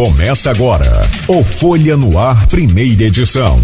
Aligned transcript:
Começa 0.00 0.48
agora 0.50 0.90
o 1.28 1.44
Folha 1.44 1.94
no 1.94 2.18
Ar, 2.18 2.46
primeira 2.46 3.02
edição. 3.02 3.60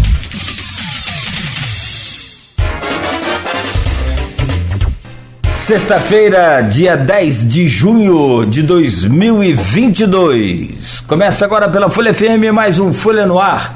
Sexta-feira, 5.55 6.61
dia 6.61 6.95
10 6.95 7.49
de 7.49 7.67
junho 7.67 8.45
de 8.45 8.61
2022. 8.61 10.99
Começa 11.07 11.43
agora 11.43 11.67
pela 11.67 11.89
Folha 11.89 12.13
FM 12.13 12.53
mais 12.53 12.77
um 12.77 12.93
Folha 12.93 13.25
no 13.25 13.39
Ar. 13.39 13.75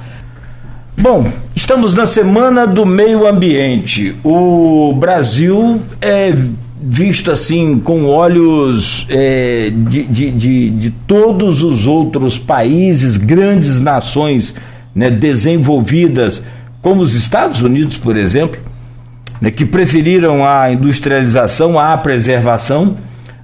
Bom, 0.96 1.34
estamos 1.56 1.96
na 1.96 2.06
semana 2.06 2.68
do 2.68 2.86
meio 2.86 3.26
ambiente. 3.26 4.16
O 4.24 4.94
Brasil 4.94 5.82
é 6.00 6.32
visto 6.82 7.32
assim 7.32 7.80
com 7.80 8.06
olhos 8.06 9.06
é, 9.08 9.72
de, 9.72 10.04
de, 10.04 10.32
de, 10.32 10.70
de, 10.72 10.90
todos 10.90 11.62
os 11.62 11.86
outros 11.86 12.40
países, 12.40 13.18
grandes 13.18 13.80
nações 13.80 14.56
né, 14.96 15.12
desenvolvidas, 15.12 16.42
como 16.82 17.02
os 17.02 17.14
Estados 17.14 17.62
Unidos, 17.62 17.98
por 17.98 18.18
exemplo, 18.18 18.60
né, 19.40 19.52
que 19.52 19.64
preferiram 19.64 20.44
a 20.44 20.72
industrialização 20.72 21.78
à 21.78 21.96
preservação, 21.98 22.98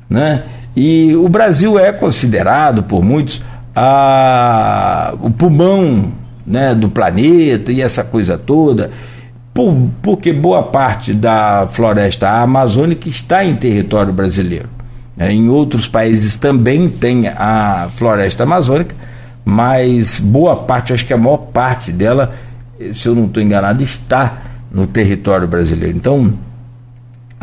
né, 0.09 0.43
e 0.75 1.15
o 1.15 1.29
Brasil 1.29 1.77
é 1.77 1.91
considerado 1.91 2.83
por 2.83 3.03
muitos 3.03 3.41
a, 3.75 5.13
o 5.21 5.29
pulmão 5.29 6.11
né, 6.45 6.73
do 6.73 6.89
planeta 6.89 7.71
e 7.71 7.81
essa 7.81 8.03
coisa 8.03 8.37
toda 8.37 8.89
por, 9.57 9.75
porque 10.03 10.31
boa 10.31 10.61
parte 10.61 11.15
da 11.15 11.67
floresta 11.73 12.29
amazônica 12.29 13.09
está 13.09 13.43
em 13.43 13.55
território 13.55 14.13
brasileiro. 14.13 14.69
É, 15.17 15.31
em 15.31 15.49
outros 15.49 15.87
países 15.87 16.37
também 16.37 16.87
tem 16.87 17.27
a 17.27 17.89
floresta 17.95 18.43
amazônica, 18.43 18.95
mas 19.43 20.19
boa 20.19 20.55
parte, 20.55 20.93
acho 20.93 21.07
que 21.07 21.13
a 21.13 21.17
maior 21.17 21.37
parte 21.37 21.91
dela, 21.91 22.35
se 22.93 23.07
eu 23.07 23.15
não 23.15 23.25
estou 23.25 23.41
enganado, 23.41 23.81
está 23.81 24.43
no 24.71 24.85
território 24.85 25.47
brasileiro. 25.47 25.97
Então, 25.97 26.31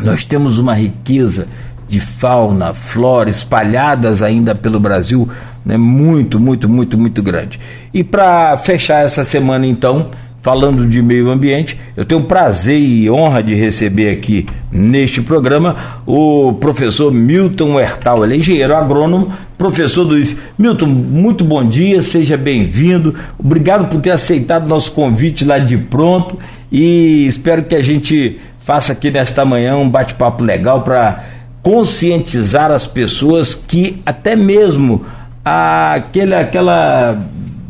nós 0.01 0.23
temos 0.23 0.57
uma 0.57 0.73
riqueza 0.73 1.47
de 1.85 1.99
fauna, 1.99 2.73
flora 2.73 3.29
espalhadas 3.29 4.23
ainda 4.23 4.55
pelo 4.55 4.79
Brasil, 4.79 5.27
né, 5.65 5.75
muito, 5.75 6.39
muito, 6.39 6.69
muito, 6.69 6.97
muito 6.97 7.21
grande. 7.21 7.59
E 7.93 8.05
para 8.05 8.57
fechar 8.57 9.03
essa 9.03 9.25
semana, 9.25 9.67
então, 9.67 10.11
falando 10.45 10.87
de 10.87 11.01
meio 11.01 11.31
ambiente, 11.31 11.75
eu 11.97 12.05
tenho 12.05 12.21
prazer 12.21 12.79
e 12.79 13.09
honra 13.09 13.41
de 13.41 13.55
receber 13.55 14.11
aqui 14.11 14.45
neste 14.71 15.19
programa 15.19 15.75
o 16.05 16.53
professor 16.53 17.11
Milton 17.11 17.79
Hertal, 17.79 18.23
ele 18.23 18.35
é 18.35 18.37
engenheiro 18.37 18.75
agrônomo, 18.75 19.33
professor 19.57 20.05
do 20.05 20.15
IF. 20.15 20.37
Milton, 20.55 20.85
muito 20.85 21.43
bom 21.43 21.67
dia, 21.67 21.99
seja 22.03 22.37
bem-vindo. 22.37 23.15
Obrigado 23.39 23.89
por 23.89 23.99
ter 23.99 24.11
aceitado 24.11 24.67
nosso 24.67 24.91
convite 24.91 25.43
lá 25.43 25.57
de 25.57 25.77
pronto 25.77 26.37
e 26.71 27.25
espero 27.25 27.63
que 27.63 27.73
a 27.73 27.81
gente 27.81 28.39
faça 28.59 28.93
aqui 28.93 29.09
nesta 29.09 29.43
manhã 29.43 29.75
um 29.77 29.89
bate-papo 29.89 30.43
legal 30.43 30.83
para 30.83 31.23
conscientizar 31.63 32.69
as 32.69 32.85
pessoas 32.85 33.55
que 33.55 33.99
até 34.05 34.35
mesmo 34.35 35.03
aquele, 35.43 36.35
aquela 36.35 37.19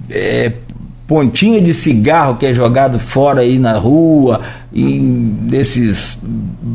é, 0.10 0.52
pontinha 1.08 1.62
de 1.62 1.74
cigarro 1.74 2.36
que 2.38 2.46
é 2.46 2.54
jogado 2.54 2.98
fora 2.98 3.42
aí 3.42 3.60
na 3.60 3.78
rua, 3.78 4.42
em, 4.74 5.00
nesses 5.44 6.20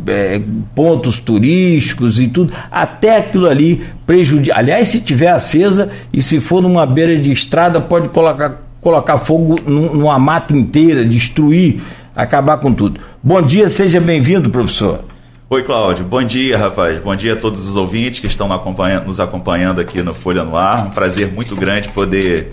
é, 0.07 0.41
pontos 0.75 1.19
turísticos 1.19 2.21
e 2.21 2.29
tudo, 2.29 2.53
até 2.71 3.19
aquilo 3.19 3.49
ali 3.49 3.85
prejudica. 4.07 4.57
Aliás, 4.57 4.89
se 4.89 5.01
tiver 5.01 5.29
acesa 5.29 5.91
e 6.13 6.23
se 6.23 6.41
for 6.41 6.63
numa 6.63 6.87
beira 6.87 7.17
de 7.17 7.33
estrada, 7.33 7.81
pode 7.81 8.09
colocar, 8.09 8.63
colocar 8.81 9.19
fogo 9.19 9.59
numa 9.67 10.19
mata 10.19 10.57
inteira, 10.57 11.05
destruir, 11.05 11.81
acabar 12.15 12.59
com 12.59 12.73
tudo. 12.73 13.01
Bom 13.23 13.43
dia, 13.43 13.69
seja 13.69 14.01
bem-vindo, 14.01 14.49
professor. 14.49 15.05
Oi, 15.49 15.65
Cláudio. 15.65 16.05
Bom 16.05 16.23
dia, 16.23 16.57
rapaz. 16.57 17.01
Bom 17.01 17.17
dia 17.17 17.33
a 17.33 17.37
todos 17.37 17.69
os 17.69 17.75
ouvintes 17.75 18.21
que 18.21 18.29
estão 18.29 18.53
acompanhando, 18.53 19.07
nos 19.07 19.19
acompanhando 19.19 19.81
aqui 19.81 20.01
no 20.01 20.15
Folha 20.15 20.45
no 20.45 20.57
Ar. 20.57 20.87
Um 20.87 20.91
prazer 20.91 21.27
muito 21.33 21.57
grande 21.57 21.89
poder 21.89 22.49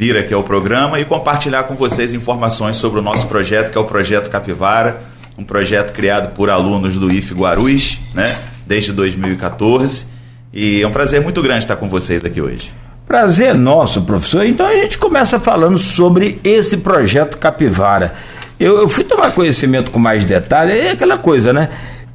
vir 0.00 0.16
aqui 0.16 0.32
ao 0.32 0.42
programa 0.42 0.98
e 0.98 1.04
compartilhar 1.04 1.64
com 1.64 1.74
vocês 1.74 2.14
informações 2.14 2.78
sobre 2.78 3.00
o 3.00 3.02
nosso 3.02 3.26
projeto, 3.26 3.70
que 3.70 3.76
é 3.76 3.80
o 3.82 3.84
Projeto 3.84 4.30
Capivara, 4.30 5.02
um 5.36 5.44
projeto 5.44 5.92
criado 5.92 6.32
por 6.32 6.48
alunos 6.48 6.96
do 6.96 7.12
IF 7.12 7.34
Guarulhos, 7.34 7.98
né, 8.14 8.34
desde 8.66 8.94
2014. 8.94 10.06
E 10.54 10.80
é 10.80 10.86
um 10.86 10.90
prazer 10.90 11.20
muito 11.20 11.42
grande 11.42 11.64
estar 11.64 11.76
com 11.76 11.86
vocês 11.86 12.24
aqui 12.24 12.40
hoje. 12.40 12.72
Prazer 13.06 13.54
nosso, 13.54 14.00
professor. 14.00 14.46
Então 14.46 14.66
a 14.66 14.72
gente 14.72 14.96
começa 14.96 15.38
falando 15.38 15.76
sobre 15.76 16.40
esse 16.42 16.78
projeto 16.78 17.36
Capivara. 17.36 18.14
Eu, 18.58 18.78
eu 18.78 18.88
fui 18.88 19.04
tomar 19.04 19.32
conhecimento 19.32 19.90
com 19.90 19.98
mais 19.98 20.24
detalhe, 20.24 20.72
é 20.72 20.92
aquela 20.92 21.18
coisa, 21.18 21.52
né? 21.52 21.68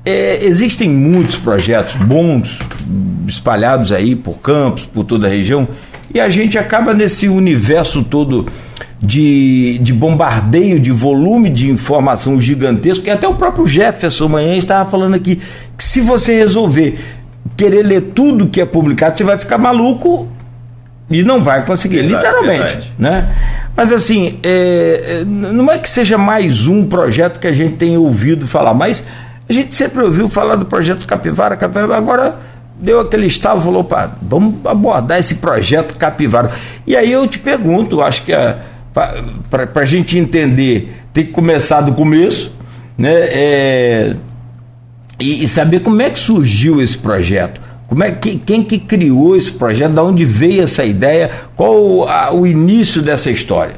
É, 0.03 0.43
existem 0.43 0.89
muitos 0.89 1.35
projetos 1.35 1.93
bons 1.97 2.57
espalhados 3.27 3.91
aí 3.91 4.15
por 4.15 4.39
campos, 4.39 4.87
por 4.87 5.03
toda 5.03 5.27
a 5.27 5.29
região, 5.29 5.67
e 6.13 6.19
a 6.19 6.29
gente 6.29 6.57
acaba 6.57 6.93
nesse 6.93 7.27
universo 7.27 8.03
todo 8.03 8.47
de, 9.01 9.77
de 9.81 9.93
bombardeio, 9.93 10.79
de 10.79 10.91
volume 10.91 11.49
de 11.49 11.69
informação 11.69 12.39
gigantesco, 12.39 13.05
e 13.05 13.11
até 13.11 13.27
o 13.27 13.35
próprio 13.35 13.67
Jefferson 13.67 14.25
amanhã 14.25 14.55
estava 14.55 14.89
falando 14.89 15.15
aqui 15.15 15.41
que 15.77 15.83
se 15.83 16.01
você 16.01 16.35
resolver 16.35 16.97
querer 17.55 17.83
ler 17.83 18.01
tudo 18.13 18.47
que 18.47 18.59
é 18.59 18.65
publicado, 18.65 19.17
você 19.17 19.23
vai 19.23 19.37
ficar 19.37 19.57
maluco 19.57 20.27
e 21.09 21.23
não 21.23 21.43
vai 21.43 21.63
conseguir, 21.65 21.99
Exato, 21.99 22.15
literalmente. 22.15 22.93
Né? 22.97 23.35
Mas 23.75 23.91
assim, 23.91 24.39
é, 24.41 25.21
é, 25.21 25.25
não 25.25 25.71
é 25.71 25.77
que 25.77 25.89
seja 25.89 26.17
mais 26.17 26.65
um 26.65 26.85
projeto 26.85 27.39
que 27.39 27.47
a 27.47 27.51
gente 27.51 27.75
tenha 27.75 27.99
ouvido 27.99 28.47
falar, 28.47 28.73
mas 28.73 29.03
a 29.47 29.53
gente 29.53 29.75
sempre 29.75 30.01
ouviu 30.01 30.27
falar 30.27 30.55
do 30.55 30.65
projeto 30.65 31.05
Capivara, 31.05 31.55
Capivara, 31.55 31.95
agora 31.95 32.39
deu 32.79 32.99
aquele 32.99 33.27
estalo, 33.27 33.61
falou, 33.61 33.83
pá, 33.83 34.15
vamos 34.21 34.65
abordar 34.65 35.19
esse 35.19 35.35
projeto 35.35 35.97
Capivara. 35.97 36.51
E 36.85 36.95
aí 36.95 37.11
eu 37.11 37.27
te 37.27 37.39
pergunto, 37.39 38.01
acho 38.01 38.23
que 38.23 38.31
para 39.49 39.81
a 39.81 39.85
gente 39.85 40.17
entender, 40.17 40.95
tem 41.13 41.25
que 41.25 41.31
começar 41.31 41.81
do 41.81 41.93
começo, 41.93 42.53
né? 42.97 43.13
É, 43.13 44.15
e, 45.19 45.43
e, 45.43 45.47
saber 45.47 45.79
como 45.79 46.01
é 46.01 46.09
que 46.09 46.19
surgiu 46.19 46.81
esse 46.81 46.97
projeto. 46.97 47.61
Como 47.87 48.03
é 48.03 48.11
que, 48.11 48.37
quem 48.37 48.63
que 48.63 48.79
criou 48.79 49.35
esse 49.35 49.51
projeto, 49.51 49.93
de 49.93 49.99
onde 49.99 50.25
veio 50.25 50.63
essa 50.63 50.83
ideia, 50.83 51.29
qual 51.55 52.07
a, 52.07 52.33
o 52.33 52.47
início 52.47 53.01
dessa 53.01 53.29
história? 53.29 53.75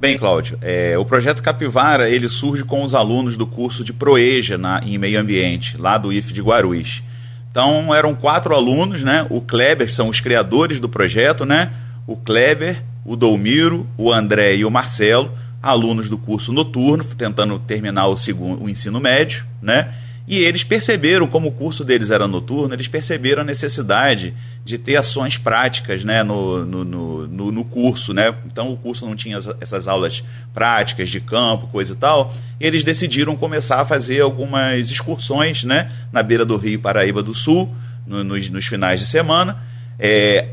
Bem, 0.00 0.16
Cláudio, 0.16 0.58
é, 0.62 0.96
o 0.96 1.04
projeto 1.04 1.42
Capivara 1.42 2.08
ele 2.08 2.28
surge 2.28 2.64
com 2.64 2.82
os 2.82 2.94
alunos 2.94 3.36
do 3.36 3.46
curso 3.46 3.84
de 3.84 3.92
Proeja 3.92 4.56
na, 4.56 4.80
em 4.84 4.96
Meio 4.96 5.20
Ambiente, 5.20 5.76
lá 5.78 5.98
do 5.98 6.12
IF 6.12 6.32
de 6.32 6.40
Guarulhos. 6.40 7.02
Então 7.50 7.94
eram 7.94 8.14
quatro 8.14 8.54
alunos, 8.54 9.02
né? 9.02 9.26
O 9.28 9.40
Kleber 9.40 9.90
são 9.90 10.08
os 10.08 10.20
criadores 10.20 10.78
do 10.78 10.88
projeto, 10.88 11.44
né? 11.44 11.72
O 12.06 12.16
Kleber, 12.16 12.82
o 13.04 13.16
Dolmiro, 13.16 13.88
o 13.96 14.12
André 14.12 14.56
e 14.56 14.64
o 14.64 14.70
Marcelo, 14.70 15.32
alunos 15.62 16.08
do 16.08 16.16
curso 16.16 16.52
noturno, 16.52 17.04
tentando 17.04 17.58
terminar 17.58 18.06
o 18.06 18.16
segundo 18.16 18.64
o 18.64 18.68
ensino 18.68 19.00
médio, 19.00 19.44
né? 19.60 19.92
E 20.26 20.38
eles 20.38 20.62
perceberam, 20.62 21.26
como 21.26 21.48
o 21.48 21.52
curso 21.52 21.84
deles 21.84 22.10
era 22.10 22.28
noturno, 22.28 22.72
eles 22.74 22.86
perceberam 22.86 23.42
a 23.42 23.44
necessidade 23.44 24.34
de 24.64 24.78
ter 24.78 24.96
ações 24.96 25.36
práticas 25.36 26.04
né, 26.04 26.22
no, 26.22 26.64
no, 26.64 26.84
no, 27.26 27.52
no 27.52 27.64
curso. 27.64 28.14
Né? 28.14 28.32
Então 28.46 28.72
o 28.72 28.76
curso 28.76 29.06
não 29.06 29.16
tinha 29.16 29.38
essas 29.60 29.88
aulas 29.88 30.22
práticas 30.54 31.08
de 31.08 31.20
campo, 31.20 31.66
coisa 31.68 31.94
e 31.94 31.96
tal. 31.96 32.32
E 32.60 32.66
eles 32.66 32.84
decidiram 32.84 33.34
começar 33.34 33.80
a 33.80 33.84
fazer 33.84 34.20
algumas 34.20 34.90
excursões 34.90 35.64
né, 35.64 35.90
na 36.12 36.22
beira 36.22 36.44
do 36.44 36.56
Rio 36.56 36.78
Paraíba 36.78 37.22
do 37.22 37.34
Sul, 37.34 37.74
no, 38.06 38.22
nos, 38.22 38.48
nos 38.50 38.66
finais 38.66 39.00
de 39.00 39.06
semana. 39.06 39.56
É, 39.98 40.48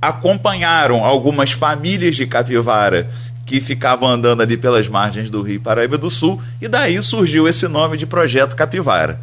acompanharam 0.00 1.04
algumas 1.04 1.52
famílias 1.52 2.16
de 2.16 2.26
capivara 2.26 3.10
que 3.46 3.60
ficavam 3.60 4.08
andando 4.08 4.42
ali 4.42 4.56
pelas 4.56 4.88
margens 4.88 5.30
do 5.30 5.40
Rio 5.40 5.60
Paraíba 5.60 5.96
do 5.96 6.10
Sul, 6.10 6.42
e 6.60 6.66
daí 6.66 7.00
surgiu 7.02 7.48
esse 7.48 7.68
nome 7.68 7.96
de 7.96 8.04
Projeto 8.04 8.56
Capivara. 8.56 9.20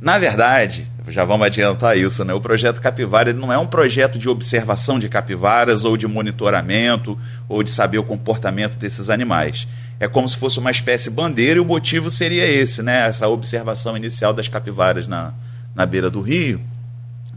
Na 0.00 0.18
verdade, 0.18 0.90
já 1.08 1.24
vamos 1.24 1.46
adiantar 1.46 1.96
isso, 1.96 2.24
né? 2.24 2.34
O 2.34 2.40
projeto 2.40 2.80
Capivara 2.80 3.32
não 3.32 3.52
é 3.52 3.58
um 3.58 3.66
projeto 3.66 4.18
de 4.18 4.28
observação 4.28 4.98
de 4.98 5.08
capivaras 5.08 5.84
ou 5.84 5.96
de 5.96 6.06
monitoramento 6.06 7.18
ou 7.48 7.62
de 7.62 7.70
saber 7.70 7.98
o 7.98 8.04
comportamento 8.04 8.76
desses 8.76 9.08
animais. 9.08 9.68
É 10.00 10.08
como 10.08 10.28
se 10.28 10.36
fosse 10.36 10.58
uma 10.58 10.70
espécie 10.70 11.08
bandeira 11.08 11.58
e 11.58 11.60
o 11.60 11.64
motivo 11.64 12.10
seria 12.10 12.46
esse, 12.46 12.82
né? 12.82 13.06
Essa 13.06 13.28
observação 13.28 13.96
inicial 13.96 14.32
das 14.32 14.48
capivaras 14.48 15.06
na, 15.06 15.32
na 15.74 15.86
beira 15.86 16.10
do 16.10 16.20
rio. 16.20 16.60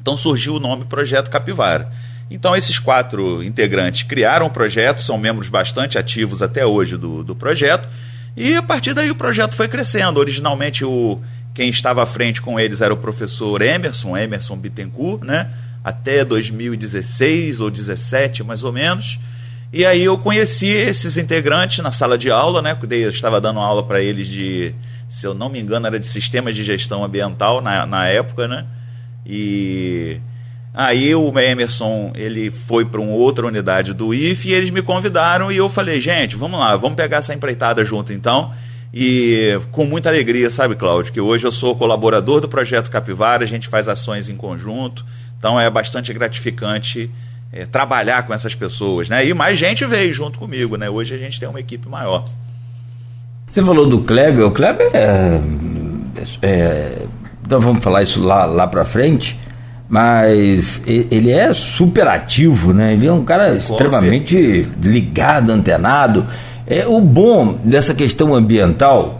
Então 0.01 0.18
surgiu 0.18 0.56
o 0.56 0.59
nome 0.59 0.85
Projeto 0.85 1.30
Capivara. 1.30 1.89
Então, 2.30 2.56
esses 2.56 2.78
quatro 2.78 3.44
integrantes 3.44 4.04
criaram 4.04 4.46
o 4.46 4.50
projeto, 4.50 5.02
são 5.02 5.18
membros 5.18 5.50
bastante 5.50 5.98
ativos 5.98 6.42
até 6.42 6.66
hoje 6.66 6.96
do, 6.96 7.24
do 7.24 7.36
projeto, 7.36 7.88
e 8.38 8.56
a 8.56 8.62
partir 8.62 8.94
daí 8.94 9.10
o 9.10 9.16
projeto 9.16 9.56
foi 9.56 9.68
crescendo. 9.68 10.20
Originalmente, 10.20 10.86
o, 10.86 11.20
quem 11.54 11.70
estava 11.70 12.04
à 12.04 12.06
frente 12.06 12.42
com 12.42 12.60
eles 12.60 12.81
era 12.81 12.94
o 12.94 12.98
professor 12.98 13.62
Emerson, 13.62 14.16
Emerson 14.16 14.56
Bittencourt, 14.56 15.24
né? 15.24 15.50
até 15.84 16.24
2016 16.24 17.60
ou 17.60 17.72
17, 17.72 18.44
mais 18.44 18.64
ou 18.64 18.72
menos. 18.72 19.20
E 19.72 19.86
aí 19.86 20.04
eu 20.04 20.18
conheci 20.18 20.68
esses 20.68 21.18
integrantes 21.18 21.80
na 21.80 21.92
sala 21.92 22.18
de 22.18 22.31
aula, 22.31 22.62
né? 22.62 22.78
Eu 22.90 23.10
estava 23.10 23.40
dando 23.40 23.60
aula 23.60 23.84
para 23.84 24.02
eles 24.02 24.28
de, 24.28 24.74
se 25.08 25.26
eu 25.26 25.34
não 25.34 25.48
me 25.48 25.60
engano, 25.60 25.86
era 25.86 26.00
de 26.00 26.08
sistemas 26.08 26.56
de 26.56 26.64
gestão 26.64 27.04
ambiental 27.04 27.62
na, 27.62 27.86
na 27.86 28.08
época, 28.08 28.48
né? 28.48 28.66
E 29.26 30.20
aí 30.74 31.13
o 31.16 31.38
Emerson, 31.38 32.12
ele 32.16 32.51
foi 32.51 32.86
para 32.86 33.01
uma 33.01 33.13
outra 33.13 33.45
unidade 33.45 33.94
do 33.94 34.13
IF 34.13 34.48
e 34.48 34.54
eles 34.54 34.69
me 34.69 34.81
convidaram 34.81 35.51
e 35.51 35.57
eu 35.57 35.69
falei, 35.69 36.00
gente, 36.00 36.36
vamos 36.36 36.60
lá, 36.60 36.75
vamos 36.75 36.95
pegar 36.95 37.18
essa 37.18 37.33
empreitada 37.33 37.83
junto 37.83 38.13
então. 38.13 38.51
E 38.94 39.60
com 39.71 39.86
muita 39.86 40.10
alegria, 40.10 40.50
sabe, 40.50 40.75
Cláudio, 40.75 41.13
que 41.13 41.21
hoje 41.21 41.45
eu 41.45 41.51
sou 41.51 41.75
colaborador 41.75 42.42
do 42.42 42.50
projeto 42.50 42.89
Capivara, 42.89 43.44
a 43.44 43.48
gente 43.48 43.68
faz 43.68 43.88
ações 43.88 44.30
em 44.30 44.36
conjunto, 44.36 45.06
então 45.38 45.60
é 45.60 45.69
bastante 45.69 46.12
gratificante 46.12 47.10
é, 47.51 47.66
trabalhar 47.66 48.24
com 48.24 48.33
essas 48.33 48.56
pessoas, 48.56 49.10
né? 49.10 49.25
E 49.25 49.33
mais 49.33 49.57
gente 49.60 49.86
veio 49.86 50.12
junto 50.13 50.39
comigo, 50.39 50.75
né? 50.75 50.89
Hoje 50.89 51.13
a 51.13 51.18
gente 51.18 51.39
tem 51.39 51.48
uma 51.48 51.60
equipe 51.60 51.88
maior. 51.88 52.25
Você 53.48 53.63
falou 53.63 53.88
do 53.88 54.01
Kleber, 54.01 54.45
o 54.45 54.51
Kleber 54.51 54.89
é, 54.94 55.42
é 56.42 57.06
então 57.45 57.60
vamos 57.60 57.83
falar 57.83 58.04
isso 58.04 58.21
lá, 58.21 58.45
lá 58.45 58.68
para 58.68 58.86
frente, 58.86 59.39
mas 59.89 60.81
ele 60.86 61.31
é 61.31 61.51
super 61.51 62.07
ativo, 62.07 62.71
né? 62.74 62.94
Ele 62.94 63.07
é 63.07 63.12
um 63.12 63.24
cara 63.24 63.56
extremamente 63.56 64.69
ligado, 64.81 65.50
antenado. 65.50 66.27
É, 66.68 66.86
o 66.86 67.01
bom 67.01 67.57
dessa 67.63 67.95
questão 67.95 68.36
ambiental 68.36 69.19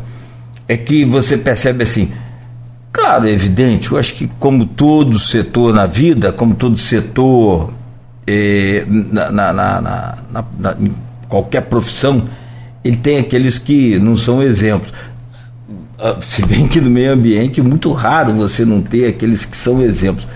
é 0.68 0.77
que 0.77 1.04
você 1.04 1.36
percebe 1.36 1.81
assim, 1.81 2.12
claro, 2.92 3.27
é 3.27 3.31
evidente, 3.31 3.92
eu 3.92 3.98
acho 3.98 4.13
que 4.13 4.30
como 4.39 4.63
todo 4.63 5.18
setor 5.18 5.74
na 5.74 5.88
vida, 5.88 6.31
como 6.31 6.54
todo 6.54 6.77
setor 6.77 7.74
é, 8.27 8.86
na, 8.88 9.31
na, 9.31 9.54
na, 9.54 10.18
na, 10.31 10.75
em 10.80 10.94
qualquer 11.27 11.62
profissão, 11.62 12.30
ele 12.83 12.98
tem 12.98 13.18
aqueles 13.18 13.57
que 13.57 13.98
não 13.98 14.15
são 14.15 14.44
exemplos. 14.44 14.94
Ah, 15.98 16.18
se 16.22 16.45
bem 16.45 16.68
que 16.68 16.80
no 16.80 16.92
meio 16.92 17.12
ambiente 17.12 17.60
é 17.60 17.63
muito 17.63 17.92
raro 17.92 18.33
você 18.33 18.63
não 18.63 18.83
ter 18.83 19.07
aqueles 19.07 19.45
que 19.45 19.57
são 19.57 19.81
exemplos. 19.81 20.27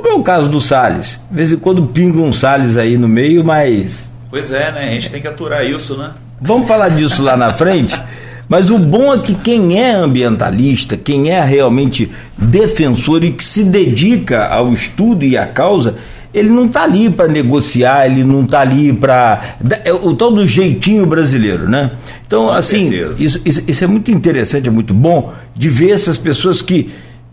Como 0.00 0.14
é 0.14 0.14
o 0.14 0.22
caso 0.22 0.48
do 0.48 0.62
Salles. 0.62 1.20
De 1.30 1.36
vez 1.36 1.52
em 1.52 1.58
quando 1.58 1.84
pinga 1.84 2.20
um 2.22 2.32
Salles 2.32 2.78
aí 2.78 2.96
no 2.96 3.06
meio, 3.06 3.44
mas. 3.44 4.08
Pois 4.30 4.50
é, 4.50 4.72
né? 4.72 4.88
A 4.88 4.92
gente 4.92 5.10
tem 5.10 5.20
que 5.20 5.28
aturar 5.28 5.62
isso, 5.62 5.94
né? 5.94 6.12
Vamos 6.40 6.66
falar 6.66 6.88
disso 6.88 7.22
lá 7.22 7.36
na 7.36 7.52
frente. 7.54 8.00
Mas 8.48 8.70
o 8.70 8.78
bom 8.78 9.12
é 9.12 9.18
que 9.18 9.34
quem 9.34 9.78
é 9.78 9.92
ambientalista, 9.92 10.96
quem 10.96 11.30
é 11.30 11.44
realmente 11.44 12.10
defensor 12.36 13.22
e 13.22 13.32
que 13.32 13.44
se 13.44 13.62
dedica 13.62 14.46
ao 14.46 14.72
estudo 14.72 15.22
e 15.22 15.36
à 15.36 15.46
causa, 15.46 15.96
ele 16.32 16.48
não 16.48 16.64
está 16.64 16.84
ali 16.84 17.10
para 17.10 17.28
negociar, 17.28 18.06
ele 18.06 18.24
não 18.24 18.44
está 18.44 18.60
ali 18.60 18.94
para. 18.94 19.56
É 19.84 19.92
o 19.92 20.16
tal 20.16 20.32
do 20.32 20.46
jeitinho 20.46 21.04
brasileiro, 21.04 21.68
né? 21.68 21.90
Então, 22.26 22.46
Com 22.46 22.50
assim, 22.52 22.88
isso, 22.88 23.40
isso, 23.44 23.62
isso, 23.68 23.84
é 23.84 23.86
muito 23.86 24.10
interessante, 24.10 24.66
é 24.66 24.70
muito 24.70 24.94
bom 24.94 25.34
de 25.54 25.68
ver 25.68 25.90
essas 25.90 26.16
pessoas 26.16 26.62
que. 26.62 26.90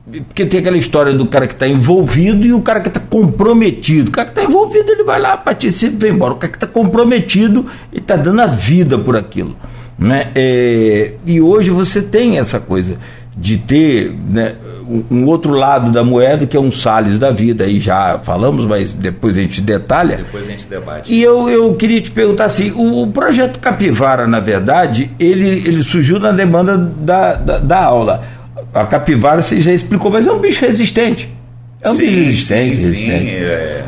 Porque 0.09 0.45
tem 0.45 0.61
aquela 0.61 0.77
história 0.77 1.11
do 1.13 1.25
cara 1.25 1.47
que 1.47 1.53
está 1.53 1.67
envolvido 1.67 2.45
e 2.45 2.53
o 2.53 2.61
cara 2.61 2.79
que 2.79 2.87
está 2.87 2.99
comprometido. 2.99 4.09
O 4.09 4.11
cara 4.11 4.29
que 4.29 4.39
está 4.39 4.49
envolvido, 4.49 4.91
ele 4.91 5.03
vai 5.03 5.19
lá, 5.19 5.35
participa 5.35 5.95
e 5.95 5.99
vem 5.99 6.11
embora. 6.13 6.33
O 6.33 6.37
cara 6.37 6.51
que 6.51 6.57
está 6.57 6.67
comprometido, 6.67 7.65
ele 7.91 8.01
está 8.01 8.15
dando 8.15 8.41
a 8.41 8.47
vida 8.47 8.97
por 8.97 9.17
aquilo. 9.17 9.55
Né? 9.99 10.31
É, 10.33 11.13
e 11.25 11.41
hoje 11.41 11.71
você 11.71 12.01
tem 12.01 12.37
essa 12.37 12.59
coisa 12.59 12.97
de 13.35 13.57
ter 13.57 14.15
né, 14.29 14.55
um 15.11 15.25
outro 15.25 15.51
lado 15.51 15.91
da 15.91 16.03
moeda 16.03 16.45
que 16.47 16.55
é 16.55 16.59
um 16.59 16.71
Salles 16.71 17.19
da 17.19 17.29
vida, 17.29 17.65
aí 17.65 17.79
já 17.79 18.17
falamos, 18.19 18.65
mas 18.65 18.93
depois 18.93 19.37
a 19.37 19.41
gente 19.41 19.61
detalha. 19.61 20.17
Depois 20.17 20.47
a 20.47 20.51
gente 20.51 20.65
debate. 20.65 21.13
E 21.13 21.21
eu, 21.21 21.49
eu 21.49 21.73
queria 21.75 22.01
te 22.01 22.09
perguntar 22.09 22.45
assim: 22.45 22.71
o, 22.71 23.03
o 23.03 23.07
projeto 23.07 23.59
Capivara, 23.59 24.25
na 24.25 24.39
verdade, 24.39 25.11
ele, 25.19 25.47
ele 25.65 25.83
surgiu 25.83 26.19
na 26.19 26.31
demanda 26.31 26.77
da, 26.77 27.33
da, 27.33 27.57
da, 27.59 27.83
aula. 27.83 28.36
A 28.73 28.85
capivara 28.85 29.41
você 29.41 29.61
já 29.61 29.71
explicou, 29.71 30.11
mas 30.11 30.27
é 30.27 30.31
um 30.31 30.39
bicho 30.39 30.65
resistente. 30.65 31.29
É 31.81 31.89
um 31.89 31.95
sim, 31.95 32.05
bicho 32.05 32.17
resistente. 32.17 32.75
Sim, 32.77 32.83
resistente. 32.83 33.25
Sim, 33.25 33.35
é 33.35 33.85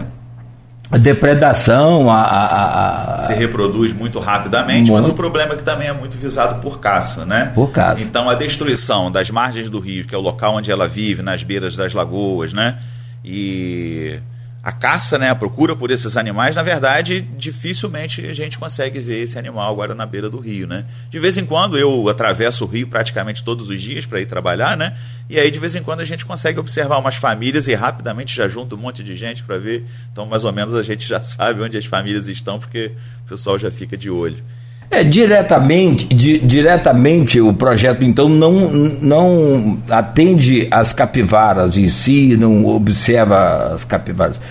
a 0.91 0.97
depredação, 0.97 2.09
a, 2.09 2.21
a, 2.21 3.15
a, 3.15 3.19
se 3.19 3.33
reproduz 3.33 3.93
muito 3.93 4.19
rapidamente, 4.19 4.89
muito... 4.89 4.93
mas 4.93 5.07
o 5.07 5.13
problema 5.13 5.53
é 5.53 5.57
que 5.57 5.63
também 5.63 5.87
é 5.87 5.93
muito 5.93 6.17
visado 6.17 6.59
por 6.61 6.79
caça, 6.79 7.25
né? 7.25 7.51
Por 7.53 7.69
caça. 7.71 8.01
Então 8.01 8.27
a 8.27 8.33
destruição 8.33 9.11
das 9.11 9.29
margens 9.29 9.69
do 9.69 9.79
rio, 9.79 10.05
que 10.05 10.15
é 10.15 10.17
o 10.17 10.21
local 10.21 10.55
onde 10.55 10.71
ela 10.71 10.87
vive, 10.87 11.21
nas 11.21 11.43
beiras 11.43 11.75
das 11.75 11.93
lagoas, 11.93 12.53
né? 12.53 12.79
E 13.23 14.19
a 14.61 14.73
caça, 14.73 15.17
né, 15.17 15.29
a 15.29 15.35
procura 15.35 15.73
por 15.73 15.89
esses 15.89 16.17
animais, 16.17 16.55
na 16.55 16.61
verdade, 16.61 17.21
dificilmente 17.21 18.25
a 18.25 18.33
gente 18.33 18.59
consegue 18.59 18.99
ver 18.99 19.21
esse 19.21 19.39
animal 19.39 19.71
agora 19.71 19.95
na 19.95 20.05
beira 20.05 20.29
do 20.29 20.37
rio, 20.37 20.67
né? 20.67 20.85
De 21.09 21.17
vez 21.17 21.37
em 21.37 21.45
quando 21.45 21.77
eu 21.77 22.09
atravesso 22.09 22.65
o 22.65 22.67
rio 22.67 22.87
praticamente 22.87 23.41
todos 23.41 23.69
os 23.69 23.81
dias 23.81 24.05
para 24.05 24.19
ir 24.19 24.25
trabalhar, 24.25 24.75
né? 24.75 24.97
E 25.29 25.39
aí 25.39 25.49
de 25.49 25.59
vez 25.59 25.75
em 25.75 25.81
quando 25.81 26.01
a 26.01 26.05
gente 26.05 26.25
consegue 26.25 26.59
observar 26.59 26.97
umas 26.97 27.15
famílias 27.15 27.69
e 27.69 27.73
rapidamente 27.73 28.35
já 28.35 28.49
junta 28.49 28.75
um 28.75 28.77
monte 28.77 29.01
de 29.01 29.15
gente 29.15 29.43
para 29.43 29.57
ver. 29.57 29.85
Então, 30.11 30.25
mais 30.25 30.43
ou 30.43 30.51
menos 30.51 30.75
a 30.75 30.83
gente 30.83 31.07
já 31.07 31.21
sabe 31.23 31.61
onde 31.61 31.77
as 31.77 31.85
famílias 31.85 32.27
estão 32.27 32.59
porque 32.59 32.91
o 33.25 33.29
pessoal 33.29 33.57
já 33.57 33.71
fica 33.71 33.95
de 33.95 34.09
olho. 34.09 34.43
É, 34.91 35.03
diretamente, 35.03 36.05
di, 36.07 36.39
diretamente 36.39 37.39
o 37.39 37.53
projeto 37.53 38.03
então 38.03 38.27
não, 38.27 38.71
não 38.99 39.79
atende 39.87 40.67
as 40.71 40.91
capivaras 40.91 41.77
em 41.77 41.87
si, 41.87 42.35
não 42.35 42.65
observa 42.65 43.75
as 43.75 43.83
capivaras. 43.83 44.41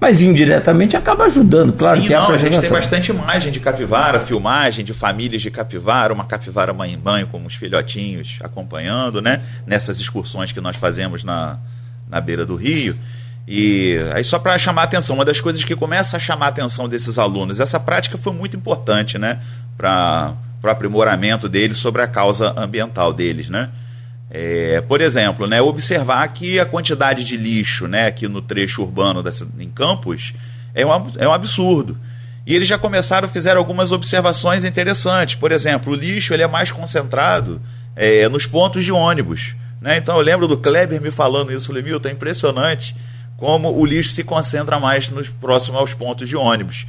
Mas 0.00 0.20
indiretamente 0.20 0.96
acaba 0.96 1.24
ajudando, 1.24 1.72
claro 1.72 2.00
Sim, 2.00 2.06
que 2.06 2.14
é 2.14 2.16
não, 2.16 2.30
a, 2.30 2.34
a 2.34 2.38
gente 2.38 2.60
tem 2.60 2.70
bastante 2.70 3.10
imagem 3.10 3.50
de 3.50 3.58
capivara, 3.58 4.20
filmagem 4.20 4.84
de 4.84 4.94
famílias 4.94 5.42
de 5.42 5.50
capivara, 5.50 6.14
uma 6.14 6.24
capivara 6.24 6.72
mãe 6.72 6.92
em 6.92 6.98
banho 6.98 7.26
com 7.26 7.44
os 7.44 7.54
filhotinhos 7.54 8.38
acompanhando, 8.40 9.20
né? 9.20 9.42
Nessas 9.66 9.98
excursões 9.98 10.52
que 10.52 10.60
nós 10.60 10.76
fazemos 10.76 11.24
na, 11.24 11.58
na 12.08 12.20
beira 12.20 12.46
do 12.46 12.54
rio. 12.54 12.96
E 13.48 13.96
aí 14.14 14.22
só 14.22 14.38
para 14.38 14.56
chamar 14.58 14.82
a 14.82 14.84
atenção, 14.84 15.16
uma 15.16 15.24
das 15.24 15.40
coisas 15.40 15.64
que 15.64 15.74
começa 15.74 16.16
a 16.16 16.20
chamar 16.20 16.46
a 16.46 16.48
atenção 16.50 16.88
desses 16.88 17.18
alunos, 17.18 17.58
essa 17.58 17.80
prática 17.80 18.16
foi 18.16 18.32
muito 18.32 18.56
importante, 18.56 19.18
né? 19.18 19.40
Para 19.78 20.34
o 20.62 20.68
aprimoramento 20.68 21.48
deles 21.48 21.76
sobre 21.76 22.02
a 22.02 22.08
causa 22.08 22.52
ambiental 22.56 23.12
deles, 23.12 23.48
né? 23.48 23.70
É, 24.30 24.82
por 24.82 25.00
exemplo, 25.00 25.46
né, 25.46 25.62
observar 25.62 26.28
que 26.28 26.60
a 26.60 26.66
quantidade 26.66 27.24
de 27.24 27.36
lixo 27.36 27.88
né, 27.88 28.08
aqui 28.08 28.28
no 28.28 28.42
trecho 28.42 28.82
urbano 28.82 29.22
dessa, 29.22 29.48
em 29.58 29.70
Campos 29.70 30.34
é 30.74 30.84
um, 30.84 30.90
é 31.16 31.26
um 31.26 31.32
absurdo. 31.32 31.96
E 32.46 32.54
eles 32.54 32.68
já 32.68 32.76
começaram, 32.76 33.28
fizeram 33.28 33.58
algumas 33.58 33.90
observações 33.90 34.64
interessantes. 34.64 35.34
Por 35.34 35.50
exemplo, 35.50 35.92
o 35.92 35.96
lixo 35.96 36.34
ele 36.34 36.42
é 36.42 36.46
mais 36.46 36.70
concentrado 36.70 37.60
é, 37.96 38.28
nos 38.28 38.46
pontos 38.46 38.84
de 38.84 38.92
ônibus. 38.92 39.54
Né? 39.80 39.96
Então 39.96 40.16
eu 40.16 40.22
lembro 40.22 40.46
do 40.46 40.58
Kleber 40.58 41.00
me 41.00 41.10
falando 41.10 41.52
isso, 41.52 41.68
falei, 41.68 41.82
Milton, 41.82 42.08
é 42.08 42.12
impressionante 42.12 42.94
como 43.36 43.72
o 43.72 43.86
lixo 43.86 44.10
se 44.10 44.24
concentra 44.24 44.80
mais 44.80 45.08
nos 45.08 45.28
próximos 45.28 45.78
aos 45.78 45.94
pontos 45.94 46.28
de 46.28 46.36
ônibus. 46.36 46.86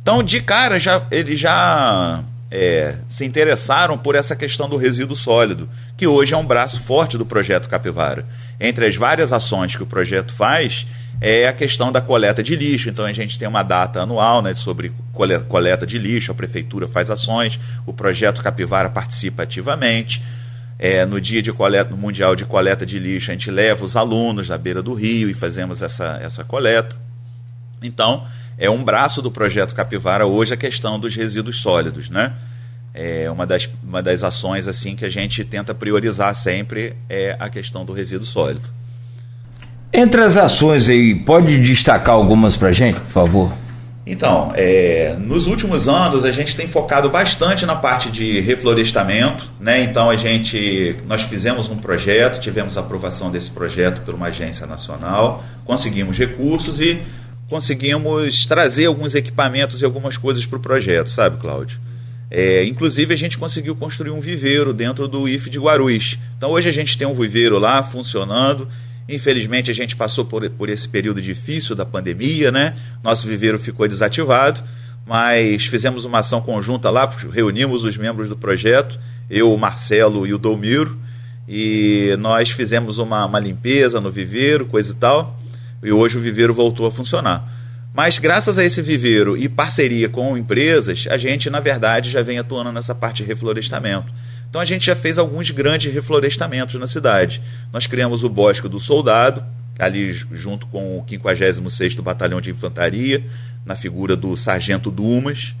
Então, 0.00 0.22
de 0.22 0.40
cara, 0.40 0.78
já, 0.78 1.02
eles 1.10 1.38
já 1.38 2.22
é, 2.50 2.96
se 3.08 3.24
interessaram 3.24 3.98
por 3.98 4.14
essa 4.14 4.34
questão 4.34 4.68
do 4.68 4.76
resíduo 4.76 5.16
sólido, 5.16 5.68
que 5.96 6.06
hoje 6.06 6.34
é 6.34 6.36
um 6.36 6.46
braço 6.46 6.82
forte 6.82 7.18
do 7.18 7.26
projeto 7.26 7.68
Capivara. 7.68 8.24
Entre 8.58 8.86
as 8.86 8.96
várias 8.96 9.32
ações 9.32 9.76
que 9.76 9.82
o 9.82 9.86
projeto 9.86 10.32
faz, 10.32 10.86
é 11.20 11.46
a 11.46 11.52
questão 11.52 11.92
da 11.92 12.00
coleta 12.00 12.42
de 12.42 12.56
lixo. 12.56 12.88
Então 12.88 13.04
a 13.04 13.12
gente 13.12 13.38
tem 13.38 13.46
uma 13.46 13.62
data 13.62 14.00
anual 14.00 14.40
né, 14.40 14.54
sobre 14.54 14.92
coleta 15.48 15.86
de 15.86 15.98
lixo, 15.98 16.32
a 16.32 16.34
prefeitura 16.34 16.88
faz 16.88 17.10
ações, 17.10 17.60
o 17.84 17.92
projeto 17.92 18.42
Capivara 18.42 18.88
participa 18.88 19.42
ativamente. 19.42 20.22
É, 20.78 21.04
no 21.04 21.20
dia 21.20 21.42
de 21.42 21.52
coleta, 21.52 21.90
no 21.90 21.96
Mundial 21.96 22.36
de 22.36 22.44
Coleta 22.44 22.86
de 22.86 23.00
Lixo, 23.00 23.32
a 23.32 23.34
gente 23.34 23.50
leva 23.50 23.84
os 23.84 23.96
alunos 23.96 24.46
da 24.46 24.56
beira 24.56 24.80
do 24.80 24.94
rio 24.94 25.28
e 25.28 25.34
fazemos 25.34 25.82
essa, 25.82 26.20
essa 26.22 26.44
coleta. 26.44 26.94
Então, 27.82 28.24
é 28.58 28.68
um 28.68 28.82
braço 28.82 29.22
do 29.22 29.30
projeto 29.30 29.74
Capivara 29.74 30.26
hoje 30.26 30.52
a 30.52 30.56
questão 30.56 30.98
dos 30.98 31.14
resíduos 31.14 31.60
sólidos, 31.60 32.10
né? 32.10 32.32
É 32.92 33.30
uma 33.30 33.46
das, 33.46 33.68
uma 33.84 34.02
das 34.02 34.24
ações 34.24 34.66
assim 34.66 34.96
que 34.96 35.04
a 35.04 35.08
gente 35.08 35.44
tenta 35.44 35.72
priorizar 35.72 36.34
sempre 36.34 36.96
é 37.08 37.36
a 37.38 37.48
questão 37.48 37.84
do 37.84 37.92
resíduo 37.92 38.26
sólido. 38.26 38.62
Entre 39.92 40.20
as 40.20 40.36
ações 40.36 40.88
aí, 40.88 41.14
pode 41.14 41.56
destacar 41.62 42.14
algumas 42.14 42.56
para 42.56 42.72
gente, 42.72 42.98
por 43.00 43.10
favor? 43.10 43.52
Então, 44.04 44.52
é, 44.54 45.16
nos 45.20 45.46
últimos 45.46 45.86
anos 45.86 46.24
a 46.24 46.32
gente 46.32 46.56
tem 46.56 46.66
focado 46.66 47.08
bastante 47.10 47.64
na 47.66 47.76
parte 47.76 48.10
de 48.10 48.40
reflorestamento, 48.40 49.46
né? 49.60 49.82
Então 49.82 50.08
a 50.10 50.16
gente, 50.16 50.96
nós 51.06 51.22
fizemos 51.22 51.68
um 51.68 51.76
projeto, 51.76 52.40
tivemos 52.40 52.76
aprovação 52.76 53.30
desse 53.30 53.50
projeto 53.50 54.00
por 54.00 54.14
uma 54.14 54.26
agência 54.28 54.66
nacional, 54.66 55.44
conseguimos 55.64 56.16
recursos 56.18 56.80
e 56.80 56.98
conseguimos 57.48 58.46
trazer 58.46 58.86
alguns 58.86 59.14
equipamentos 59.14 59.82
e 59.82 59.84
algumas 59.84 60.16
coisas 60.16 60.44
para 60.44 60.58
o 60.58 60.60
projeto, 60.60 61.08
sabe, 61.08 61.40
Cláudio? 61.40 61.80
É, 62.30 62.64
inclusive, 62.64 63.14
a 63.14 63.16
gente 63.16 63.38
conseguiu 63.38 63.74
construir 63.74 64.10
um 64.10 64.20
viveiro 64.20 64.72
dentro 64.72 65.08
do 65.08 65.26
IF 65.28 65.48
de 65.48 65.58
Guarulhos. 65.58 66.18
Então, 66.36 66.50
hoje 66.50 66.68
a 66.68 66.72
gente 66.72 66.98
tem 66.98 67.06
um 67.06 67.14
viveiro 67.14 67.58
lá 67.58 67.82
funcionando 67.82 68.68
Infelizmente, 69.08 69.70
a 69.70 69.74
gente 69.74 69.96
passou 69.96 70.24
por, 70.24 70.48
por 70.50 70.68
esse 70.68 70.86
período 70.86 71.22
difícil 71.22 71.74
da 71.74 71.86
pandemia, 71.86 72.52
né? 72.52 72.76
Nosso 73.02 73.26
viveiro 73.26 73.58
ficou 73.58 73.88
desativado, 73.88 74.60
mas 75.06 75.64
fizemos 75.64 76.04
uma 76.04 76.18
ação 76.18 76.42
conjunta 76.42 76.90
lá, 76.90 77.10
reunimos 77.32 77.82
os 77.82 77.96
membros 77.96 78.28
do 78.28 78.36
projeto, 78.36 79.00
eu, 79.30 79.52
o 79.52 79.58
Marcelo 79.58 80.26
e 80.26 80.34
o 80.34 80.38
Dolmiro, 80.38 80.98
e 81.48 82.14
nós 82.18 82.50
fizemos 82.50 82.98
uma, 82.98 83.24
uma 83.24 83.40
limpeza 83.40 83.98
no 83.98 84.10
viveiro, 84.10 84.66
coisa 84.66 84.92
e 84.92 84.96
tal, 84.96 85.37
e 85.82 85.92
hoje 85.92 86.18
o 86.18 86.20
viveiro 86.20 86.54
voltou 86.54 86.86
a 86.86 86.92
funcionar. 86.92 87.48
Mas 87.94 88.18
graças 88.18 88.58
a 88.58 88.64
esse 88.64 88.80
viveiro 88.80 89.36
e 89.36 89.48
parceria 89.48 90.08
com 90.08 90.36
empresas, 90.36 91.06
a 91.10 91.16
gente, 91.16 91.50
na 91.50 91.58
verdade, 91.58 92.10
já 92.10 92.22
vem 92.22 92.38
atuando 92.38 92.70
nessa 92.70 92.94
parte 92.94 93.22
de 93.22 93.28
reflorestamento. 93.28 94.12
Então 94.48 94.60
a 94.60 94.64
gente 94.64 94.86
já 94.86 94.96
fez 94.96 95.18
alguns 95.18 95.50
grandes 95.50 95.92
reflorestamentos 95.92 96.78
na 96.78 96.86
cidade. 96.86 97.42
Nós 97.72 97.86
criamos 97.86 98.22
o 98.22 98.28
Bosque 98.28 98.68
do 98.68 98.78
Soldado, 98.78 99.44
ali 99.78 100.12
junto 100.12 100.66
com 100.66 100.98
o 100.98 101.04
56º 101.04 102.00
Batalhão 102.02 102.40
de 102.40 102.50
Infantaria, 102.50 103.24
na 103.64 103.74
figura 103.74 104.16
do 104.16 104.36
Sargento 104.36 104.90
Dumas. 104.90 105.54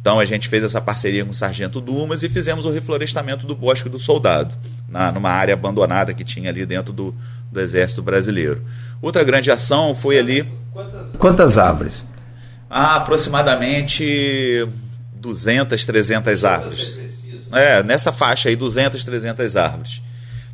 Então 0.00 0.18
a 0.18 0.24
gente 0.24 0.48
fez 0.48 0.64
essa 0.64 0.80
parceria 0.80 1.24
com 1.24 1.30
o 1.30 1.34
Sargento 1.34 1.80
Dumas 1.80 2.22
e 2.24 2.28
fizemos 2.28 2.66
o 2.66 2.70
reflorestamento 2.70 3.46
do 3.46 3.54
Bosque 3.54 3.88
do 3.88 3.98
Soldado, 3.98 4.52
na, 4.88 5.12
numa 5.12 5.30
área 5.30 5.54
abandonada 5.54 6.12
que 6.12 6.24
tinha 6.24 6.50
ali 6.50 6.66
dentro 6.66 6.92
do, 6.92 7.14
do 7.52 7.60
Exército 7.60 8.02
Brasileiro. 8.02 8.64
Outra 9.02 9.24
grande 9.24 9.50
ação 9.50 9.96
foi 9.96 10.16
ali. 10.16 10.48
Quantas, 11.18 11.58
árvores? 11.58 12.04
Ah, 12.70 12.96
aproximadamente 12.96 14.66
200, 15.16 15.84
300 15.84 16.44
árvores. 16.44 16.98
É, 17.52 17.82
nessa 17.82 18.12
faixa 18.12 18.48
aí, 18.48 18.56
200, 18.56 19.04
300 19.04 19.56
árvores. 19.56 20.00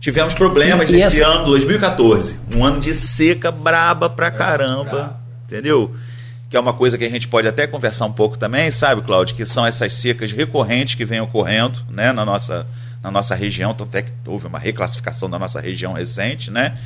Tivemos 0.00 0.32
problemas 0.32 0.90
nesse 0.90 1.20
essa... 1.20 1.30
ano, 1.30 1.44
2014. 1.44 2.38
Um 2.56 2.64
ano 2.64 2.80
de 2.80 2.94
seca 2.94 3.52
braba 3.52 4.08
pra 4.08 4.30
caramba. 4.30 5.20
Entendeu? 5.44 5.94
Que 6.48 6.56
é 6.56 6.60
uma 6.60 6.72
coisa 6.72 6.96
que 6.96 7.04
a 7.04 7.10
gente 7.10 7.28
pode 7.28 7.46
até 7.46 7.66
conversar 7.66 8.06
um 8.06 8.12
pouco 8.12 8.38
também, 8.38 8.70
sabe, 8.70 9.02
Cláudio? 9.02 9.36
Que 9.36 9.44
são 9.44 9.66
essas 9.66 9.92
secas 9.94 10.32
recorrentes 10.32 10.94
que 10.94 11.04
vêm 11.04 11.20
ocorrendo 11.20 11.84
né, 11.90 12.12
na, 12.12 12.24
nossa, 12.24 12.66
na 13.02 13.10
nossa 13.10 13.34
região. 13.34 13.72
Então, 13.72 13.86
até 13.86 14.02
que 14.02 14.12
houve 14.24 14.46
uma 14.46 14.58
reclassificação 14.58 15.28
da 15.28 15.38
nossa 15.38 15.60
região 15.60 15.92
recente, 15.92 16.50
né? 16.50 16.78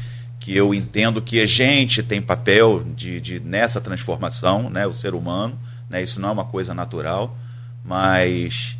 Que 0.42 0.56
eu 0.56 0.74
entendo 0.74 1.22
que 1.22 1.40
a 1.40 1.46
gente 1.46 2.02
tem 2.02 2.20
papel 2.20 2.82
de, 2.96 3.20
de 3.20 3.38
nessa 3.38 3.80
transformação, 3.80 4.68
né, 4.68 4.86
o 4.86 4.92
ser 4.92 5.14
humano, 5.14 5.56
né, 5.88 6.02
isso 6.02 6.20
não 6.20 6.30
é 6.30 6.32
uma 6.32 6.44
coisa 6.44 6.74
natural, 6.74 7.36
mas 7.84 8.76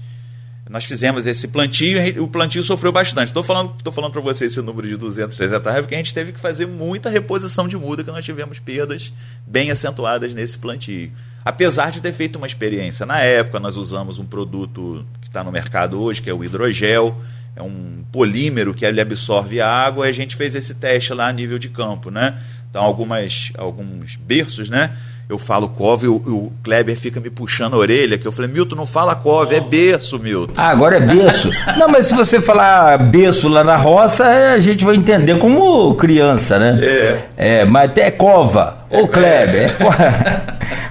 nós 0.69 0.85
fizemos 0.85 1.25
esse 1.27 1.47
plantio 1.47 2.05
e 2.05 2.19
o 2.19 2.27
plantio 2.27 2.63
sofreu 2.63 2.91
bastante. 2.91 3.29
Estou 3.29 3.43
falando, 3.43 3.75
tô 3.83 3.93
falando 3.93 4.11
para 4.11 4.21
vocês 4.21 4.51
esse 4.51 4.61
número 4.61 4.89
de 4.89 4.97
200, 4.97 5.37
300 5.37 5.57
hectares, 5.59 5.81
porque 5.83 5.95
a 5.95 5.99
gente 5.99 6.13
teve 6.13 6.33
que 6.33 6.41
fazer 6.41 6.67
muita 6.67 7.09
reposição 7.09 7.69
de 7.69 7.77
muda, 7.77 8.03
que 8.03 8.11
nós 8.11 8.25
tivemos 8.25 8.59
perdas 8.59 9.13
bem 9.47 9.71
acentuadas 9.71 10.35
nesse 10.35 10.59
plantio. 10.59 11.13
Apesar 11.45 11.91
de 11.91 12.01
ter 12.01 12.13
feito 12.13 12.37
uma 12.37 12.47
experiência 12.47 13.07
na 13.07 13.21
época, 13.21 13.61
nós 13.61 13.77
usamos 13.77 14.19
um 14.19 14.25
produto 14.25 15.05
que 15.21 15.29
está 15.29 15.45
no 15.45 15.53
mercado 15.53 16.01
hoje, 16.01 16.23
que 16.23 16.31
é 16.31 16.35
o 16.35 16.43
hidrogel, 16.43 17.21
é 17.55 17.63
um 17.63 18.03
polímero 18.11 18.73
que 18.73 18.85
ele 18.85 19.01
absorve 19.01 19.61
a 19.61 19.69
água 19.69 20.07
e 20.07 20.11
a 20.11 20.13
gente 20.13 20.37
fez 20.37 20.55
esse 20.55 20.75
teste 20.75 21.13
lá 21.13 21.29
a 21.29 21.33
nível 21.33 21.59
de 21.59 21.69
campo, 21.69 22.11
né? 22.11 22.35
Então 22.71 22.83
algumas 22.83 23.53
alguns 23.59 24.17
berços, 24.17 24.71
né? 24.71 24.93
Eu 25.29 25.39
falo 25.39 25.69
cove 25.69 26.07
e 26.07 26.09
o, 26.09 26.17
o, 26.17 26.53
Kleber 26.63 26.97
fica 26.99 27.19
me 27.19 27.31
puxando 27.31 27.75
a 27.75 27.79
orelha, 27.79 28.19
que 28.19 28.27
eu 28.27 28.33
falei, 28.33 28.51
Milton, 28.51 28.77
não 28.77 28.87
fala 28.87 29.15
cove, 29.15 29.55
é 29.55 29.61
berço, 29.61 30.19
Milton. 30.19 30.53
Ah, 30.57 30.69
agora 30.69 30.97
é 30.97 31.01
berço. 31.01 31.49
não, 31.79 31.89
mas 31.89 32.07
se 32.07 32.15
você 32.15 32.41
falar 32.41 32.99
berço 32.99 33.49
lá 33.49 33.65
na 33.65 33.77
roça, 33.77 34.27
é, 34.27 34.53
a 34.53 34.59
gente 34.59 34.85
vai 34.85 34.97
entender 34.97 35.39
como 35.39 35.95
criança, 35.95 36.59
né? 36.59 36.79
É. 36.83 37.25
É, 37.37 37.65
mas 37.65 37.91
até 37.91 38.09
é 38.09 38.11
cova. 38.11 38.85
Ô, 38.91 39.09
Kleber, 39.09 39.75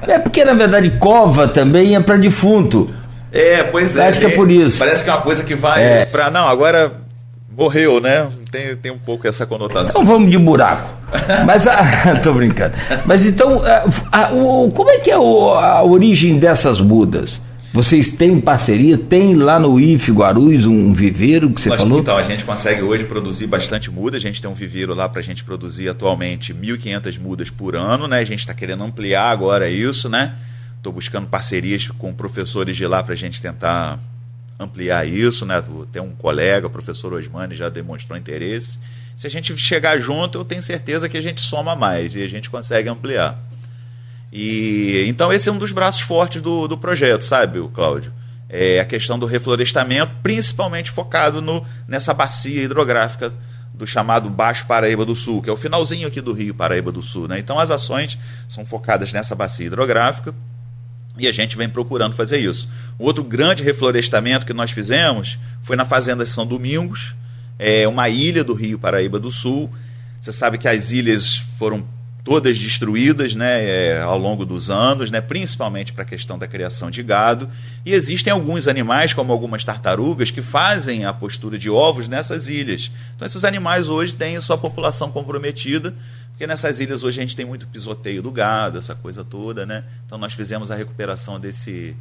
é, 0.08 0.13
é 0.13 0.20
porque 0.20 0.44
na 0.44 0.53
verdade 0.53 0.89
cova 0.91 1.48
também 1.48 1.96
é 1.96 2.00
para 2.00 2.18
defunto. 2.18 2.89
É, 3.31 3.63
pois 3.63 3.95
é. 3.95 4.07
Acho 4.09 4.19
que 4.19 4.25
é 4.25 4.35
por 4.35 4.50
isso. 4.51 4.77
Parece 4.77 5.03
que 5.03 5.09
é 5.09 5.13
uma 5.13 5.21
coisa 5.21 5.43
que 5.43 5.55
vai 5.55 5.83
é. 5.83 6.05
para 6.05 6.29
não, 6.29 6.47
agora 6.47 6.91
morreu, 7.55 8.00
né? 8.00 8.27
Tem, 8.51 8.75
tem 8.75 8.91
um 8.91 8.97
pouco 8.97 9.27
essa 9.27 9.45
conotação. 9.45 10.01
Então 10.01 10.05
vamos 10.05 10.29
de 10.29 10.38
buraco. 10.38 10.89
Mas 11.45 11.67
ah, 11.67 12.19
tô 12.23 12.33
brincando. 12.33 12.75
Mas 13.05 13.25
então, 13.25 13.61
a, 13.63 13.85
ah, 14.11 14.27
a, 14.27 14.33
o, 14.33 14.71
como 14.71 14.89
é 14.89 15.00
que 15.00 15.11
é 15.11 15.17
o, 15.17 15.53
a 15.53 15.83
origem 15.83 16.38
dessas 16.38 16.79
mudas? 16.81 17.39
Vocês 17.73 18.11
têm 18.11 18.39
parceria? 18.41 18.97
Tem 18.97 19.33
lá 19.33 19.57
no 19.57 19.79
IF 19.79 20.11
Guarulhos 20.11 20.65
um 20.65 20.91
viveiro 20.91 21.50
que 21.51 21.61
você 21.61 21.69
Nós, 21.69 21.79
falou? 21.79 22.00
Então, 22.00 22.17
a 22.17 22.23
gente 22.23 22.43
consegue 22.43 22.81
hoje 22.81 23.05
produzir 23.05 23.47
bastante 23.47 23.89
muda. 23.89 24.17
A 24.17 24.19
gente 24.19 24.41
tem 24.41 24.51
um 24.51 24.53
viveiro 24.53 24.93
lá 24.93 25.07
para 25.07 25.21
a 25.21 25.23
gente 25.23 25.41
produzir 25.41 25.88
atualmente 25.88 26.53
1.500 26.53 27.17
mudas 27.17 27.50
por 27.50 27.77
ano, 27.77 28.09
né? 28.09 28.19
A 28.19 28.25
gente 28.25 28.39
está 28.39 28.53
querendo 28.53 28.83
ampliar 28.83 29.29
agora 29.29 29.69
isso, 29.69 30.09
né? 30.09 30.33
Estou 30.81 30.91
buscando 30.91 31.27
parcerias 31.27 31.85
com 31.85 32.11
professores 32.11 32.75
de 32.75 32.88
lá 32.88 33.03
para 33.03 33.13
a 33.13 33.15
gente 33.15 33.39
tentar 33.39 34.00
ampliar 34.59 35.07
isso, 35.07 35.45
né? 35.45 35.63
Tem 35.91 36.01
um 36.01 36.15
colega, 36.15 36.65
o 36.65 36.71
professor 36.71 37.13
Osmani, 37.13 37.55
já 37.55 37.69
demonstrou 37.69 38.17
interesse. 38.17 38.79
Se 39.15 39.27
a 39.27 39.29
gente 39.29 39.55
chegar 39.57 40.00
junto, 40.00 40.39
eu 40.39 40.43
tenho 40.43 40.63
certeza 40.63 41.07
que 41.07 41.15
a 41.15 41.21
gente 41.21 41.39
soma 41.39 41.75
mais 41.75 42.15
e 42.15 42.23
a 42.23 42.27
gente 42.27 42.50
consegue 42.50 42.89
ampliar. 42.89 43.38
E 44.33 45.05
então 45.07 45.31
esse 45.31 45.50
é 45.50 45.51
um 45.51 45.59
dos 45.59 45.71
braços 45.71 46.01
fortes 46.01 46.41
do, 46.41 46.67
do 46.67 46.75
projeto, 46.75 47.21
sabe, 47.21 47.59
Cláudio? 47.75 48.11
É 48.50 48.79
a 48.79 48.85
questão 48.85 49.19
do 49.19 49.27
reflorestamento, 49.27 50.11
principalmente 50.23 50.89
focado 50.89 51.43
no, 51.43 51.63
nessa 51.88 52.11
bacia 52.11 52.63
hidrográfica 52.63 53.31
do 53.71 53.85
chamado 53.85 54.31
Baixo 54.31 54.65
Paraíba 54.65 55.05
do 55.05 55.15
Sul, 55.15 55.43
que 55.43 55.50
é 55.51 55.53
o 55.53 55.57
finalzinho 55.57 56.07
aqui 56.07 56.21
do 56.21 56.33
Rio 56.33 56.55
Paraíba 56.55 56.91
do 56.91 57.03
Sul. 57.03 57.27
Né? 57.27 57.38
Então 57.38 57.59
as 57.59 57.69
ações 57.69 58.17
são 58.50 58.65
focadas 58.65 59.13
nessa 59.13 59.35
bacia 59.35 59.67
hidrográfica 59.67 60.33
e 61.18 61.27
a 61.27 61.32
gente 61.32 61.58
vem 61.58 61.70
procurando 61.70 62.15
fazer 62.15 62.39
isso. 62.39 62.70
O 62.98 63.06
outro 63.06 63.24
grande 63.24 63.63
reflorestamento 63.63 64.46
que 64.46 64.53
nós 64.53 64.72
fizemos 64.72 65.38
foi 65.63 65.75
na 65.75 65.86
Fazenda 65.86 66.25
São 66.25 66.46
Domingos, 66.46 67.15
é 67.60 67.88
uma 67.88 68.10
ilha 68.10 68.44
do 68.44 68.53
Rio 68.53 68.80
Paraíba 68.80 69.20
do 69.20 69.30
Sul. 69.30 69.70
Você 70.20 70.32
sabe 70.32 70.58
que 70.58 70.68
as 70.68 70.91
ilhas 70.91 71.36
foram 71.60 71.86
todas 72.23 72.59
destruídas 72.59 73.35
né, 73.35 73.63
é, 73.63 74.01
ao 74.01 74.17
longo 74.17 74.45
dos 74.45 74.69
anos, 74.69 75.09
né, 75.09 75.21
principalmente 75.21 75.91
para 75.91 76.03
a 76.03 76.05
questão 76.05 76.37
da 76.37 76.47
criação 76.47 76.91
de 76.91 77.01
gado. 77.01 77.49
E 77.85 77.93
existem 77.93 78.31
alguns 78.31 78.67
animais, 78.67 79.13
como 79.13 79.31
algumas 79.31 79.63
tartarugas, 79.63 80.29
que 80.29 80.41
fazem 80.41 81.05
a 81.05 81.13
postura 81.13 81.57
de 81.57 81.69
ovos 81.69 82.07
nessas 82.07 82.47
ilhas. 82.47 82.91
Então, 83.15 83.25
esses 83.25 83.43
animais 83.43 83.89
hoje 83.89 84.13
têm 84.13 84.39
sua 84.39 84.57
população 84.57 85.11
comprometida 85.11 85.93
porque 86.41 86.47
nessas 86.47 86.79
ilhas 86.79 87.03
hoje 87.03 87.19
a 87.19 87.21
gente 87.21 87.35
tem 87.35 87.45
muito 87.45 87.67
pisoteio 87.67 88.19
do 88.19 88.31
gado, 88.31 88.79
essa 88.79 88.95
coisa 88.95 89.23
toda, 89.23 89.63
né? 89.63 89.83
Então 90.07 90.17
nós 90.17 90.33
fizemos 90.33 90.71
a 90.71 90.75
recuperação 90.75 91.39
desse, 91.39 91.95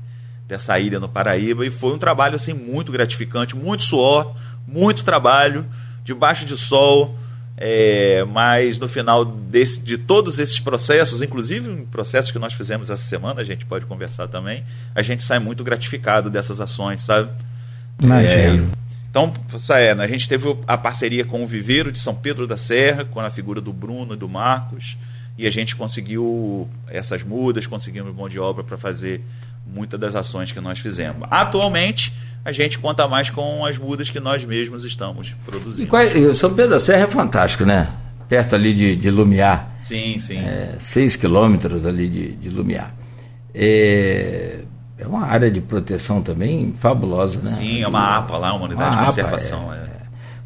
dessa 0.48 0.80
ilha 0.80 0.98
no 0.98 1.10
Paraíba 1.10 1.66
e 1.66 1.70
foi 1.70 1.92
um 1.92 1.98
trabalho 1.98 2.36
assim 2.36 2.54
muito 2.54 2.90
gratificante, 2.90 3.54
muito 3.54 3.82
suor, 3.82 4.34
muito 4.66 5.04
trabalho, 5.04 5.66
debaixo 6.04 6.46
de 6.46 6.56
sol, 6.56 7.14
é, 7.62 8.24
mas 8.24 8.78
no 8.78 8.88
final 8.88 9.22
desse, 9.22 9.78
de 9.80 9.98
todos 9.98 10.38
esses 10.38 10.58
processos, 10.58 11.20
inclusive 11.20 11.86
processos 11.90 12.30
que 12.30 12.38
nós 12.38 12.54
fizemos 12.54 12.88
essa 12.88 13.04
semana, 13.04 13.42
a 13.42 13.44
gente 13.44 13.66
pode 13.66 13.84
conversar 13.84 14.28
também, 14.28 14.64
a 14.94 15.02
gente 15.02 15.22
sai 15.22 15.38
muito 15.38 15.62
gratificado 15.62 16.30
dessas 16.30 16.58
ações, 16.58 17.02
sabe? 17.02 17.30
Imagino. 18.02 18.64
É, 18.64 18.80
então, 19.10 19.34
é, 19.76 19.90
a 19.90 20.06
gente 20.06 20.26
teve 20.26 20.56
a 20.66 20.78
parceria 20.78 21.22
com 21.22 21.44
o 21.44 21.46
Viveiro 21.46 21.92
de 21.92 21.98
São 21.98 22.14
Pedro 22.14 22.46
da 22.46 22.56
Serra, 22.56 23.04
com 23.04 23.20
a 23.20 23.28
figura 23.28 23.60
do 23.60 23.74
Bruno 23.74 24.14
e 24.14 24.16
do 24.16 24.28
Marcos, 24.28 24.96
e 25.36 25.46
a 25.46 25.50
gente 25.50 25.76
conseguiu 25.76 26.66
essas 26.88 27.22
mudas, 27.22 27.66
conseguimos 27.66 28.14
mão 28.14 28.28
de 28.28 28.38
obra 28.38 28.64
para 28.64 28.78
fazer 28.78 29.20
muitas 29.72 29.98
das 29.98 30.14
ações 30.14 30.52
que 30.52 30.60
nós 30.60 30.78
fizemos. 30.78 31.26
Atualmente, 31.30 32.12
a 32.44 32.52
gente 32.52 32.78
conta 32.78 33.06
mais 33.06 33.30
com 33.30 33.64
as 33.64 33.78
mudas 33.78 34.10
que 34.10 34.20
nós 34.20 34.44
mesmos 34.44 34.84
estamos 34.84 35.34
produzindo. 35.44 36.34
São 36.34 36.52
Pedro 36.54 36.72
da 36.72 36.80
Serra 36.80 37.04
é 37.04 37.06
fantástico, 37.06 37.64
né? 37.64 37.88
Perto 38.28 38.54
ali 38.54 38.72
de, 38.72 38.96
de 38.96 39.10
Lumiar. 39.10 39.74
Sim, 39.78 40.18
sim. 40.20 40.38
É, 40.38 40.76
seis 40.78 41.16
quilômetros 41.16 41.84
ali 41.84 42.08
de, 42.08 42.32
de 42.36 42.48
Lumiar. 42.48 42.94
É, 43.54 44.60
é 44.96 45.06
uma 45.06 45.26
área 45.26 45.50
de 45.50 45.60
proteção 45.60 46.22
também 46.22 46.74
fabulosa, 46.76 47.40
né? 47.42 47.50
Sim, 47.50 47.82
é 47.82 47.88
uma 47.88 48.18
APA 48.18 48.36
lá, 48.36 48.52
uma 48.52 48.66
unidade 48.66 48.96
uma 48.96 49.00
de 49.00 49.06
conservação. 49.06 49.72
É, 49.72 49.76
é. 49.76 49.90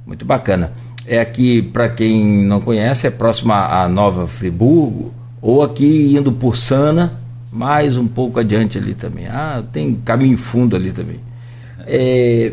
Muito 0.06 0.24
bacana. 0.24 0.72
É 1.06 1.20
aqui, 1.20 1.60
para 1.60 1.88
quem 1.90 2.44
não 2.44 2.60
conhece, 2.60 3.06
é 3.06 3.10
próxima 3.10 3.66
à 3.66 3.88
Nova 3.88 4.26
Friburgo, 4.26 5.12
ou 5.42 5.62
aqui 5.62 6.14
indo 6.16 6.32
por 6.32 6.56
Sana, 6.56 7.20
mais 7.54 7.96
um 7.96 8.08
pouco 8.08 8.40
adiante 8.40 8.76
ali 8.76 8.94
também. 8.94 9.28
Ah, 9.28 9.62
tem 9.73 9.94
caminho 9.94 10.37
fundo 10.37 10.75
ali 10.75 10.90
também. 10.90 11.20
É, 11.87 12.52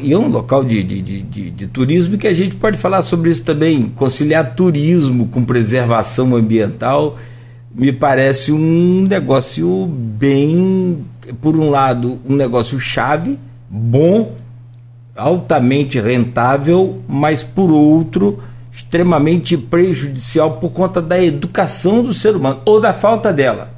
e 0.00 0.12
é 0.12 0.18
um 0.18 0.28
local 0.28 0.62
de, 0.62 0.84
de, 0.84 1.02
de, 1.02 1.50
de, 1.50 1.66
turismo 1.66 2.16
que 2.16 2.28
a 2.28 2.32
gente 2.32 2.54
pode 2.54 2.78
falar 2.78 3.02
sobre 3.02 3.30
isso 3.30 3.42
também, 3.42 3.88
conciliar 3.88 4.54
turismo 4.54 5.26
com 5.28 5.42
preservação 5.44 6.36
ambiental, 6.36 7.18
me 7.74 7.92
parece 7.92 8.52
um 8.52 9.06
negócio 9.08 9.86
bem 9.86 11.04
por 11.40 11.56
um 11.56 11.70
lado, 11.70 12.20
um 12.28 12.36
negócio 12.36 12.78
chave, 12.78 13.38
bom, 13.68 14.36
altamente 15.16 15.98
rentável, 15.98 17.02
mas 17.08 17.42
por 17.42 17.70
outro, 17.70 18.40
extremamente 18.72 19.56
prejudicial 19.56 20.52
por 20.58 20.70
conta 20.70 21.00
da 21.00 21.20
educação 21.22 22.02
do 22.02 22.12
ser 22.14 22.36
humano, 22.36 22.60
ou 22.64 22.80
da 22.80 22.92
falta 22.92 23.32
dela, 23.32 23.69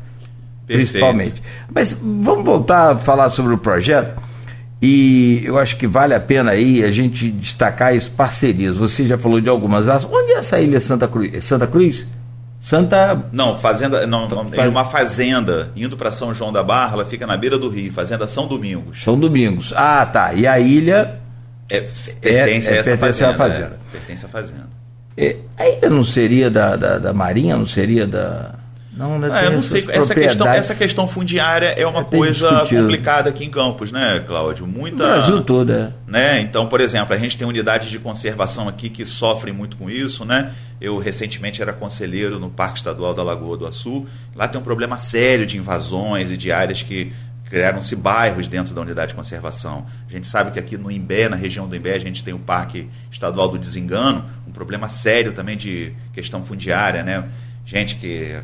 Perfeito. 0.67 0.91
principalmente. 0.91 1.43
Mas 1.73 1.93
vamos 1.93 2.45
voltar 2.45 2.93
a 2.93 2.99
falar 2.99 3.31
sobre 3.31 3.55
o 3.55 3.59
projeto. 3.59 4.21
E 4.81 5.43
eu 5.45 5.59
acho 5.59 5.77
que 5.77 5.87
vale 5.87 6.13
a 6.13 6.19
pena 6.19 6.51
aí 6.51 6.83
a 6.83 6.91
gente 6.91 7.31
destacar 7.31 7.95
as 7.95 8.09
parcerias. 8.09 8.77
Você 8.77 9.07
já 9.07 9.17
falou 9.17 9.41
de 9.41 9.49
algumas. 9.49 9.87
Onde 10.05 10.33
é 10.33 10.39
essa 10.39 10.59
ilha 10.61 10.81
Santa 10.81 11.07
Cruz? 11.07 11.33
É 11.33 11.41
Santa 11.41 11.69
Cruz? 11.69 12.05
Santa. 12.61 13.25
Não, 13.33 13.59
fazenda. 13.59 14.07
Não, 14.07 14.29
Faz... 14.29 14.71
uma 14.71 14.85
fazenda 14.85 15.71
indo 15.77 15.97
para 15.97 16.11
São 16.11 16.33
João 16.35 16.53
da 16.53 16.63
Barra, 16.63 16.95
ela 16.95 17.05
fica 17.05 17.27
na 17.27 17.37
beira 17.37 17.59
do 17.59 17.69
rio, 17.69 17.93
Fazenda 17.93 18.27
São 18.27 18.47
Domingos. 18.47 19.03
São 19.03 19.19
Domingos. 19.19 19.73
Ah, 19.77 20.07
tá. 20.07 20.33
E 20.33 20.47
a 20.47 20.59
ilha. 20.59 21.21
É, 21.69 21.81
pertence 22.21 22.69
é, 22.69 22.73
a 22.73 22.77
essa 22.77 22.91
pertence 22.97 23.19
fazenda. 23.21 23.35
fazenda. 23.35 23.79
É, 23.93 23.99
pertence 23.99 24.27
à 24.27 24.29
fazenda. 24.29 24.69
É, 25.17 25.37
a 25.59 25.69
ilha 25.69 25.91
não 25.91 26.05
seria 26.05 26.51
da, 26.51 26.77
da, 26.77 26.99
da 26.99 27.13
Marinha, 27.13 27.57
não 27.57 27.67
seria 27.67 28.07
da. 28.07 28.55
Não, 28.95 29.19
não 29.19 29.33
ah, 29.33 29.45
eu 29.45 29.53
não 29.53 29.63
sei. 29.63 29.87
Essa 29.89 30.15
questão, 30.15 30.47
essa 30.49 30.75
questão 30.75 31.09
fundiária 31.09 31.69
é 31.69 31.87
uma 31.87 32.01
é 32.01 32.05
coisa 32.05 32.51
discutido. 32.51 32.83
complicada 32.83 33.31
aqui 33.31 33.45
em 33.45 33.51
Campos, 33.51 33.91
né, 33.91 34.23
Cláudio? 34.27 34.67
Muita. 34.67 35.03
O 35.03 35.07
Brasil 35.07 35.41
todo, 35.41 35.73
é. 35.73 35.93
Né? 36.07 36.41
Então, 36.41 36.67
por 36.67 36.81
exemplo, 36.81 37.15
a 37.15 37.19
gente 37.19 37.39
tem 37.39 37.47
unidades 37.47 37.91
de 37.91 37.99
conservação 37.99 38.69
aqui 38.69 38.91
que 38.91 39.07
sofrem 39.07 39.55
muito 39.55 39.79
com 39.79 39.89
isso, 39.89 40.25
né? 40.27 40.53
Eu 40.79 40.99
recentemente 40.99 41.63
era 41.63 41.73
conselheiro 41.73 42.39
no 42.39 42.51
Parque 42.51 42.79
Estadual 42.79 43.15
da 43.15 43.23
Lagoa 43.23 43.57
do 43.57 43.67
Açu. 43.67 44.07
Lá 44.37 44.47
tem 44.47 44.61
um 44.61 44.65
problema 44.65 44.99
sério 44.99 45.47
de 45.47 45.57
invasões 45.57 46.31
e 46.31 46.37
de 46.37 46.53
áreas 46.53 46.83
que 46.83 47.13
criaram-se 47.53 47.95
bairros 47.95 48.49
dentro 48.49 48.75
da 48.75 48.81
unidade 48.81 49.11
de 49.11 49.15
conservação. 49.15 49.87
A 50.09 50.13
gente 50.13 50.27
sabe 50.27 50.51
que 50.53 50.59
aqui 50.59 50.77
no 50.77 50.91
Imbé, 50.91 51.29
na 51.29 51.37
região 51.37 51.69
do 51.69 51.77
Imbé, 51.77 51.95
a 51.95 51.99
gente 51.99 52.25
tem 52.25 52.33
o 52.33 52.39
Parque 52.39 52.89
Estadual 53.11 53.49
do 53.49 53.59
Desengano, 53.59 54.25
um 54.49 54.53
problema 54.53 54.89
sério 54.89 55.33
também 55.33 55.57
de 55.57 55.93
questão 56.13 56.43
fundiária, 56.43 57.03
né? 57.03 57.25
Gente 57.65 57.97
que 57.97 58.37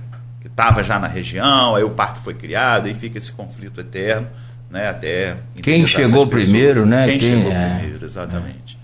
que 0.48 0.52
estava 0.52 0.82
já 0.82 0.98
na 0.98 1.06
região, 1.06 1.76
aí 1.76 1.84
o 1.84 1.90
parque 1.90 2.20
foi 2.20 2.34
criado, 2.34 2.88
e 2.88 2.94
fica 2.94 3.18
esse 3.18 3.30
conflito 3.32 3.80
eterno, 3.80 4.26
né, 4.70 4.88
até... 4.88 5.36
Quem 5.62 5.86
chegou 5.86 6.26
primeiro, 6.26 6.84
né? 6.84 7.06
Quem, 7.06 7.18
Quem 7.18 7.30
chegou 7.30 7.52
é, 7.52 7.78
primeiro, 7.78 8.04
exatamente. 8.04 8.78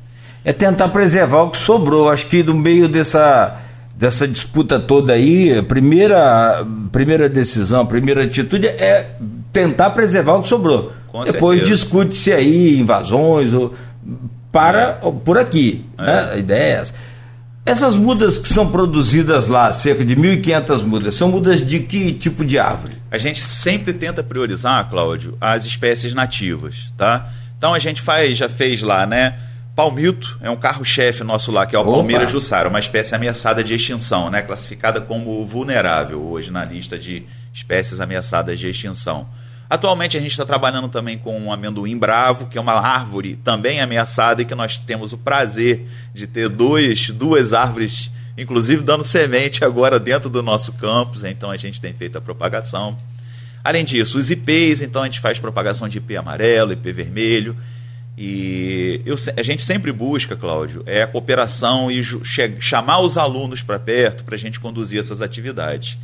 É. 0.44 0.50
é 0.50 0.52
tentar 0.52 0.88
preservar 0.88 1.42
o 1.42 1.50
que 1.50 1.58
sobrou, 1.58 2.10
acho 2.10 2.26
que 2.26 2.42
no 2.42 2.54
meio 2.54 2.88
dessa 2.88 3.60
dessa 3.96 4.26
disputa 4.26 4.80
toda 4.80 5.12
aí, 5.12 5.56
a 5.56 5.62
primeira, 5.62 6.66
primeira 6.90 7.28
decisão, 7.28 7.82
a 7.82 7.86
primeira 7.86 8.24
atitude 8.24 8.66
é 8.66 9.12
tentar 9.52 9.90
preservar 9.90 10.34
o 10.34 10.42
que 10.42 10.48
sobrou. 10.48 10.92
Com 11.08 11.22
Depois 11.22 11.64
discute-se 11.64 12.32
aí 12.32 12.80
invasões 12.80 13.54
ou 13.54 13.72
para 14.50 14.98
é. 15.02 15.10
por 15.24 15.38
aqui. 15.38 15.84
É. 15.96 16.02
Né? 16.02 16.30
A 16.32 16.36
ideia 16.36 16.62
é 16.62 16.80
essa. 16.80 16.94
Essas 17.66 17.96
mudas 17.96 18.36
que 18.36 18.46
são 18.46 18.70
produzidas 18.70 19.46
lá, 19.46 19.72
cerca 19.72 20.04
de 20.04 20.14
1.500 20.14 20.82
mudas, 20.82 21.14
são 21.14 21.30
mudas 21.30 21.66
de 21.66 21.80
que 21.80 22.12
tipo 22.12 22.44
de 22.44 22.58
árvore? 22.58 22.98
A 23.10 23.16
gente 23.16 23.42
sempre 23.42 23.94
tenta 23.94 24.22
priorizar, 24.22 24.86
Cláudio, 24.90 25.38
as 25.40 25.64
espécies 25.64 26.12
nativas, 26.12 26.92
tá? 26.94 27.32
Então 27.56 27.72
a 27.72 27.78
gente 27.78 28.02
faz, 28.02 28.36
já 28.36 28.50
fez 28.50 28.82
lá, 28.82 29.06
né? 29.06 29.38
Palmito 29.74 30.38
é 30.42 30.50
um 30.50 30.56
carro-chefe 30.56 31.24
nosso 31.24 31.50
lá, 31.50 31.64
que 31.64 31.74
é 31.74 31.78
o 31.78 31.82
Opa. 31.82 31.92
Palmeira 31.92 32.26
jussara, 32.26 32.68
uma 32.68 32.78
espécie 32.78 33.14
ameaçada 33.14 33.64
de 33.64 33.74
extinção, 33.74 34.30
né? 34.30 34.42
Classificada 34.42 35.00
como 35.00 35.44
vulnerável 35.46 36.22
hoje 36.22 36.50
na 36.50 36.66
lista 36.66 36.98
de 36.98 37.24
espécies 37.52 37.98
ameaçadas 37.98 38.58
de 38.58 38.68
extinção. 38.68 39.26
Atualmente 39.74 40.16
a 40.16 40.20
gente 40.20 40.30
está 40.30 40.46
trabalhando 40.46 40.88
também 40.88 41.18
com 41.18 41.36
um 41.36 41.52
amendoim 41.52 41.98
bravo, 41.98 42.46
que 42.46 42.56
é 42.56 42.60
uma 42.60 42.74
árvore 42.74 43.34
também 43.34 43.80
ameaçada 43.80 44.40
e 44.40 44.44
que 44.44 44.54
nós 44.54 44.78
temos 44.78 45.12
o 45.12 45.18
prazer 45.18 45.84
de 46.14 46.28
ter 46.28 46.48
dois, 46.48 47.10
duas 47.10 47.52
árvores, 47.52 48.08
inclusive 48.38 48.84
dando 48.84 49.02
semente 49.02 49.64
agora 49.64 49.98
dentro 49.98 50.30
do 50.30 50.44
nosso 50.44 50.74
campus, 50.74 51.24
então 51.24 51.50
a 51.50 51.56
gente 51.56 51.80
tem 51.80 51.92
feito 51.92 52.16
a 52.16 52.20
propagação. 52.20 52.96
Além 53.64 53.84
disso, 53.84 54.16
os 54.16 54.30
IPs, 54.30 54.80
então 54.80 55.02
a 55.02 55.06
gente 55.06 55.18
faz 55.18 55.40
propagação 55.40 55.88
de 55.88 55.98
IP 55.98 56.16
amarelo, 56.16 56.72
IP 56.72 56.92
vermelho. 56.92 57.56
E 58.16 59.02
eu, 59.04 59.16
a 59.36 59.42
gente 59.42 59.62
sempre 59.62 59.90
busca, 59.90 60.36
Cláudio, 60.36 60.84
é 60.86 61.02
a 61.02 61.06
cooperação 61.08 61.90
e 61.90 62.00
chamar 62.60 63.00
os 63.00 63.18
alunos 63.18 63.60
para 63.60 63.80
perto 63.80 64.22
para 64.22 64.36
a 64.36 64.38
gente 64.38 64.60
conduzir 64.60 65.00
essas 65.00 65.20
atividades. 65.20 65.98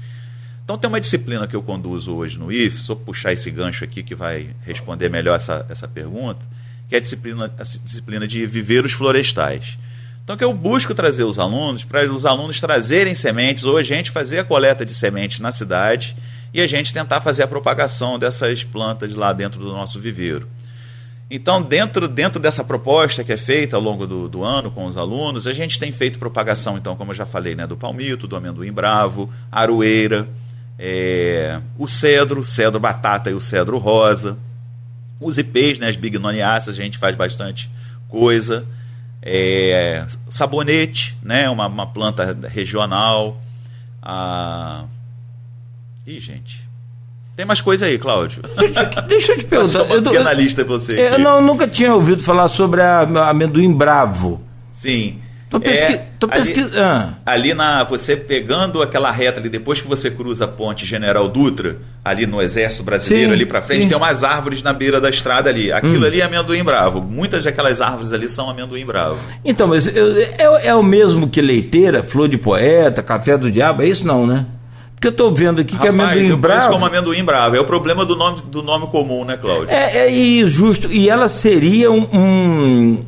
Então 0.71 0.79
tem 0.79 0.89
uma 0.89 1.01
disciplina 1.01 1.49
que 1.49 1.57
eu 1.57 1.63
conduzo 1.65 2.15
hoje 2.15 2.39
no 2.39 2.53
IF, 2.53 2.79
só 2.79 2.95
puxar 2.95 3.33
esse 3.33 3.51
gancho 3.51 3.83
aqui 3.83 4.05
que 4.05 4.15
vai 4.15 4.51
responder 4.65 5.09
melhor 5.09 5.35
essa, 5.35 5.67
essa 5.69 5.89
pergunta, 5.89 6.47
que 6.89 6.95
é 6.95 6.99
a 6.99 7.01
disciplina, 7.01 7.53
a 7.59 7.63
disciplina 7.63 8.25
de 8.25 8.47
viveiros 8.47 8.93
florestais. 8.93 9.77
Então 10.23 10.37
que 10.37 10.45
eu 10.45 10.55
busco 10.55 10.95
trazer 10.95 11.25
os 11.25 11.41
alunos, 11.41 11.83
para 11.83 12.05
os 12.05 12.25
alunos 12.25 12.61
trazerem 12.61 13.17
sementes, 13.17 13.65
ou 13.65 13.79
a 13.79 13.83
gente 13.83 14.13
fazer 14.13 14.39
a 14.39 14.45
coleta 14.45 14.87
de 14.87 14.95
sementes 14.95 15.41
na 15.41 15.51
cidade 15.51 16.17
e 16.55 16.61
a 16.61 16.69
gente 16.69 16.95
tentar 16.95 17.21
fazer 17.21 17.43
a 17.43 17.49
propagação 17.49 18.17
dessas 18.17 18.63
plantas 18.63 19.13
lá 19.17 19.33
dentro 19.33 19.59
do 19.59 19.73
nosso 19.73 19.99
viveiro. 19.99 20.47
Então, 21.29 21.61
dentro, 21.61 22.07
dentro 22.07 22.41
dessa 22.41 22.63
proposta 22.63 23.25
que 23.25 23.33
é 23.33 23.37
feita 23.37 23.75
ao 23.75 23.83
longo 23.83 24.07
do, 24.07 24.29
do, 24.29 24.45
ano 24.45 24.71
com 24.71 24.85
os 24.85 24.97
alunos, 24.97 25.49
a 25.49 25.53
gente 25.53 25.81
tem 25.81 25.91
feito 25.91 26.17
propagação, 26.17 26.79
então, 26.79 26.95
como 26.95 27.11
eu 27.11 27.17
já 27.17 27.27
falei, 27.27 27.57
né, 27.57 27.67
do 27.67 27.77
palmito, 27.77 28.29
do 28.29 28.37
amendoim 28.37 28.73
bravo, 28.73 29.29
aroeira, 29.51 30.29
é, 30.83 31.61
o 31.79 31.87
cedro, 31.87 32.43
cedro 32.43 32.81
batata 32.81 33.31
e 33.31 33.35
o 33.35 33.41
cedro 33.41 33.77
rosa, 33.77 34.39
os 35.21 35.37
ipês, 35.37 35.79
né, 35.79 35.89
as 35.89 35.97
bignoniáceas, 35.97 36.79
a 36.79 36.83
gente 36.83 36.97
faz 36.97 37.15
bastante 37.15 37.71
coisa, 38.09 38.65
é, 39.21 40.07
sabonete, 40.31 41.19
né, 41.23 41.51
uma, 41.51 41.67
uma 41.67 41.87
planta 41.87 42.35
regional, 42.49 43.39
a... 44.03 44.85
Ih, 46.07 46.19
gente, 46.19 46.67
tem 47.37 47.45
mais 47.45 47.61
coisa 47.61 47.85
aí, 47.85 47.99
Cláudio. 47.99 48.43
Deixa 49.07 49.33
eu 49.33 49.39
te 49.39 49.45
perguntar. 49.45 49.81
Eu, 49.81 50.15
eu, 50.15 50.33
lista 50.33 50.65
você. 50.65 50.99
Eu 50.99 51.19
não, 51.19 51.43
nunca 51.43 51.69
tinha 51.69 51.95
ouvido 51.95 52.23
falar 52.23 52.49
sobre 52.49 52.81
a, 52.81 53.01
a 53.01 53.31
amendoim 53.31 53.73
bravo. 53.73 54.41
Sim. 54.73 55.21
Tô, 55.51 55.59
pesqui... 55.59 55.95
é, 55.95 56.07
tô 56.17 56.29
pesquisando. 56.29 56.77
Ali, 56.77 56.81
ah. 56.81 57.15
ali, 57.27 57.55
na. 57.55 57.83
Você 57.83 58.15
pegando 58.17 58.81
aquela 58.81 59.11
reta 59.11 59.41
ali, 59.41 59.49
depois 59.49 59.81
que 59.81 59.89
você 59.89 60.09
cruza 60.09 60.45
a 60.45 60.49
ponte 60.49 60.87
General 60.87 61.29
Dutra, 61.29 61.79
ali 62.05 62.25
no 62.25 62.41
Exército 62.41 62.85
Brasileiro, 62.85 63.31
sim, 63.31 63.35
ali 63.35 63.45
para 63.45 63.61
frente, 63.61 63.83
sim. 63.83 63.89
tem 63.89 63.97
umas 63.97 64.23
árvores 64.23 64.63
na 64.63 64.73
beira 64.73 65.01
da 65.01 65.11
estrada 65.11 65.51
ali. 65.51 65.73
Aquilo 65.73 66.05
hum. 66.05 66.07
ali 66.07 66.21
é 66.21 66.25
amendoim 66.25 66.63
bravo. 66.63 67.01
Muitas 67.01 67.43
daquelas 67.43 67.81
árvores 67.81 68.13
ali 68.13 68.29
são 68.29 68.49
amendoim 68.49 68.87
bravo. 68.87 69.19
Então, 69.45 69.67
mas 69.67 69.89
é, 69.89 70.69
é 70.69 70.75
o 70.75 70.85
mesmo 70.85 71.29
que 71.29 71.43
leiteira, 71.43 72.05
flor 72.05 72.29
de 72.29 72.39
poeta, 72.39 73.03
café 73.03 73.37
do 73.37 73.51
diabo? 73.51 73.83
É 73.83 73.89
isso 73.89 74.07
não, 74.07 74.29
né? 74.29 74.47
Porque 74.95 75.09
eu 75.09 75.13
estou 75.13 75.35
vendo 75.35 75.63
aqui 75.63 75.75
Rapaz, 75.75 75.81
que 75.81 76.01
é 76.01 76.05
amendoim 76.05 76.29
eu 76.29 76.37
bravo. 76.37 76.73
como 76.75 76.87
amendoim 76.87 77.25
bravo. 77.25 77.57
É 77.57 77.61
o 77.61 77.65
problema 77.65 78.05
do 78.05 78.15
nome, 78.15 78.43
do 78.43 78.63
nome 78.63 78.87
comum, 78.87 79.25
né, 79.25 79.37
Cláudio? 79.37 79.71
É, 79.71 79.97
é 79.97 80.13
e 80.13 80.49
justo. 80.49 80.93
E 80.93 81.09
ela 81.09 81.29
seria 81.29 81.91
um, 81.91 82.07
um 82.13 83.05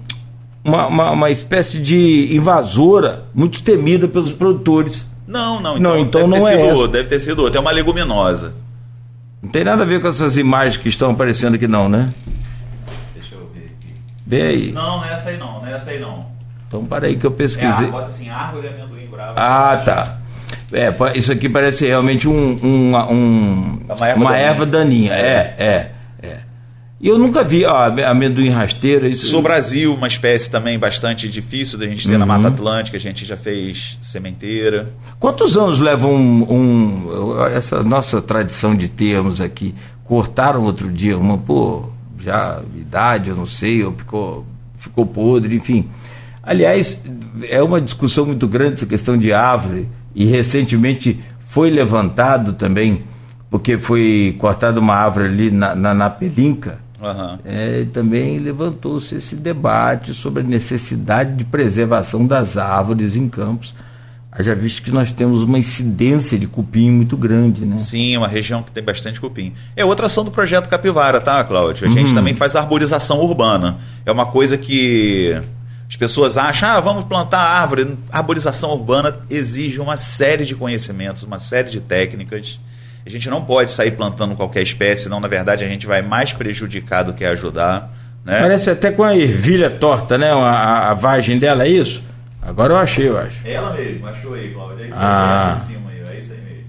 uma, 0.64 0.87
uma, 0.87 1.11
uma, 1.11 1.31
espécie 1.31 1.79
de 1.79 2.35
invasora 2.35 3.25
muito 3.35 3.62
temida 3.62 4.07
pelos 4.07 4.33
produtores. 4.33 5.05
Não, 5.27 5.61
não, 5.61 5.77
então, 5.77 5.81
não, 5.81 5.98
então 5.98 6.27
não 6.27 6.48
é 6.48 6.68
essa. 6.68 6.88
deve 6.88 7.09
ter 7.09 7.20
sido 7.20 7.42
outra, 7.42 7.59
é 7.59 7.61
uma 7.61 7.70
leguminosa. 7.70 8.55
Não 9.42 9.51
tem 9.51 9.64
nada 9.64 9.83
a 9.83 9.87
ver 9.87 10.01
com 10.01 10.09
essas 10.09 10.37
imagens 10.37 10.77
que 10.77 10.88
estão 10.88 11.11
aparecendo 11.11 11.55
aqui 11.55 11.66
não, 11.66 11.88
né? 11.88 12.12
Deixa 13.14 13.35
eu 13.35 13.51
ver 13.53 13.75
aqui. 13.77 13.94
Vê 14.25 14.42
aí. 14.42 14.72
Não, 14.72 14.98
não 14.98 15.05
é 15.05 15.12
essa 15.12 15.31
aí 15.31 15.37
não, 15.37 15.61
não 15.61 15.66
é 15.66 15.72
essa 15.72 15.90
aí 15.90 15.98
não. 15.98 16.27
Então 16.68 16.85
para 16.85 17.07
aí 17.07 17.16
que 17.16 17.27
eu 17.27 17.33
pesquisei. 17.33 17.88
É, 17.88 17.90
bota 17.90 18.07
assim, 18.07 18.31
árvore 18.31 18.68
amendoim 18.68 19.07
bravo. 19.07 19.35
Ah, 19.37 19.83
tá. 19.85 20.18
É, 20.72 21.18
isso 21.18 21.33
aqui 21.33 21.48
parece 21.48 21.87
realmente 21.87 22.29
um, 22.29 22.59
um, 22.62 22.96
um 22.96 23.81
uma 23.88 24.07
erva 24.07 24.20
uma 24.20 24.31
daninha. 24.31 24.42
Erva 24.42 24.66
daninha. 24.66 25.12
É, 25.14 25.55
é. 25.59 25.92
E 27.03 27.09
eu 27.09 27.19
nunca 27.19 27.43
vi 27.43 27.65
ó, 27.65 27.87
amendoim 28.07 28.49
rasteira. 28.49 29.09
Isso... 29.09 29.27
Sul 29.27 29.43
Brasil, 29.43 29.93
uma 29.93 30.07
espécie 30.07 30.49
também 30.49 30.79
bastante 30.79 31.29
difícil 31.29 31.77
da 31.77 31.85
gente 31.85 32.07
ter 32.07 32.12
uhum. 32.12 32.21
na 32.21 32.27
Mata 32.27 32.47
Atlântica, 32.47 32.97
a 32.97 33.01
gente 33.01 33.25
já 33.25 33.37
fez 33.37 33.99
sementeira. 34.01 34.88
Quantos 35.19 35.57
anos 35.57 35.81
leva 35.81 36.07
um, 36.07 36.47
um, 36.49 37.45
essa 37.47 37.83
nossa 37.83 38.23
tradição 38.23 38.77
de 38.77 38.88
termos 38.88 39.41
aqui? 39.41 39.75
Cortaram 40.05 40.62
outro 40.62 40.88
dia 40.93 41.19
uma, 41.19 41.37
pô, 41.37 41.87
já 42.21 42.62
idade, 42.77 43.31
eu 43.31 43.37
não 43.37 43.47
sei, 43.47 43.83
ou 43.83 43.93
ficou, 43.93 44.47
ficou 44.79 45.05
podre, 45.05 45.57
enfim. 45.57 45.88
Aliás, 46.41 47.03
é 47.49 47.61
uma 47.61 47.81
discussão 47.81 48.27
muito 48.27 48.47
grande 48.47 48.75
essa 48.75 48.87
questão 48.87 49.19
de 49.19 49.33
árvore, 49.33 49.88
e 50.15 50.25
recentemente 50.25 51.19
foi 51.49 51.69
levantado 51.69 52.53
também, 52.53 53.03
porque 53.51 53.77
foi 53.77 54.37
cortada 54.38 54.79
uma 54.79 54.95
árvore 54.95 55.27
ali 55.27 55.51
na, 55.51 55.75
na, 55.75 55.93
na 55.93 56.09
Pelinca, 56.09 56.79
Uhum. 57.03 57.38
É, 57.45 57.85
também 57.93 58.38
levantou-se 58.38 59.17
esse 59.17 59.35
debate 59.35 60.15
sobre 60.15 60.43
a 60.43 60.47
necessidade 60.47 61.35
de 61.35 61.45
preservação 61.45 62.25
das 62.25 62.57
árvores 62.57 63.17
em 63.17 63.29
campos. 63.29 63.75
Haja 64.31 64.55
visto 64.55 64.83
que 64.83 64.91
nós 64.91 65.12
temos 65.12 65.43
uma 65.43 65.59
incidência 65.59 66.38
de 66.38 66.47
cupim 66.47 66.91
muito 66.91 67.19
grande, 67.19 67.67
né? 67.67 67.79
Sim, 67.79 68.17
uma 68.17 68.29
região 68.29 68.62
que 68.62 68.71
tem 68.71 68.83
bastante 68.83 69.21
cupim. 69.21 69.53
É 69.77 69.85
outra 69.85 70.07
ação 70.07 70.25
do 70.25 70.31
projeto 70.31 70.71
Capivara, 70.71 71.21
tá, 71.21 71.43
Cláudio? 71.45 71.87
A 71.87 71.91
uhum. 71.91 71.97
gente 71.97 72.15
também 72.15 72.35
faz 72.35 72.57
arborização 72.57 73.19
urbana. 73.21 73.77
É 74.07 74.12
uma 74.12 74.25
coisa 74.25 74.57
que 74.57 75.38
As 75.87 75.97
pessoas 75.97 76.38
acham, 76.38 76.71
ah, 76.71 76.81
vamos 76.81 77.05
plantar 77.05 77.41
árvore. 77.41 77.99
A 78.11 78.19
arborização 78.19 78.71
urbana 78.71 79.15
exige 79.29 79.79
uma 79.81 79.99
série 79.99 80.47
de 80.47 80.55
conhecimentos, 80.55 81.25
uma 81.25 81.38
série 81.38 81.69
de 81.69 81.81
técnicas. 81.81 82.59
A 83.05 83.11
gente 83.11 83.29
não 83.29 83.45
pode 83.45 83.71
sair 83.71 83.93
plantando 83.93 84.35
qualquer 84.37 84.62
espécie, 84.62 85.09
não, 85.09 85.21
na 85.21 85.29
verdade, 85.29 85.65
a 85.65 85.69
gente 85.69 85.87
vai 85.87 86.03
mais 86.03 86.33
prejudicar 86.33 87.03
do 87.03 87.12
que 87.12 87.25
ajudar. 87.25 87.93
Né? 88.25 88.41
Parece 88.41 88.71
até 88.71 88.91
com 88.91 89.03
a 89.03 89.17
ervilha 89.17 89.69
torta, 89.69 90.17
né? 90.17 90.31
A, 90.31 90.91
a 90.91 90.95
vagem 90.95 91.38
dela, 91.38 91.65
é 91.65 91.69
isso? 91.69 92.03
Agora 92.41 92.75
eu 92.75 92.77
achei, 92.77 93.09
eu 93.09 93.19
acho. 93.19 93.37
É 93.45 93.53
ela 93.53 93.73
mesmo, 93.73 94.07
achou 94.07 94.35
aí, 94.35 94.51
Cláudia. 94.53 94.85
É 94.85 94.88
isso 94.88 94.97
ah. 94.99 95.53
aí, 95.55 95.61
é 95.61 95.75
cima 95.75 95.91
aí, 95.91 96.17
é 96.17 96.21
isso 96.21 96.33
aí 96.33 96.41
mesmo. 96.41 96.65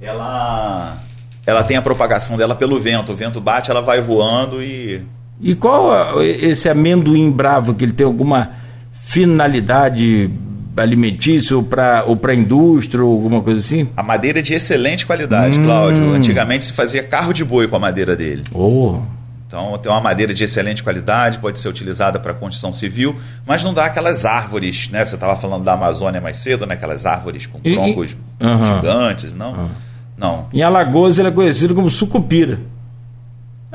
Ela, 0.00 0.98
ela 1.46 1.64
tem 1.64 1.76
a 1.76 1.82
propagação 1.82 2.36
dela 2.36 2.54
pelo 2.54 2.78
vento. 2.78 3.12
O 3.12 3.16
vento 3.16 3.40
bate, 3.40 3.70
ela 3.70 3.80
vai 3.80 4.00
voando 4.00 4.62
e 4.62 5.02
e 5.42 5.56
qual 5.56 6.22
esse 6.22 6.68
amendoim 6.68 7.28
bravo 7.28 7.74
que 7.74 7.84
ele 7.84 7.92
tem 7.92 8.06
alguma 8.06 8.52
finalidade 8.92 10.30
alimentícia 10.76 11.56
ou 11.56 11.62
para 11.62 12.04
ou 12.06 12.16
para 12.16 12.34
indústria 12.34 13.04
ou 13.04 13.12
alguma 13.12 13.40
coisa 13.42 13.60
assim? 13.60 13.88
A 13.96 14.02
madeira 14.02 14.38
é 14.38 14.42
de 14.42 14.54
excelente 14.54 15.04
qualidade, 15.04 15.58
hum. 15.58 15.64
Cláudio. 15.64 16.12
Antigamente 16.12 16.64
se 16.64 16.72
fazia 16.72 17.02
carro 17.02 17.32
de 17.32 17.44
boi 17.44 17.68
com 17.68 17.76
a 17.76 17.78
madeira 17.78 18.16
dele. 18.16 18.44
Oh. 18.52 19.00
Então 19.46 19.76
tem 19.76 19.92
uma 19.92 20.00
madeira 20.00 20.32
de 20.32 20.42
excelente 20.42 20.82
qualidade, 20.82 21.38
pode 21.38 21.58
ser 21.58 21.68
utilizada 21.68 22.18
para 22.18 22.32
construção 22.32 22.72
civil, 22.72 23.14
mas 23.46 23.62
não 23.62 23.74
dá 23.74 23.84
aquelas 23.84 24.24
árvores, 24.24 24.88
né? 24.90 25.04
Você 25.04 25.14
estava 25.14 25.36
falando 25.36 25.62
da 25.62 25.74
Amazônia 25.74 26.22
mais 26.22 26.38
cedo, 26.38 26.66
né? 26.66 26.72
Aquelas 26.72 27.04
árvores 27.04 27.46
com 27.46 27.60
troncos 27.60 28.12
e, 28.40 28.44
uh 28.46 28.76
gigantes, 28.76 29.34
não? 29.34 29.52
Uh 29.52 29.70
Não. 30.16 30.46
Em 30.52 30.62
Alagoas 30.62 31.18
ele 31.18 31.28
é 31.28 31.32
conhecido 31.32 31.74
como 31.74 31.90
sucupira. 31.90 32.60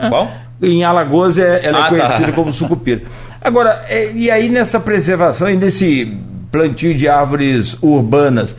Qual? 0.10 0.32
Em 0.62 0.84
Alagoas 0.84 1.38
é, 1.38 1.64
ela 1.64 1.80
é 1.80 1.82
ah, 1.82 1.86
é 1.86 1.90
conhecida 1.90 2.28
tá. 2.28 2.34
como 2.34 2.52
sucupira. 2.52 3.04
Agora, 3.40 3.86
é, 3.88 4.12
e 4.14 4.32
aí 4.32 4.50
nessa 4.50 4.80
preservação 4.80 5.50
e 5.50 5.56
nesse 5.56 6.18
plantio 6.52 6.94
de 6.96 7.08
árvores 7.08 7.78
urbanas, 7.82 8.56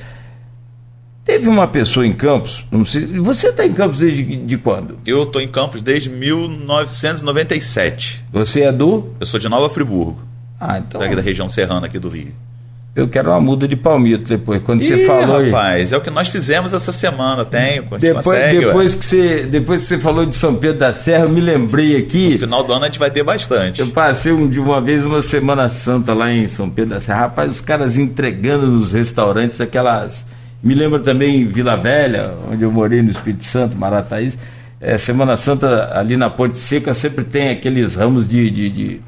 teve 1.24 1.48
uma 1.48 1.66
pessoa 1.66 2.06
em 2.06 2.12
Campos, 2.12 2.64
não 2.70 2.84
sei, 2.84 3.06
você 3.18 3.48
está 3.48 3.66
em 3.66 3.72
Campos 3.72 3.98
desde 3.98 4.36
de 4.36 4.58
quando? 4.58 4.98
Eu 5.06 5.24
estou 5.24 5.40
em 5.40 5.48
Campos 5.48 5.82
desde 5.82 6.08
1997. 6.10 8.24
Você 8.32 8.60
é 8.62 8.70
do? 8.72 9.12
Eu 9.20 9.26
sou 9.26 9.40
de 9.40 9.48
Nova 9.48 9.72
Friburgo. 9.72 10.22
Ah, 10.60 10.78
então. 10.78 11.00
da 11.00 11.22
região 11.22 11.48
serrana 11.48 11.86
aqui 11.86 11.98
do 11.98 12.08
Rio. 12.08 12.32
Eu 12.98 13.06
quero 13.06 13.30
uma 13.30 13.40
muda 13.40 13.68
de 13.68 13.76
palmito 13.76 14.24
depois. 14.24 14.60
Quando 14.60 14.82
Ih, 14.82 14.86
você 14.86 15.06
falou. 15.06 15.44
Rapaz, 15.44 15.92
é 15.92 15.96
o 15.96 16.00
que 16.00 16.10
nós 16.10 16.26
fizemos 16.26 16.74
essa 16.74 16.90
semana, 16.90 17.44
tem. 17.44 17.80
Depois, 17.80 18.40
segue, 18.40 18.58
depois, 18.58 18.94
que 18.96 19.04
você, 19.04 19.46
depois 19.46 19.82
que 19.82 19.86
você 19.86 19.98
falou 20.00 20.26
de 20.26 20.34
São 20.34 20.56
Pedro 20.56 20.78
da 20.78 20.92
Serra, 20.92 21.22
eu 21.26 21.28
me 21.28 21.40
lembrei 21.40 21.96
aqui. 21.96 22.32
No 22.32 22.38
final 22.40 22.64
do 22.64 22.72
ano 22.72 22.86
a 22.86 22.88
gente 22.88 22.98
vai 22.98 23.08
ter 23.08 23.22
bastante. 23.22 23.80
Eu 23.80 23.86
passei 23.90 24.32
um, 24.32 24.48
de 24.48 24.58
uma 24.58 24.80
vez 24.80 25.04
uma 25.04 25.22
Semana 25.22 25.70
Santa 25.70 26.12
lá 26.12 26.32
em 26.32 26.48
São 26.48 26.68
Pedro 26.68 26.96
da 26.96 27.00
Serra. 27.00 27.20
Rapaz, 27.20 27.52
os 27.52 27.60
caras 27.60 27.96
entregando 27.96 28.66
nos 28.66 28.92
restaurantes 28.92 29.60
aquelas. 29.60 30.24
Me 30.60 30.74
lembro 30.74 30.98
também 30.98 31.46
Vila 31.46 31.76
Velha, 31.76 32.32
onde 32.50 32.64
eu 32.64 32.72
morei 32.72 33.00
no 33.00 33.12
Espírito 33.12 33.44
Santo, 33.44 33.78
Marataízes. 33.78 34.36
É, 34.80 34.98
Semana 34.98 35.36
Santa 35.36 35.96
ali 35.96 36.16
na 36.16 36.28
Ponte 36.28 36.58
Seca 36.58 36.92
sempre 36.92 37.24
tem 37.24 37.50
aqueles 37.50 37.94
ramos 37.94 38.26
de, 38.26 38.50
de, 38.50 38.68
de, 38.68 39.00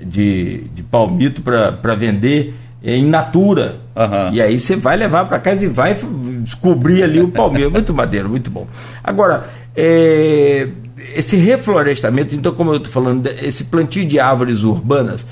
de, 0.00 0.58
de 0.72 0.82
palmito 0.84 1.42
para 1.42 1.96
vender 1.96 2.54
em 2.84 3.06
natura. 3.06 3.76
Uhum. 3.96 4.34
E 4.34 4.42
aí 4.42 4.60
você 4.60 4.76
vai 4.76 4.96
levar 4.96 5.24
para 5.24 5.38
casa 5.38 5.64
e 5.64 5.68
vai 5.68 5.96
descobrir 6.42 7.02
ali 7.02 7.20
o 7.20 7.28
palmeiro. 7.28 7.70
muito 7.70 7.94
madeiro, 7.94 8.28
muito 8.28 8.50
bom. 8.50 8.66
Agora, 9.02 9.48
é, 9.74 10.68
esse 11.16 11.36
reflorestamento, 11.36 12.34
então, 12.34 12.52
como 12.52 12.72
eu 12.72 12.76
estou 12.76 12.92
falando, 12.92 13.26
esse 13.26 13.64
plantio 13.64 14.06
de 14.06 14.20
árvores 14.20 14.62
urbanas, 14.62 15.26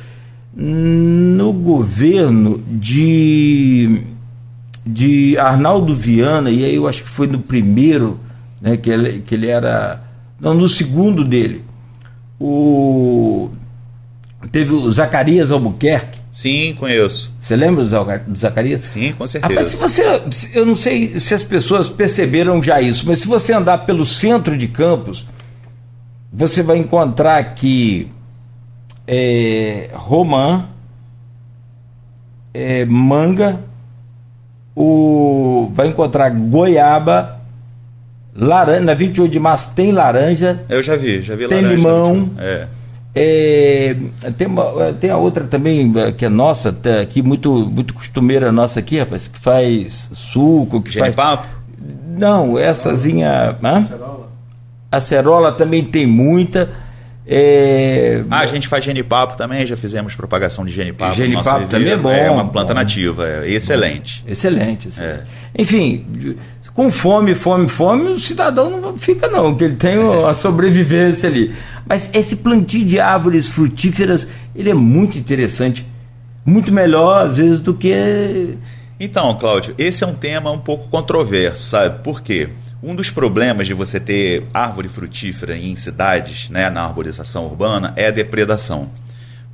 no 0.55 1.53
governo 1.53 2.63
de, 2.67 4.03
de 4.85 5.37
Arnaldo 5.39 5.95
Viana, 5.95 6.51
e 6.51 6.65
aí 6.65 6.75
eu 6.75 6.89
acho 6.89 7.03
que 7.03 7.09
foi 7.09 7.27
no 7.27 7.39
primeiro, 7.39 8.19
né, 8.61 8.79
que, 8.79 8.89
ele, 8.89 9.21
que 9.21 9.35
ele 9.35 9.49
era. 9.49 10.03
Não, 10.41 10.55
no 10.55 10.69
segundo 10.69 11.23
dele. 11.23 11.65
O, 12.41 13.51
teve 14.51 14.73
o 14.73 14.91
Zacarias 14.91 15.51
Albuquerque 15.51 16.22
Sim, 16.33 16.75
conheço. 16.81 17.31
Você 17.39 17.55
lembra 17.55 17.85
do 17.85 18.39
Zacarias? 18.39 18.87
Sim, 18.87 19.13
com 19.13 19.27
certeza. 19.27 19.53
Rapaz, 19.53 19.69
se 19.69 19.77
você, 19.77 20.03
eu 20.55 20.65
não 20.65 20.75
sei 20.75 21.21
se 21.21 21.35
as 21.35 21.45
pessoas 21.45 21.91
perceberam 21.91 22.63
já 22.63 22.81
isso, 22.81 23.07
mas 23.07 23.21
se 23.21 23.29
você 23.29 23.53
andar 23.53 23.85
pelo 23.85 24.07
centro 24.07 24.57
de 24.57 24.67
Campos, 24.67 25.27
você 26.33 26.63
vai 26.63 26.79
encontrar 26.79 27.37
aqui 27.37 28.11
é, 29.07 29.91
romã, 29.93 30.69
é, 32.55 32.87
manga, 32.87 33.61
o, 34.75 35.71
vai 35.75 35.89
encontrar 35.89 36.31
goiaba, 36.31 37.43
laranja, 38.35 38.81
na 38.81 38.95
28 38.95 39.31
de 39.31 39.39
março 39.39 39.71
tem 39.77 39.93
laranja. 39.93 40.65
Eu 40.67 40.83
já 40.83 40.97
vi, 40.97 41.21
já 41.21 41.35
vi 41.35 41.47
tem 41.47 41.61
laranja. 41.61 41.69
Tem 41.69 41.77
limão. 41.77 42.31
É. 42.39 42.67
É, 43.15 43.95
tem, 44.39 44.47
uma, 44.47 44.93
tem 44.95 45.11
a 45.11 45.19
outra 45.19 45.45
também, 45.45 45.93
é, 45.97 46.13
que 46.13 46.25
é 46.25 46.29
nossa, 46.31 46.73
tá 46.73 47.01
aqui, 47.01 47.21
muito, 47.23 47.67
muito 47.67 47.93
costumeira 47.93 48.51
nossa 48.51 48.81
aqui, 48.81 48.99
rapaz, 48.99 49.29
que 49.29 49.39
faz 49.39 50.11
suco, 50.15 50.81
que 50.81 50.99
faz. 50.99 51.15
Papo? 51.15 51.47
Não, 52.17 52.59
essazinha. 52.59 53.57
Acerola. 53.63 54.29
Acerola 54.91 55.53
também 55.53 55.85
tem 55.85 56.07
muita. 56.07 56.71
É... 57.27 58.25
Ah, 58.31 58.41
a 58.41 58.47
gente 58.47 58.67
faz 58.67 58.85
genipapo 58.85 59.37
também, 59.37 59.65
já 59.65 59.77
fizemos 59.77 60.15
propagação 60.15 60.65
de 60.65 60.73
genipapo. 60.73 61.15
Genipapo 61.15 61.67
também 61.69 61.93
é 61.93 61.97
bom. 61.97 62.11
É 62.11 62.31
uma 62.31 62.47
planta 62.49 62.75
bom. 62.75 62.81
nativa, 62.81 63.27
é 63.27 63.51
excelente. 63.51 64.25
Excelente. 64.27 64.89
excelente. 64.89 65.21
É. 65.21 65.25
Enfim, 65.57 66.37
com 66.75 66.91
fome, 66.91 67.35
fome, 67.35 67.69
fome, 67.69 68.13
o 68.13 68.21
cidadão 68.21 68.81
não 68.81 68.97
fica 68.97 69.29
não, 69.29 69.55
que 69.55 69.65
ele 69.65 69.77
tem 69.77 69.99
a 70.27 70.33
sobrevivência 70.33 71.29
ali. 71.29 71.55
Mas 71.87 72.09
esse 72.13 72.37
plantio 72.37 72.85
de 72.85 72.99
árvores 72.99 73.47
frutíferas, 73.47 74.27
ele 74.55 74.71
é 74.71 74.75
muito 74.75 75.19
interessante, 75.19 75.87
muito 76.47 76.73
melhor 76.73 77.27
às 77.27 77.37
vezes 77.37 77.61
do 77.61 77.75
que 77.75 78.57
Então, 78.99 79.35
Cláudio, 79.37 79.75
esse 79.77 80.03
é 80.03 80.07
um 80.07 80.15
tema 80.15 80.51
um 80.51 80.59
pouco 80.59 80.89
controverso, 80.89 81.63
sabe? 81.63 82.03
Por 82.03 82.23
quê? 82.23 82.49
Um 82.83 82.97
dos 82.97 83.11
problemas 83.11 83.67
de 83.67 83.75
você 83.75 84.01
ter 84.01 84.45
árvore 84.53 84.89
frutífera 84.89 85.57
em 85.57 85.77
cidades, 85.77 86.49
né, 86.49 86.71
na 86.71 86.83
arborização 86.83 87.45
urbana, 87.45 87.93
é 87.97 88.07
a 88.07 88.11
depredação. 88.11 88.89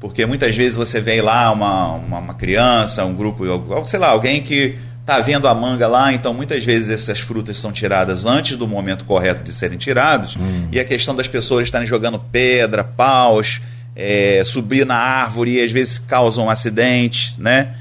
Porque 0.01 0.25
muitas 0.25 0.55
vezes 0.55 0.77
você 0.77 1.01
vê 1.01 1.21
lá 1.21 1.51
uma, 1.51 1.95
uma, 1.95 2.19
uma 2.19 2.35
criança, 2.35 3.05
um 3.05 3.15
grupo, 3.15 3.45
sei 3.85 3.99
lá, 3.99 4.11
alguém 4.11 4.43
que 4.43 4.79
está 5.09 5.21
vendo 5.21 5.49
a 5.49 5.55
manga 5.55 5.89
lá, 5.89 6.13
então 6.13 6.35
muitas 6.35 6.63
vezes 6.63 6.91
essas 6.91 7.19
frutas 7.19 7.59
são 7.59 7.73
tiradas 7.73 8.27
antes 8.27 8.59
do 8.59 8.69
momento 8.69 9.07
correto 9.07 9.43
de 9.43 9.55
serem 9.55 9.79
tirados, 9.79 10.37
hum. 10.37 10.69
e 10.71 10.79
a 10.79 10.85
questão 10.85 11.17
das 11.17 11.27
pessoas 11.27 11.65
estarem 11.65 11.87
jogando 11.87 12.19
pedra, 12.19 12.85
paus, 12.85 13.59
é, 13.97 14.43
subir 14.45 14.85
na 14.85 14.97
árvore 14.97 15.53
e 15.53 15.65
às 15.65 15.73
vezes 15.73 15.99
causam 15.99 16.51
acidentes, 16.51 17.35
né? 17.39 17.75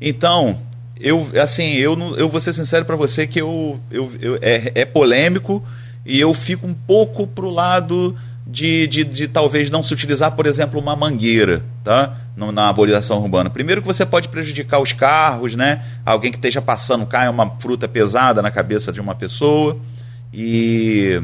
Então, 0.00 0.56
eu 0.98 1.28
assim, 1.42 1.74
eu, 1.74 2.16
eu 2.16 2.30
vou 2.30 2.40
ser 2.40 2.54
sincero 2.54 2.86
para 2.86 2.96
você 2.96 3.26
que 3.26 3.38
eu, 3.38 3.78
eu, 3.90 4.10
eu 4.18 4.38
é, 4.40 4.72
é 4.74 4.84
polêmico 4.86 5.62
e 6.06 6.18
eu 6.18 6.32
fico 6.32 6.66
um 6.66 6.74
pouco 6.74 7.26
pro 7.26 7.50
lado 7.50 8.16
de, 8.50 8.86
de, 8.88 9.04
de, 9.04 9.28
talvez 9.28 9.70
não 9.70 9.82
se 9.82 9.94
utilizar, 9.94 10.32
por 10.32 10.44
exemplo, 10.44 10.80
uma 10.80 10.96
mangueira 10.96 11.62
tá? 11.84 12.16
na 12.36 12.66
arborização 12.66 13.18
urbana. 13.22 13.48
Primeiro 13.48 13.80
que 13.80 13.86
você 13.86 14.04
pode 14.04 14.28
prejudicar 14.28 14.80
os 14.80 14.92
carros, 14.92 15.54
né? 15.54 15.84
Alguém 16.04 16.32
que 16.32 16.38
esteja 16.38 16.60
passando, 16.60 17.06
cai 17.06 17.28
uma 17.28 17.48
fruta 17.60 17.86
pesada 17.86 18.42
na 18.42 18.50
cabeça 18.50 18.90
de 18.90 19.00
uma 19.00 19.14
pessoa. 19.14 19.78
E 20.34 21.22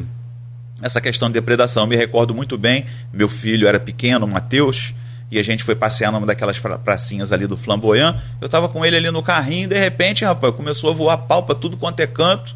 essa 0.81 1.01
questão 1.01 1.29
de 1.29 1.35
depredação, 1.35 1.83
eu 1.83 1.87
me 1.89 1.97
recordo 1.97 2.33
muito 2.35 2.57
bem, 2.57 2.87
meu 3.13 3.29
filho 3.29 3.67
era 3.67 3.81
pequeno, 3.81 4.27
Matheus, 4.27 4.95
e 5.29 5.39
a 5.39 5.43
gente 5.43 5.65
foi 5.65 5.75
passear 5.75 6.13
numa 6.13 6.27
daquelas 6.27 6.61
pracinhas 6.85 7.33
ali 7.33 7.47
do 7.49 7.57
Flamboyant. 7.57 8.15
Eu 8.41 8.47
estava 8.47 8.69
com 8.69 8.87
ele 8.87 8.97
ali 8.97 9.11
no 9.11 9.23
carrinho 9.23 9.65
e 9.65 9.69
de 9.69 9.79
repente, 9.79 10.25
rapaz, 10.25 10.55
começou 10.55 10.91
a 10.91 10.95
voar 10.95 11.17
pau 11.19 11.43
para 11.43 11.57
tudo 11.57 11.77
quanto 11.77 11.99
é 11.99 12.07
canto 12.07 12.55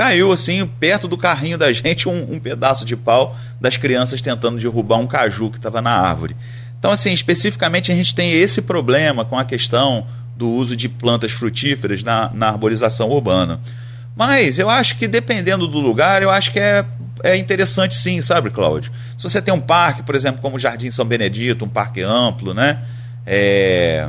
caiu 0.00 0.32
assim, 0.32 0.66
perto 0.66 1.06
do 1.06 1.18
carrinho 1.18 1.58
da 1.58 1.70
gente, 1.74 2.08
um, 2.08 2.32
um 2.32 2.40
pedaço 2.40 2.86
de 2.86 2.96
pau 2.96 3.36
das 3.60 3.76
crianças 3.76 4.22
tentando 4.22 4.58
derrubar 4.58 4.96
um 4.96 5.06
caju 5.06 5.50
que 5.50 5.58
estava 5.58 5.82
na 5.82 5.90
árvore. 5.90 6.34
Então, 6.78 6.90
assim, 6.90 7.12
especificamente 7.12 7.92
a 7.92 7.94
gente 7.94 8.14
tem 8.14 8.32
esse 8.32 8.62
problema 8.62 9.26
com 9.26 9.38
a 9.38 9.44
questão 9.44 10.06
do 10.34 10.48
uso 10.50 10.74
de 10.74 10.88
plantas 10.88 11.32
frutíferas 11.32 12.02
na, 12.02 12.30
na 12.32 12.48
arborização 12.48 13.10
urbana. 13.10 13.60
Mas 14.16 14.58
eu 14.58 14.70
acho 14.70 14.96
que 14.96 15.06
dependendo 15.06 15.68
do 15.68 15.78
lugar, 15.78 16.22
eu 16.22 16.30
acho 16.30 16.50
que 16.50 16.58
é, 16.58 16.82
é 17.22 17.36
interessante 17.36 17.94
sim, 17.94 18.22
sabe, 18.22 18.48
Cláudio? 18.48 18.90
Se 19.18 19.22
você 19.22 19.42
tem 19.42 19.52
um 19.52 19.60
parque, 19.60 20.02
por 20.02 20.14
exemplo, 20.14 20.40
como 20.40 20.56
o 20.56 20.58
Jardim 20.58 20.90
São 20.90 21.04
Benedito, 21.04 21.66
um 21.66 21.68
parque 21.68 22.00
amplo, 22.00 22.54
né? 22.54 22.78
É, 23.26 24.08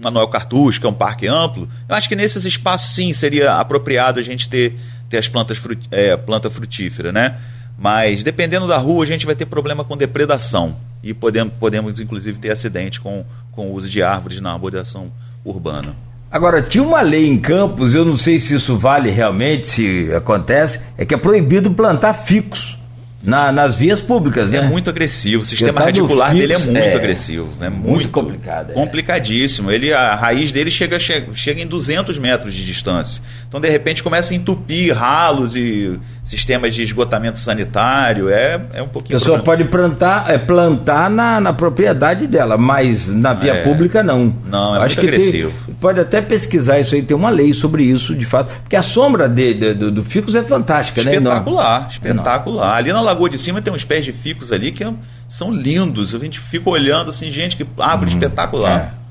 Manuel 0.00 0.28
Cartucho, 0.28 0.80
que 0.80 0.86
é 0.86 0.88
um 0.88 0.94
parque 0.94 1.26
amplo, 1.26 1.68
eu 1.88 1.94
acho 1.94 2.08
que 2.08 2.16
nesses 2.16 2.44
espaços 2.44 2.94
sim 2.94 3.12
seria 3.12 3.56
apropriado 3.56 4.20
a 4.20 4.22
gente 4.22 4.48
ter, 4.48 4.76
ter 5.08 5.18
as 5.18 5.28
plantas 5.28 5.58
frut, 5.58 5.86
é, 5.90 6.16
planta 6.16 6.50
frutífera, 6.50 7.12
né? 7.12 7.36
Mas 7.78 8.22
dependendo 8.22 8.66
da 8.66 8.76
rua, 8.78 9.04
a 9.04 9.06
gente 9.06 9.26
vai 9.26 9.34
ter 9.34 9.46
problema 9.46 9.84
com 9.84 9.96
depredação. 9.96 10.76
e 11.02 11.12
podemos, 11.12 11.52
podemos 11.58 12.00
inclusive 12.00 12.38
ter 12.38 12.50
acidente 12.50 13.00
com, 13.00 13.24
com 13.52 13.68
o 13.70 13.74
uso 13.74 13.88
de 13.88 14.02
árvores 14.02 14.40
na 14.40 14.52
arborização 14.52 15.10
urbana. 15.44 15.94
Agora, 16.30 16.60
tinha 16.60 16.82
uma 16.82 17.00
lei 17.02 17.26
em 17.26 17.38
Campos, 17.38 17.94
eu 17.94 18.04
não 18.04 18.16
sei 18.16 18.40
se 18.40 18.54
isso 18.54 18.76
vale 18.76 19.10
realmente, 19.10 19.68
se 19.68 20.12
acontece, 20.14 20.80
é 20.98 21.04
que 21.04 21.14
é 21.14 21.16
proibido 21.16 21.70
plantar 21.70 22.14
ficos 22.14 22.76
na, 23.22 23.50
nas 23.50 23.74
vias 23.74 24.00
públicas, 24.00 24.52
é 24.52 24.60
né? 24.60 24.66
É 24.66 24.68
muito 24.68 24.90
agressivo, 24.90 25.42
o 25.42 25.44
sistema 25.44 25.80
radicular 25.80 26.32
dele 26.32 26.52
é 26.52 26.58
muito 26.58 26.76
é, 26.76 26.94
agressivo, 26.94 27.48
é 27.60 27.68
muito, 27.68 27.88
muito 27.88 28.08
complicado, 28.10 28.70
é. 28.70 28.74
complicadíssimo. 28.74 29.70
Ele 29.70 29.92
a 29.92 30.14
raiz 30.14 30.52
dele 30.52 30.70
chega, 30.70 30.98
chega 30.98 31.34
chega 31.34 31.60
em 31.60 31.66
200 31.66 32.18
metros 32.18 32.54
de 32.54 32.64
distância. 32.64 33.22
Então 33.48 33.60
de 33.60 33.68
repente 33.68 34.02
começa 34.02 34.32
a 34.32 34.36
entupir 34.36 34.94
ralos 34.94 35.54
e 35.56 35.98
sistemas 36.26 36.74
de 36.74 36.82
esgotamento 36.82 37.38
sanitário, 37.38 38.28
é, 38.28 38.60
é 38.74 38.82
um 38.82 38.88
pouquinho. 38.88 39.16
A 39.16 39.20
pessoa 39.20 39.38
pode 39.38 39.64
plantar, 39.64 40.28
é, 40.28 40.36
plantar 40.36 41.08
na, 41.08 41.40
na 41.40 41.52
propriedade 41.52 42.26
dela, 42.26 42.58
mas 42.58 43.06
na 43.06 43.32
via 43.32 43.54
é. 43.54 43.62
pública 43.62 44.02
não. 44.02 44.34
Não, 44.50 44.74
é 44.74 44.84
Acho 44.84 44.96
muito 44.96 45.08
agressivo. 45.08 45.52
Tem, 45.64 45.74
pode 45.76 46.00
até 46.00 46.20
pesquisar 46.20 46.80
isso 46.80 46.96
aí, 46.96 47.02
tem 47.02 47.16
uma 47.16 47.30
lei 47.30 47.54
sobre 47.54 47.84
isso, 47.84 48.14
de 48.14 48.26
fato, 48.26 48.50
porque 48.62 48.74
a 48.74 48.82
sombra 48.82 49.28
de, 49.28 49.54
de 49.54 49.74
do, 49.74 49.90
do 49.92 50.04
ficus 50.04 50.34
é 50.34 50.42
fantástica, 50.42 51.00
espetacular, 51.00 51.82
né? 51.82 51.86
Espetacular, 51.90 51.90
espetacular. 51.90 52.76
Ali 52.76 52.92
na 52.92 53.00
Lagoa 53.06 53.30
de 53.30 53.38
Cima 53.38 53.62
tem 53.62 53.72
uns 53.72 53.84
pés 53.84 54.04
de 54.04 54.12
ficus 54.12 54.52
ali 54.52 54.72
que 54.72 54.84
são 55.28 55.50
lindos. 55.50 56.14
A 56.14 56.18
gente 56.18 56.38
fica 56.38 56.68
olhando 56.68 57.08
assim, 57.08 57.30
gente, 57.30 57.56
que 57.56 57.66
árvore 57.78 58.10
hum, 58.10 58.14
espetacular. 58.14 58.80
É. 59.02 59.06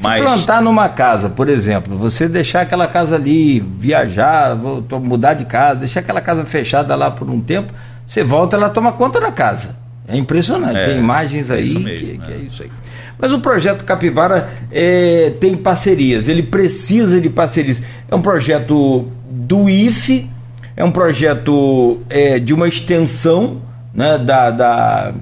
Mas... 0.00 0.20
Se 0.20 0.26
plantar 0.26 0.62
numa 0.62 0.88
casa, 0.88 1.28
por 1.28 1.48
exemplo, 1.48 1.96
você 1.96 2.28
deixar 2.28 2.62
aquela 2.62 2.86
casa 2.86 3.14
ali, 3.14 3.60
viajar, 3.60 4.56
mudar 4.56 5.34
de 5.34 5.44
casa, 5.44 5.80
deixar 5.80 6.00
aquela 6.00 6.20
casa 6.20 6.44
fechada 6.44 6.94
lá 6.96 7.10
por 7.10 7.30
um 7.30 7.40
tempo, 7.40 7.72
você 8.06 8.24
volta 8.24 8.56
ela 8.56 8.68
toma 8.68 8.92
conta 8.92 9.20
da 9.20 9.30
casa. 9.30 9.76
É 10.06 10.16
impressionante, 10.16 10.76
é, 10.76 10.86
tem 10.86 10.98
imagens 10.98 11.50
aí 11.50 11.70
é 11.70 11.78
mesmo, 11.78 11.84
que, 11.84 12.18
que 12.18 12.32
é. 12.32 12.34
é. 12.34 12.38
isso 12.40 12.62
aí. 12.62 12.70
Mas 13.18 13.32
o 13.32 13.38
projeto 13.38 13.84
Capivara 13.84 14.50
é, 14.70 15.32
tem 15.40 15.56
parcerias, 15.56 16.28
ele 16.28 16.42
precisa 16.42 17.20
de 17.20 17.30
parcerias. 17.30 17.80
É 18.08 18.14
um 18.14 18.20
projeto 18.20 19.08
do 19.30 19.68
IFE, 19.70 20.28
é 20.76 20.84
um 20.84 20.90
projeto 20.90 22.00
é, 22.08 22.38
de 22.38 22.52
uma 22.52 22.68
extensão 22.68 23.62
né, 23.92 24.18
da, 24.18 24.50
da, 24.50 25.14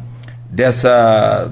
dessa 0.51 1.51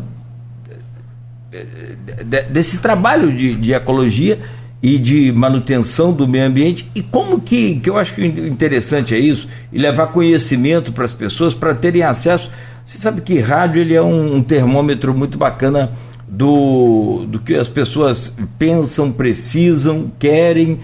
desse 2.50 2.78
trabalho 2.78 3.32
de, 3.32 3.54
de 3.54 3.72
ecologia 3.74 4.38
e 4.82 4.98
de 4.98 5.32
manutenção 5.32 6.12
do 6.12 6.26
meio 6.26 6.46
ambiente. 6.46 6.90
E 6.94 7.02
como 7.02 7.40
que, 7.40 7.76
que 7.80 7.90
eu 7.90 7.98
acho 7.98 8.14
que 8.14 8.24
interessante 8.24 9.14
é 9.14 9.18
isso 9.18 9.48
e 9.72 9.78
levar 9.78 10.08
conhecimento 10.08 10.92
para 10.92 11.04
as 11.04 11.12
pessoas 11.12 11.54
para 11.54 11.74
terem 11.74 12.02
acesso. 12.02 12.50
Você 12.86 12.98
sabe 12.98 13.20
que 13.20 13.38
rádio 13.40 13.82
ele 13.82 13.94
é 13.94 14.02
um, 14.02 14.36
um, 14.36 14.42
termômetro 14.42 15.14
muito 15.14 15.36
bacana 15.36 15.92
do, 16.26 17.26
do 17.28 17.38
que 17.40 17.54
as 17.54 17.68
pessoas 17.68 18.34
pensam 18.58 19.12
precisam 19.12 20.10
querem 20.18 20.80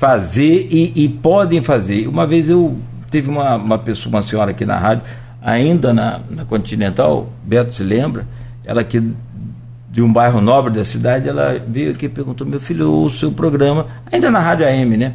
fazer 0.00 0.66
e, 0.70 1.04
e 1.04 1.08
podem 1.10 1.62
fazer 1.62 2.08
uma 2.08 2.26
vez 2.26 2.48
eu 2.48 2.74
teve 3.10 3.28
uma, 3.28 3.56
uma 3.56 3.78
pessoa 3.78 4.14
uma 4.14 4.22
senhora 4.22 4.52
aqui 4.52 4.64
na 4.64 4.78
rádio 4.78 5.04
ainda 5.42 5.92
na, 5.92 6.20
na 6.30 6.46
Continental 6.46 7.30
Beto 7.44 7.74
se 7.74 7.84
lembra 7.84 8.26
ela 8.64 8.82
que 8.82 8.98
de 9.90 10.00
um 10.00 10.10
bairro 10.10 10.40
nobre 10.40 10.72
da 10.72 10.84
cidade, 10.84 11.28
ela 11.28 11.60
veio 11.66 11.90
aqui 11.90 12.06
e 12.06 12.08
perguntou: 12.08 12.46
meu 12.46 12.60
filho, 12.60 13.02
o 13.02 13.10
seu 13.10 13.32
programa, 13.32 13.86
ainda 14.10 14.30
na 14.30 14.38
Rádio 14.38 14.64
AM, 14.64 14.96
né? 14.96 15.14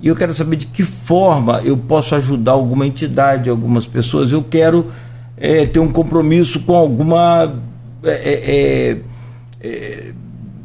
E 0.00 0.08
eu 0.08 0.16
quero 0.16 0.32
saber 0.32 0.56
de 0.56 0.66
que 0.66 0.82
forma 0.82 1.60
eu 1.62 1.76
posso 1.76 2.14
ajudar 2.14 2.52
alguma 2.52 2.86
entidade, 2.86 3.50
algumas 3.50 3.86
pessoas. 3.86 4.32
Eu 4.32 4.42
quero 4.42 4.90
é, 5.36 5.66
ter 5.66 5.78
um 5.78 5.92
compromisso 5.92 6.60
com 6.60 6.74
alguma. 6.74 7.54
É, 8.02 8.96
é 9.62 10.12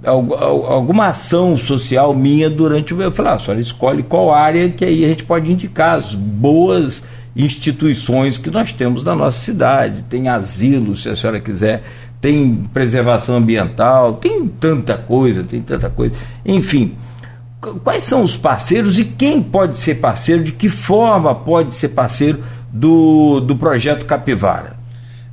alguma 0.10 1.08
ação 1.08 1.58
social 1.58 2.14
minha 2.14 2.50
durante 2.50 2.94
o. 2.94 3.02
Eu 3.02 3.12
falei, 3.12 3.32
ah, 3.32 3.36
a 3.36 3.40
senhora 3.40 3.62
escolhe 3.62 4.04
qual 4.04 4.34
área 4.34 4.70
que 4.70 4.84
aí 4.84 5.06
a 5.06 5.08
gente 5.10 5.24
pode 5.24 5.52
indicar 5.52 5.98
as 5.98 6.14
boas 6.14 7.02
instituições 7.36 8.38
que 8.38 8.50
nós 8.50 8.72
temos 8.72 9.04
na 9.04 9.16
nossa 9.16 9.40
cidade. 9.40 10.04
Tem 10.10 10.28
asilo, 10.28 10.96
se 10.96 11.10
a 11.10 11.16
senhora 11.16 11.40
quiser 11.40 11.84
tem 12.22 12.68
preservação 12.74 13.36
ambiental, 13.36 14.14
tem 14.14 14.48
tanta 14.48 14.98
coisa, 14.98 15.44
tem 15.44 15.62
tanta 15.62 15.90
coisa. 15.90 16.14
Enfim, 16.46 16.96
quais 17.84 18.04
são 18.04 18.24
os 18.24 18.36
parceiros 18.36 19.00
e 19.00 19.06
quem 19.06 19.42
pode 19.42 19.80
ser 19.80 19.96
parceiro, 19.96 20.44
de 20.44 20.52
que 20.52 20.70
forma 20.70 21.34
pode 21.34 21.76
ser 21.76 21.90
parceiro 21.90 22.44
do, 22.72 23.40
do 23.40 23.56
projeto 23.56 24.06
Capivara? 24.06 24.79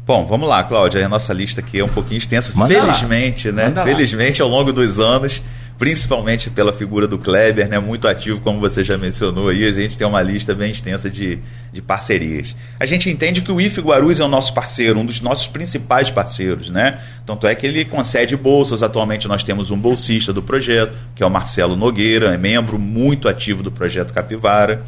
Bom, 0.06 0.24
vamos 0.24 0.48
lá, 0.48 0.62
Cláudia. 0.62 1.04
A 1.04 1.08
nossa 1.08 1.32
lista 1.32 1.60
aqui 1.60 1.80
é 1.80 1.84
um 1.84 1.88
pouquinho 1.88 2.18
extensa. 2.18 2.52
Manda 2.54 2.72
Felizmente, 2.72 3.48
lá. 3.48 3.54
né? 3.54 3.64
Manda 3.64 3.84
Felizmente, 3.84 4.40
lá. 4.40 4.46
ao 4.46 4.54
longo 4.54 4.72
dos 4.72 5.00
anos, 5.00 5.42
principalmente 5.76 6.48
pela 6.48 6.72
figura 6.72 7.08
do 7.08 7.18
Kleber, 7.18 7.68
né, 7.68 7.80
muito 7.80 8.06
ativo, 8.06 8.40
como 8.40 8.60
você 8.60 8.84
já 8.84 8.96
mencionou 8.96 9.48
aí, 9.48 9.66
a 9.66 9.72
gente 9.72 9.98
tem 9.98 10.06
uma 10.06 10.22
lista 10.22 10.54
bem 10.54 10.70
extensa 10.70 11.10
de, 11.10 11.40
de 11.72 11.82
parcerias. 11.82 12.54
A 12.78 12.86
gente 12.86 13.10
entende 13.10 13.42
que 13.42 13.50
o 13.50 13.60
IFE 13.60 13.80
Guarulhos 13.80 14.20
é 14.20 14.24
o 14.24 14.28
nosso 14.28 14.54
parceiro, 14.54 15.00
um 15.00 15.04
dos 15.04 15.20
nossos 15.20 15.48
principais 15.48 16.08
parceiros, 16.08 16.70
né? 16.70 17.00
Tanto 17.26 17.44
é 17.46 17.54
que 17.56 17.66
ele 17.66 17.84
concede 17.84 18.36
bolsas, 18.36 18.84
atualmente 18.84 19.26
nós 19.26 19.42
temos 19.42 19.72
um 19.72 19.76
bolsista 19.76 20.32
do 20.32 20.40
projeto, 20.40 20.96
que 21.16 21.22
é 21.24 21.26
o 21.26 21.30
Marcelo 21.30 21.74
Nogueira, 21.74 22.32
é 22.32 22.38
membro 22.38 22.78
muito 22.78 23.28
ativo 23.28 23.60
do 23.60 23.72
projeto 23.72 24.14
Capivara. 24.14 24.84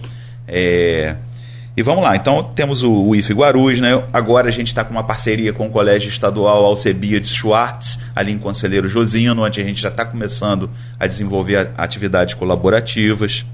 É, 0.47 1.17
e 1.79 1.83
vamos 1.83 2.03
lá, 2.03 2.17
então 2.17 2.43
temos 2.43 2.83
o, 2.83 2.93
o 2.93 3.15
IFE 3.15 3.33
Guarulhos, 3.33 3.81
né? 3.81 4.03
Agora 4.13 4.49
a 4.49 4.51
gente 4.51 4.67
está 4.67 4.83
com 4.83 4.91
uma 4.91 5.05
parceria 5.05 5.53
com 5.53 5.69
o 5.69 5.71
Colégio 5.71 6.09
Estadual 6.09 6.65
Alcebiades 6.65 7.31
Schwartz, 7.31 8.01
ali 8.17 8.33
em 8.33 8.37
Conselheiro 8.37 8.89
Josino, 8.89 9.45
onde 9.45 9.61
a 9.61 9.65
gente 9.65 9.81
já 9.81 9.89
está 9.89 10.05
começando 10.05 10.69
a 10.99 11.07
desenvolver 11.07 11.71
atividades 11.79 12.35
colaborativas. 12.35 13.47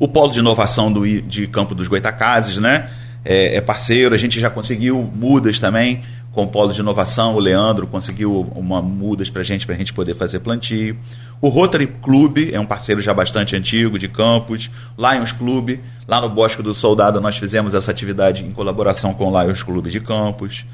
O 0.00 0.08
Polo 0.08 0.32
de 0.32 0.40
Inovação 0.40 0.92
do, 0.92 1.06
de 1.22 1.46
Campo 1.46 1.76
dos 1.76 1.86
Goitacazes, 1.86 2.58
né? 2.58 2.90
É, 3.24 3.54
é 3.54 3.60
parceiro, 3.60 4.16
a 4.16 4.18
gente 4.18 4.40
já 4.40 4.50
conseguiu 4.50 5.08
mudas 5.14 5.60
também 5.60 6.02
com 6.32 6.44
o 6.44 6.46
Polo 6.48 6.72
de 6.72 6.80
Inovação, 6.80 7.34
o 7.34 7.38
Leandro 7.38 7.86
conseguiu 7.86 8.50
uma 8.54 8.80
mudas 8.80 9.28
para 9.28 9.42
a 9.42 9.44
gente, 9.44 9.66
para 9.66 9.74
a 9.74 9.78
gente 9.78 9.92
poder 9.92 10.14
fazer 10.14 10.40
plantio. 10.40 10.96
O 11.42 11.48
Rotary 11.48 11.86
Club 11.86 12.50
é 12.50 12.58
um 12.58 12.64
parceiro 12.64 13.02
já 13.02 13.12
bastante 13.12 13.54
antigo 13.54 13.98
de 13.98 14.08
campos. 14.08 14.70
Lions 14.96 15.32
Club, 15.32 15.78
lá 16.08 16.20
no 16.20 16.30
Bosque 16.30 16.62
do 16.62 16.74
Soldado, 16.74 17.20
nós 17.20 17.36
fizemos 17.36 17.74
essa 17.74 17.90
atividade 17.90 18.42
em 18.42 18.50
colaboração 18.50 19.12
com 19.12 19.30
o 19.30 19.42
Lions 19.42 19.62
Club 19.62 19.88
de 19.88 20.00
Campos. 20.00 20.64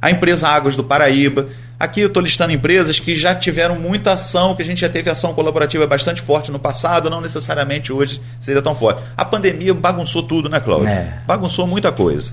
A 0.00 0.08
empresa 0.08 0.46
Águas 0.46 0.76
do 0.76 0.84
Paraíba. 0.84 1.48
Aqui 1.80 2.00
eu 2.00 2.08
estou 2.08 2.22
listando 2.22 2.52
empresas 2.52 3.00
que 3.00 3.16
já 3.16 3.34
tiveram 3.34 3.76
muita 3.76 4.12
ação, 4.12 4.54
que 4.54 4.62
a 4.62 4.64
gente 4.64 4.80
já 4.80 4.88
teve 4.88 5.10
ação 5.10 5.32
colaborativa 5.32 5.86
bastante 5.86 6.20
forte 6.20 6.50
no 6.50 6.58
passado, 6.58 7.08
não 7.08 7.20
necessariamente 7.20 7.92
hoje 7.92 8.20
seria 8.40 8.60
tão 8.60 8.74
forte. 8.74 9.00
A 9.16 9.24
pandemia 9.24 9.72
bagunçou 9.72 10.22
tudo, 10.24 10.48
né, 10.48 10.60
Cláudio? 10.60 10.88
É. 10.88 11.22
Bagunçou 11.26 11.66
muita 11.66 11.90
coisa. 11.90 12.32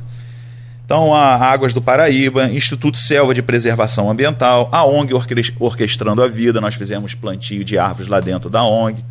Então, 0.86 1.15
a 1.15 1.36
Águas 1.36 1.74
do 1.74 1.82
Paraíba, 1.82 2.45
Instituto 2.45 3.00
Selva 3.00 3.34
de 3.34 3.41
Preservação 3.41 4.08
Ambiental, 4.08 4.69
a 4.71 4.86
ONG 4.86 5.13
Orquestrando 5.60 6.21
a 6.21 6.28
Vida, 6.28 6.62
nós 6.62 6.76
fizemos 6.76 7.15
plantio 7.15 7.65
de 7.65 7.76
árvores 7.76 8.08
lá 8.08 8.19
dentro 8.19 8.52
da 8.52 8.63
ONG. 8.63 9.04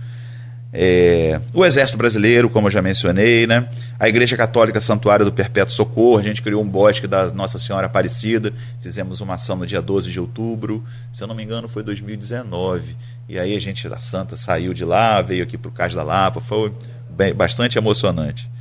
É, 0.72 1.40
o 1.52 1.64
Exército 1.64 1.98
Brasileiro, 1.98 2.48
como 2.48 2.68
eu 2.68 2.70
já 2.70 2.80
mencionei, 2.80 3.44
né? 3.44 3.68
a 3.98 4.08
Igreja 4.08 4.36
Católica 4.36 4.80
Santuário 4.80 5.24
do 5.24 5.32
Perpétuo 5.32 5.74
Socorro, 5.74 6.18
a 6.18 6.22
gente 6.22 6.42
criou 6.42 6.62
um 6.62 6.68
bosque 6.68 7.08
da 7.08 7.32
Nossa 7.32 7.58
Senhora 7.58 7.86
Aparecida, 7.86 8.52
fizemos 8.80 9.20
uma 9.20 9.34
ação 9.34 9.56
no 9.56 9.66
dia 9.66 9.82
12 9.82 10.12
de 10.12 10.20
outubro, 10.20 10.84
se 11.12 11.22
eu 11.22 11.26
não 11.26 11.34
me 11.34 11.42
engano 11.42 11.68
foi 11.68 11.82
2019, 11.82 12.96
e 13.28 13.36
aí 13.36 13.54
a 13.54 13.60
gente 13.60 13.88
da 13.88 13.98
Santa 13.98 14.36
saiu 14.36 14.72
de 14.72 14.84
lá, 14.84 15.20
veio 15.22 15.42
aqui 15.42 15.58
para 15.58 15.68
o 15.68 15.72
Cais 15.72 15.94
da 15.94 16.04
Lapa, 16.04 16.40
foi 16.40 16.72
bem, 17.10 17.32
bastante 17.34 17.78
emocionante 17.78 18.53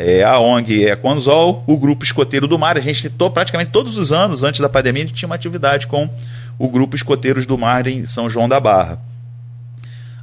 é, 0.00 0.22
a 0.22 0.38
ONG 0.38 0.86
Econzol, 0.86 1.64
o 1.66 1.76
Grupo 1.76 2.04
Escoteiro 2.04 2.46
do 2.46 2.56
Mar. 2.56 2.76
A 2.76 2.80
gente 2.80 3.10
to, 3.10 3.28
praticamente 3.30 3.72
todos 3.72 3.98
os 3.98 4.12
anos, 4.12 4.44
antes 4.44 4.60
da 4.60 4.68
pandemia, 4.68 5.02
a 5.02 5.06
gente 5.06 5.16
tinha 5.16 5.28
uma 5.28 5.34
atividade 5.34 5.88
com 5.88 6.08
o 6.56 6.68
Grupo 6.68 6.94
Escoteiros 6.94 7.46
do 7.46 7.58
Mar 7.58 7.84
em 7.88 8.06
São 8.06 8.30
João 8.30 8.48
da 8.48 8.60
Barra. 8.60 9.00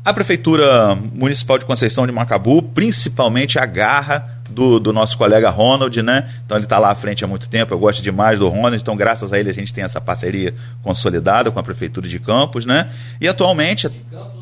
A 0.03 0.13
Prefeitura 0.13 0.95
Municipal 0.95 1.57
de 1.57 1.65
Conceição 1.65 2.05
de 2.05 2.13
Macabu, 2.13 2.61
principalmente 2.61 3.59
a 3.59 3.65
garra 3.65 4.39
do, 4.49 4.79
do 4.79 4.93
nosso 4.93 5.17
colega 5.17 5.49
Ronald, 5.49 6.01
né? 6.01 6.29
Então 6.45 6.57
ele 6.57 6.65
está 6.65 6.79
lá 6.79 6.91
à 6.91 6.95
frente 6.95 7.25
há 7.25 7.27
muito 7.27 7.49
tempo, 7.49 7.73
eu 7.73 7.79
gosto 7.79 8.01
demais 8.01 8.39
do 8.39 8.47
Ronald, 8.47 8.77
então 8.77 8.95
graças 8.95 9.33
a 9.33 9.39
ele 9.39 9.49
a 9.49 9.53
gente 9.53 9.73
tem 9.73 9.83
essa 9.83 9.99
parceria 9.99 10.53
consolidada 10.83 11.51
com 11.51 11.59
a 11.59 11.63
Prefeitura 11.63 12.07
de 12.07 12.19
Campos, 12.19 12.65
né? 12.65 12.89
E 13.19 13.27
atualmente. 13.27 13.89
De 13.89 13.99
Campos 14.09 14.34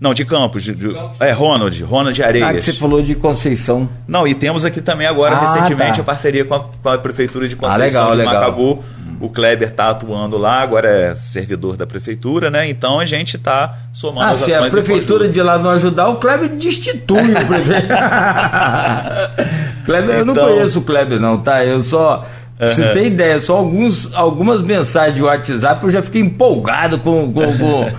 não, 0.00 0.14
de 0.14 0.24
Campos. 0.24 0.62
De, 0.62 0.74
de, 0.74 0.96
é, 1.20 1.30
Ronald, 1.30 1.82
Ronald 1.84 2.22
Areias. 2.22 2.48
Ah, 2.48 2.54
que 2.54 2.62
você 2.62 2.72
falou 2.72 3.02
de 3.02 3.14
Conceição. 3.14 3.86
Não, 4.08 4.26
e 4.26 4.34
temos 4.34 4.64
aqui 4.64 4.80
também 4.80 5.06
agora, 5.06 5.36
ah, 5.36 5.40
recentemente, 5.40 5.96
tá. 5.96 6.02
a 6.02 6.04
parceria 6.04 6.42
com 6.44 6.54
a, 6.54 6.60
com 6.60 6.88
a, 6.88 6.96
Prefeitura 6.96 7.46
de 7.46 7.54
Conceição 7.54 8.02
ah, 8.02 8.10
legal, 8.10 8.10
de 8.12 8.16
legal. 8.16 8.34
Macabu. 8.34 8.84
O 9.20 9.28
Kleber 9.28 9.68
está 9.68 9.90
atuando 9.90 10.38
lá, 10.38 10.62
agora 10.62 10.88
é 10.88 11.14
servidor 11.14 11.76
da 11.76 11.86
prefeitura, 11.86 12.48
né? 12.48 12.66
Então 12.70 12.98
a 12.98 13.04
gente 13.04 13.36
está 13.36 13.76
somando 13.92 14.28
ah, 14.28 14.30
as 14.30 14.38
se 14.38 14.54
a 14.54 14.70
prefeitura 14.70 15.28
de 15.28 15.42
lá 15.42 15.58
não 15.58 15.68
ajudar, 15.72 16.08
o 16.08 16.16
Kleber 16.16 16.48
destitui 16.48 17.30
o 17.30 17.46
prefeito. 17.46 17.88
Kleber, 19.84 20.08
então... 20.08 20.18
eu 20.20 20.24
não 20.24 20.32
então- 20.32 20.48
conheço 20.48 20.78
o 20.78 20.82
Kleber, 20.82 21.20
não, 21.20 21.36
tá? 21.36 21.62
Eu 21.62 21.82
só 21.82 22.24
Pra 22.56 22.74
Você 22.74 22.92
tem 22.92 23.06
ideia, 23.06 23.40
só 23.40 23.56
alguns, 23.56 24.10
algumas 24.14 24.60
mensagens 24.60 25.14
de 25.14 25.22
WhatsApp 25.22 25.82
eu 25.82 25.90
já 25.90 26.02
fiquei 26.02 26.20
empolgado 26.20 26.98
com, 26.98 27.32
com, 27.32 27.56
com 27.56 27.90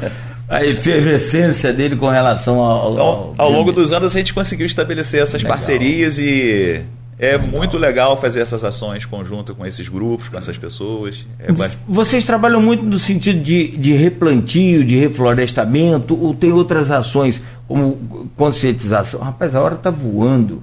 a 0.51 0.65
efervescência 0.65 1.71
dele 1.71 1.95
com 1.95 2.09
relação 2.09 2.59
ao. 2.59 2.99
Ao, 2.99 2.99
ao, 2.99 3.33
ao 3.37 3.51
longo 3.51 3.71
dos 3.71 3.93
anos 3.93 4.13
a 4.13 4.19
gente 4.19 4.33
conseguiu 4.33 4.65
estabelecer 4.65 5.21
essas 5.21 5.41
legal. 5.41 5.57
parcerias 5.57 6.17
e 6.17 6.83
é 7.17 7.37
legal. 7.37 7.47
muito 7.47 7.77
legal 7.77 8.19
fazer 8.19 8.41
essas 8.41 8.61
ações 8.61 9.05
conjuntas 9.05 9.55
com 9.55 9.65
esses 9.65 9.87
grupos, 9.87 10.27
com 10.27 10.37
essas 10.37 10.57
pessoas. 10.57 11.25
É 11.39 11.53
Vocês 11.87 12.25
trabalham 12.25 12.61
muito 12.61 12.83
no 12.83 12.99
sentido 12.99 13.41
de, 13.41 13.77
de 13.77 13.93
replantio, 13.93 14.83
de 14.83 14.97
reflorestamento, 14.97 16.21
ou 16.21 16.33
tem 16.33 16.51
outras 16.51 16.91
ações 16.91 17.41
como 17.65 18.27
conscientização? 18.35 19.21
Rapaz, 19.21 19.55
a 19.55 19.61
hora 19.61 19.75
está 19.75 19.89
voando. 19.89 20.61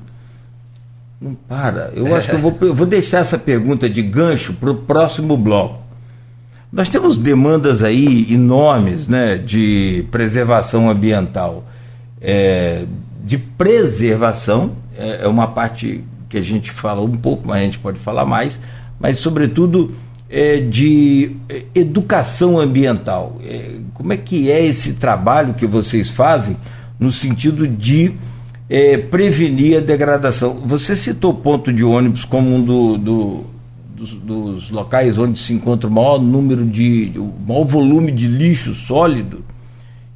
Não 1.18 1.34
para. 1.34 1.92
Eu 1.94 2.14
acho 2.14 2.28
que 2.28 2.34
eu 2.34 2.40
vou, 2.40 2.56
eu 2.60 2.74
vou 2.74 2.86
deixar 2.86 3.20
essa 3.20 3.38
pergunta 3.38 3.88
de 3.88 4.02
gancho 4.02 4.52
para 4.52 4.70
o 4.70 4.74
próximo 4.74 5.34
bloco. 5.34 5.87
Nós 6.70 6.88
temos 6.88 7.16
demandas 7.16 7.82
aí 7.82 8.32
enormes 8.32 9.08
né, 9.08 9.36
de 9.36 10.04
preservação 10.10 10.90
ambiental. 10.90 11.64
É, 12.20 12.84
de 13.24 13.38
preservação, 13.38 14.72
é, 14.96 15.20
é, 15.22 15.28
uma 15.28 15.46
parte 15.46 16.04
que 16.28 16.36
a 16.36 16.42
gente 16.42 16.70
fala 16.70 17.00
um 17.00 17.16
pouco, 17.16 17.46
mas 17.46 17.62
a 17.62 17.64
gente 17.64 17.78
pode 17.78 17.98
falar 17.98 18.24
mais, 18.24 18.60
mas 19.00 19.18
sobretudo 19.18 19.94
é, 20.28 20.60
de 20.60 21.36
é, 21.48 21.64
educação 21.74 22.58
ambiental. 22.58 23.38
É, 23.44 23.76
como 23.94 24.12
é 24.12 24.16
que 24.16 24.50
é 24.50 24.64
esse 24.64 24.94
trabalho 24.94 25.54
que 25.54 25.66
vocês 25.66 26.10
fazem 26.10 26.56
no 26.98 27.10
sentido 27.10 27.66
de 27.66 28.12
é, 28.68 28.98
prevenir 28.98 29.78
a 29.78 29.80
degradação? 29.80 30.60
Você 30.66 30.94
citou 30.94 31.32
ponto 31.32 31.72
de 31.72 31.82
ônibus 31.82 32.24
como 32.24 32.54
um 32.54 32.62
do, 32.62 32.98
do 32.98 33.44
dos, 33.98 34.14
dos, 34.14 34.70
locais 34.70 35.18
onde 35.18 35.38
se 35.38 35.52
encontra 35.52 35.88
o 35.88 35.92
maior 35.92 36.18
número 36.18 36.64
de. 36.64 37.12
o 37.16 37.34
maior 37.46 37.64
volume 37.64 38.12
de 38.12 38.28
lixo 38.28 38.72
sólido. 38.74 39.44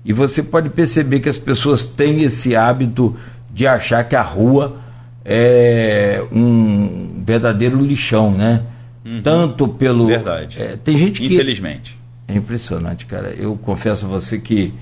E 0.04 0.12
você 0.12 0.42
pode 0.42 0.70
perceber 0.70 1.20
que 1.20 1.28
as 1.28 1.38
pessoas 1.38 1.84
têm 1.84 2.22
esse 2.22 2.54
hábito 2.54 3.16
de 3.52 3.66
achar 3.66 4.04
que 4.04 4.16
a 4.16 4.22
rua 4.22 4.76
é 5.24 6.22
um 6.32 7.22
verdadeiro 7.24 7.80
lixão, 7.84 8.32
né? 8.32 8.62
Uhum. 9.04 9.20
Tanto 9.22 9.68
pelo. 9.68 10.06
Verdade. 10.06 10.60
É, 10.60 10.76
tem 10.82 10.96
gente 10.96 11.20
que. 11.20 11.34
Infelizmente. 11.34 11.98
É 12.28 12.34
impressionante, 12.34 13.04
cara. 13.04 13.34
Eu 13.36 13.56
confesso 13.56 14.06
a 14.06 14.08
você 14.08 14.38
que 14.38 14.72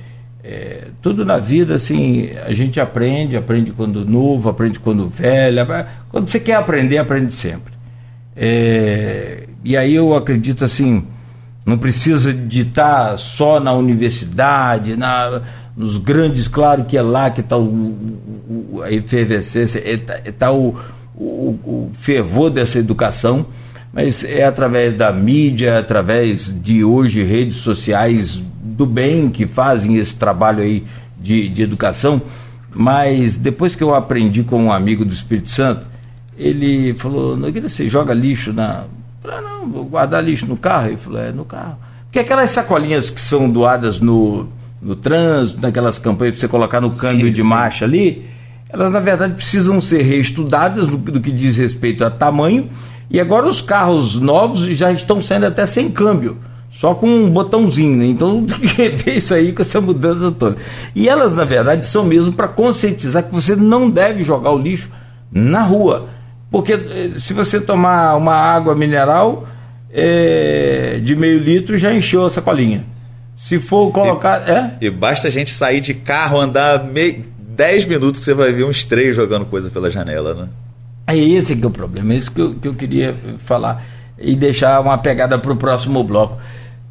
é, 0.45 0.89
tudo 1.03 1.25
na 1.25 1.39
vida, 1.39 1.75
assim, 1.75 2.31
a 2.45 2.53
gente 2.53 2.79
aprende, 2.79 3.37
aprende 3.37 3.73
quando 3.73 4.05
novo, 4.05 4.49
aprende 4.49 4.79
quando 4.79 5.09
velho. 5.09 5.67
Quando 6.11 6.29
você 6.29 6.39
quer 6.39 6.55
aprender, 6.55 6.99
aprende 6.99 7.35
sempre. 7.35 7.80
É, 8.37 9.45
e 9.65 9.77
aí 9.77 9.95
eu 9.95 10.15
acredito 10.15 10.65
assim, 10.65 11.05
não 11.67 11.77
precisa 11.77 12.33
de 12.33 12.61
estar 12.61 13.19
só 13.19 13.61
na 13.61 13.73
universidade, 13.73 14.97
na, 14.97 15.43
nos 15.77 15.97
grandes, 15.99 16.49
claro 16.49 16.85
que 16.85 16.97
é 16.97 17.03
lá 17.03 17.31
que 17.31 17.41
está 17.41 17.57
a 18.85 18.93
efervescência, 18.93 19.79
está 19.79 20.15
é, 20.25 20.33
tá 20.33 20.53
o, 20.53 20.77
o, 21.15 21.59
o, 21.65 21.91
fervor 21.95 22.51
dessa 22.51 22.79
educação, 22.79 23.47
mas 23.93 24.25
é 24.25 24.45
através 24.45 24.95
da 24.95 25.13
mídia, 25.13 25.79
através 25.79 26.55
de 26.63 26.85
hoje 26.85 27.23
redes 27.23 27.57
sociais 27.57 28.41
do 28.63 28.87
bem 28.87 29.29
que 29.29 29.47
fazem 29.47 29.97
esse 29.97 30.15
trabalho 30.15 30.63
aí 30.63 30.85
de, 31.21 31.49
de 31.49 31.63
educação. 31.63 32.23
Mas 32.73 33.37
depois 33.37 33.75
que 33.75 33.83
eu 33.83 33.95
aprendi 33.95 34.45
com 34.45 34.65
um 34.65 34.73
amigo 34.73 35.05
do 35.05 35.13
Espírito 35.13 35.51
Santo, 35.51 35.90
ele 36.41 36.95
falou, 36.95 37.37
Nogueira, 37.37 37.69
você 37.69 37.89
joga 37.89 38.15
lixo 38.15 38.53
na. 38.53 38.85
Falei, 39.21 39.37
ah, 39.37 39.41
não, 39.43 39.69
vou 39.71 39.85
guardar 39.85 40.25
lixo 40.25 40.47
no 40.47 40.57
carro. 40.57 40.89
Ele 40.89 40.97
falou, 40.97 41.21
é, 41.21 41.31
no 41.31 41.45
carro. 41.45 41.77
Porque 42.05 42.19
aquelas 42.19 42.51
sacolinhas 42.51 43.11
que 43.11 43.21
são 43.21 43.49
doadas 43.49 44.01
no, 44.01 44.49
no 44.81 44.97
trânsito, 44.97 45.61
naquelas 45.61 45.99
campanhas 45.99 46.33
para 46.33 46.41
você 46.41 46.49
colocar 46.49 46.81
no 46.81 46.91
sim, 46.91 47.01
câmbio 47.01 47.27
sim. 47.27 47.33
de 47.33 47.43
marcha 47.43 47.85
ali, 47.85 48.27
elas 48.71 48.93
na 48.93 49.01
verdade 49.01 49.35
precisam 49.35 49.81
ser 49.81 50.03
reestudadas 50.03 50.89
no, 50.89 50.97
do 50.97 51.21
que 51.21 51.31
diz 51.31 51.59
respeito 51.59 52.05
a 52.05 52.11
tamanho. 52.11 52.71
E 53.11 53.21
agora 53.21 53.47
os 53.47 53.61
carros 53.61 54.17
novos 54.17 54.61
já 54.77 54.91
estão 54.91 55.21
saindo 55.21 55.47
até 55.47 55.67
sem 55.67 55.91
câmbio 55.91 56.39
só 56.71 56.95
com 56.95 57.07
um 57.07 57.29
botãozinho, 57.29 57.97
né? 57.97 58.07
Então 58.07 58.47
tem 58.47 58.59
que 58.59 58.89
ver 58.89 59.17
isso 59.17 59.35
aí 59.35 59.53
com 59.53 59.61
essa 59.61 59.81
mudança 59.81 60.31
toda. 60.31 60.57
E 60.95 61.09
elas, 61.09 61.35
na 61.35 61.45
verdade, 61.45 61.85
são 61.87 62.05
mesmo 62.05 62.33
para 62.33 62.49
conscientizar 62.49 63.25
que 63.25 63.35
você 63.35 63.55
não 63.55 63.91
deve 63.91 64.23
jogar 64.23 64.53
o 64.53 64.59
lixo 64.59 64.89
na 65.31 65.63
rua. 65.63 66.09
Porque 66.51 66.73
eh, 66.73 67.13
se 67.19 67.33
você 67.33 67.61
tomar 67.61 68.17
uma 68.17 68.35
água 68.35 68.75
mineral 68.75 69.47
é, 69.93 71.01
de 71.03 71.15
meio 71.15 71.39
litro, 71.39 71.79
já 71.79 71.93
encheu 71.93 72.25
a 72.25 72.31
sacolinha. 72.31 72.85
Se 73.37 73.59
for 73.59 73.91
colocar. 73.91 74.49
E, 74.49 74.51
é? 74.51 74.77
e 74.81 74.91
basta 74.91 75.29
a 75.29 75.31
gente 75.31 75.53
sair 75.53 75.81
de 75.81 75.95
carro, 75.95 76.41
andar 76.41 76.85
meio, 76.85 77.25
10 77.39 77.85
minutos, 77.87 78.23
você 78.23 78.35
vai 78.35 78.53
ver 78.53 78.65
uns 78.65 78.85
três 78.85 79.15
jogando 79.15 79.45
coisa 79.45 79.71
pela 79.71 79.91
janela, 79.91 80.35
né? 80.35 80.49
É 81.07 81.17
esse 81.17 81.57
que 81.57 81.65
é 81.65 81.67
o 81.67 81.71
problema, 81.71 82.15
é 82.15 82.17
isso 82.17 82.31
que 82.31 82.41
eu, 82.41 82.55
que 82.55 82.69
eu 82.69 82.75
queria 82.75 83.15
falar 83.45 83.85
e 84.19 84.37
deixar 84.37 84.81
uma 84.81 84.97
pegada 84.99 85.39
para 85.39 85.53
o 85.53 85.57
próximo 85.57 86.05
bloco. 86.05 86.39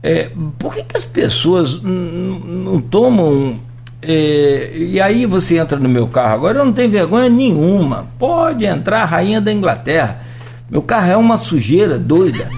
É, 0.01 0.29
por 0.57 0.73
que, 0.73 0.83
que 0.83 0.97
as 0.97 1.05
pessoas 1.05 1.81
não 1.81 2.81
tomam 2.81 3.59
é, 4.01 4.71
e 4.73 5.01
aí 5.01 5.25
você 5.25 5.57
entra 5.57 5.77
no 5.77 5.89
meu 5.89 6.07
carro 6.07 6.33
agora, 6.33 6.59
eu 6.59 6.65
não 6.65 6.73
tenho 6.73 6.89
vergonha 6.89 7.29
nenhuma. 7.29 8.07
Pode 8.17 8.65
entrar, 8.65 9.05
rainha 9.05 9.41
da 9.41 9.51
Inglaterra. 9.51 10.21
Meu 10.69 10.81
carro 10.81 11.11
é 11.11 11.17
uma 11.17 11.37
sujeira 11.37 11.97
doida. 11.97 12.49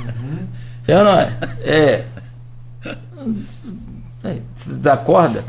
É, 0.88 1.04
não 1.04 1.12
é? 1.12 1.34
É. 1.62 2.06
é 4.24 4.38
da 4.66 4.96
corda. 4.96 5.44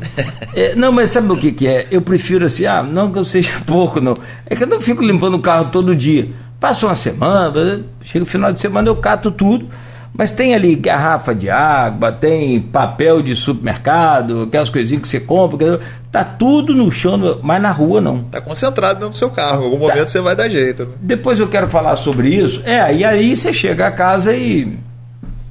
É, 0.55 0.75
não, 0.75 0.91
mas 0.91 1.11
sabe 1.11 1.31
o 1.31 1.37
que, 1.37 1.51
que 1.51 1.67
é? 1.67 1.87
Eu 1.91 2.01
prefiro 2.01 2.45
assim, 2.45 2.65
ah, 2.65 2.81
não 2.81 3.11
que 3.11 3.19
eu 3.19 3.25
seja 3.25 3.59
pouco, 3.65 3.99
não. 3.99 4.17
É 4.45 4.55
que 4.55 4.63
eu 4.63 4.67
não 4.67 4.81
fico 4.81 5.03
limpando 5.03 5.35
o 5.35 5.39
carro 5.39 5.69
todo 5.71 5.95
dia. 5.95 6.29
Passa 6.59 6.85
uma 6.85 6.95
semana, 6.95 7.81
chega 8.03 8.23
o 8.23 8.27
final 8.27 8.51
de 8.51 8.61
semana, 8.61 8.87
eu 8.87 8.95
cato 8.95 9.29
tudo 9.29 9.67
mas 10.13 10.29
tem 10.29 10.53
ali 10.53 10.75
garrafa 10.75 11.33
de 11.33 11.49
água, 11.49 12.11
tem 12.11 12.61
papel 12.61 13.21
de 13.21 13.35
supermercado, 13.35 14.43
aquelas 14.43 14.69
coisinhas 14.69 15.01
que 15.01 15.07
você 15.07 15.19
compra, 15.19 15.79
tá 16.11 16.23
tudo 16.23 16.75
no 16.75 16.91
chão, 16.91 17.39
mas 17.41 17.61
na 17.61 17.71
rua 17.71 17.99
não. 17.99 18.23
Tá 18.25 18.39
concentrado 18.39 18.99
dentro 18.99 19.09
do 19.09 19.15
seu 19.15 19.31
carro, 19.31 19.63
em 19.63 19.65
algum 19.65 19.87
tá. 19.87 19.93
momento 19.93 20.09
você 20.09 20.21
vai 20.21 20.35
dar 20.35 20.47
jeito. 20.47 20.85
Né? 20.85 20.91
Depois 21.01 21.39
eu 21.39 21.47
quero 21.47 21.67
falar 21.67 21.95
sobre 21.95 22.29
isso. 22.29 22.61
É, 22.63 22.93
e 22.93 23.03
aí 23.03 23.35
você 23.35 23.51
chega 23.51 23.87
a 23.87 23.91
casa 23.91 24.35
e, 24.35 24.77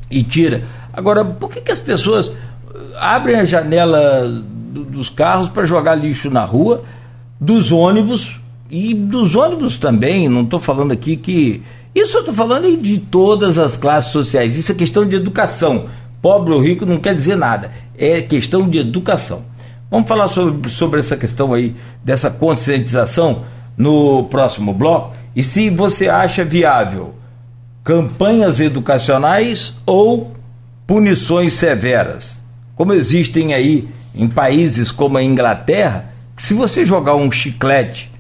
e 0.09 0.23
tira. 0.23 0.63
Agora, 0.93 1.25
por 1.25 1.51
que, 1.51 1.61
que 1.61 1.73
as 1.73 1.81
pessoas 1.81 2.33
abrem 3.01 3.37
a 3.37 3.45
janela 3.45 4.29
do, 4.29 4.85
dos 4.85 5.11
carros 5.11 5.49
para 5.49 5.65
jogar 5.65 5.97
lixo 5.97 6.31
na 6.31 6.45
rua, 6.45 6.85
dos 7.41 7.73
ônibus, 7.73 8.39
e 8.71 8.95
dos 8.95 9.35
ônibus 9.35 9.77
também, 9.77 10.29
não 10.29 10.43
estou 10.45 10.59
falando 10.59 10.93
aqui 10.93 11.17
que 11.17 11.63
isso 11.95 12.17
eu 12.17 12.21
estou 12.21 12.35
falando 12.35 12.75
de 12.77 12.99
todas 12.99 13.59
as 13.59 13.77
classes 13.77 14.13
sociais. 14.13 14.57
Isso 14.57 14.73
é 14.73 14.75
questão 14.75 15.07
de 15.07 15.17
educação. 15.17 15.87
Pobre 16.23 16.55
ou 16.55 16.61
rico 16.61 16.87
não 16.87 16.99
quer 16.99 17.15
dizer 17.15 17.37
nada. 17.37 17.71
É 17.99 18.23
questão 18.23 18.69
de 18.69 18.79
educação. 18.79 19.45
Vamos 19.91 20.09
falar 20.09 20.29
sobre, 20.29 20.71
sobre 20.71 21.01
essa 21.01 21.17
questão 21.17 21.53
aí, 21.53 21.77
dessa 22.03 22.31
conscientização 22.31 23.45
no 23.77 24.25
próximo 24.25 24.73
bloco. 24.73 25.15
E 25.37 25.43
se 25.43 25.69
você 25.69 26.09
acha 26.09 26.45
viável 26.45 27.15
campanhas 27.85 28.59
educacionais 28.61 29.75
ou 29.85 30.33
punições 30.87 31.55
severas, 31.55 32.41
como 32.75 32.95
existem 32.95 33.53
aí 33.53 33.89
em 34.15 34.29
países 34.29 34.91
como 34.91 35.19
a 35.19 35.23
Inglaterra, 35.23 36.07
que 36.37 36.43
se 36.43 36.55
você 36.55 36.87
jogar 36.87 37.15
um 37.17 37.31
chiclete 37.31 38.11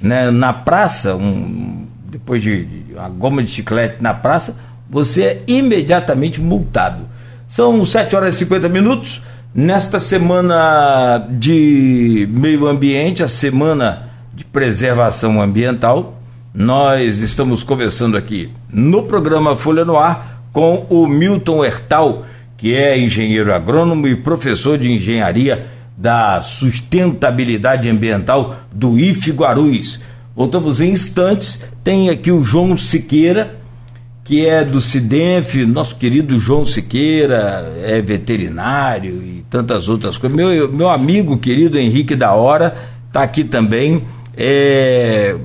né, 0.00 0.30
na 0.30 0.52
praça, 0.52 1.14
um, 1.14 1.86
depois 2.12 2.42
de, 2.42 2.68
uma 2.92 3.08
goma 3.08 3.42
de 3.42 3.50
chiclete 3.50 3.96
na 4.02 4.12
praça, 4.12 4.54
você 4.88 5.22
é 5.22 5.42
imediatamente 5.46 6.42
multado. 6.42 7.08
São 7.48 7.84
7 7.86 8.14
horas 8.14 8.34
e 8.34 8.38
50 8.40 8.68
minutos. 8.68 9.22
Nesta 9.54 9.98
semana 9.98 11.26
de 11.30 12.28
meio 12.30 12.66
ambiente, 12.66 13.22
a 13.22 13.28
semana 13.28 14.10
de 14.34 14.44
preservação 14.44 15.40
ambiental, 15.40 16.20
nós 16.54 17.18
estamos 17.18 17.62
conversando 17.62 18.16
aqui 18.16 18.50
no 18.70 19.04
programa 19.04 19.56
Folha 19.56 19.84
no 19.84 19.96
Ar 19.96 20.42
com 20.52 20.86
o 20.90 21.06
Milton 21.06 21.64
Hertal, 21.64 22.26
que 22.58 22.74
é 22.76 22.98
engenheiro 22.98 23.54
agrônomo 23.54 24.06
e 24.06 24.16
professor 24.16 24.76
de 24.76 24.90
engenharia 24.92 25.66
da 25.96 26.42
sustentabilidade 26.42 27.88
ambiental 27.88 28.56
do 28.70 28.98
IF 28.98 29.30
Guarulhos. 29.30 30.00
Voltamos 30.34 30.80
em 30.80 30.90
instantes. 30.90 31.60
Tem 31.84 32.08
aqui 32.08 32.30
o 32.30 32.42
João 32.42 32.76
Siqueira, 32.76 33.56
que 34.24 34.46
é 34.46 34.64
do 34.64 34.80
Cidenf, 34.80 35.54
nosso 35.66 35.96
querido 35.96 36.38
João 36.38 36.64
Siqueira, 36.64 37.70
é 37.82 38.00
veterinário 38.00 39.22
e 39.22 39.44
tantas 39.50 39.88
outras 39.88 40.16
coisas. 40.16 40.36
Meu, 40.36 40.72
meu 40.72 40.88
amigo 40.88 41.36
querido 41.36 41.78
Henrique 41.78 42.16
da 42.16 42.32
Hora 42.32 42.76
está 43.08 43.22
aqui 43.22 43.44
também, 43.44 44.02
é, 44.36 45.36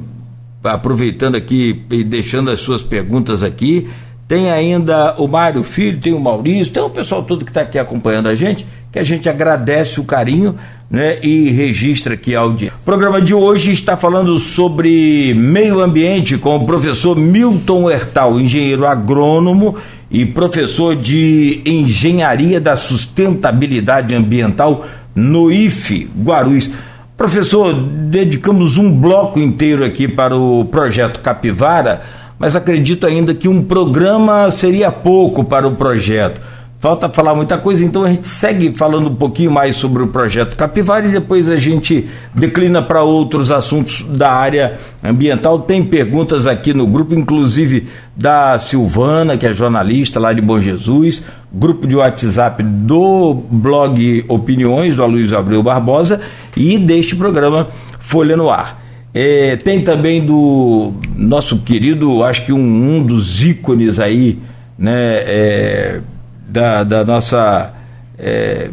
aproveitando 0.63 1.35
aqui 1.35 1.83
e 1.89 2.03
deixando 2.03 2.49
as 2.49 2.61
suas 2.61 2.81
perguntas 2.81 3.43
aqui. 3.43 3.89
tem 4.27 4.51
ainda 4.51 5.15
o 5.17 5.27
Mário 5.27 5.63
Filho, 5.63 5.99
tem 5.99 6.13
o 6.13 6.19
Maurício, 6.19 6.73
tem 6.73 6.83
o 6.83 6.89
pessoal 6.89 7.23
todo 7.23 7.43
que 7.43 7.51
está 7.51 7.61
aqui 7.61 7.79
acompanhando 7.79 8.27
a 8.27 8.35
gente, 8.35 8.65
que 8.91 8.99
a 8.99 9.03
gente 9.03 9.27
agradece 9.29 9.99
o 9.99 10.03
carinho 10.03 10.55
né, 10.89 11.17
e 11.21 11.49
registra 11.51 12.13
aqui 12.13 12.35
a 12.35 12.39
audiência. 12.39 12.77
O 12.81 12.85
programa 12.85 13.21
de 13.21 13.33
hoje 13.33 13.71
está 13.71 13.97
falando 13.97 14.39
sobre 14.39 15.33
meio 15.33 15.81
ambiente 15.81 16.37
com 16.37 16.55
o 16.55 16.65
professor 16.65 17.17
Milton 17.17 17.89
Hertal, 17.89 18.39
engenheiro 18.39 18.85
agrônomo 18.85 19.75
e 20.09 20.25
professor 20.25 20.95
de 20.95 21.61
engenharia 21.65 22.61
da 22.61 22.75
sustentabilidade 22.75 24.15
ambiental 24.15 24.85
no 25.13 25.51
IFE 25.51 26.09
Guarulhos. 26.17 26.71
Professor, 27.17 27.73
dedicamos 27.73 28.77
um 28.77 28.91
bloco 28.91 29.39
inteiro 29.39 29.83
aqui 29.83 30.07
para 30.07 30.35
o 30.35 30.63
projeto 30.65 31.19
Capivara 31.19 32.17
mas 32.39 32.55
acredito 32.55 33.05
ainda 33.05 33.33
que 33.33 33.47
um 33.47 33.63
programa 33.63 34.49
seria 34.51 34.91
pouco 34.91 35.43
para 35.43 35.67
o 35.67 35.75
projeto. 35.75 36.39
Falta 36.79 37.09
falar 37.09 37.33
muita 37.33 37.57
coisa, 37.57 37.83
então 37.83 38.03
a 38.03 38.09
gente 38.09 38.27
segue 38.27 38.71
falando 38.71 39.09
um 39.09 39.15
pouquinho 39.15 39.49
mais 39.49 39.75
sobre 39.75 40.03
o 40.03 40.07
projeto 40.07 40.55
Capivara 40.55 41.07
e 41.07 41.11
depois 41.11 41.49
a 41.49 41.57
gente 41.57 42.07
declina 42.35 42.83
para 42.83 43.01
outros 43.01 43.49
assuntos 43.49 44.03
da 44.03 44.31
área 44.31 44.77
ambiental. 45.03 45.57
Tem 45.57 45.83
perguntas 45.83 46.45
aqui 46.45 46.75
no 46.75 46.85
grupo, 46.85 47.15
inclusive 47.15 47.87
da 48.15 48.59
Silvana, 48.59 49.35
que 49.37 49.47
é 49.47 49.53
jornalista 49.53 50.19
lá 50.19 50.31
de 50.31 50.39
Bom 50.39 50.59
Jesus, 50.59 51.23
grupo 51.51 51.87
de 51.87 51.95
WhatsApp 51.95 52.61
do 52.61 53.33
blog 53.49 54.23
Opiniões, 54.27 54.95
do 54.95 55.01
Aloysio 55.01 55.35
Abreu 55.35 55.63
Barbosa, 55.63 56.21
e 56.55 56.77
deste 56.77 57.15
programa 57.15 57.69
Folha 57.97 58.37
no 58.37 58.51
Ar. 58.51 58.83
É, 59.15 59.55
tem 59.55 59.81
também 59.81 60.23
do 60.23 60.93
nosso 61.15 61.57
querido, 61.57 62.23
acho 62.23 62.45
que 62.45 62.53
um, 62.53 62.59
um 62.97 63.01
dos 63.01 63.43
ícones 63.43 63.99
aí, 63.99 64.37
né, 64.77 64.93
é, 64.93 66.01
da, 66.47 66.83
da 66.83 67.03
nossa. 67.03 67.73
É, 68.17 68.69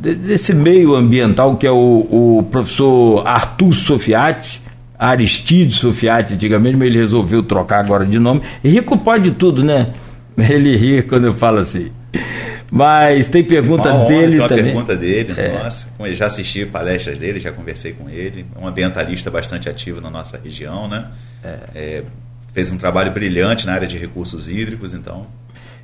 desse 0.00 0.54
meio 0.54 0.94
ambiental 0.94 1.56
que 1.56 1.66
é 1.66 1.70
o, 1.70 2.06
o 2.10 2.48
professor 2.50 3.26
Arthur 3.26 3.72
Sofiati, 3.72 4.60
Aristide 4.98 5.72
Sofiati, 5.74 6.34
antigamente, 6.34 6.76
mas 6.76 6.88
ele 6.88 6.98
resolveu 6.98 7.42
trocar 7.42 7.80
agora 7.80 8.04
de 8.04 8.18
nome. 8.18 8.42
rico 8.62 8.96
pode 8.98 9.30
tudo, 9.32 9.64
né? 9.64 9.88
Ele 10.38 10.76
ri 10.76 11.02
quando 11.02 11.26
eu 11.26 11.34
falo 11.34 11.58
assim. 11.58 11.90
Mas 12.70 13.26
tem 13.26 13.42
pergunta 13.42 13.92
Uma 13.92 14.06
dele 14.06 14.38
honra, 14.38 14.48
também. 14.48 14.64
pergunta 14.64 14.96
dele, 14.96 15.34
é. 15.36 15.62
nossa. 15.62 15.88
Já 16.12 16.26
assisti 16.26 16.64
palestras 16.64 17.18
dele, 17.18 17.40
já 17.40 17.50
conversei 17.50 17.92
com 17.92 18.08
ele. 18.08 18.46
É 18.54 18.58
um 18.58 18.66
ambientalista 18.66 19.30
bastante 19.30 19.68
ativo 19.68 20.00
na 20.00 20.08
nossa 20.08 20.40
região, 20.42 20.86
né? 20.86 21.06
É. 21.42 21.58
É, 21.74 22.02
fez 22.54 22.70
um 22.70 22.78
trabalho 22.78 23.10
brilhante 23.10 23.66
na 23.66 23.72
área 23.72 23.88
de 23.88 23.98
recursos 23.98 24.48
hídricos, 24.48 24.94
então. 24.94 25.26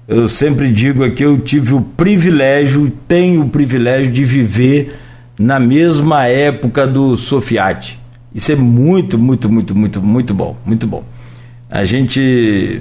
Eu 0.09 0.29
sempre 0.29 0.71
digo 0.71 1.05
aqui, 1.05 1.25
eu 1.25 1.37
tive 1.39 1.75
o 1.75 1.81
privilégio, 1.81 2.93
tenho 3.09 3.43
o 3.43 3.49
privilégio 3.49 4.13
de 4.13 4.25
viver 4.25 4.97
na 5.37 5.59
mesma 5.59 6.27
época 6.27 6.87
do 6.87 7.17
Sofiati. 7.17 7.99
Isso 8.33 8.53
é 8.53 8.55
muito, 8.55 9.19
muito, 9.19 9.51
muito, 9.51 9.75
muito, 9.75 10.01
muito 10.01 10.33
bom, 10.33 10.57
muito 10.65 10.87
bom. 10.87 11.03
A 11.69 11.85
gente 11.85 12.81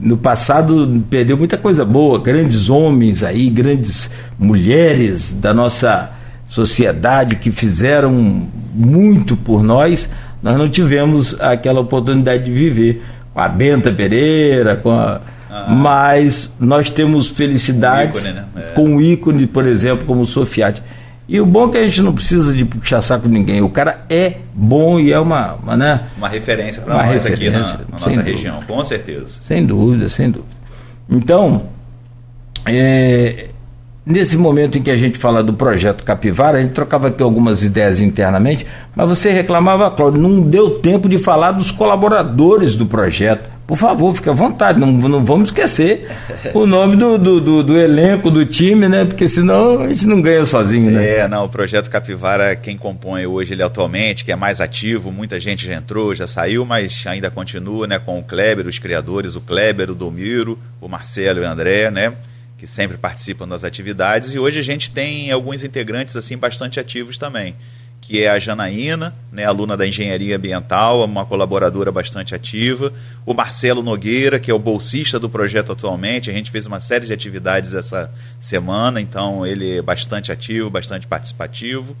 no 0.00 0.16
passado 0.16 1.04
perdeu 1.10 1.36
muita 1.36 1.56
coisa 1.56 1.84
boa, 1.84 2.20
grandes 2.20 2.70
homens 2.70 3.24
aí, 3.24 3.50
grandes 3.50 4.08
mulheres 4.38 5.34
da 5.34 5.52
nossa 5.52 6.12
sociedade 6.48 7.36
que 7.36 7.50
fizeram 7.50 8.46
muito 8.72 9.36
por 9.36 9.64
nós. 9.64 10.08
Nós 10.40 10.56
não 10.56 10.68
tivemos 10.68 11.40
aquela 11.40 11.80
oportunidade 11.80 12.44
de 12.44 12.52
viver 12.52 13.02
com 13.34 13.40
a 13.40 13.48
Benta 13.48 13.90
Pereira, 13.90 14.76
com 14.76 14.90
a, 14.90 15.20
ah, 15.54 15.66
mas 15.68 16.50
nós 16.58 16.88
temos 16.88 17.28
felicidade 17.28 18.18
com, 18.18 18.26
né? 18.26 18.44
é. 18.56 18.60
com 18.74 18.96
o 18.96 19.02
ícone, 19.02 19.46
por 19.46 19.66
exemplo, 19.66 20.06
como 20.06 20.22
o 20.22 20.26
Sofiati. 20.26 20.82
E 21.28 21.38
o 21.38 21.44
bom 21.44 21.68
é 21.68 21.72
que 21.72 21.78
a 21.78 21.82
gente 21.82 22.00
não 22.00 22.14
precisa 22.14 22.54
de 22.54 22.64
puxar 22.64 23.02
saco 23.02 23.28
ninguém. 23.28 23.60
O 23.60 23.68
cara 23.68 24.04
é 24.08 24.38
bom 24.54 24.98
e 24.98 25.12
é 25.12 25.18
uma, 25.20 25.54
uma 25.54 25.76
né? 25.76 26.00
Uma 26.16 26.28
referência 26.28 26.80
para 26.80 26.94
nós 26.94 27.06
referência, 27.06 27.34
aqui 27.34 27.50
na, 27.50 27.58
na 27.58 27.98
nossa 27.98 28.08
dúvida. 28.08 28.22
região, 28.22 28.62
com 28.66 28.82
certeza. 28.82 29.40
Sem 29.46 29.66
dúvida, 29.66 30.08
sem 30.08 30.30
dúvida. 30.30 30.52
Então, 31.10 31.64
é, 32.64 33.50
nesse 34.06 34.38
momento 34.38 34.78
em 34.78 34.82
que 34.82 34.90
a 34.90 34.96
gente 34.96 35.18
fala 35.18 35.42
do 35.42 35.52
projeto 35.52 36.02
Capivara, 36.02 36.58
a 36.58 36.62
gente 36.62 36.72
trocava 36.72 37.08
aqui 37.08 37.22
algumas 37.22 37.62
ideias 37.62 38.00
internamente, 38.00 38.66
mas 38.96 39.06
você 39.06 39.30
reclamava, 39.30 39.90
Cláudio, 39.90 40.20
não 40.20 40.40
deu 40.40 40.78
tempo 40.80 41.08
de 41.10 41.18
falar 41.18 41.52
dos 41.52 41.70
colaboradores 41.70 42.74
do 42.74 42.86
projeto. 42.86 43.51
Por 43.66 43.78
favor, 43.78 44.14
fique 44.14 44.28
à 44.28 44.32
vontade, 44.32 44.78
não, 44.78 44.90
não 44.92 45.24
vamos 45.24 45.48
esquecer 45.48 46.08
o 46.52 46.66
nome 46.66 46.96
do, 46.96 47.16
do, 47.16 47.40
do, 47.40 47.62
do, 47.62 47.78
elenco, 47.78 48.30
do 48.30 48.44
time, 48.44 48.88
né? 48.88 49.04
Porque 49.04 49.28
senão 49.28 49.80
a 49.80 49.88
gente 49.88 50.06
não 50.06 50.20
ganha 50.20 50.44
sozinho, 50.44 50.90
né? 50.90 51.18
É, 51.18 51.28
não, 51.28 51.44
o 51.44 51.48
projeto 51.48 51.88
Capivara, 51.88 52.56
quem 52.56 52.76
compõe 52.76 53.24
hoje 53.24 53.52
ele 53.52 53.62
atualmente, 53.62 54.24
que 54.24 54.32
é 54.32 54.36
mais 54.36 54.60
ativo, 54.60 55.12
muita 55.12 55.38
gente 55.38 55.64
já 55.66 55.74
entrou, 55.74 56.14
já 56.14 56.26
saiu, 56.26 56.64
mas 56.64 57.06
ainda 57.06 57.30
continua, 57.30 57.86
né? 57.86 57.98
Com 57.98 58.18
o 58.18 58.22
Kleber, 58.22 58.66
os 58.66 58.78
criadores, 58.78 59.36
o 59.36 59.40
Kleber, 59.40 59.90
o 59.90 59.94
Domiro, 59.94 60.58
o 60.80 60.88
Marcelo 60.88 61.40
e 61.40 61.42
o 61.42 61.48
André, 61.48 61.90
né? 61.90 62.12
Que 62.58 62.66
sempre 62.66 62.96
participam 62.96 63.46
das 63.46 63.62
atividades. 63.62 64.34
E 64.34 64.38
hoje 64.38 64.58
a 64.58 64.62
gente 64.62 64.90
tem 64.90 65.30
alguns 65.30 65.62
integrantes, 65.62 66.16
assim, 66.16 66.36
bastante 66.36 66.80
ativos 66.80 67.16
também 67.16 67.54
que 68.02 68.20
é 68.22 68.28
a 68.28 68.38
Janaína, 68.38 69.14
né, 69.30 69.44
aluna 69.44 69.76
da 69.76 69.86
Engenharia 69.86 70.36
Ambiental, 70.36 71.04
uma 71.04 71.24
colaboradora 71.24 71.90
bastante 71.92 72.34
ativa. 72.34 72.92
O 73.24 73.32
Marcelo 73.32 73.82
Nogueira, 73.82 74.40
que 74.40 74.50
é 74.50 74.54
o 74.54 74.58
bolsista 74.58 75.18
do 75.20 75.30
projeto 75.30 75.70
atualmente. 75.70 76.28
A 76.28 76.32
gente 76.32 76.50
fez 76.50 76.66
uma 76.66 76.80
série 76.80 77.06
de 77.06 77.12
atividades 77.12 77.72
essa 77.72 78.12
semana, 78.40 79.00
então 79.00 79.46
ele 79.46 79.78
é 79.78 79.82
bastante 79.82 80.32
ativo, 80.32 80.68
bastante 80.68 81.06
participativo. 81.06 81.96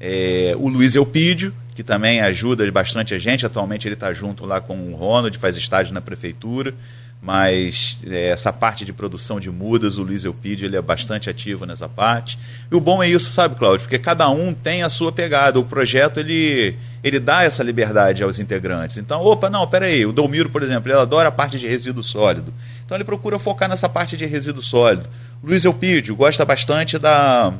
É, 0.00 0.54
o 0.56 0.66
Luiz 0.66 0.94
Elpídio, 0.94 1.54
que 1.74 1.84
também 1.84 2.20
ajuda 2.20 2.68
bastante 2.72 3.12
a 3.12 3.18
gente. 3.18 3.44
Atualmente 3.44 3.86
ele 3.86 3.94
está 3.94 4.12
junto 4.14 4.46
lá 4.46 4.62
com 4.62 4.92
o 4.92 4.96
Ronald, 4.96 5.36
faz 5.36 5.56
estágio 5.56 5.92
na 5.92 6.00
prefeitura 6.00 6.74
mas 7.20 7.98
é, 8.06 8.28
essa 8.28 8.52
parte 8.52 8.84
de 8.84 8.92
produção 8.92 9.40
de 9.40 9.50
mudas, 9.50 9.98
o 9.98 10.02
Luiz 10.02 10.24
Elpidio, 10.24 10.66
ele 10.66 10.76
é 10.76 10.80
bastante 10.80 11.28
ativo 11.28 11.66
nessa 11.66 11.88
parte. 11.88 12.38
E 12.70 12.74
o 12.74 12.80
bom 12.80 13.02
é 13.02 13.08
isso, 13.08 13.28
sabe, 13.28 13.56
Cláudio? 13.56 13.80
Porque 13.80 13.98
cada 13.98 14.28
um 14.30 14.54
tem 14.54 14.84
a 14.84 14.88
sua 14.88 15.10
pegada. 15.10 15.58
O 15.58 15.64
projeto, 15.64 16.20
ele, 16.20 16.76
ele 17.02 17.18
dá 17.18 17.42
essa 17.42 17.64
liberdade 17.64 18.22
aos 18.22 18.38
integrantes. 18.38 18.96
Então, 18.96 19.20
opa, 19.20 19.50
não, 19.50 19.66
peraí, 19.66 20.06
o 20.06 20.12
Dolmiro, 20.12 20.48
por 20.48 20.62
exemplo, 20.62 20.90
ele 20.90 20.98
adora 20.98 21.28
a 21.28 21.32
parte 21.32 21.58
de 21.58 21.66
resíduo 21.66 22.04
sólido. 22.04 22.54
Então, 22.84 22.96
ele 22.96 23.04
procura 23.04 23.38
focar 23.38 23.68
nessa 23.68 23.88
parte 23.88 24.16
de 24.16 24.24
resíduo 24.24 24.62
sólido. 24.62 25.08
O 25.42 25.48
Luiz 25.48 25.64
Elpidio 25.64 26.14
gosta 26.14 26.44
bastante 26.44 26.98
da, 26.98 27.52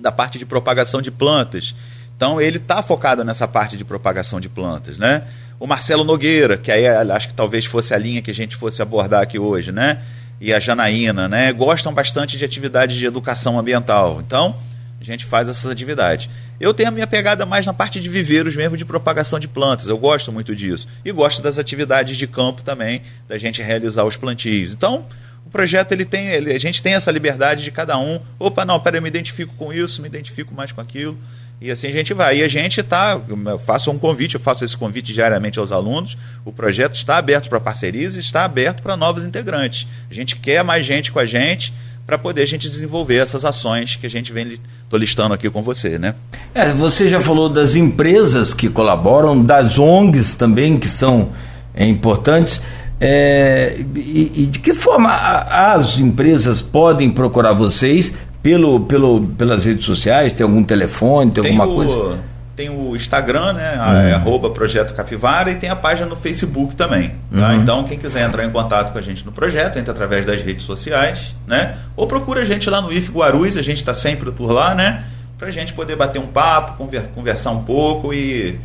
da 0.00 0.10
parte 0.10 0.36
de 0.36 0.44
propagação 0.44 1.00
de 1.00 1.12
plantas. 1.12 1.76
Então, 2.16 2.40
ele 2.40 2.58
está 2.58 2.82
focado 2.82 3.24
nessa 3.24 3.46
parte 3.46 3.76
de 3.76 3.84
propagação 3.84 4.40
de 4.40 4.48
plantas, 4.48 4.98
né? 4.98 5.22
O 5.60 5.66
Marcelo 5.66 6.02
Nogueira, 6.02 6.56
que 6.56 6.72
aí 6.72 6.88
acho 6.88 7.28
que 7.28 7.34
talvez 7.34 7.66
fosse 7.66 7.92
a 7.92 7.98
linha 7.98 8.22
que 8.22 8.30
a 8.30 8.34
gente 8.34 8.56
fosse 8.56 8.80
abordar 8.80 9.22
aqui 9.22 9.38
hoje, 9.38 9.70
né? 9.70 10.00
E 10.40 10.54
a 10.54 10.58
Janaína, 10.58 11.28
né? 11.28 11.52
Gostam 11.52 11.92
bastante 11.92 12.38
de 12.38 12.44
atividades 12.46 12.96
de 12.96 13.04
educação 13.04 13.58
ambiental. 13.58 14.22
Então, 14.26 14.56
a 14.98 15.04
gente 15.04 15.26
faz 15.26 15.50
essas 15.50 15.70
atividades. 15.70 16.30
Eu 16.58 16.72
tenho 16.72 16.88
a 16.88 16.92
minha 16.92 17.06
pegada 17.06 17.44
mais 17.44 17.66
na 17.66 17.74
parte 17.74 18.00
de 18.00 18.08
viveiros 18.08 18.56
mesmo, 18.56 18.74
de 18.74 18.86
propagação 18.86 19.38
de 19.38 19.46
plantas. 19.46 19.86
Eu 19.86 19.98
gosto 19.98 20.32
muito 20.32 20.56
disso. 20.56 20.88
E 21.04 21.12
gosto 21.12 21.42
das 21.42 21.58
atividades 21.58 22.16
de 22.16 22.26
campo 22.26 22.62
também, 22.62 23.02
da 23.28 23.36
gente 23.36 23.60
realizar 23.60 24.04
os 24.04 24.16
plantios. 24.16 24.72
Então, 24.72 25.04
o 25.44 25.50
projeto 25.50 25.92
ele 25.92 26.06
tem, 26.06 26.28
ele, 26.28 26.54
a 26.54 26.58
gente 26.58 26.82
tem 26.82 26.94
essa 26.94 27.10
liberdade 27.10 27.62
de 27.64 27.70
cada 27.70 27.98
um. 27.98 28.18
Opa, 28.38 28.64
não, 28.64 28.80
peraí, 28.80 28.98
eu 28.98 29.02
me 29.02 29.08
identifico 29.08 29.54
com 29.56 29.70
isso, 29.70 30.00
me 30.00 30.08
identifico 30.08 30.54
mais 30.54 30.72
com 30.72 30.80
aquilo. 30.80 31.18
E 31.60 31.70
assim 31.70 31.88
a 31.88 31.92
gente 31.92 32.14
vai. 32.14 32.38
E 32.38 32.42
a 32.42 32.48
gente 32.48 32.80
está, 32.80 33.20
faço 33.66 33.90
um 33.90 33.98
convite, 33.98 34.34
eu 34.34 34.40
faço 34.40 34.64
esse 34.64 34.76
convite 34.76 35.12
diariamente 35.12 35.58
aos 35.58 35.70
alunos. 35.70 36.16
O 36.44 36.52
projeto 36.52 36.94
está 36.94 37.18
aberto 37.18 37.48
para 37.48 37.60
parcerias 37.60 38.16
e 38.16 38.20
está 38.20 38.44
aberto 38.44 38.82
para 38.82 38.96
novos 38.96 39.24
integrantes. 39.24 39.86
A 40.10 40.14
gente 40.14 40.36
quer 40.36 40.64
mais 40.64 40.86
gente 40.86 41.12
com 41.12 41.18
a 41.18 41.26
gente 41.26 41.72
para 42.06 42.16
poder 42.16 42.42
a 42.42 42.46
gente 42.46 42.68
desenvolver 42.68 43.18
essas 43.18 43.44
ações 43.44 43.94
que 43.94 44.06
a 44.06 44.10
gente 44.10 44.32
vem 44.32 44.58
tô 44.88 44.96
listando 44.96 45.32
aqui 45.32 45.48
com 45.48 45.62
você, 45.62 45.98
né? 45.98 46.14
É, 46.52 46.72
você 46.72 47.06
já 47.06 47.20
falou 47.20 47.48
das 47.48 47.76
empresas 47.76 48.52
que 48.52 48.68
colaboram, 48.68 49.44
das 49.44 49.78
ONGs 49.78 50.34
também 50.34 50.78
que 50.78 50.88
são 50.88 51.30
é, 51.74 51.86
importantes. 51.86 52.60
É, 53.00 53.76
e, 53.94 54.32
e, 54.34 54.46
de 54.46 54.58
que 54.58 54.74
forma 54.74 55.10
as 55.10 55.98
empresas 55.98 56.60
podem 56.60 57.10
procurar 57.10 57.52
vocês 57.52 58.12
pelo, 58.42 58.80
pelo, 58.80 59.26
pelas 59.26 59.64
redes 59.64 59.84
sociais? 59.84 60.32
Tem 60.32 60.44
algum 60.44 60.62
telefone, 60.62 61.30
tem, 61.30 61.42
tem 61.42 61.58
alguma 61.58 61.72
o, 61.72 61.74
coisa? 61.74 62.18
Tem 62.56 62.68
o 62.68 62.94
Instagram, 62.94 63.54
né? 63.54 63.74
Hum. 63.76 64.14
arroba 64.14 64.50
Projeto 64.50 64.94
Capivara 64.94 65.50
e 65.50 65.54
tem 65.54 65.70
a 65.70 65.76
página 65.76 66.06
no 66.06 66.16
Facebook 66.16 66.74
também. 66.74 67.12
Tá? 67.34 67.48
Uhum. 67.48 67.62
Então, 67.62 67.84
quem 67.84 67.98
quiser 67.98 68.26
entrar 68.26 68.44
em 68.44 68.50
contato 68.50 68.92
com 68.92 68.98
a 68.98 69.02
gente 69.02 69.24
no 69.24 69.32
projeto, 69.32 69.78
entra 69.78 69.92
através 69.92 70.26
das 70.26 70.42
redes 70.42 70.64
sociais, 70.64 71.34
né? 71.46 71.76
Ou 71.96 72.06
procura 72.06 72.42
a 72.42 72.44
gente 72.44 72.68
lá 72.68 72.80
no 72.80 72.92
IF 72.92 73.10
Guarulhos, 73.10 73.56
a 73.56 73.62
gente 73.62 73.78
está 73.78 73.94
sempre 73.94 74.30
por 74.30 74.52
lá, 74.52 74.74
né? 74.74 75.04
Para 75.38 75.48
a 75.48 75.50
gente 75.50 75.72
poder 75.72 75.96
bater 75.96 76.18
um 76.18 76.26
papo, 76.26 76.86
conversar 77.14 77.50
um 77.50 77.62
pouco 77.62 78.12
e 78.12 78.58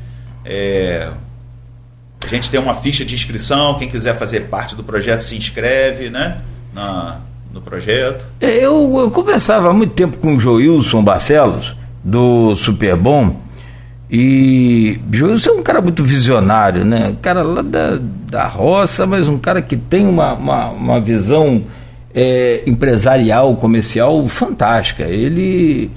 é, 0.44 1.10
A 2.24 2.28
gente 2.28 2.50
tem 2.50 2.60
uma 2.60 2.76
ficha 2.76 3.04
de 3.04 3.16
inscrição, 3.16 3.78
quem 3.80 3.90
quiser 3.90 4.18
fazer 4.18 4.42
parte 4.42 4.76
do 4.76 4.84
projeto 4.84 5.22
se 5.22 5.36
inscreve, 5.36 6.10
né? 6.10 6.42
Na, 6.74 7.20
no 7.56 7.62
projeto. 7.62 8.26
É, 8.42 8.58
eu, 8.58 9.00
eu 9.00 9.10
conversava 9.10 9.70
há 9.70 9.74
muito 9.74 9.94
tempo 9.94 10.18
com 10.18 10.36
o 10.36 10.40
Joilson 10.40 11.02
Barcelos, 11.02 11.74
do 12.04 12.54
Superbom, 12.56 13.38
e 14.12 15.00
Joilson 15.12 15.52
é 15.52 15.54
um 15.54 15.64
cara 15.64 15.82
muito 15.82 16.04
visionário, 16.04 16.84
né? 16.84 17.08
Um 17.08 17.16
cara 17.16 17.42
lá 17.42 17.62
da, 17.62 17.98
da 18.30 18.46
roça, 18.46 19.08
mas 19.08 19.28
um 19.28 19.40
cara 19.40 19.62
que 19.62 19.78
tem 19.78 20.06
uma, 20.06 20.34
uma, 20.34 20.70
uma 20.70 21.00
visão 21.00 21.64
é, 22.14 22.62
empresarial, 22.68 23.56
comercial 23.56 24.28
fantástica. 24.28 25.04
Ele 25.04 25.90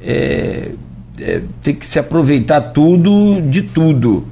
é, 0.00 0.70
é, 1.20 1.42
tem 1.62 1.74
que 1.74 1.86
se 1.86 1.98
aproveitar 1.98 2.60
tudo 2.60 3.42
de 3.42 3.62
tudo 3.62 4.26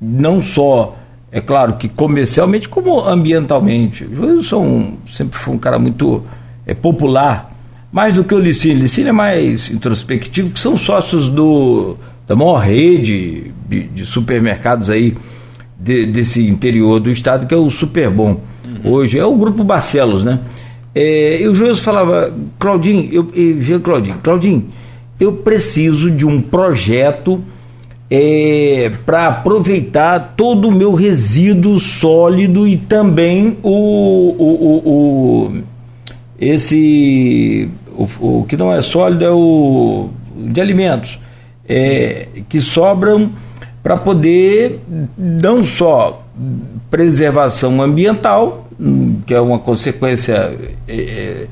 não 0.00 0.42
só, 0.42 0.96
é 1.32 1.40
claro 1.40 1.74
que 1.74 1.88
comercialmente, 1.88 2.68
como 2.68 3.00
ambientalmente. 3.00 4.04
O 4.04 4.26
Wilson 4.26 4.94
sempre 5.12 5.38
foi 5.38 5.54
um 5.54 5.58
cara 5.58 5.78
muito 5.78 6.24
é, 6.66 6.74
popular, 6.74 7.52
mais 7.92 8.14
do 8.14 8.24
que 8.24 8.34
o 8.34 8.38
Licínio. 8.38 8.78
O 8.78 8.80
Licínio 8.80 9.10
é 9.10 9.12
mais 9.12 9.70
introspectivo, 9.70 10.50
que 10.50 10.58
são 10.58 10.76
sócios 10.76 11.28
do, 11.28 11.96
da 12.26 12.34
maior 12.34 12.58
rede 12.58 13.52
de, 13.68 13.82
de 13.84 14.04
supermercados 14.04 14.90
aí 14.90 15.16
de, 15.78 16.06
desse 16.06 16.46
interior 16.46 16.98
do 16.98 17.10
estado, 17.10 17.46
que 17.46 17.54
é 17.54 17.56
o 17.56 17.70
Superbom. 17.70 18.40
Uhum. 18.64 18.92
Hoje 18.92 19.18
é 19.18 19.24
o 19.24 19.34
Grupo 19.36 19.62
Barcelos, 19.62 20.24
né? 20.24 20.40
É, 20.92 21.40
e 21.40 21.46
o 21.46 21.54
Joelson 21.54 21.82
falava, 21.82 22.34
Claudinho, 22.58 23.08
eu, 23.12 23.30
eu, 23.34 23.80
Claudinho, 23.80 24.18
Claudinho, 24.20 24.68
eu 25.20 25.32
preciso 25.32 26.10
de 26.10 26.26
um 26.26 26.40
projeto 26.40 27.40
é, 28.10 28.90
para 29.06 29.28
aproveitar 29.28 30.34
todo 30.36 30.68
o 30.68 30.72
meu 30.72 30.94
resíduo 30.94 31.78
sólido 31.78 32.66
e 32.66 32.76
também 32.76 33.56
o, 33.62 33.70
o, 33.70 34.44
o, 34.44 34.88
o 34.88 35.62
esse 36.38 37.68
o, 37.96 38.08
o, 38.20 38.44
que 38.48 38.56
não 38.56 38.72
é 38.72 38.82
sólido 38.82 39.24
é 39.24 39.30
o 39.30 40.08
de 40.36 40.60
alimentos 40.60 41.20
é, 41.68 42.26
que 42.48 42.60
sobram 42.60 43.30
para 43.80 43.96
poder 43.96 44.80
não 45.16 45.62
só 45.62 46.26
preservação 46.90 47.80
ambiental 47.80 48.66
que 49.24 49.32
é 49.32 49.40
uma 49.40 49.60
consequência 49.60 50.52
é, 50.88 50.96
é 50.96 51.46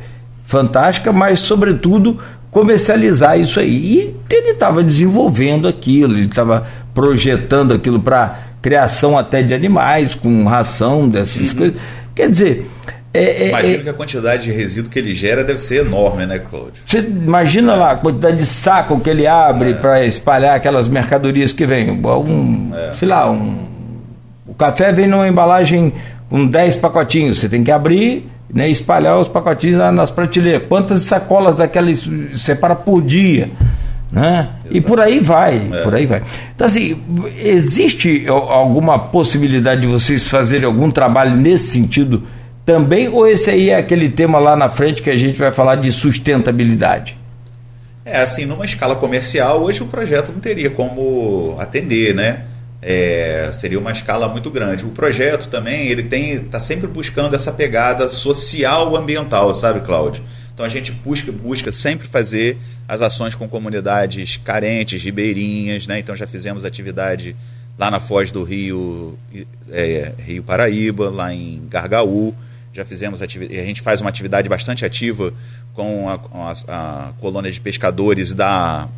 fantástica 0.44 1.12
mas 1.12 1.38
sobretudo 1.38 2.18
comercializar 2.50 3.38
isso 3.38 3.60
aí. 3.60 4.14
E 4.30 4.34
ele 4.34 4.50
estava 4.50 4.82
desenvolvendo 4.82 5.68
aquilo, 5.68 6.16
ele 6.16 6.26
estava 6.26 6.66
projetando 6.94 7.74
aquilo 7.74 8.00
para 8.00 8.48
criação 8.60 9.16
até 9.16 9.42
de 9.42 9.54
animais, 9.54 10.14
com 10.14 10.44
ração 10.44 11.08
dessas 11.08 11.50
uhum. 11.50 11.56
coisas. 11.56 11.80
Quer 12.14 12.30
dizer. 12.30 12.70
É, 13.14 13.44
é, 13.44 13.48
imagina 13.48 13.74
é, 13.74 13.78
que 13.78 13.88
a 13.88 13.94
quantidade 13.94 14.42
de 14.44 14.52
resíduo 14.52 14.90
que 14.90 14.98
ele 14.98 15.14
gera 15.14 15.42
deve 15.42 15.60
ser 15.60 15.86
enorme, 15.86 16.26
né, 16.26 16.38
Cláudio? 16.38 16.74
Você 16.84 16.98
imagina 16.98 17.74
lá 17.74 17.92
a 17.92 17.96
quantidade 17.96 18.36
de 18.36 18.44
saco 18.44 19.00
que 19.00 19.08
ele 19.08 19.26
abre 19.26 19.70
é. 19.70 19.74
para 19.74 20.04
espalhar 20.04 20.54
aquelas 20.54 20.86
mercadorias 20.86 21.52
que 21.52 21.64
vêm. 21.64 21.90
Um, 21.90 22.70
é. 22.74 22.92
Sei 22.94 23.08
lá, 23.08 23.30
um, 23.30 23.66
o 24.46 24.52
café 24.52 24.92
vem 24.92 25.06
numa 25.06 25.26
embalagem 25.26 25.92
com 26.28 26.46
10 26.46 26.76
pacotinhos. 26.76 27.38
Você 27.38 27.48
tem 27.48 27.64
que 27.64 27.70
abrir, 27.70 28.28
né, 28.52 28.68
espalhar 28.68 29.18
os 29.18 29.28
pacotinhos 29.28 29.78
nas 29.92 30.10
prateleiras. 30.10 30.62
Quantas 30.68 31.02
sacolas 31.02 31.56
daquelas 31.56 32.08
separa 32.36 32.74
por 32.74 33.02
dia? 33.02 33.50
Né? 34.10 34.48
E 34.70 34.80
por 34.80 35.00
aí 35.00 35.20
vai, 35.20 35.68
é. 35.70 35.82
por 35.82 35.94
aí 35.94 36.06
vai. 36.06 36.22
Então 36.54 36.66
assim, 36.66 36.98
existe 37.38 38.26
alguma 38.26 38.98
possibilidade 38.98 39.82
de 39.82 39.86
vocês 39.86 40.26
fazerem 40.26 40.64
algum 40.64 40.90
trabalho 40.90 41.36
nesse 41.36 41.72
sentido 41.72 42.22
também, 42.64 43.08
ou 43.08 43.26
esse 43.26 43.48
aí 43.48 43.70
é 43.70 43.76
aquele 43.76 44.10
tema 44.10 44.38
lá 44.38 44.54
na 44.54 44.68
frente 44.68 45.02
que 45.02 45.08
a 45.08 45.16
gente 45.16 45.38
vai 45.38 45.50
falar 45.50 45.76
de 45.76 45.90
sustentabilidade? 45.90 47.16
É, 48.04 48.20
assim, 48.20 48.44
numa 48.44 48.64
escala 48.64 48.94
comercial, 48.94 49.62
hoje 49.62 49.82
o 49.82 49.86
projeto 49.86 50.32
não 50.32 50.38
teria 50.40 50.70
como 50.70 51.56
atender, 51.58 52.14
né? 52.14 52.44
É, 52.80 53.50
seria 53.52 53.78
uma 53.78 53.92
escala 53.92 54.28
muito 54.28 54.50
grande. 54.50 54.84
O 54.84 54.90
projeto 54.90 55.48
também 55.48 55.88
ele 55.88 56.04
tem 56.04 56.34
está 56.34 56.60
sempre 56.60 56.86
buscando 56.86 57.34
essa 57.34 57.52
pegada 57.52 58.06
social 58.08 58.96
ambiental, 58.96 59.54
sabe, 59.54 59.80
Cláudio? 59.80 60.22
Então 60.54 60.64
a 60.64 60.68
gente 60.68 60.90
busca, 60.90 61.30
busca 61.30 61.70
sempre 61.70 62.06
fazer 62.06 62.56
as 62.86 63.00
ações 63.00 63.34
com 63.34 63.48
comunidades 63.48 64.36
carentes, 64.38 65.02
ribeirinhas, 65.02 65.86
né? 65.86 65.98
Então 65.98 66.16
já 66.16 66.26
fizemos 66.26 66.64
atividade 66.64 67.36
lá 67.78 67.90
na 67.90 68.00
Foz 68.00 68.30
do 68.30 68.42
Rio, 68.42 69.16
é, 69.70 70.12
Rio 70.18 70.42
Paraíba, 70.42 71.10
lá 71.10 71.32
em 71.32 71.62
Gargaú. 71.68 72.34
Já 72.72 72.84
fizemos 72.84 73.22
atividade, 73.22 73.60
a 73.60 73.64
gente 73.64 73.80
faz 73.80 74.00
uma 74.00 74.10
atividade 74.10 74.48
bastante 74.48 74.84
ativa 74.84 75.32
com 75.74 76.08
a, 76.08 76.18
a, 76.32 77.08
a 77.08 77.12
colônia 77.20 77.50
de 77.50 77.60
pescadores 77.60 78.32
da 78.32 78.88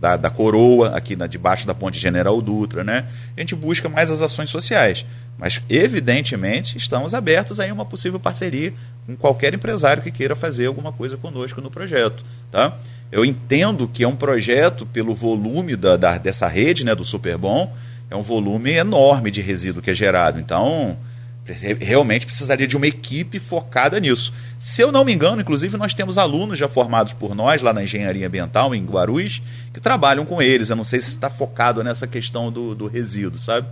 da, 0.00 0.16
da 0.16 0.30
coroa, 0.30 0.96
aqui 0.96 1.14
na, 1.14 1.26
debaixo 1.26 1.66
da 1.66 1.74
ponte 1.74 2.00
General 2.00 2.40
Dutra, 2.40 2.82
né? 2.82 3.06
A 3.36 3.40
gente 3.40 3.54
busca 3.54 3.88
mais 3.88 4.10
as 4.10 4.22
ações 4.22 4.48
sociais. 4.48 5.04
Mas, 5.38 5.60
evidentemente, 5.68 6.76
estamos 6.76 7.14
abertos 7.14 7.60
a 7.60 7.66
uma 7.66 7.84
possível 7.84 8.20
parceria 8.20 8.72
com 9.06 9.16
qualquer 9.16 9.54
empresário 9.54 10.02
que 10.02 10.10
queira 10.10 10.36
fazer 10.36 10.66
alguma 10.66 10.92
coisa 10.92 11.16
conosco 11.16 11.60
no 11.60 11.70
projeto. 11.70 12.24
Tá? 12.50 12.76
Eu 13.10 13.24
entendo 13.24 13.88
que 13.88 14.04
é 14.04 14.08
um 14.08 14.16
projeto, 14.16 14.84
pelo 14.86 15.14
volume 15.14 15.76
da, 15.76 15.96
da, 15.96 16.18
dessa 16.18 16.46
rede, 16.46 16.84
né, 16.84 16.94
do 16.94 17.04
Superbom, 17.04 17.74
é 18.10 18.16
um 18.16 18.22
volume 18.22 18.72
enorme 18.72 19.30
de 19.30 19.40
resíduo 19.40 19.82
que 19.82 19.90
é 19.90 19.94
gerado. 19.94 20.38
Então, 20.38 20.96
realmente 21.44 22.26
precisaria 22.26 22.66
de 22.66 22.76
uma 22.76 22.86
equipe 22.86 23.38
focada 23.38 23.98
nisso. 23.98 24.32
Se 24.58 24.82
eu 24.82 24.92
não 24.92 25.04
me 25.04 25.12
engano, 25.12 25.40
inclusive, 25.40 25.76
nós 25.76 25.94
temos 25.94 26.18
alunos 26.18 26.58
já 26.58 26.68
formados 26.68 27.12
por 27.12 27.34
nós 27.34 27.62
lá 27.62 27.72
na 27.72 27.82
engenharia 27.82 28.26
ambiental, 28.26 28.74
em 28.74 28.84
Guarulhos, 28.84 29.42
que 29.72 29.80
trabalham 29.80 30.24
com 30.24 30.40
eles. 30.40 30.70
Eu 30.70 30.76
não 30.76 30.84
sei 30.84 31.00
se 31.00 31.08
está 31.08 31.30
focado 31.30 31.82
nessa 31.82 32.06
questão 32.06 32.52
do, 32.52 32.74
do 32.74 32.86
resíduo, 32.86 33.38
sabe? 33.38 33.66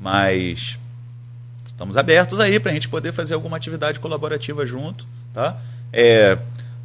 Mas 0.00 0.78
estamos 1.66 1.96
abertos 1.96 2.38
aí 2.38 2.60
para 2.60 2.70
a 2.70 2.74
gente 2.74 2.88
poder 2.88 3.12
fazer 3.12 3.34
alguma 3.34 3.56
atividade 3.56 3.98
colaborativa 3.98 4.64
junto, 4.66 5.06
tá? 5.32 5.56
É, 5.92 6.38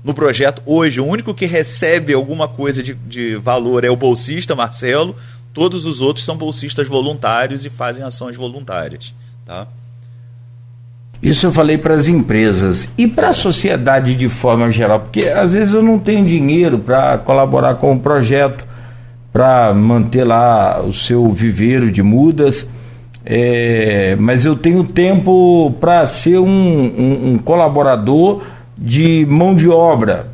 no 0.04 0.14
projeto 0.14 0.62
hoje, 0.66 1.00
o 1.00 1.06
único 1.06 1.34
que 1.34 1.46
recebe 1.46 2.14
alguma 2.14 2.48
coisa 2.48 2.82
de, 2.82 2.94
de 2.94 3.36
valor 3.36 3.84
é 3.84 3.90
o 3.90 3.96
bolsista 3.96 4.56
Marcelo. 4.56 5.16
Todos 5.54 5.86
os 5.86 6.02
outros 6.02 6.26
são 6.26 6.38
bolsistas 6.38 6.88
voluntários 6.88 7.66
e 7.66 7.70
fazem 7.70 8.02
ações 8.02 8.36
voluntárias, 8.36 9.14
tá? 9.46 9.68
Isso 11.22 11.46
eu 11.46 11.52
falei 11.52 11.78
para 11.78 11.94
as 11.94 12.08
empresas 12.08 12.90
e 12.98 13.08
para 13.08 13.30
a 13.30 13.34
sociedade 13.34 14.16
de 14.16 14.28
forma 14.28 14.72
geral, 14.72 15.02
porque 15.02 15.28
às 15.28 15.54
vezes 15.54 15.74
eu 15.74 15.84
não 15.84 16.00
tenho 16.00 16.26
dinheiro 16.26 16.80
para 16.80 17.20
colaborar 17.20 17.76
com 17.76 17.94
o 17.94 18.00
projeto, 18.00 18.66
para 19.32 19.72
manter 19.74 20.24
lá 20.24 20.82
o 20.82 20.92
seu 20.92 21.32
viveiro 21.32 21.92
de 21.92 22.02
mudas, 22.02 22.68
é, 23.24 24.16
mas 24.20 24.46
eu 24.46 24.56
tenho 24.56 24.84
tempo 24.84 25.72
para 25.80 26.08
ser 26.08 26.40
um, 26.40 26.48
um, 26.48 27.34
um 27.34 27.38
colaborador 27.38 28.42
de 28.76 29.26
mão 29.30 29.54
de 29.54 29.70
obra, 29.70 30.31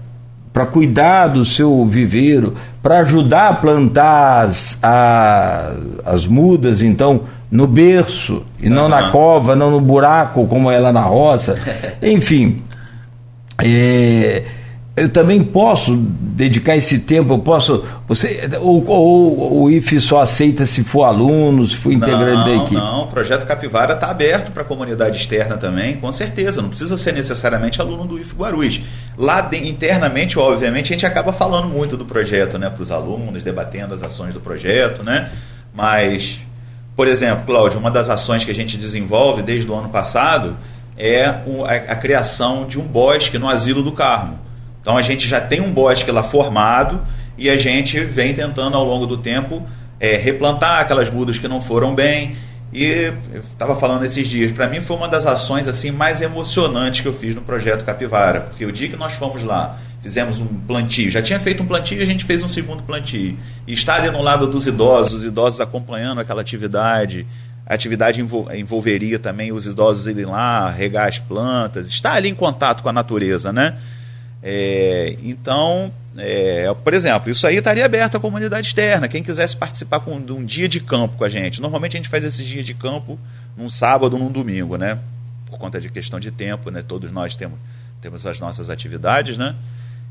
para 0.57 0.65
cuidar 0.65 1.27
do 1.27 1.45
seu 1.45 1.85
viveiro, 1.85 2.55
para 2.81 3.01
ajudar 3.01 3.49
a 3.49 3.53
plantar 3.53 4.45
as, 4.45 4.75
a, 4.81 5.71
as 6.03 6.25
mudas, 6.25 6.81
então 6.81 7.21
no 7.51 7.67
berço 7.67 8.41
e 8.59 8.67
não 8.67 8.85
uhum. 8.85 8.89
na 8.89 9.11
cova, 9.11 9.55
não 9.55 9.69
no 9.69 9.79
buraco 9.79 10.47
como 10.47 10.71
ela 10.71 10.91
na 10.91 11.03
roça. 11.03 11.59
Enfim, 12.01 12.63
é, 13.59 14.41
eu 14.97 15.09
também 15.09 15.43
posso 15.43 15.95
dedicar 15.95 16.75
esse 16.75 16.99
tempo, 16.99 17.33
eu 17.33 17.39
posso. 17.39 17.85
Você, 18.07 18.49
ou, 18.59 18.85
ou, 18.85 19.61
o 19.61 19.69
IF 19.69 20.01
só 20.01 20.21
aceita 20.21 20.65
se 20.65 20.83
for 20.83 21.03
aluno, 21.03 21.65
se 21.67 21.75
for 21.75 21.93
integrante 21.93 22.37
não, 22.37 22.43
da 22.43 22.63
equipe? 22.63 22.75
Não, 22.75 23.03
o 23.03 23.07
projeto 23.07 23.45
Capivara 23.45 23.93
está 23.93 24.09
aberto 24.09 24.51
para 24.51 24.63
a 24.63 24.65
comunidade 24.65 25.17
externa 25.17 25.55
também, 25.55 25.95
com 25.97 26.11
certeza. 26.11 26.61
Não 26.61 26.69
precisa 26.69 26.97
ser 26.97 27.13
necessariamente 27.13 27.79
aluno 27.79 28.05
do 28.05 28.19
IF 28.19 28.35
Guarulhos. 28.35 28.81
Lá 29.17 29.39
de, 29.39 29.69
internamente, 29.69 30.37
obviamente, 30.37 30.87
a 30.87 30.95
gente 30.95 31.05
acaba 31.05 31.31
falando 31.31 31.67
muito 31.67 31.95
do 31.95 32.03
projeto 32.03 32.57
né, 32.57 32.69
para 32.69 32.81
os 32.81 32.91
alunos, 32.91 33.43
debatendo 33.43 33.93
as 33.93 34.03
ações 34.03 34.33
do 34.33 34.39
projeto, 34.39 35.03
né? 35.03 35.29
Mas 35.73 36.39
por 36.97 37.07
exemplo, 37.07 37.45
Cláudio, 37.45 37.79
uma 37.79 37.91
das 37.91 38.09
ações 38.09 38.43
que 38.43 38.49
a 38.49 38.55
gente 38.55 38.75
desenvolve 38.75 39.43
desde 39.43 39.69
o 39.69 39.75
ano 39.75 39.87
passado 39.87 40.57
é 40.97 41.25
a, 41.87 41.95
criação 41.95 42.65
de 42.65 42.79
um 42.79 42.87
bosque 42.87 43.37
no 43.37 43.47
Asilo 43.47 43.83
do 43.83 43.91
Carmo. 43.91 44.46
Então 44.87 44.95
a 44.95 45.01
gente 45.01 45.27
já 45.27 45.41
tem 45.41 45.59
um 45.59 45.69
bosque 45.69 46.09
lá 46.09 46.23
formado 46.23 47.05
e 47.37 47.49
a 47.49 47.57
gente 47.57 47.99
vem 47.99 48.33
tentando 48.33 48.77
ao 48.77 48.85
longo 48.85 49.05
do 49.05 49.17
tempo 49.17 49.61
é, 49.99 50.15
replantar 50.15 50.79
aquelas 50.79 51.09
mudas 51.09 51.37
que 51.37 51.45
não 51.45 51.59
foram 51.59 51.93
bem. 51.93 52.37
E 52.71 53.11
estava 53.51 53.75
falando 53.75 54.05
esses 54.05 54.25
dias, 54.29 54.49
para 54.53 54.65
mim 54.69 54.79
foi 54.79 54.95
uma 54.95 55.09
das 55.09 55.25
ações 55.25 55.67
assim 55.67 55.91
mais 55.91 56.21
emocionantes 56.21 57.01
que 57.01 57.05
eu 57.05 57.13
fiz 57.13 57.35
no 57.35 57.41
projeto 57.41 57.83
Capivara, 57.83 58.39
porque 58.39 58.65
o 58.65 58.71
dia 58.71 58.87
que 58.87 58.95
nós 58.95 59.11
fomos 59.11 59.43
lá 59.43 59.77
fizemos 60.01 60.39
um 60.39 60.47
plantio. 60.47 61.11
Já 61.11 61.21
tinha 61.21 61.37
feito 61.41 61.61
um 61.61 61.65
plantio 61.65 61.99
e 61.99 62.01
a 62.01 62.05
gente 62.05 62.23
fez 62.23 62.41
um 62.41 62.47
segundo 62.47 62.81
plantio. 62.83 63.37
E 63.67 63.73
estar 63.73 63.95
ali 63.95 64.09
no 64.09 64.21
lado 64.21 64.47
dos 64.47 64.67
idosos, 64.67 65.15
os 65.15 65.23
idosos 65.25 65.59
acompanhando 65.59 66.21
aquela 66.21 66.39
atividade, 66.39 67.27
A 67.65 67.73
atividade 67.73 68.21
envolveria 68.21 69.19
também 69.19 69.51
os 69.51 69.65
idosos 69.65 70.07
irem 70.07 70.27
lá, 70.27 70.69
regar 70.69 71.09
as 71.09 71.19
plantas, 71.19 71.89
estar 71.89 72.13
ali 72.13 72.29
em 72.29 72.33
contato 72.33 72.81
com 72.81 72.87
a 72.87 72.93
natureza, 72.93 73.51
né? 73.51 73.75
É, 74.49 75.17
então, 75.25 75.91
é, 76.17 76.73
por 76.81 76.93
exemplo, 76.93 77.29
isso 77.29 77.45
aí 77.45 77.57
estaria 77.57 77.85
aberto 77.85 78.15
à 78.15 78.19
comunidade 78.19 78.67
externa. 78.67 79.05
Quem 79.09 79.21
quisesse 79.21 79.57
participar 79.57 79.99
com, 79.99 80.21
de 80.21 80.31
um 80.31 80.45
dia 80.45 80.69
de 80.69 80.79
campo 80.79 81.17
com 81.17 81.25
a 81.25 81.29
gente. 81.29 81.61
Normalmente 81.61 81.97
a 81.97 81.99
gente 81.99 82.07
faz 82.07 82.23
esses 82.23 82.45
dias 82.45 82.65
de 82.65 82.73
campo 82.73 83.19
num 83.57 83.69
sábado 83.69 84.17
num 84.17 84.31
domingo, 84.31 84.77
né? 84.77 84.99
Por 85.47 85.59
conta 85.59 85.81
de 85.81 85.89
questão 85.89 86.17
de 86.17 86.31
tempo, 86.31 86.71
né? 86.71 86.81
Todos 86.81 87.11
nós 87.11 87.35
temos, 87.35 87.59
temos 88.01 88.25
as 88.25 88.39
nossas 88.39 88.69
atividades, 88.69 89.37
né? 89.37 89.53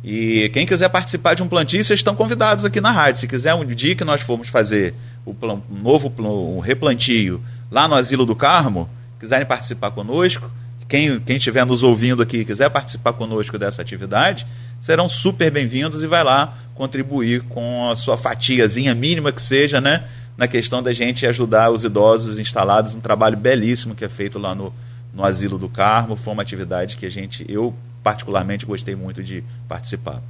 E 0.04 0.50
quem 0.50 0.66
quiser 0.66 0.90
participar 0.90 1.32
de 1.32 1.42
um 1.42 1.48
plantio, 1.48 1.82
vocês 1.82 1.98
estão 1.98 2.14
convidados 2.14 2.66
aqui 2.66 2.78
na 2.78 2.92
rádio. 2.92 3.22
Se 3.22 3.26
quiser 3.26 3.54
um 3.54 3.64
dia 3.64 3.96
que 3.96 4.04
nós 4.04 4.20
formos 4.20 4.48
fazer 4.48 4.94
o 5.24 5.30
um 5.30 5.80
novo 5.82 6.12
um 6.18 6.60
replantio 6.60 7.42
lá 7.70 7.88
no 7.88 7.94
Asilo 7.94 8.26
do 8.26 8.36
Carmo, 8.36 8.86
quiserem 9.18 9.46
participar 9.46 9.92
conosco, 9.92 10.50
quem, 10.88 11.18
quem 11.20 11.36
estiver 11.36 11.66
nos 11.66 11.82
ouvindo 11.82 12.22
aqui 12.22 12.44
quiser 12.44 12.70
participar 12.70 13.12
conosco 13.12 13.58
dessa 13.58 13.82
atividade, 13.82 14.46
serão 14.80 15.08
super 15.08 15.50
bem-vindos 15.50 16.02
e 16.02 16.06
vai 16.06 16.22
lá 16.22 16.56
contribuir 16.74 17.42
com 17.42 17.90
a 17.90 17.96
sua 17.96 18.16
fatiazinha 18.16 18.94
mínima 18.94 19.32
que 19.32 19.42
seja, 19.42 19.80
né? 19.80 20.04
Na 20.36 20.46
questão 20.46 20.82
da 20.82 20.92
gente 20.92 21.26
ajudar 21.26 21.70
os 21.70 21.82
idosos 21.82 22.38
instalados, 22.38 22.94
um 22.94 23.00
trabalho 23.00 23.36
belíssimo 23.36 23.94
que 23.94 24.04
é 24.04 24.08
feito 24.08 24.38
lá 24.38 24.54
no, 24.54 24.72
no 25.12 25.24
Asilo 25.24 25.58
do 25.58 25.68
Carmo. 25.68 26.14
Foi 26.14 26.32
uma 26.32 26.42
atividade 26.42 26.96
que 26.96 27.06
a 27.06 27.10
gente, 27.10 27.44
eu 27.48 27.74
particularmente 28.04 28.66
gostei 28.66 28.94
muito 28.94 29.22
de 29.22 29.42
participar. 29.66 30.22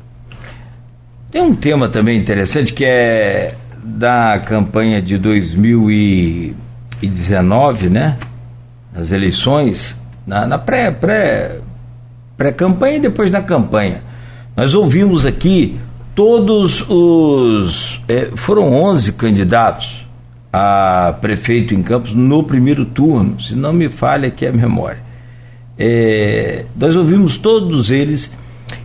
Tem 1.30 1.42
um 1.42 1.54
tema 1.54 1.88
também 1.88 2.18
interessante 2.18 2.72
que 2.72 2.84
é 2.84 3.56
da 3.82 4.38
campanha 4.38 5.02
de 5.02 5.18
2019, 5.18 7.90
né? 7.90 8.16
As 8.94 9.10
eleições, 9.10 9.96
na, 10.26 10.46
na 10.46 10.58
pré, 10.58 10.90
pré, 10.90 11.58
pré-campanha 12.36 12.96
e 12.96 13.00
depois 13.00 13.30
na 13.30 13.40
campanha. 13.40 14.02
Nós 14.56 14.74
ouvimos 14.74 15.24
aqui 15.24 15.78
todos 16.14 16.84
os. 16.88 18.00
É, 18.08 18.30
foram 18.34 18.72
11 18.72 19.12
candidatos 19.12 20.06
a 20.52 21.14
prefeito 21.20 21.74
em 21.74 21.82
Campos 21.82 22.14
no 22.14 22.42
primeiro 22.42 22.84
turno, 22.86 23.38
se 23.40 23.54
não 23.54 23.72
me 23.72 23.88
falha 23.88 24.28
aqui 24.28 24.46
a 24.46 24.52
memória. 24.52 25.04
É, 25.78 26.64
nós 26.74 26.96
ouvimos 26.96 27.36
todos 27.36 27.90
eles 27.90 28.30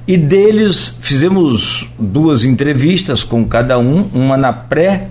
e 0.06 0.18
deles 0.18 0.98
fizemos 1.00 1.90
duas 1.98 2.44
entrevistas 2.44 3.24
com 3.24 3.46
cada 3.46 3.80
um, 3.80 4.10
uma 4.14 4.36
na 4.36 4.52
pré 4.52 5.08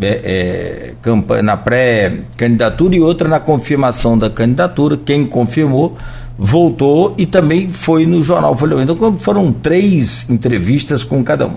é, 0.00 0.94
é, 1.04 1.42
na 1.42 1.56
pré-candidatura 1.56 2.96
e 2.96 3.00
outra 3.00 3.28
na 3.28 3.40
confirmação 3.40 4.16
da 4.16 4.30
candidatura. 4.30 4.96
Quem 4.96 5.26
confirmou 5.26 5.96
voltou 6.38 7.14
e 7.18 7.26
também 7.26 7.68
foi 7.68 8.06
no 8.06 8.22
jornal 8.22 8.56
Folha. 8.56 8.82
Então 8.82 9.18
foram 9.18 9.52
três 9.52 10.28
entrevistas 10.30 11.04
com 11.04 11.22
cada 11.22 11.46
um. 11.46 11.54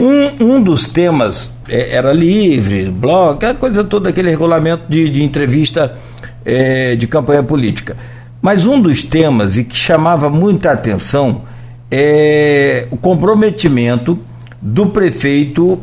Um, 0.00 0.54
um 0.54 0.62
dos 0.62 0.86
temas 0.86 1.54
é, 1.68 1.94
era 1.94 2.12
livre, 2.12 2.86
blog, 2.86 3.44
a 3.44 3.54
coisa 3.54 3.84
toda, 3.84 4.08
aquele 4.08 4.30
regulamento 4.30 4.84
de, 4.88 5.08
de 5.08 5.22
entrevista 5.22 5.96
é, 6.44 6.96
de 6.96 7.06
campanha 7.06 7.42
política. 7.42 7.96
Mas 8.42 8.66
um 8.66 8.80
dos 8.80 9.02
temas 9.02 9.56
e 9.56 9.64
que 9.64 9.76
chamava 9.76 10.30
muita 10.30 10.72
atenção 10.72 11.42
é 11.90 12.86
o 12.90 12.96
comprometimento 12.96 14.18
do 14.60 14.86
prefeito, 14.86 15.78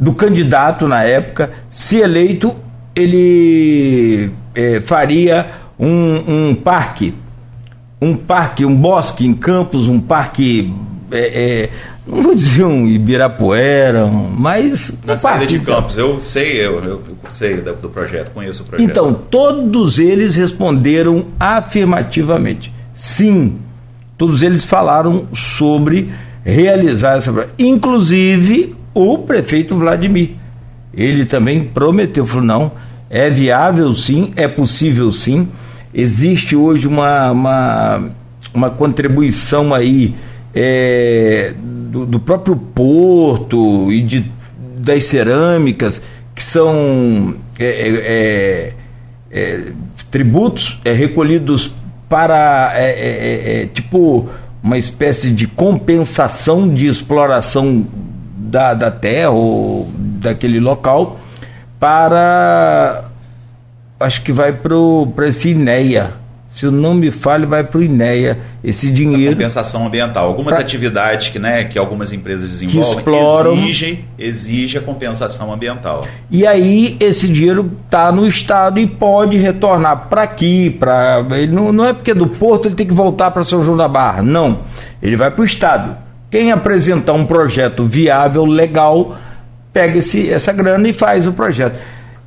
do 0.00 0.14
candidato 0.14 0.88
na 0.88 1.04
época, 1.04 1.50
se 1.70 1.98
eleito, 1.98 2.56
ele 2.96 4.30
é, 4.54 4.80
faria 4.80 5.46
um, 5.78 6.48
um, 6.48 6.54
parque, 6.54 7.14
um 8.00 8.16
parque, 8.16 8.64
um 8.64 8.74
bosque 8.74 9.26
em 9.26 9.34
Campos, 9.34 9.86
um 9.86 10.00
parque 10.00 10.72
é, 11.12 11.64
é, 11.64 11.70
não 12.06 12.22
vou 12.22 12.34
dizer 12.34 12.64
um 12.64 12.86
Ibirapuera, 12.86 14.06
mas. 14.06 14.92
Na 15.04 15.16
saída 15.16 15.46
de 15.46 15.58
Campos, 15.60 15.98
eu 15.98 16.18
sei, 16.20 16.64
eu, 16.64 16.82
eu 16.82 17.02
sei 17.30 17.58
do, 17.58 17.74
do, 17.74 17.88
projeto, 17.90 18.30
conheço 18.30 18.62
o 18.62 18.66
projeto. 18.66 18.88
Então, 18.88 19.12
todos 19.12 19.98
eles 19.98 20.34
responderam 20.34 21.26
afirmativamente. 21.38 22.72
Sim, 22.94 23.58
todos 24.16 24.42
eles 24.42 24.64
falaram 24.64 25.26
sobre 25.34 26.10
realizar 26.44 27.16
essa. 27.16 27.48
Inclusive 27.58 28.74
o 28.94 29.18
prefeito 29.18 29.76
Vladimir. 29.76 30.30
Ele 30.92 31.24
também 31.24 31.64
prometeu, 31.64 32.26
falou: 32.26 32.44
não, 32.44 32.72
é 33.08 33.30
viável 33.30 33.92
sim, 33.92 34.32
é 34.36 34.48
possível 34.48 35.12
sim. 35.12 35.48
Existe 35.92 36.54
hoje 36.54 36.86
uma, 36.86 37.30
uma, 37.30 38.10
uma 38.54 38.70
contribuição 38.70 39.74
aí 39.74 40.14
é, 40.54 41.52
do, 41.90 42.06
do, 42.06 42.20
próprio 42.20 42.56
porto 42.56 43.90
e 43.90 44.02
de, 44.02 44.30
das 44.78 45.04
cerâmicas, 45.04 46.02
que 46.34 46.42
são 46.42 47.34
é, 47.58 47.64
é, 47.64 47.88
é, 47.98 48.74
é 49.30 49.64
tributos 50.10 50.80
é, 50.84 50.92
recolhidos 50.92 51.72
para 52.08 52.72
tipo 53.72 54.28
uma 54.62 54.76
espécie 54.76 55.30
de 55.30 55.46
compensação 55.46 56.68
de 56.68 56.86
exploração 56.86 57.86
da, 58.50 58.74
da 58.74 58.90
terra 58.90 59.30
ou 59.30 59.90
daquele 59.96 60.60
local 60.60 61.20
para 61.78 63.04
acho 63.98 64.22
que 64.22 64.32
vai 64.32 64.52
para 64.52 65.28
esse 65.28 65.50
INEA 65.50 66.20
se 66.52 66.66
eu 66.66 66.72
não 66.72 66.94
me 66.94 67.12
falho, 67.12 67.46
vai 67.46 67.62
para 67.62 67.78
o 67.78 67.82
INEA 67.82 68.38
esse 68.62 68.90
dinheiro. 68.90 69.32
A 69.32 69.34
compensação 69.34 69.86
ambiental. 69.86 70.26
Algumas 70.26 70.54
pra... 70.54 70.62
atividades 70.62 71.28
que, 71.28 71.38
né, 71.38 71.64
que 71.64 71.78
algumas 71.78 72.12
empresas 72.12 72.48
desenvolvem 72.48 72.92
que 72.92 72.98
exploram, 72.98 73.52
exigem, 73.54 74.04
exige 74.18 74.76
a 74.78 74.80
compensação 74.80 75.52
ambiental. 75.52 76.06
E 76.28 76.44
aí 76.44 76.96
esse 76.98 77.28
dinheiro 77.28 77.70
está 77.84 78.10
no 78.10 78.26
Estado 78.26 78.80
e 78.80 78.86
pode 78.86 79.36
retornar 79.36 80.08
para 80.08 80.22
aqui. 80.22 80.76
Ele 81.30 81.52
não, 81.52 81.72
não 81.72 81.86
é 81.86 81.92
porque 81.92 82.10
é 82.10 82.14
do 82.14 82.26
Porto 82.26 82.66
ele 82.66 82.74
tem 82.74 82.86
que 82.86 82.94
voltar 82.94 83.30
para 83.30 83.44
São 83.44 83.62
João 83.62 83.76
da 83.76 83.86
Barra. 83.86 84.20
Não. 84.20 84.60
Ele 85.00 85.16
vai 85.16 85.30
para 85.30 85.42
o 85.42 85.44
Estado. 85.44 86.09
Quem 86.30 86.52
apresentar 86.52 87.12
um 87.12 87.26
projeto 87.26 87.84
viável, 87.84 88.44
legal, 88.44 89.18
pega 89.72 89.98
esse, 89.98 90.28
essa 90.30 90.52
grana 90.52 90.88
e 90.88 90.92
faz 90.92 91.26
o 91.26 91.32
projeto. 91.32 91.78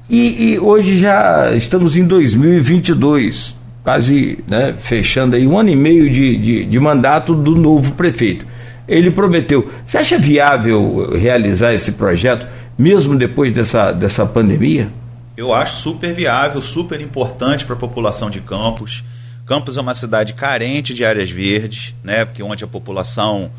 E, 0.10 0.52
e 0.52 0.60
hoje 0.60 1.00
já 1.00 1.52
estamos 1.56 1.96
em 1.96 2.06
2022 2.06 3.56
quase 3.84 4.44
né, 4.48 4.74
fechando 4.80 5.36
aí 5.36 5.46
um 5.46 5.58
ano 5.58 5.70
e 5.70 5.76
meio 5.76 6.10
de, 6.10 6.38
de, 6.38 6.66
de, 6.66 6.80
mandato 6.80 7.36
do 7.36 7.56
novo 7.56 7.92
prefeito. 7.94 8.46
Ele 8.88 9.12
prometeu. 9.12 9.70
Você 9.86 9.98
acha 9.98 10.18
viável 10.18 11.12
realizar 11.18 11.74
esse 11.74 11.92
projeto, 11.92 12.48
mesmo 12.78 13.18
depois 13.18 13.52
dessa, 13.52 13.92
dessa 13.92 14.26
pandemia? 14.26 14.90
Eu 15.36 15.54
acho 15.54 15.78
super 15.78 16.14
viável, 16.14 16.62
super 16.62 17.02
importante 17.02 17.66
para 17.66 17.76
a 17.76 17.80
população 17.80 18.30
de 18.30 18.40
Campos. 18.40 19.04
Campos 19.46 19.78
é 19.78 19.82
uma 19.82 19.94
cidade 19.94 20.34
carente 20.34 20.94
de 20.94 21.04
áreas 21.04 21.30
verdes, 21.30 21.94
né? 22.04 22.24
Porque 22.24 22.42
onde 22.42 22.64
a 22.64 22.68
população 22.68 23.52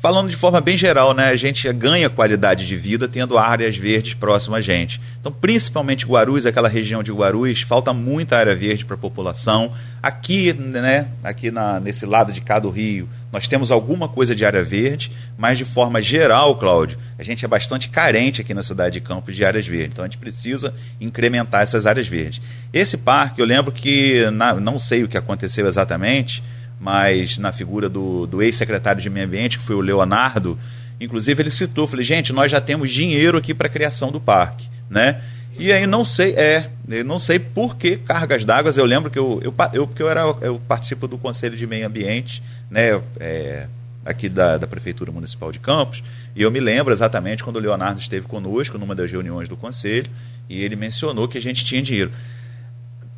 falando 0.00 0.30
de 0.30 0.36
forma 0.36 0.62
bem 0.62 0.78
geral, 0.78 1.12
né, 1.12 1.26
a 1.28 1.36
gente 1.36 1.70
ganha 1.74 2.08
qualidade 2.08 2.66
de 2.66 2.74
vida 2.74 3.06
tendo 3.06 3.36
áreas 3.36 3.76
verdes 3.76 4.14
próximas 4.14 4.58
a 4.58 4.60
gente. 4.62 5.00
Então, 5.20 5.30
principalmente 5.30 6.06
Guarulhos, 6.06 6.46
aquela 6.46 6.68
região 6.68 7.02
de 7.02 7.12
Guarulhos, 7.12 7.60
falta 7.60 7.92
muita 7.92 8.38
área 8.38 8.56
verde 8.56 8.86
para 8.86 8.94
a 8.94 8.98
população. 8.98 9.72
Aqui, 10.02 10.54
né, 10.54 11.08
aqui 11.22 11.50
na, 11.50 11.78
nesse 11.78 12.06
lado 12.06 12.32
de 12.32 12.40
cá 12.40 12.58
do 12.58 12.70
Rio, 12.70 13.06
nós 13.30 13.46
temos 13.46 13.70
alguma 13.70 14.08
coisa 14.08 14.34
de 14.34 14.44
área 14.44 14.64
verde, 14.64 15.12
mas 15.36 15.58
de 15.58 15.66
forma 15.66 16.00
geral, 16.00 16.56
Cláudio, 16.56 16.98
a 17.18 17.22
gente 17.22 17.44
é 17.44 17.48
bastante 17.48 17.90
carente 17.90 18.40
aqui 18.40 18.54
na 18.54 18.62
cidade 18.62 18.94
de 18.94 19.00
Campos 19.02 19.36
de 19.36 19.44
áreas 19.44 19.66
verdes. 19.66 19.90
Então, 19.92 20.04
a 20.04 20.08
gente 20.08 20.18
precisa 20.18 20.72
incrementar 20.98 21.60
essas 21.60 21.86
áreas 21.86 22.08
verdes. 22.08 22.40
Esse 22.72 22.96
parque, 22.96 23.42
eu 23.42 23.46
lembro 23.46 23.70
que, 23.70 24.30
na, 24.30 24.54
não 24.54 24.78
sei 24.78 25.04
o 25.04 25.08
que 25.08 25.18
aconteceu 25.18 25.68
exatamente, 25.68 26.42
mas 26.80 27.36
na 27.36 27.52
figura 27.52 27.90
do, 27.90 28.26
do 28.26 28.42
ex-secretário 28.42 29.02
de 29.02 29.10
Meio 29.10 29.26
Ambiente, 29.26 29.58
que 29.58 29.64
foi 29.64 29.76
o 29.76 29.80
Leonardo, 29.80 30.58
inclusive 30.98 31.42
ele 31.42 31.50
citou, 31.50 31.86
falei, 31.86 32.04
gente, 32.04 32.32
nós 32.32 32.50
já 32.50 32.60
temos 32.60 32.90
dinheiro 32.90 33.36
aqui 33.36 33.52
para 33.52 33.66
a 33.66 33.70
criação 33.70 34.10
do 34.10 34.18
parque, 34.18 34.66
né? 34.88 35.20
E 35.58 35.72
aí 35.74 35.86
não 35.86 36.06
sei, 36.06 36.32
é, 36.36 36.70
não 37.04 37.18
sei 37.18 37.38
por 37.38 37.76
que 37.76 37.98
cargas 37.98 38.46
d'água, 38.46 38.72
eu 38.74 38.84
lembro 38.86 39.10
que 39.10 39.18
eu, 39.18 39.40
eu, 39.44 39.54
eu, 39.74 39.86
porque 39.86 40.02
eu, 40.02 40.08
era, 40.08 40.22
eu 40.40 40.58
participo 40.66 41.06
do 41.06 41.18
Conselho 41.18 41.54
de 41.54 41.66
Meio 41.66 41.86
Ambiente, 41.86 42.42
né, 42.70 42.98
é, 43.18 43.66
aqui 44.02 44.30
da, 44.30 44.56
da 44.56 44.66
Prefeitura 44.66 45.12
Municipal 45.12 45.52
de 45.52 45.58
Campos, 45.58 46.02
e 46.34 46.40
eu 46.40 46.50
me 46.50 46.60
lembro 46.60 46.94
exatamente 46.94 47.44
quando 47.44 47.56
o 47.56 47.60
Leonardo 47.60 48.00
esteve 48.00 48.26
conosco 48.26 48.78
numa 48.78 48.94
das 48.94 49.10
reuniões 49.10 49.50
do 49.50 49.56
Conselho, 49.56 50.10
e 50.48 50.62
ele 50.62 50.76
mencionou 50.76 51.28
que 51.28 51.36
a 51.36 51.42
gente 51.42 51.62
tinha 51.62 51.82
dinheiro. 51.82 52.10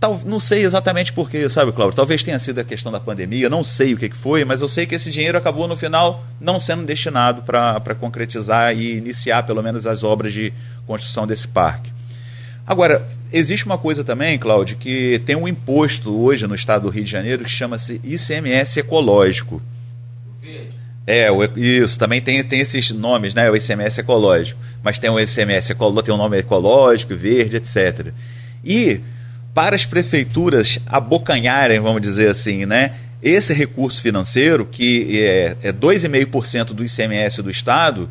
Tal, 0.02 0.20
não 0.24 0.40
sei 0.40 0.64
exatamente 0.64 1.12
porquê, 1.12 1.48
sabe, 1.48 1.70
Cláudio? 1.70 1.94
Talvez 1.94 2.24
tenha 2.24 2.36
sido 2.36 2.58
a 2.58 2.64
questão 2.64 2.90
da 2.90 2.98
pandemia, 2.98 3.48
não 3.48 3.62
sei 3.62 3.94
o 3.94 3.96
que, 3.96 4.08
que 4.08 4.16
foi, 4.16 4.44
mas 4.44 4.60
eu 4.60 4.68
sei 4.68 4.84
que 4.84 4.96
esse 4.96 5.12
dinheiro 5.12 5.38
acabou 5.38 5.68
no 5.68 5.76
final 5.76 6.26
não 6.40 6.58
sendo 6.58 6.84
destinado 6.84 7.42
para 7.42 7.94
concretizar 7.94 8.76
e 8.76 8.96
iniciar 8.96 9.44
pelo 9.44 9.62
menos 9.62 9.86
as 9.86 10.02
obras 10.02 10.32
de 10.32 10.52
construção 10.88 11.24
desse 11.24 11.46
parque. 11.46 11.92
Agora, 12.66 13.06
existe 13.32 13.64
uma 13.64 13.78
coisa 13.78 14.02
também, 14.02 14.36
Cláudio, 14.40 14.76
que 14.76 15.22
tem 15.24 15.36
um 15.36 15.46
imposto 15.46 16.12
hoje 16.12 16.48
no 16.48 16.56
estado 16.56 16.82
do 16.82 16.88
Rio 16.88 17.04
de 17.04 17.10
Janeiro 17.12 17.44
que 17.44 17.50
chama-se 17.50 18.00
ICMS 18.02 18.80
ecológico. 18.80 19.62
É, 21.06 21.28
isso, 21.54 21.96
também 21.96 22.20
tem, 22.20 22.42
tem 22.42 22.58
esses 22.58 22.90
nomes, 22.90 23.34
né? 23.34 23.48
O 23.48 23.54
ICMS 23.54 24.00
ecológico. 24.00 24.58
Mas 24.82 24.98
tem 24.98 25.08
o 25.08 25.20
ICMS 25.20 25.70
ecológico, 25.70 26.02
tem 26.02 26.12
o 26.12 26.16
um 26.16 26.20
nome 26.20 26.38
ecológico, 26.38 27.14
verde, 27.14 27.58
etc. 27.58 28.12
E 28.64 29.00
para 29.54 29.76
as 29.76 29.84
prefeituras 29.84 30.78
abocanharem, 30.86 31.78
vamos 31.80 32.00
dizer 32.00 32.28
assim, 32.28 32.64
né? 32.64 32.94
Esse 33.22 33.54
recurso 33.54 34.02
financeiro, 34.02 34.66
que 34.66 35.22
é, 35.22 35.56
é 35.62 35.72
2,5% 35.72 36.66
do 36.72 36.84
ICMS 36.84 37.42
do 37.42 37.50
Estado, 37.50 38.10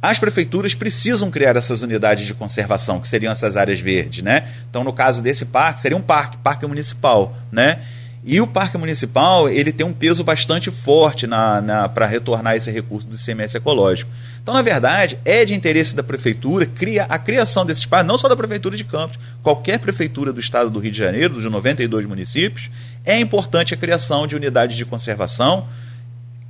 as 0.00 0.18
prefeituras 0.18 0.74
precisam 0.74 1.30
criar 1.30 1.56
essas 1.56 1.82
unidades 1.82 2.26
de 2.26 2.34
conservação, 2.34 3.00
que 3.00 3.08
seriam 3.08 3.32
essas 3.32 3.56
áreas 3.56 3.80
verdes, 3.80 4.22
né? 4.22 4.46
Então, 4.68 4.84
no 4.84 4.92
caso 4.92 5.22
desse 5.22 5.46
parque, 5.46 5.80
seria 5.80 5.96
um 5.96 6.02
parque, 6.02 6.36
parque 6.36 6.66
municipal, 6.66 7.34
né? 7.50 7.80
E 8.26 8.40
o 8.40 8.46
parque 8.46 8.78
municipal 8.78 9.50
ele 9.50 9.70
tem 9.70 9.84
um 9.84 9.92
peso 9.92 10.24
bastante 10.24 10.70
forte 10.70 11.26
na, 11.26 11.60
na 11.60 11.88
para 11.90 12.06
retornar 12.06 12.56
esse 12.56 12.70
recurso 12.70 13.06
do 13.06 13.16
ICMS 13.16 13.58
ecológico. 13.58 14.10
Então, 14.42 14.54
na 14.54 14.62
verdade, 14.62 15.18
é 15.26 15.44
de 15.44 15.54
interesse 15.54 15.94
da 15.94 16.02
prefeitura 16.02 16.64
cria, 16.64 17.04
a 17.04 17.18
criação 17.18 17.66
desses 17.66 17.84
parques, 17.84 18.08
não 18.08 18.16
só 18.16 18.26
da 18.26 18.36
prefeitura 18.36 18.76
de 18.78 18.84
Campos, 18.84 19.18
qualquer 19.42 19.78
prefeitura 19.78 20.32
do 20.32 20.40
estado 20.40 20.70
do 20.70 20.78
Rio 20.78 20.92
de 20.92 20.98
Janeiro, 20.98 21.34
dos 21.34 21.44
92 21.44 22.06
municípios, 22.06 22.70
é 23.04 23.18
importante 23.18 23.74
a 23.74 23.76
criação 23.76 24.26
de 24.26 24.34
unidades 24.34 24.76
de 24.76 24.86
conservação, 24.86 25.68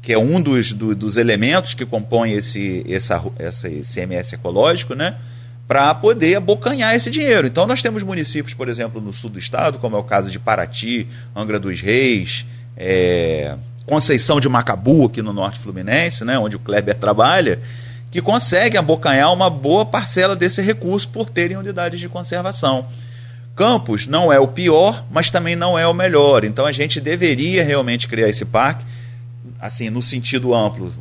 que 0.00 0.12
é 0.12 0.18
um 0.18 0.40
dos, 0.40 0.72
do, 0.72 0.94
dos 0.94 1.16
elementos 1.16 1.74
que 1.74 1.84
compõem 1.84 2.34
esse, 2.34 2.84
essa, 2.88 3.20
essa 3.36 3.68
ICMS 3.68 4.36
ecológico, 4.36 4.94
né? 4.94 5.16
Para 5.66 5.94
poder 5.94 6.36
abocanhar 6.36 6.94
esse 6.94 7.10
dinheiro. 7.10 7.46
Então, 7.46 7.66
nós 7.66 7.80
temos 7.80 8.02
municípios, 8.02 8.54
por 8.54 8.68
exemplo, 8.68 9.00
no 9.00 9.12
sul 9.12 9.30
do 9.30 9.38
estado, 9.38 9.78
como 9.78 9.96
é 9.96 9.98
o 9.98 10.04
caso 10.04 10.30
de 10.30 10.38
Paraty, 10.38 11.06
Angra 11.34 11.58
dos 11.58 11.80
Reis, 11.80 12.44
é, 12.76 13.56
Conceição 13.86 14.40
de 14.40 14.48
Macabu, 14.48 15.06
aqui 15.06 15.22
no 15.22 15.32
norte 15.32 15.58
fluminense, 15.58 16.24
né, 16.24 16.38
onde 16.38 16.56
o 16.56 16.58
Kleber 16.58 16.96
trabalha, 16.96 17.60
que 18.10 18.20
conseguem 18.20 18.78
abocanhar 18.78 19.32
uma 19.32 19.48
boa 19.48 19.84
parcela 19.84 20.36
desse 20.36 20.62
recurso 20.62 21.08
por 21.08 21.28
terem 21.30 21.56
unidades 21.56 21.98
de 21.98 22.08
conservação. 22.08 22.86
Campos 23.56 24.06
não 24.06 24.32
é 24.32 24.38
o 24.38 24.48
pior, 24.48 25.04
mas 25.10 25.30
também 25.30 25.56
não 25.56 25.78
é 25.78 25.86
o 25.86 25.94
melhor. 25.94 26.44
Então, 26.44 26.66
a 26.66 26.72
gente 26.72 27.00
deveria 27.00 27.64
realmente 27.64 28.06
criar 28.06 28.28
esse 28.28 28.44
parque, 28.44 28.84
assim, 29.60 29.88
no 29.90 30.02
sentido 30.02 30.54
amplo, 30.54 30.92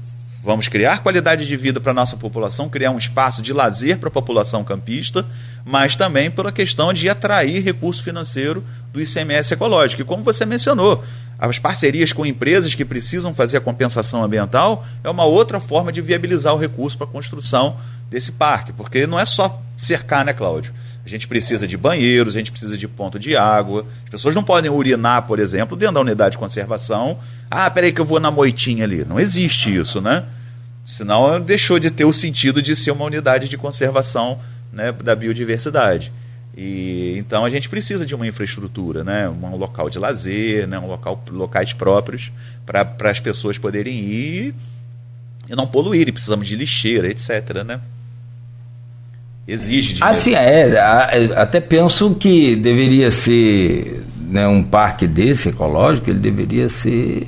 Vamos 0.43 0.67
criar 0.67 1.01
qualidade 1.01 1.47
de 1.47 1.55
vida 1.55 1.79
para 1.79 1.91
a 1.91 1.95
nossa 1.95 2.17
população, 2.17 2.67
criar 2.67 2.91
um 2.91 2.97
espaço 2.97 3.41
de 3.41 3.53
lazer 3.53 3.97
para 3.97 4.09
a 4.09 4.11
população 4.11 4.61
campista, 4.61 5.25
mas 5.63 5.95
também 5.95 6.29
pela 6.29 6.51
questão 6.51 6.91
de 6.91 7.07
atrair 7.07 7.63
recurso 7.63 8.03
financeiro 8.03 8.61
do 8.91 9.01
ICMS 9.01 9.53
ecológico. 9.53 10.01
E 10.01 10.05
como 10.05 10.21
você 10.21 10.45
mencionou, 10.45 11.01
as 11.39 11.59
parcerias 11.59 12.11
com 12.11 12.25
empresas 12.25 12.75
que 12.75 12.83
precisam 12.83 13.33
fazer 13.33 13.55
a 13.55 13.61
compensação 13.61 14.21
ambiental 14.21 14.85
é 15.01 15.09
uma 15.09 15.23
outra 15.23 15.61
forma 15.61 15.93
de 15.93 16.01
viabilizar 16.01 16.53
o 16.53 16.59
recurso 16.59 16.97
para 16.97 17.07
a 17.07 17.09
construção 17.09 17.77
desse 18.09 18.33
parque, 18.33 18.73
porque 18.73 19.07
não 19.07 19.17
é 19.17 19.25
só 19.25 19.61
cercar, 19.77 20.25
né, 20.25 20.33
Cláudio? 20.33 20.73
A 21.05 21.09
gente 21.09 21.27
precisa 21.27 21.67
de 21.67 21.75
banheiros, 21.75 22.35
a 22.35 22.39
gente 22.39 22.51
precisa 22.51 22.77
de 22.77 22.87
ponto 22.87 23.19
de 23.19 23.35
água. 23.35 23.85
As 24.05 24.09
pessoas 24.09 24.33
não 24.33 24.43
podem 24.43 24.71
urinar, 24.71 25.23
por 25.23 25.37
exemplo, 25.37 25.75
dentro 25.75 25.95
da 25.95 26.01
unidade 26.01 26.33
de 26.33 26.37
conservação. 26.37 27.19
Ah, 27.51 27.69
peraí 27.69 27.91
que 27.91 27.99
eu 27.99 28.05
vou 28.05 28.19
na 28.19 28.31
moitinha 28.31 28.85
ali. 28.85 29.03
Não 29.03 29.19
existe 29.19 29.75
isso, 29.75 29.99
né? 29.99 30.25
Senão 30.85 31.39
deixou 31.41 31.77
de 31.77 31.91
ter 31.91 32.05
o 32.05 32.13
sentido 32.13 32.61
de 32.61 32.75
ser 32.75 32.91
uma 32.91 33.05
unidade 33.05 33.49
de 33.49 33.57
conservação 33.57 34.39
né, 34.71 34.91
da 34.91 35.15
biodiversidade. 35.15 36.11
E 36.55 37.15
então 37.17 37.43
a 37.43 37.49
gente 37.49 37.67
precisa 37.67 38.05
de 38.05 38.13
uma 38.13 38.27
infraestrutura, 38.27 39.03
né, 39.03 39.27
um 39.27 39.55
local 39.55 39.89
de 39.89 39.97
lazer, 39.97 40.67
né, 40.67 40.77
um 40.77 40.87
local, 40.87 41.21
locais 41.31 41.73
próprios 41.73 42.31
para 42.65 43.09
as 43.09 43.19
pessoas 43.19 43.57
poderem 43.57 43.95
ir 43.95 44.53
e 45.49 45.55
não 45.55 45.65
poluir. 45.65 46.11
precisamos 46.11 46.47
de 46.47 46.55
lixeira, 46.55 47.07
etc. 47.07 47.63
Né? 47.65 47.79
Exige. 49.47 49.97
Assim 50.01 50.33
é, 50.33 50.79
até 51.35 51.59
penso 51.59 52.15
que 52.15 52.55
deveria 52.55 53.11
ser 53.11 54.03
né, 54.17 54.47
um 54.47 54.63
parque 54.63 55.05
desse 55.05 55.49
ecológico, 55.49 56.09
ele 56.09 56.19
deveria 56.19 56.69
ser 56.69 57.27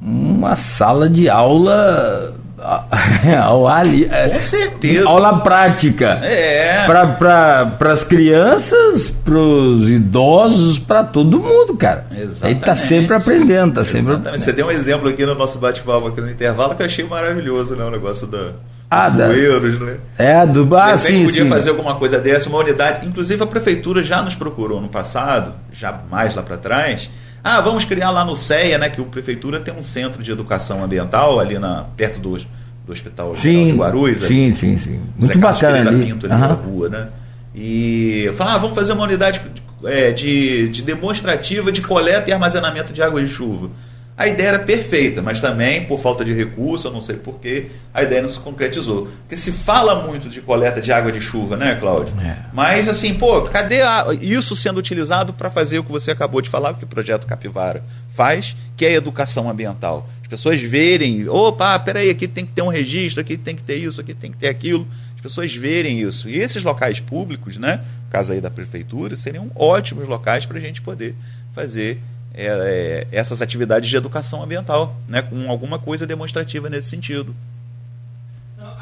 uma 0.00 0.54
sala 0.56 1.08
de 1.08 1.28
aula 1.30 2.34
ao 3.44 3.66
ar 3.66 3.86
é, 3.86 4.28
Com 4.30 4.40
certeza. 4.40 5.08
Aula 5.08 5.38
prática. 5.40 6.20
É. 6.22 6.86
Para 6.86 7.92
as 7.92 8.04
crianças, 8.04 9.10
para 9.10 9.36
os 9.36 9.88
idosos, 9.88 10.78
para 10.78 11.04
todo 11.04 11.38
mundo, 11.38 11.76
cara. 11.76 12.06
Exatamente. 12.10 12.44
Aí 12.44 12.54
tá 12.54 12.74
sempre 12.74 13.14
aprendendo, 13.14 13.74
tá 13.74 13.84
sempre 13.84 14.14
aprendendo. 14.14 14.38
Você 14.38 14.52
deu 14.52 14.66
um 14.66 14.70
exemplo 14.70 15.08
aqui 15.08 15.24
no 15.26 15.34
nosso 15.34 15.58
bate-papo 15.58 16.08
aqui 16.08 16.20
no 16.20 16.30
intervalo 16.30 16.74
que 16.74 16.82
eu 16.82 16.86
achei 16.86 17.04
maravilhoso, 17.04 17.76
né? 17.76 17.84
O 17.84 17.90
negócio 17.90 18.26
da. 18.26 18.52
Ah, 18.94 19.08
da, 19.08 19.28
né? 19.28 19.98
É, 20.16 20.46
do 20.46 20.64
bar, 20.64 20.96
sim, 20.96 21.24
podia 21.24 21.44
sim. 21.44 21.48
fazer 21.48 21.70
alguma 21.70 21.96
coisa 21.96 22.18
dessa, 22.18 22.48
uma 22.48 22.58
unidade. 22.58 23.06
Inclusive 23.06 23.42
a 23.42 23.46
prefeitura 23.46 24.02
já 24.02 24.22
nos 24.22 24.34
procurou 24.34 24.80
no 24.80 24.88
passado, 24.88 25.52
já 25.72 26.00
mais 26.10 26.34
lá 26.34 26.42
para 26.42 26.56
trás. 26.56 27.10
Ah, 27.42 27.60
vamos 27.60 27.84
criar 27.84 28.10
lá 28.10 28.24
no 28.24 28.34
CEA, 28.34 28.78
né? 28.78 28.88
Que 28.88 29.00
a 29.00 29.04
prefeitura 29.04 29.60
tem 29.60 29.74
um 29.74 29.82
centro 29.82 30.22
de 30.22 30.30
educação 30.30 30.82
ambiental 30.82 31.38
ali 31.38 31.58
na, 31.58 31.84
perto 31.96 32.18
do, 32.18 32.38
do 32.38 32.92
hospital 32.92 33.36
sim, 33.36 33.66
de 33.66 33.72
Guarulhos. 33.72 34.24
Sim, 34.24 34.46
ali, 34.46 34.54
sim, 34.54 34.78
sim. 34.78 35.00
Muito 35.18 35.38
bacana 35.38 35.90
ali. 35.90 36.06
Pinto, 36.06 36.26
ali 36.26 36.34
uhum. 36.34 36.40
na 36.40 36.46
rua, 36.54 36.88
né? 36.88 37.08
E 37.54 38.32
falar, 38.36 38.54
ah, 38.54 38.58
vamos 38.58 38.74
fazer 38.74 38.92
uma 38.92 39.04
unidade 39.04 39.40
é, 39.84 40.10
de, 40.10 40.68
de 40.68 40.82
demonstrativa 40.82 41.70
de 41.70 41.82
coleta 41.82 42.30
e 42.30 42.32
armazenamento 42.32 42.92
de 42.92 43.02
água 43.02 43.22
de 43.22 43.28
chuva. 43.28 43.68
A 44.16 44.28
ideia 44.28 44.50
era 44.50 44.58
perfeita, 44.60 45.20
mas 45.20 45.40
também, 45.40 45.86
por 45.86 46.00
falta 46.00 46.24
de 46.24 46.32
recurso, 46.32 46.86
eu 46.86 46.92
não 46.92 47.00
sei 47.00 47.16
porquê, 47.16 47.66
a 47.92 48.04
ideia 48.04 48.22
não 48.22 48.28
se 48.28 48.38
concretizou. 48.38 49.08
Porque 49.22 49.36
se 49.36 49.50
fala 49.50 50.06
muito 50.06 50.28
de 50.28 50.40
coleta 50.40 50.80
de 50.80 50.92
água 50.92 51.10
de 51.10 51.20
chuva, 51.20 51.56
né, 51.56 51.74
Cláudio? 51.74 52.14
É. 52.20 52.36
Mas, 52.52 52.88
assim, 52.88 53.12
pô, 53.14 53.42
cadê 53.42 53.82
a, 53.82 54.06
isso 54.20 54.54
sendo 54.54 54.78
utilizado 54.78 55.32
para 55.32 55.50
fazer 55.50 55.80
o 55.80 55.84
que 55.84 55.90
você 55.90 56.12
acabou 56.12 56.40
de 56.40 56.48
falar, 56.48 56.70
o 56.70 56.74
que 56.76 56.84
o 56.84 56.86
Projeto 56.86 57.26
Capivara 57.26 57.82
faz, 58.14 58.54
que 58.76 58.86
é 58.86 58.90
a 58.90 58.92
educação 58.92 59.50
ambiental? 59.50 60.08
As 60.22 60.28
pessoas 60.28 60.62
verem, 60.62 61.28
opa, 61.28 61.76
peraí, 61.80 62.08
aqui 62.08 62.28
tem 62.28 62.46
que 62.46 62.52
ter 62.52 62.62
um 62.62 62.68
registro, 62.68 63.20
aqui 63.20 63.36
tem 63.36 63.56
que 63.56 63.62
ter 63.62 63.76
isso, 63.76 64.00
aqui 64.00 64.14
tem 64.14 64.30
que 64.30 64.38
ter 64.38 64.48
aquilo. 64.48 64.86
As 65.16 65.20
pessoas 65.20 65.52
verem 65.52 66.00
isso. 66.00 66.28
E 66.28 66.38
esses 66.38 66.62
locais 66.62 67.00
públicos, 67.00 67.56
né, 67.56 67.80
no 68.04 68.10
caso 68.10 68.32
aí 68.32 68.40
da 68.40 68.50
prefeitura, 68.50 69.16
seriam 69.16 69.50
ótimos 69.56 70.06
locais 70.06 70.46
para 70.46 70.58
a 70.58 70.60
gente 70.60 70.80
poder 70.80 71.16
fazer 71.52 72.00
é, 72.34 72.46
é, 72.46 73.06
essas 73.12 73.40
atividades 73.40 73.88
de 73.88 73.96
educação 73.96 74.42
ambiental, 74.42 74.96
né, 75.08 75.22
com 75.22 75.48
alguma 75.48 75.78
coisa 75.78 76.06
demonstrativa 76.06 76.68
nesse 76.68 76.88
sentido. 76.88 77.34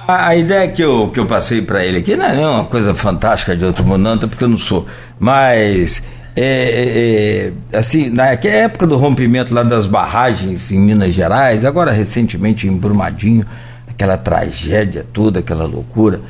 A, 0.09 0.34
ideia 0.34 0.68
que 0.68 0.82
eu, 0.82 1.11
que 1.11 1.20
eu 1.20 1.26
passei 1.26 1.62
para 1.62 1.84
ele 1.84 1.98
aqui 1.98 2.16
não 2.16 2.24
é 2.24 2.48
uma 2.48 2.64
coisa 2.64 2.92
fantástica 2.94 3.57
de 3.57 3.64
outro 3.64 3.84
mundo, 3.84 4.03
não, 4.03 4.18
porque 4.18 4.42
eu 4.42 4.48
não 4.48 4.59
sou, 4.59 4.86
mas 5.18 6.03
é, 6.34 6.42
é, 6.42 7.53
é, 7.74 7.78
assim, 7.78 8.09
naquela 8.09 8.55
época 8.55 8.86
do 8.86 8.96
rompimento 8.96 9.55
lá 9.55 9.62
das 9.62 9.86
barragens 9.86 10.72
em 10.72 10.78
Minas 10.78 11.12
Gerais, 11.12 11.64
agora 11.64 11.92
recentemente 11.92 12.66
em 12.66 12.76
Brumadinho, 12.76 13.46
aquela 13.86 14.16
tragédia 14.16 15.07
toda, 15.12 15.40
aquela 15.40 15.66
loucura, 15.66 16.20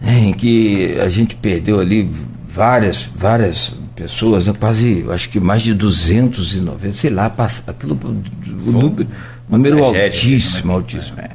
né, 0.00 0.18
em 0.18 0.32
que 0.32 0.96
a 1.02 1.08
gente 1.08 1.34
perdeu 1.34 1.80
ali 1.80 2.08
várias, 2.52 3.08
várias 3.16 3.72
pessoas, 4.00 4.46
né, 4.46 4.54
quase, 4.58 5.04
acho 5.10 5.28
que 5.28 5.38
mais 5.38 5.62
de 5.62 5.74
290, 5.74 6.92
sei 6.92 7.10
lá, 7.10 7.32
aquilo, 7.66 7.98
o 8.66 8.72
número, 8.72 9.06
número 9.48 9.84
altíssimo, 9.84 10.68
né? 10.68 10.74
altíssimo. 10.74 11.20
É. 11.20 11.30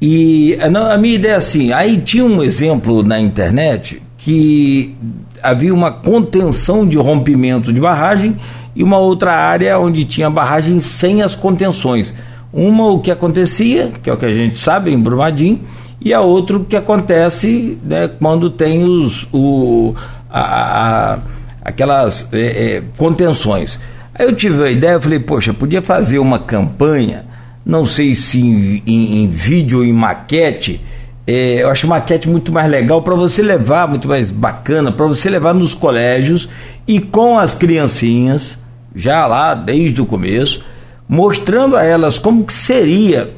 E 0.00 0.58
a, 0.60 0.94
a 0.94 0.98
minha 0.98 1.14
ideia 1.14 1.34
é 1.34 1.36
assim, 1.36 1.72
aí 1.72 1.98
tinha 1.98 2.24
um 2.24 2.42
exemplo 2.42 3.04
na 3.04 3.20
internet 3.20 4.02
que 4.18 4.94
havia 5.40 5.72
uma 5.72 5.92
contenção 5.92 6.86
de 6.86 6.96
rompimento 6.96 7.72
de 7.72 7.80
barragem 7.80 8.36
e 8.74 8.82
uma 8.82 8.98
outra 8.98 9.32
área 9.32 9.78
onde 9.78 10.04
tinha 10.04 10.28
barragem 10.28 10.80
sem 10.80 11.22
as 11.22 11.36
contenções. 11.36 12.12
Uma 12.52 12.86
o 12.86 12.98
que 12.98 13.10
acontecia, 13.10 13.92
que 14.02 14.10
é 14.10 14.12
o 14.12 14.16
que 14.16 14.26
a 14.26 14.32
gente 14.32 14.58
sabe 14.58 14.92
em 14.92 14.98
Brumadinho, 14.98 15.60
e 16.00 16.12
a 16.12 16.20
outra 16.20 16.56
o 16.56 16.64
que 16.64 16.74
acontece 16.74 17.78
né, 17.84 18.10
quando 18.18 18.50
tem 18.50 18.82
os, 18.82 19.28
o, 19.32 19.94
a, 20.28 21.14
a 21.14 21.18
aquelas 21.64 22.28
é, 22.32 22.38
é, 22.76 22.82
contenções. 22.96 23.78
Aí 24.14 24.26
eu 24.26 24.34
tive 24.34 24.62
a 24.62 24.70
ideia, 24.70 24.92
eu 24.92 25.00
falei, 25.00 25.18
poxa, 25.18 25.54
podia 25.54 25.80
fazer 25.80 26.18
uma 26.18 26.38
campanha, 26.38 27.24
não 27.64 27.86
sei 27.86 28.14
se 28.14 28.40
em, 28.40 28.82
em, 28.86 29.24
em 29.24 29.28
vídeo 29.28 29.78
ou 29.78 29.84
em 29.84 29.92
maquete, 29.92 30.80
é, 31.26 31.62
eu 31.62 31.70
acho 31.70 31.86
maquete 31.86 32.28
muito 32.28 32.50
mais 32.50 32.68
legal 32.68 33.00
para 33.00 33.14
você 33.14 33.42
levar, 33.42 33.88
muito 33.88 34.08
mais 34.08 34.30
bacana, 34.30 34.90
para 34.90 35.06
você 35.06 35.30
levar 35.30 35.54
nos 35.54 35.74
colégios 35.74 36.48
e 36.86 36.98
com 36.98 37.38
as 37.38 37.54
criancinhas, 37.54 38.58
já 38.94 39.26
lá 39.26 39.54
desde 39.54 40.00
o 40.00 40.06
começo, 40.06 40.64
mostrando 41.08 41.76
a 41.76 41.84
elas 41.84 42.18
como 42.18 42.44
que 42.44 42.52
seria 42.52 43.30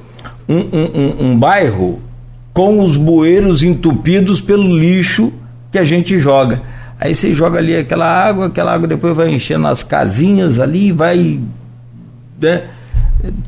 um, 0.49 0.57
um, 0.57 0.91
um, 0.95 1.27
um 1.31 1.39
bairro 1.39 2.01
com 2.53 2.81
os 2.81 2.97
bueiros 2.97 3.63
entupidos 3.63 4.41
pelo 4.41 4.77
lixo 4.77 5.33
que 5.71 5.79
a 5.79 5.85
gente 5.85 6.19
joga. 6.19 6.63
Aí 7.01 7.15
você 7.15 7.35
joga 7.35 7.59
ali 7.59 7.77
aquela 7.77 8.07
água, 8.07 8.47
aquela 8.47 8.73
água 8.73 8.87
depois 8.87 9.17
vai 9.17 9.31
enchendo 9.31 9.67
as 9.67 9.83
casinhas 9.83 10.59
ali, 10.61 10.93
vai 10.93 11.41
né, 12.41 12.63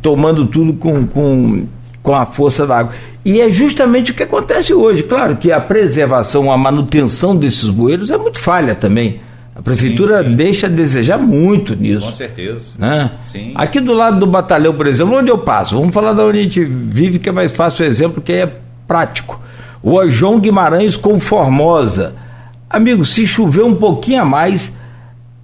tomando 0.02 0.46
tudo 0.46 0.74
com, 0.74 1.06
com, 1.06 1.66
com 2.02 2.14
a 2.14 2.26
força 2.26 2.66
da 2.66 2.78
água. 2.78 2.92
E 3.24 3.40
é 3.40 3.50
justamente 3.50 4.12
o 4.12 4.14
que 4.14 4.22
acontece 4.22 4.72
hoje. 4.72 5.02
Claro 5.02 5.36
que 5.36 5.50
a 5.50 5.60
preservação, 5.60 6.50
a 6.50 6.56
manutenção 6.56 7.34
desses 7.34 7.68
bueiros 7.68 8.10
é 8.10 8.16
muito 8.16 8.38
falha 8.38 8.74
também. 8.74 9.20
A 9.54 9.62
prefeitura 9.62 10.22
sim, 10.22 10.30
sim. 10.30 10.36
deixa 10.36 10.66
a 10.66 10.70
desejar 10.70 11.18
muito 11.18 11.74
nisso. 11.74 12.06
Com 12.06 12.12
certeza. 12.12 12.72
Né? 12.78 13.10
Sim. 13.24 13.52
Aqui 13.54 13.80
do 13.80 13.94
lado 13.94 14.20
do 14.20 14.26
batalhão, 14.26 14.74
por 14.74 14.86
exemplo, 14.86 15.16
onde 15.16 15.30
eu 15.30 15.38
passo, 15.38 15.76
vamos 15.78 15.94
falar 15.94 16.12
da 16.12 16.24
onde 16.24 16.38
a 16.38 16.42
gente 16.42 16.62
vive, 16.62 17.18
que 17.18 17.30
é 17.30 17.32
mais 17.32 17.52
fácil 17.52 17.84
o 17.84 17.88
exemplo, 17.88 18.20
que 18.20 18.32
é 18.32 18.52
prático. 18.86 19.40
O 19.82 20.06
João 20.06 20.38
Guimarães 20.38 20.96
com 20.96 21.18
Formosa. 21.18 22.14
Amigo, 22.76 23.06
se 23.06 23.26
chover 23.26 23.64
um 23.64 23.74
pouquinho 23.74 24.20
a 24.20 24.24
mais, 24.26 24.70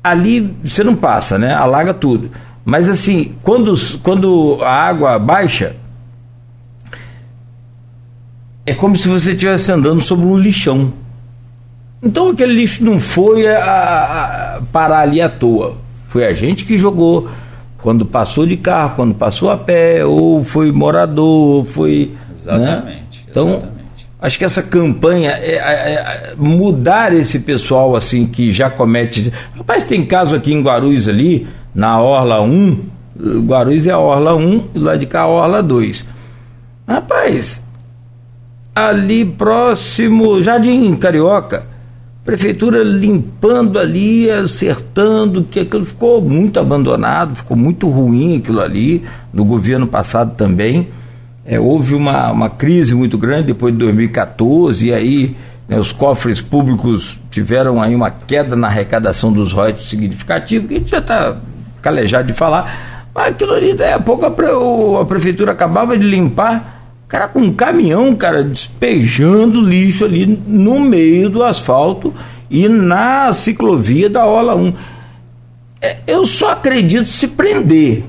ali 0.04 0.54
você 0.62 0.84
não 0.84 0.94
passa, 0.94 1.38
né? 1.38 1.54
Alaga 1.54 1.94
tudo. 1.94 2.30
Mas 2.62 2.90
assim, 2.90 3.34
quando, 3.42 3.74
quando 4.02 4.58
a 4.60 4.70
água 4.70 5.18
baixa, 5.18 5.74
é 8.66 8.74
como 8.74 8.98
se 8.98 9.08
você 9.08 9.30
estivesse 9.30 9.72
andando 9.72 10.02
sobre 10.02 10.26
um 10.26 10.36
lixão. 10.36 10.92
Então 12.02 12.28
aquele 12.28 12.52
lixo 12.52 12.84
não 12.84 13.00
foi 13.00 13.46
a, 13.46 13.64
a, 13.64 14.56
a 14.56 14.60
parar 14.70 15.00
ali 15.00 15.22
à 15.22 15.30
toa. 15.30 15.76
Foi 16.08 16.26
a 16.26 16.34
gente 16.34 16.66
que 16.66 16.76
jogou. 16.76 17.30
Quando 17.78 18.04
passou 18.04 18.46
de 18.46 18.58
carro, 18.58 18.94
quando 18.94 19.14
passou 19.14 19.50
a 19.50 19.56
pé, 19.56 20.04
ou 20.04 20.44
foi 20.44 20.70
morador, 20.70 21.56
ou 21.56 21.64
foi. 21.64 22.12
Exatamente. 22.38 22.84
Né? 22.84 23.02
Então, 23.30 23.48
exatamente. 23.48 23.71
Acho 24.22 24.38
que 24.38 24.44
essa 24.44 24.62
campanha 24.62 25.30
é, 25.32 25.56
é, 25.56 25.92
é, 25.94 26.34
mudar 26.38 27.12
esse 27.12 27.40
pessoal 27.40 27.96
assim 27.96 28.24
que 28.24 28.52
já 28.52 28.70
comete. 28.70 29.32
Rapaz, 29.56 29.82
tem 29.82 30.06
caso 30.06 30.36
aqui 30.36 30.54
em 30.54 30.62
Guarulhos 30.62 31.08
ali, 31.08 31.48
na 31.74 32.00
Orla 32.00 32.40
1. 32.40 32.78
Guarulhos 33.44 33.86
é 33.88 33.90
a 33.90 33.98
Orla 33.98 34.36
1 34.36 34.68
e 34.76 34.78
lá 34.78 34.94
de 34.94 35.06
cá 35.06 35.22
a 35.22 35.26
Orla 35.26 35.60
2. 35.60 36.06
Rapaz, 36.86 37.60
ali 38.72 39.24
próximo, 39.24 40.40
Jardim 40.40 40.94
Carioca, 40.96 41.66
prefeitura 42.24 42.84
limpando 42.84 43.76
ali, 43.76 44.30
acertando, 44.30 45.42
que 45.42 45.60
aquilo 45.60 45.84
ficou 45.84 46.22
muito 46.22 46.60
abandonado, 46.60 47.34
ficou 47.34 47.56
muito 47.56 47.88
ruim 47.88 48.36
aquilo 48.36 48.60
ali, 48.60 49.02
no 49.32 49.44
governo 49.44 49.88
passado 49.88 50.36
também. 50.36 50.88
É, 51.44 51.58
houve 51.58 51.94
uma, 51.94 52.30
uma 52.30 52.50
crise 52.50 52.94
muito 52.94 53.18
grande 53.18 53.48
depois 53.48 53.72
de 53.72 53.78
2014, 53.80 54.86
e 54.86 54.92
aí 54.92 55.36
né, 55.68 55.78
os 55.78 55.92
cofres 55.92 56.40
públicos 56.40 57.18
tiveram 57.30 57.80
aí 57.80 57.94
uma 57.94 58.10
queda 58.10 58.54
na 58.54 58.68
arrecadação 58.68 59.32
dos 59.32 59.52
royalties 59.52 59.88
significativo, 59.88 60.68
que 60.68 60.74
a 60.74 60.78
gente 60.78 60.90
já 60.90 60.98
está 60.98 61.36
calejado 61.80 62.28
de 62.28 62.32
falar, 62.32 63.08
mas 63.14 63.28
aquilo 63.28 63.52
ali, 63.52 63.74
daí 63.74 63.92
a 63.92 63.98
pouco 63.98 64.24
a, 64.24 65.00
a 65.00 65.04
prefeitura 65.04 65.52
acabava 65.52 65.98
de 65.98 66.06
limpar 66.06 66.82
cara 67.12 67.28
com 67.28 67.40
um 67.40 67.52
caminhão, 67.52 68.16
cara, 68.16 68.42
despejando 68.42 69.60
lixo 69.60 70.02
ali 70.02 70.24
no 70.46 70.80
meio 70.80 71.28
do 71.28 71.44
asfalto 71.44 72.14
e 72.50 72.66
na 72.70 73.30
ciclovia 73.34 74.08
da 74.08 74.24
Ola 74.24 74.56
1. 74.56 74.72
É, 75.82 75.96
eu 76.06 76.24
só 76.24 76.52
acredito 76.52 77.10
se 77.10 77.28
prender. 77.28 78.02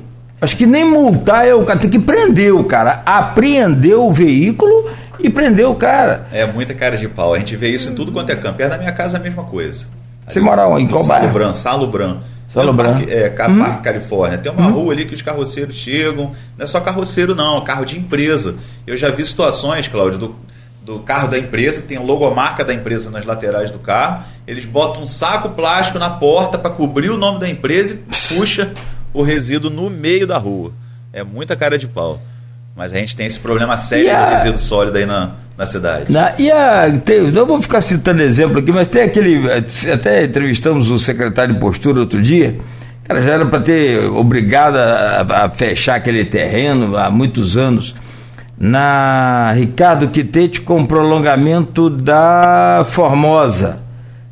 Acho 0.44 0.58
que 0.58 0.66
nem 0.66 0.84
multar 0.84 1.48
é 1.48 1.56
o 1.56 1.64
cara, 1.64 1.80
tem 1.80 1.90
que 1.90 1.98
prender 1.98 2.54
o 2.54 2.66
cara, 2.66 3.02
apreender 3.06 3.96
o 3.96 4.12
veículo 4.12 4.90
e 5.18 5.30
prender 5.30 5.66
o 5.66 5.74
cara. 5.74 6.28
É 6.34 6.46
muita 6.46 6.74
cara 6.74 6.98
de 6.98 7.08
pau. 7.08 7.34
A 7.34 7.40
gente 7.40 7.56
vê 7.56 7.70
isso 7.70 7.90
em 7.90 7.96
tudo 7.96 8.12
quanto 8.12 8.30
é 8.30 8.36
campo. 8.36 8.62
É 8.62 8.68
da 8.68 8.78
minha 8.78 8.92
casa 8.92 9.16
a 9.16 9.20
mesma 9.22 9.44
coisa. 9.44 9.86
Você 10.28 10.42
mora 10.42 10.68
onde? 10.68 10.84
Em 10.84 10.88
qual 10.90 11.06
bairro? 11.06 11.56
Salo 11.56 11.88
Branco. 11.88 12.24
Solo 12.50 12.74
Branco. 12.74 13.10
é, 13.10 13.34
hum. 13.48 13.60
Parque 13.60 13.84
Califórnia. 13.84 14.38
Tem 14.38 14.52
uma 14.52 14.68
hum. 14.68 14.74
rua 14.74 14.92
ali 14.92 15.06
que 15.06 15.16
os 15.16 15.22
carroceiros 15.22 15.78
chegam. 15.78 16.34
Não 16.58 16.66
é 16.66 16.68
só 16.68 16.82
carroceiro, 16.82 17.34
não, 17.34 17.60
é 17.60 17.62
carro 17.62 17.86
de 17.86 17.98
empresa. 17.98 18.56
Eu 18.86 18.98
já 18.98 19.10
vi 19.10 19.24
situações, 19.24 19.88
Cláudio, 19.88 20.20
do, 20.20 20.36
do 20.84 21.00
carro 21.00 21.30
da 21.30 21.40
empresa, 21.40 21.82
tem 21.82 21.96
a 21.96 22.02
logomarca 22.02 22.66
da 22.66 22.74
empresa 22.74 23.10
nas 23.10 23.24
laterais 23.24 23.72
do 23.72 23.80
carro. 23.80 24.26
Eles 24.46 24.66
botam 24.66 25.04
um 25.04 25.08
saco 25.08 25.52
plástico 25.52 25.98
na 25.98 26.10
porta 26.10 26.58
para 26.58 26.70
cobrir 26.70 27.10
o 27.10 27.18
nome 27.18 27.40
da 27.40 27.48
empresa 27.48 27.94
e 27.94 28.36
puxa 28.36 28.74
o 29.14 29.22
resíduo 29.22 29.70
no 29.70 29.90
meio 29.90 30.26
da 30.26 30.38
rua. 30.38 30.72
É 31.12 31.24
muita 31.24 31.56
cara 31.56 31.78
de 31.78 31.88
pau. 31.88 32.20
Mas 32.76 32.92
a 32.92 32.98
gente 32.98 33.16
tem 33.16 33.28
esse 33.28 33.40
problema 33.40 33.78
sério 33.78 34.16
a... 34.16 34.26
do 34.26 34.36
resíduo 34.36 34.60
sólido 34.60 34.98
aí 34.98 35.06
na, 35.06 35.32
na 35.58 35.66
cidade. 35.66 36.12
Na, 36.12 36.34
e 36.40 36.50
a, 36.52 36.92
tem, 37.06 37.18
eu 37.18 37.46
vou 37.46 37.62
ficar 37.62 37.82
citando 37.82 38.22
exemplo 38.22 38.60
aqui, 38.60 38.72
mas 38.72 38.88
tem 38.88 39.04
aquele. 39.04 39.42
Até 39.94 40.24
entrevistamos 40.24 40.90
o 40.90 41.00
secretário 41.00 41.54
de 41.54 41.60
postura 41.60 42.00
outro 42.00 42.22
dia. 42.22 42.58
Cara, 43.04 43.22
já 43.22 43.32
era 43.34 43.46
para 43.46 43.60
ter 43.60 44.04
obrigado 44.06 44.78
a, 44.78 45.46
a, 45.46 45.50
fechar 45.50 45.96
aquele 45.96 46.26
terreno 46.26 46.98
há 46.98 47.12
muitos 47.12 47.58
anos. 47.58 47.94
Na 48.58 49.52
Ricardo 49.52 50.08
Quitete 50.08 50.62
com 50.62 50.86
prolongamento 50.86 51.90
da 51.90 52.86
Formosa. 52.88 53.80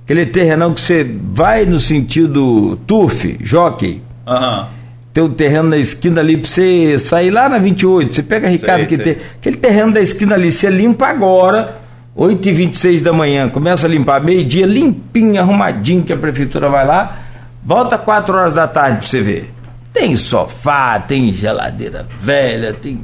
Aquele 0.04 0.26
terrenão 0.26 0.74
que 0.74 0.82
você 0.82 1.04
vai 1.04 1.66
no 1.66 1.80
sentido 1.80 2.78
turf, 2.88 3.38
jockey. 3.42 4.02
Uhum 4.28 4.82
tem 5.14 5.24
um 5.24 5.30
terreno 5.30 5.70
na 5.70 5.78
esquina 5.78 6.22
ali 6.22 6.38
para 6.38 6.50
você 6.50 6.98
sair 6.98 7.32
lá 7.32 7.50
na 7.50 7.58
28. 7.58 8.14
Você 8.14 8.24
pega 8.24 8.48
Ricardo 8.48 8.80
sei, 8.80 8.88
que 8.88 9.04
sei. 9.04 9.16
tem. 9.16 9.24
Aquele 9.40 9.58
terreno 9.58 9.92
da 9.92 10.02
esquina 10.02 10.36
ali, 10.36 10.52
você 10.52 10.70
limpa 10.70 11.08
agora, 11.08 11.82
8 12.16 12.48
e 12.48 12.54
26 12.54 13.02
da 13.02 13.12
manhã, 13.12 13.50
começa 13.50 13.88
a 13.88 13.90
limpar 13.90 14.24
meio-dia, 14.24 14.66
limpinho, 14.66 15.40
arrumadinho, 15.40 16.04
que 16.04 16.14
a 16.14 16.18
prefeitura 16.18 16.70
vai 16.70 16.86
lá, 16.86 17.20
volta 17.64 17.98
4 17.98 18.38
horas 18.38 18.54
da 18.54 18.68
tarde 18.68 19.00
para 19.00 19.08
você 19.08 19.22
ver. 19.22 19.54
Tem 19.94 20.16
sofá, 20.16 20.98
tem 21.00 21.34
geladeira 21.34 22.06
velha, 22.22 22.74
tem 22.74 23.02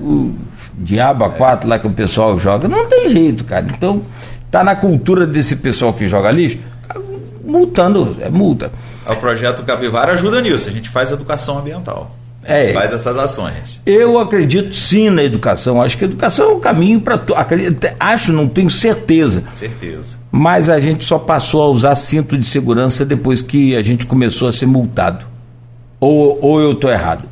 o 0.00 0.34
diabo 0.78 1.24
a 1.24 1.30
quatro 1.30 1.68
lá 1.68 1.78
que 1.78 1.86
o 1.86 1.90
pessoal 1.90 2.38
joga. 2.38 2.66
Não 2.66 2.86
tem 2.86 3.08
jeito, 3.10 3.44
cara. 3.44 3.66
Então, 3.68 4.00
tá 4.50 4.64
na 4.64 4.74
cultura 4.74 5.26
desse 5.26 5.56
pessoal 5.56 5.92
que 5.92 6.08
joga 6.08 6.30
lixo, 6.30 6.58
multando, 7.46 8.16
é 8.20 8.28
multa. 8.28 8.72
O 9.06 9.16
projeto 9.16 9.62
Capivara 9.62 10.12
ajuda 10.12 10.40
nisso, 10.40 10.68
a 10.68 10.72
gente 10.72 10.88
faz 10.88 11.10
educação 11.10 11.58
ambiental. 11.58 12.16
É, 12.48 12.72
faz 12.72 12.92
essas 12.92 13.16
ações. 13.16 13.80
Eu 13.84 14.20
acredito 14.20 14.72
sim 14.72 15.10
na 15.10 15.24
educação. 15.24 15.82
Acho 15.82 15.98
que 15.98 16.04
a 16.04 16.06
educação 16.06 16.50
é 16.50 16.52
o 16.54 16.60
caminho 16.60 17.00
para. 17.00 17.20
Acho, 17.98 18.32
não 18.32 18.46
tenho 18.46 18.70
certeza. 18.70 19.42
Certeza. 19.58 20.16
Mas 20.30 20.68
a 20.68 20.78
gente 20.78 21.02
só 21.02 21.18
passou 21.18 21.60
a 21.60 21.68
usar 21.68 21.96
cinto 21.96 22.38
de 22.38 22.46
segurança 22.46 23.04
depois 23.04 23.42
que 23.42 23.74
a 23.74 23.82
gente 23.82 24.06
começou 24.06 24.46
a 24.46 24.52
ser 24.52 24.66
multado. 24.66 25.26
Ou, 25.98 26.38
ou 26.40 26.60
eu 26.60 26.72
estou 26.72 26.90
errado. 26.90 27.24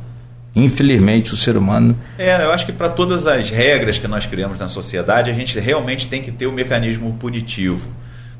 Infelizmente, 0.53 1.33
o 1.33 1.37
ser 1.37 1.55
humano. 1.55 1.97
É, 2.17 2.43
eu 2.43 2.51
acho 2.51 2.65
que 2.65 2.71
para 2.73 2.89
todas 2.89 3.25
as 3.25 3.49
regras 3.49 3.97
que 3.97 4.07
nós 4.07 4.25
criamos 4.25 4.59
na 4.59 4.67
sociedade, 4.67 5.29
a 5.29 5.33
gente 5.33 5.57
realmente 5.59 6.07
tem 6.07 6.21
que 6.21 6.31
ter 6.31 6.47
o 6.47 6.49
um 6.49 6.53
mecanismo 6.53 7.13
punitivo. 7.19 7.87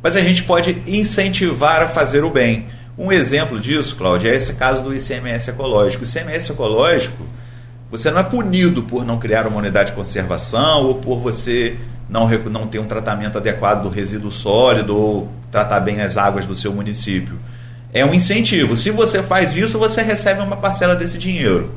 Mas 0.06 0.16
a 0.16 0.22
gente 0.22 0.44
pode 0.44 0.84
incentivar 0.86 1.82
a 1.82 1.88
fazer 1.88 2.24
o 2.24 2.30
bem. 2.30 2.68
Um 2.96 3.12
exemplo 3.12 3.60
disso, 3.60 3.96
Cláudio, 3.96 4.30
é 4.30 4.36
esse 4.36 4.54
caso 4.54 4.84
do 4.84 4.94
ICMS 4.94 5.50
ecológico. 5.50 6.04
O 6.04 6.08
ICMS 6.08 6.52
ecológico, 6.52 7.26
você 7.90 8.12
não 8.12 8.20
é 8.20 8.24
punido 8.24 8.84
por 8.84 9.04
não 9.04 9.18
criar 9.18 9.48
uma 9.48 9.58
unidade 9.58 9.90
de 9.90 9.96
conservação 9.96 10.84
ou 10.84 10.94
por 10.94 11.18
você 11.18 11.76
não, 12.08 12.30
não 12.30 12.68
ter 12.68 12.78
um 12.78 12.86
tratamento 12.86 13.40
adequado 13.40 13.82
do 13.82 13.90
resíduo 13.90 14.32
sólido 14.32 14.96
ou 14.96 15.32
tratar 15.52 15.80
bem 15.80 16.00
as 16.00 16.18
águas 16.18 16.46
do 16.46 16.56
seu 16.56 16.72
município. 16.72 17.40
É 17.92 18.06
um 18.06 18.14
incentivo. 18.14 18.76
Se 18.76 18.92
você 18.92 19.24
faz 19.24 19.56
isso, 19.56 19.80
você 19.80 20.04
recebe 20.04 20.40
uma 20.40 20.58
parcela 20.58 20.96
desse 20.96 21.18
dinheiro. 21.18 21.74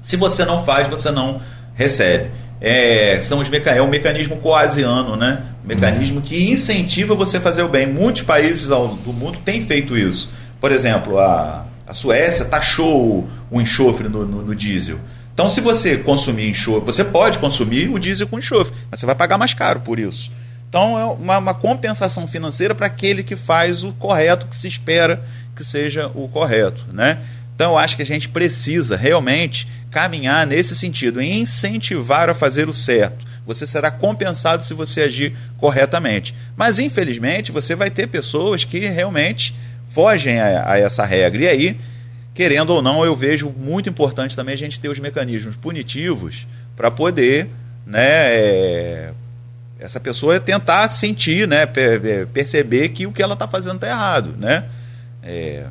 Se 0.00 0.14
você 0.14 0.44
não 0.44 0.64
faz, 0.64 0.86
você 0.86 1.10
não 1.10 1.40
recebe. 1.74 2.30
É, 2.60 3.18
são 3.20 3.38
os 3.38 3.48
meca... 3.48 3.70
é 3.70 3.80
um 3.80 3.88
mecanismo 3.88 4.36
coasiano, 4.38 5.16
né? 5.16 5.42
Um 5.64 5.68
mecanismo 5.68 6.20
que 6.20 6.50
incentiva 6.50 7.14
você 7.14 7.36
a 7.36 7.40
fazer 7.40 7.62
o 7.62 7.68
bem. 7.68 7.86
Muitos 7.86 8.22
países 8.22 8.66
do 8.66 9.12
mundo 9.12 9.38
têm 9.44 9.66
feito 9.66 9.96
isso. 9.96 10.28
Por 10.60 10.72
exemplo, 10.72 11.18
a, 11.18 11.66
a 11.86 11.94
Suécia 11.94 12.44
taxou 12.44 13.28
o 13.50 13.60
enxofre 13.60 14.08
no, 14.08 14.26
no, 14.26 14.42
no 14.42 14.54
diesel. 14.54 14.98
Então, 15.32 15.48
se 15.48 15.60
você 15.60 15.96
consumir 15.96 16.50
enxofre, 16.50 16.84
você 16.84 17.04
pode 17.04 17.38
consumir 17.38 17.88
o 17.88 17.98
diesel 17.98 18.26
com 18.26 18.38
enxofre, 18.38 18.74
mas 18.90 18.98
você 18.98 19.06
vai 19.06 19.14
pagar 19.14 19.38
mais 19.38 19.54
caro 19.54 19.80
por 19.80 19.98
isso. 19.98 20.32
Então, 20.68 20.98
é 20.98 21.04
uma, 21.04 21.38
uma 21.38 21.54
compensação 21.54 22.26
financeira 22.26 22.74
para 22.74 22.86
aquele 22.86 23.22
que 23.22 23.36
faz 23.36 23.84
o 23.84 23.92
correto, 23.92 24.46
que 24.46 24.56
se 24.56 24.66
espera 24.66 25.22
que 25.54 25.64
seja 25.64 26.10
o 26.14 26.28
correto. 26.28 26.84
Né? 26.92 27.18
Então, 27.58 27.72
eu 27.72 27.78
acho 27.78 27.96
que 27.96 28.02
a 28.02 28.06
gente 28.06 28.28
precisa 28.28 28.96
realmente 28.96 29.66
caminhar 29.90 30.46
nesse 30.46 30.76
sentido, 30.76 31.20
incentivar 31.20 32.30
a 32.30 32.34
fazer 32.34 32.68
o 32.68 32.72
certo. 32.72 33.26
Você 33.44 33.66
será 33.66 33.90
compensado 33.90 34.62
se 34.62 34.72
você 34.72 35.00
agir 35.00 35.34
corretamente. 35.56 36.32
Mas, 36.56 36.78
infelizmente, 36.78 37.50
você 37.50 37.74
vai 37.74 37.90
ter 37.90 38.06
pessoas 38.06 38.62
que 38.62 38.78
realmente 38.78 39.56
fogem 39.92 40.38
a, 40.38 40.70
a 40.70 40.78
essa 40.78 41.04
regra. 41.04 41.42
E 41.42 41.48
aí, 41.48 41.80
querendo 42.32 42.70
ou 42.70 42.80
não, 42.80 43.04
eu 43.04 43.16
vejo 43.16 43.52
muito 43.58 43.88
importante 43.88 44.36
também 44.36 44.54
a 44.54 44.58
gente 44.58 44.78
ter 44.78 44.88
os 44.88 45.00
mecanismos 45.00 45.56
punitivos 45.56 46.46
para 46.76 46.92
poder 46.92 47.50
né, 47.84 47.98
é, 48.00 49.10
essa 49.80 49.98
pessoa 49.98 50.36
é 50.36 50.38
tentar 50.38 50.88
sentir, 50.90 51.48
né, 51.48 51.66
perceber 52.32 52.90
que 52.90 53.04
o 53.04 53.10
que 53.10 53.20
ela 53.20 53.34
está 53.34 53.48
fazendo 53.48 53.74
está 53.74 53.88
errado, 53.88 54.36
né? 54.38 54.64
É, 55.24 55.64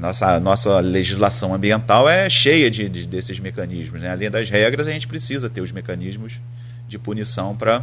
nossa, 0.00 0.40
nossa 0.40 0.80
legislação 0.80 1.54
ambiental 1.54 2.08
é 2.08 2.28
cheia 2.28 2.70
de, 2.70 2.88
de, 2.88 3.06
desses 3.06 3.38
mecanismos. 3.38 4.00
Né? 4.00 4.10
Além 4.10 4.30
das 4.30 4.48
regras, 4.48 4.86
a 4.86 4.90
gente 4.90 5.06
precisa 5.06 5.48
ter 5.48 5.60
os 5.60 5.72
mecanismos 5.72 6.34
de 6.88 6.98
punição 6.98 7.54
para 7.56 7.82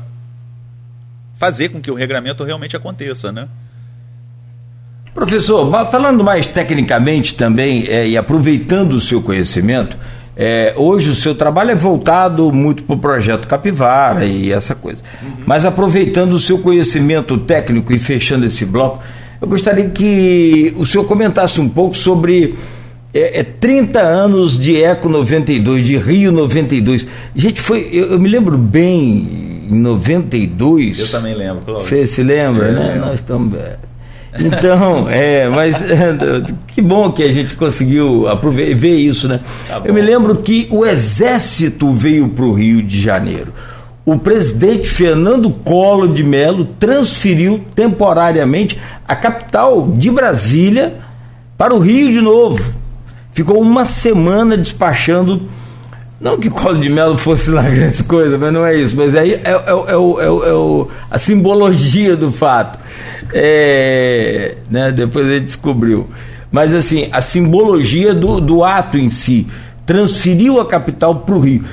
fazer 1.38 1.70
com 1.70 1.82
que 1.82 1.90
o 1.90 1.96
regramento 1.96 2.44
realmente 2.44 2.76
aconteça. 2.76 3.32
Né? 3.32 3.48
Professor, 5.14 5.70
falando 5.90 6.24
mais 6.24 6.48
tecnicamente 6.48 7.36
também 7.36 7.88
é, 7.88 8.08
e 8.08 8.18
aproveitando 8.18 8.94
o 8.94 9.02
seu 9.02 9.22
conhecimento, 9.22 9.98
é, 10.36 10.74
hoje 10.78 11.10
o 11.10 11.16
seu 11.16 11.36
trabalho 11.36 11.72
é 11.72 11.76
voltado 11.76 12.52
muito 12.52 12.84
para 12.84 12.96
o 12.96 13.00
projeto 13.00 13.48
Capivara 13.48 14.24
e 14.24 14.52
essa 14.52 14.74
coisa. 14.74 15.04
Uhum. 15.22 15.44
Mas 15.46 15.66
aproveitando 15.66 16.34
o 16.34 16.40
seu 16.40 16.60
conhecimento 16.60 17.38
técnico 17.38 17.92
e 17.92 18.00
fechando 18.00 18.46
esse 18.46 18.66
bloco, 18.66 19.04
eu 19.42 19.48
gostaria 19.48 19.90
que 19.90 20.74
o 20.78 20.86
senhor 20.86 21.06
comentasse 21.06 21.60
um 21.62 21.70
pouco 21.70 21.96
sobre 21.96 22.56
é, 23.14 23.40
é 23.40 23.44
30 23.44 24.00
anos 24.00 24.60
de 24.60 24.82
Eco 24.82 25.10
92, 25.10 25.86
de 25.86 25.98
Rio 25.98 26.32
92. 26.32 27.08
Gente, 27.36 27.62
foi. 27.62 27.90
Eu, 27.92 28.12
eu 28.12 28.20
me 28.20 28.30
lembro 28.30 28.58
bem, 28.58 29.68
em 29.70 29.80
92. 29.80 31.00
Eu 31.00 31.08
também 31.10 31.34
lembro, 31.34 31.62
Você 31.74 32.06
se 32.06 32.22
lembra, 32.24 32.68
é, 32.68 32.72
né? 32.72 32.96
Nós 33.00 33.16
estamos. 33.16 33.58
É, 33.58 33.78
então, 34.40 35.08
é, 35.10 35.48
mas 35.50 35.78
que 36.68 36.82
bom 36.82 37.12
que 37.12 37.24
a 37.24 37.32
gente 37.32 37.56
conseguiu 37.56 38.26
ver 38.76 38.96
isso, 38.96 39.28
né? 39.28 39.40
Tá 39.68 39.82
Eu 39.86 39.94
me 39.94 40.02
lembro 40.02 40.36
que 40.36 40.68
o 40.70 40.86
Exército 40.86 41.92
veio 41.92 42.28
para 42.28 42.46
o 42.46 42.54
Rio 42.54 42.84
de 42.84 43.00
Janeiro. 43.00 43.54
O 44.06 44.18
presidente 44.18 44.90
Fernando 44.90 45.50
Collor 45.52 46.08
de 46.08 46.24
Mello 46.24 46.66
transferiu 46.80 47.64
temporariamente 47.76 48.80
a 49.08 49.16
capital 49.16 49.88
de 49.92 50.10
Brasília 50.10 50.96
para 51.58 51.76
o 51.76 51.80
Rio 51.80 52.12
de 52.12 52.22
novo. 52.22 52.64
Ficou 53.32 53.62
uma 53.62 53.86
semana 53.86 54.58
despachando 54.58 55.50
não 56.20 56.38
que 56.38 56.50
Colo 56.50 56.78
de 56.78 56.90
Melo 56.90 57.18
fosse 57.18 57.50
lá 57.50 57.62
grandes 57.70 58.02
coisas, 58.02 58.38
mas 58.38 58.52
não 58.52 58.66
é 58.66 58.76
isso. 58.76 58.96
Mas 58.96 59.16
aí 59.16 59.36
é, 59.36 59.42
é, 59.42 59.52
é, 59.52 59.94
é 59.94 60.86
a 61.10 61.18
simbologia 61.18 62.18
do 62.18 62.32
fato. 62.32 62.78
É, 63.34 64.56
né, 64.70 64.92
depois 64.92 65.28
gente 65.28 65.46
descobriu. 65.46 66.10
Mas 66.52 66.74
assim, 66.74 67.08
a 67.12 67.22
simbologia 67.22 68.14
do, 68.14 68.42
do 68.42 68.64
ato 68.64 68.98
em 68.98 69.10
si. 69.10 69.48
Transferiu 69.86 70.60
a 70.60 70.68
capital 70.68 71.16
para 71.16 71.36
o 71.36 71.40
Rio. 71.40 71.64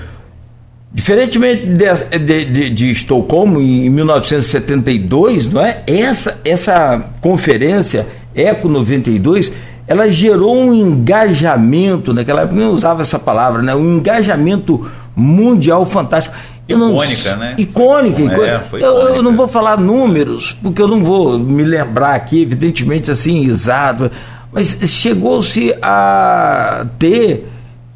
Diferentemente 0.96 1.66
de, 1.66 2.18
de, 2.18 2.44
de, 2.46 2.70
de, 2.70 2.90
Estocolmo, 2.90 3.60
em 3.60 3.90
1972, 3.90 5.46
não 5.46 5.60
é? 5.60 5.82
essa, 5.86 6.40
essa 6.42 7.04
conferência, 7.20 8.06
ECO 8.34 8.66
92, 8.66 9.52
ela 9.86 10.10
gerou 10.10 10.56
um 10.56 10.72
engajamento, 10.72 12.14
naquela 12.14 12.40
época 12.40 12.58
não 12.58 12.70
usava 12.70 13.02
essa 13.02 13.18
palavra, 13.18 13.60
né? 13.60 13.74
um 13.74 13.98
engajamento 13.98 14.90
mundial 15.14 15.84
fantástico. 15.84 16.34
Icônica, 16.66 17.30
não, 17.32 17.38
né? 17.40 17.54
Icônica. 17.58 18.22
É, 18.42 18.58
foi 18.60 18.82
eu, 18.82 19.16
eu, 19.16 19.22
não 19.22 19.36
vou 19.36 19.46
falar 19.46 19.78
números, 19.78 20.56
porque 20.62 20.80
eu 20.80 20.88
não 20.88 21.04
vou 21.04 21.38
me 21.38 21.62
lembrar 21.62 22.14
aqui, 22.14 22.40
evidentemente 22.40 23.10
assim, 23.10 23.46
exato, 23.50 24.10
mas 24.50 24.78
chegou-se 24.86 25.74
a 25.82 26.86
ter 26.98 27.46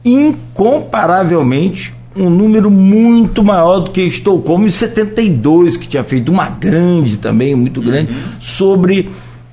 incomparavelmente 0.05 1.99
um 2.17 2.29
número 2.29 2.71
muito 2.71 3.43
maior 3.45 3.81
do 3.81 3.91
que 3.91 4.01
Estocolmo 4.01 4.67
em 4.67 4.71
72, 4.71 5.77
que 5.77 5.87
tinha 5.87 6.03
feito 6.03 6.31
uma 6.31 6.49
grande 6.49 7.17
também, 7.17 7.55
muito 7.55 7.81
grande, 7.81 8.13
uhum. 8.13 8.41
sobre 8.41 9.11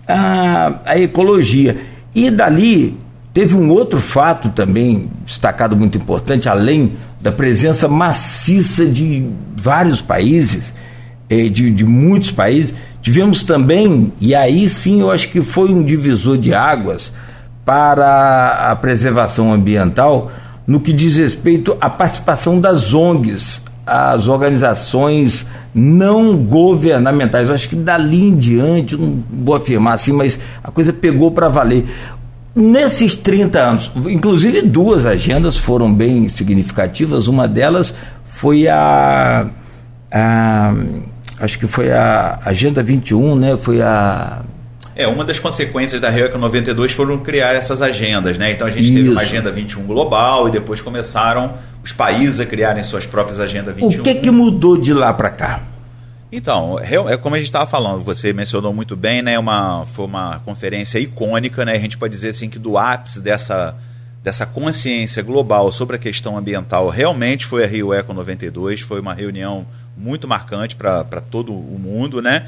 a, 0.08 0.80
a 0.86 1.00
ecologia. 1.00 1.78
E 2.16 2.32
dali 2.32 2.98
teve 3.34 3.56
um 3.56 3.70
outro 3.70 4.00
fato 4.00 4.50
também 4.50 5.10
destacado 5.26 5.76
muito 5.76 5.98
importante, 5.98 6.50
além 6.50 6.94
da 7.22 7.32
presença 7.32 7.88
maciça 7.88 8.86
de 8.86 9.28
vários 9.56 10.02
países, 10.02 10.74
eh, 11.30 11.48
de, 11.48 11.70
de 11.70 11.86
muitos 11.86 12.32
países. 12.32 12.74
Tivemos 13.02 13.44
também, 13.44 14.12
e 14.20 14.34
aí 14.34 14.68
sim 14.68 15.02
eu 15.02 15.12
acho 15.12 15.30
que 15.30 15.42
foi 15.42 15.70
um 15.70 15.84
divisor 15.84 16.38
de 16.38 16.54
águas 16.54 17.12
para 17.64 18.72
a 18.72 18.76
preservação 18.76 19.54
ambiental, 19.54 20.32
no 20.68 20.82
que 20.82 20.92
diz 20.92 21.16
respeito 21.16 21.78
à 21.80 21.90
participação 21.90 22.60
das 22.60 22.94
ONGs, 22.94 23.62
as 23.86 24.28
organizações 24.28 25.46
não 25.74 26.36
governamentais. 26.36 27.48
Eu 27.48 27.54
acho 27.54 27.70
que 27.70 27.76
dali 27.76 28.28
em 28.28 28.36
diante, 28.36 28.98
não 28.98 29.24
vou 29.32 29.56
afirmar 29.56 29.94
assim, 29.94 30.12
mas 30.12 30.38
a 30.62 30.70
coisa 30.70 30.92
pegou 30.92 31.32
para 31.32 31.48
valer. 31.48 31.86
Nesses 32.54 33.16
30 33.16 33.60
anos, 33.60 33.92
inclusive 34.08 34.62
duas 34.64 35.06
agendas 35.06 35.58
foram 35.58 35.94
bem 35.94 36.28
significativas. 36.28 37.28
Uma 37.28 37.48
delas 37.48 37.94
foi 38.26 38.68
a, 38.68 39.48
a 40.12 40.74
acho 41.40 41.60
que 41.60 41.68
foi 41.68 41.92
a 41.92 42.40
Agenda 42.44 42.84
21, 42.84 43.36
né? 43.36 43.58
Foi 43.58 43.82
a 43.82 44.42
é, 44.98 45.08
uma 45.08 45.24
das 45.24 45.40
consequências 45.40 46.02
da 46.02 46.10
Rio 46.10 46.38
92 46.38 46.92
foram 46.92 47.20
criar 47.20 47.54
essas 47.54 47.82
agendas, 47.82 48.38
né? 48.38 48.52
Então 48.52 48.68
a 48.68 48.72
gente 48.72 48.86
Isso. 48.86 48.94
teve 48.94 49.10
uma 49.10 49.22
Agenda 49.22 49.52
21 49.52 49.86
global 49.86 50.48
e 50.48 50.52
depois 50.52 50.82
começaram 50.82 51.54
os 51.84 51.92
países 51.92 52.40
a 52.40 52.46
criarem 52.46 52.84
suas 52.84 53.06
próprias 53.06 53.40
Agenda 53.40 53.72
21. 53.72 54.02
O 54.02 54.04
que 54.04 54.16
que 54.16 54.32
mudou 54.32 54.78
de 54.78 54.94
lá 54.94 55.14
para 55.14 55.30
cá? 55.30 55.62
Então, 56.30 56.78
é 56.80 57.16
como 57.16 57.36
a 57.36 57.38
gente 57.38 57.48
estava 57.48 57.66
falando, 57.66 58.04
você 58.04 58.34
mencionou 58.34 58.74
muito 58.74 58.98
bem, 58.98 59.22
né? 59.22 59.40
Uma, 59.40 59.86
foi 59.94 60.06
uma 60.06 60.40
conferência 60.40 61.00
icônica, 61.00 61.64
né? 61.64 61.72
A 61.72 61.80
gente 61.80 61.98
pode 61.98 62.14
dizer 62.14 62.30
assim 62.30 62.50
que 62.50 62.60
do 62.60 62.78
ápice 62.78 63.22
dessa, 63.22 63.76
dessa 64.22 64.46
consciência 64.46 65.24
global 65.24 65.72
sobre 65.72 65.96
a 65.96 66.00
questão 66.00 66.38
ambiental 66.38 66.90
realmente 66.90 67.46
foi 67.46 67.64
a 67.64 67.68
Rio 67.68 67.94
Eco 67.94 68.14
92, 68.14 68.82
foi 68.82 69.00
uma 69.00 69.14
reunião 69.14 69.66
muito 69.96 70.28
marcante 70.28 70.76
para 70.76 71.22
todo 71.22 71.54
o 71.54 71.80
mundo, 71.80 72.22
né? 72.22 72.48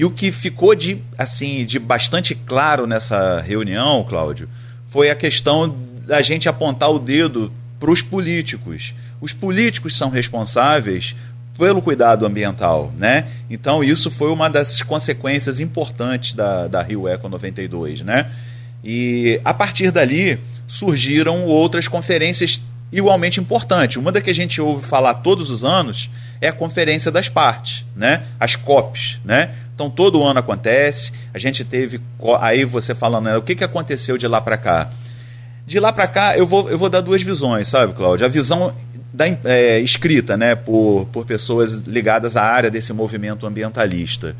E 0.00 0.04
o 0.06 0.10
que 0.10 0.32
ficou 0.32 0.74
de, 0.74 0.96
assim, 1.18 1.62
de 1.66 1.78
bastante 1.78 2.34
claro 2.34 2.86
nessa 2.86 3.38
reunião, 3.42 4.02
Cláudio, 4.02 4.48
foi 4.88 5.10
a 5.10 5.14
questão 5.14 5.76
da 6.06 6.22
gente 6.22 6.48
apontar 6.48 6.90
o 6.90 6.98
dedo 6.98 7.52
para 7.78 7.90
os 7.90 8.00
políticos. 8.00 8.94
Os 9.20 9.34
políticos 9.34 9.94
são 9.94 10.08
responsáveis 10.08 11.14
pelo 11.58 11.82
cuidado 11.82 12.24
ambiental, 12.24 12.90
né? 12.96 13.26
Então 13.50 13.84
isso 13.84 14.10
foi 14.10 14.30
uma 14.30 14.48
das 14.48 14.80
consequências 14.80 15.60
importantes 15.60 16.32
da, 16.32 16.66
da 16.66 16.80
Rio 16.80 17.06
Eco 17.06 17.28
92, 17.28 18.00
né? 18.00 18.30
E 18.82 19.38
a 19.44 19.52
partir 19.52 19.90
dali 19.90 20.40
surgiram 20.66 21.44
outras 21.44 21.88
conferências 21.88 22.58
igualmente 22.92 23.40
importantes. 23.40 23.96
Uma 23.96 24.12
da 24.12 24.20
que 24.20 24.30
a 24.30 24.34
gente 24.34 24.60
ouve 24.60 24.86
falar 24.86 25.14
todos 25.14 25.50
os 25.50 25.64
anos 25.64 26.10
é 26.40 26.48
a 26.48 26.52
Conferência 26.52 27.10
das 27.10 27.28
Partes, 27.28 27.84
né? 27.94 28.22
As 28.38 28.56
COPs, 28.56 29.20
né? 29.24 29.50
Então 29.74 29.88
todo 29.88 30.22
ano 30.22 30.40
acontece. 30.40 31.12
A 31.32 31.38
gente 31.38 31.64
teve 31.64 32.00
aí 32.40 32.64
você 32.64 32.94
falando, 32.94 33.24
né, 33.24 33.36
o 33.36 33.42
que, 33.42 33.54
que 33.54 33.64
aconteceu 33.64 34.18
de 34.18 34.26
lá 34.26 34.40
para 34.40 34.58
cá? 34.58 34.90
De 35.66 35.80
lá 35.80 35.92
para 35.92 36.06
cá 36.06 36.36
eu 36.36 36.46
vou, 36.46 36.68
eu 36.68 36.78
vou 36.78 36.90
dar 36.90 37.00
duas 37.00 37.22
visões, 37.22 37.68
sabe, 37.68 37.94
Cláudio? 37.94 38.26
A 38.26 38.28
visão 38.28 38.74
da, 39.12 39.26
é, 39.44 39.78
escrita, 39.78 40.36
né, 40.36 40.54
por, 40.54 41.06
por 41.12 41.24
pessoas 41.24 41.72
ligadas 41.84 42.36
à 42.36 42.42
área 42.42 42.70
desse 42.70 42.92
movimento 42.92 43.46
ambientalista. 43.46 44.36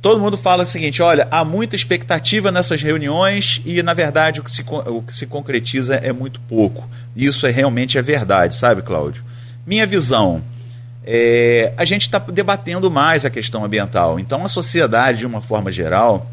Todo 0.00 0.20
mundo 0.20 0.36
fala 0.36 0.62
o 0.62 0.66
seguinte: 0.66 1.02
olha, 1.02 1.28
há 1.30 1.44
muita 1.44 1.76
expectativa 1.76 2.50
nessas 2.50 2.82
reuniões 2.82 3.60
e, 3.64 3.82
na 3.82 3.92
verdade, 3.92 4.40
o 4.40 4.44
que 4.44 4.50
se, 4.50 4.64
o 4.68 5.02
que 5.02 5.14
se 5.14 5.26
concretiza 5.26 5.96
é 5.96 6.12
muito 6.12 6.40
pouco. 6.40 6.88
Isso 7.14 7.46
é 7.46 7.50
realmente 7.50 7.98
é 7.98 8.02
verdade, 8.02 8.56
sabe, 8.56 8.82
Cláudio? 8.82 9.22
Minha 9.66 9.86
visão 9.86 10.42
é, 11.04 11.72
a 11.76 11.84
gente 11.84 12.02
está 12.02 12.18
debatendo 12.18 12.90
mais 12.90 13.24
a 13.24 13.30
questão 13.30 13.64
ambiental. 13.64 14.18
Então, 14.18 14.44
a 14.44 14.48
sociedade, 14.48 15.18
de 15.18 15.26
uma 15.26 15.40
forma 15.40 15.70
geral, 15.70 16.30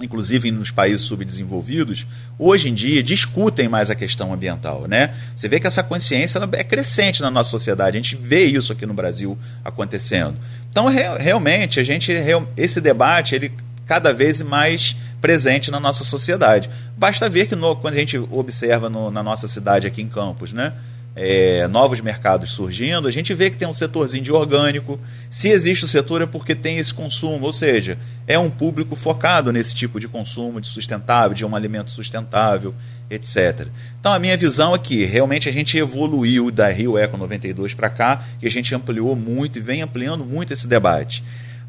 inclusive 0.00 0.50
nos 0.50 0.70
países 0.70 1.02
subdesenvolvidos, 1.02 2.06
hoje 2.38 2.68
em 2.68 2.74
dia 2.74 3.02
discutem 3.02 3.68
mais 3.68 3.90
a 3.90 3.94
questão 3.94 4.32
ambiental, 4.32 4.86
né? 4.88 5.14
Você 5.34 5.48
vê 5.48 5.60
que 5.60 5.66
essa 5.66 5.82
consciência 5.82 6.40
é 6.52 6.64
crescente 6.64 7.22
na 7.22 7.30
nossa 7.30 7.50
sociedade. 7.50 7.96
A 7.96 8.00
gente 8.00 8.16
vê 8.16 8.44
isso 8.44 8.72
aqui 8.72 8.86
no 8.86 8.94
Brasil 8.94 9.38
acontecendo. 9.64 10.36
Então, 10.70 10.86
re 10.86 11.02
realmente, 11.18 11.78
a 11.78 11.84
gente 11.84 12.12
esse 12.56 12.80
debate 12.80 13.34
ele 13.34 13.52
cada 13.86 14.12
vez 14.12 14.40
mais 14.42 14.96
presente 15.20 15.70
na 15.70 15.78
nossa 15.78 16.04
sociedade. 16.04 16.68
Basta 16.96 17.28
ver 17.28 17.46
que 17.46 17.54
no, 17.54 17.76
quando 17.76 17.94
a 17.94 17.98
gente 17.98 18.18
observa 18.18 18.90
no, 18.90 19.10
na 19.10 19.22
nossa 19.22 19.46
cidade 19.46 19.86
aqui 19.86 20.02
em 20.02 20.08
Campos, 20.08 20.52
né? 20.52 20.72
É, 21.16 21.68
novos 21.68 22.00
mercados 22.00 22.50
surgindo, 22.50 23.06
a 23.06 23.10
gente 23.10 23.32
vê 23.34 23.48
que 23.48 23.56
tem 23.56 23.68
um 23.68 23.72
setorzinho 23.72 24.24
de 24.24 24.32
orgânico. 24.32 24.98
Se 25.30 25.48
existe 25.48 25.84
o 25.84 25.88
setor 25.88 26.22
é 26.22 26.26
porque 26.26 26.54
tem 26.54 26.78
esse 26.78 26.92
consumo, 26.92 27.46
ou 27.46 27.52
seja, 27.52 27.96
é 28.26 28.38
um 28.38 28.50
público 28.50 28.96
focado 28.96 29.52
nesse 29.52 29.74
tipo 29.74 30.00
de 30.00 30.08
consumo, 30.08 30.60
de 30.60 30.66
sustentável, 30.66 31.34
de 31.34 31.44
um 31.44 31.54
alimento 31.54 31.90
sustentável, 31.90 32.74
etc. 33.08 33.68
Então 34.00 34.12
a 34.12 34.18
minha 34.18 34.36
visão 34.36 34.74
é 34.74 34.78
que 34.78 35.04
realmente 35.04 35.48
a 35.48 35.52
gente 35.52 35.78
evoluiu 35.78 36.50
da 36.50 36.68
Rio 36.68 36.98
Eco 36.98 37.16
92 37.16 37.74
para 37.74 37.90
cá 37.90 38.24
e 38.42 38.46
a 38.46 38.50
gente 38.50 38.74
ampliou 38.74 39.14
muito 39.14 39.58
e 39.58 39.62
vem 39.62 39.82
ampliando 39.82 40.24
muito 40.24 40.52
esse 40.52 40.66
debate. 40.66 41.22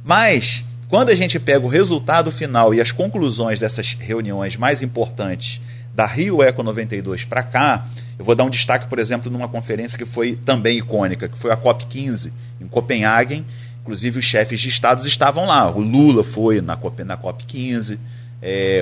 Mas 0.04 0.64
quando 0.88 1.10
a 1.10 1.16
gente 1.16 1.40
pega 1.40 1.66
o 1.66 1.70
resultado 1.70 2.32
final 2.32 2.74
e 2.74 2.82
as 2.82 2.92
conclusões 2.92 3.60
dessas 3.60 3.94
reuniões 3.94 4.56
mais 4.56 4.82
importantes 4.82 5.62
da 5.96 6.06
Rio 6.06 6.44
Eco 6.44 6.62
92 6.62 7.24
para 7.24 7.42
cá, 7.42 7.88
eu 8.20 8.26
vou 8.26 8.36
dar 8.36 8.44
um 8.44 8.50
destaque, 8.50 8.88
por 8.88 9.00
exemplo, 9.00 9.32
numa 9.32 9.48
conferência 9.48 9.98
que 9.98 10.06
foi 10.06 10.36
também 10.46 10.78
icônica, 10.78 11.30
que 11.30 11.38
foi 11.38 11.52
a 11.52 11.58
COP15 11.58 12.32
em 12.60 12.68
Copenhague. 12.68 13.46
Inclusive 13.82 14.20
os 14.20 14.26
chefes 14.26 14.60
de 14.60 14.68
estados 14.68 15.06
estavam 15.06 15.46
lá. 15.46 15.70
O 15.70 15.80
Lula 15.80 16.24
foi 16.24 16.60
na, 16.60 16.76
COP, 16.76 17.04
na 17.04 17.18
COP15. 17.18 17.98
É, 18.42 18.82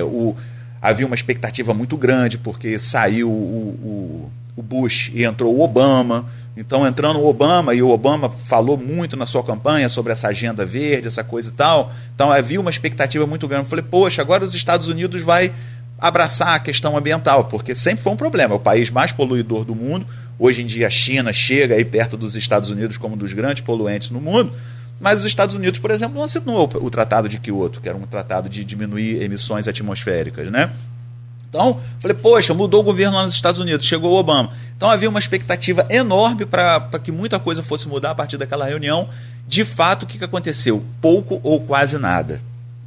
havia 0.82 1.06
uma 1.06 1.14
expectativa 1.14 1.72
muito 1.72 1.96
grande, 1.96 2.36
porque 2.36 2.78
saiu 2.78 3.30
o, 3.30 3.32
o, 3.32 4.30
o 4.56 4.62
Bush 4.62 5.10
e 5.14 5.24
entrou 5.24 5.54
o 5.54 5.62
Obama. 5.62 6.26
Então, 6.56 6.86
entrando 6.86 7.18
o 7.18 7.26
Obama, 7.26 7.74
e 7.74 7.82
o 7.82 7.90
Obama 7.90 8.30
falou 8.30 8.78
muito 8.78 9.16
na 9.16 9.26
sua 9.26 9.42
campanha 9.42 9.88
sobre 9.88 10.12
essa 10.12 10.28
agenda 10.28 10.64
verde, 10.64 11.08
essa 11.08 11.24
coisa 11.24 11.50
e 11.50 11.52
tal. 11.52 11.92
Então, 12.14 12.30
havia 12.30 12.60
uma 12.60 12.70
expectativa 12.70 13.26
muito 13.26 13.48
grande. 13.48 13.64
Eu 13.64 13.70
falei, 13.70 13.84
poxa, 13.84 14.22
agora 14.22 14.44
os 14.44 14.54
Estados 14.54 14.86
Unidos 14.86 15.20
vai 15.20 15.52
abraçar 16.04 16.48
a 16.48 16.58
questão 16.58 16.98
ambiental, 16.98 17.44
porque 17.44 17.74
sempre 17.74 18.04
foi 18.04 18.12
um 18.12 18.16
problema. 18.16 18.52
É 18.52 18.56
o 18.56 18.60
país 18.60 18.90
mais 18.90 19.10
poluidor 19.10 19.64
do 19.64 19.74
mundo. 19.74 20.06
Hoje 20.38 20.60
em 20.60 20.66
dia 20.66 20.86
a 20.86 20.90
China 20.90 21.32
chega 21.32 21.76
aí 21.76 21.84
perto 21.84 22.14
dos 22.14 22.36
Estados 22.36 22.68
Unidos 22.68 22.98
como 22.98 23.14
um 23.14 23.16
dos 23.16 23.32
grandes 23.32 23.64
poluentes 23.64 24.10
no 24.10 24.20
mundo. 24.20 24.52
Mas 25.00 25.20
os 25.20 25.24
Estados 25.24 25.54
Unidos, 25.54 25.80
por 25.80 25.90
exemplo, 25.90 26.14
não 26.14 26.24
assinou 26.24 26.70
o 26.74 26.90
Tratado 26.90 27.26
de 27.26 27.38
Kyoto, 27.38 27.80
que 27.80 27.88
era 27.88 27.96
um 27.96 28.02
tratado 28.02 28.50
de 28.50 28.66
diminuir 28.66 29.22
emissões 29.22 29.66
atmosféricas, 29.66 30.50
né? 30.50 30.70
Então, 31.48 31.80
falei, 32.00 32.16
poxa, 32.16 32.52
mudou 32.52 32.80
o 32.80 32.84
governo 32.84 33.16
lá 33.16 33.24
nos 33.24 33.34
Estados 33.34 33.58
Unidos, 33.58 33.86
chegou 33.86 34.12
o 34.12 34.18
Obama. 34.18 34.52
Então 34.76 34.90
havia 34.90 35.08
uma 35.08 35.18
expectativa 35.18 35.86
enorme 35.88 36.44
para 36.44 36.98
que 37.02 37.10
muita 37.10 37.38
coisa 37.38 37.62
fosse 37.62 37.88
mudar 37.88 38.10
a 38.10 38.14
partir 38.14 38.36
daquela 38.36 38.66
reunião. 38.66 39.08
De 39.48 39.64
fato, 39.64 40.02
o 40.02 40.06
que, 40.06 40.18
que 40.18 40.24
aconteceu? 40.24 40.84
Pouco 41.00 41.40
ou 41.42 41.60
quase 41.60 41.96
nada. 41.96 42.42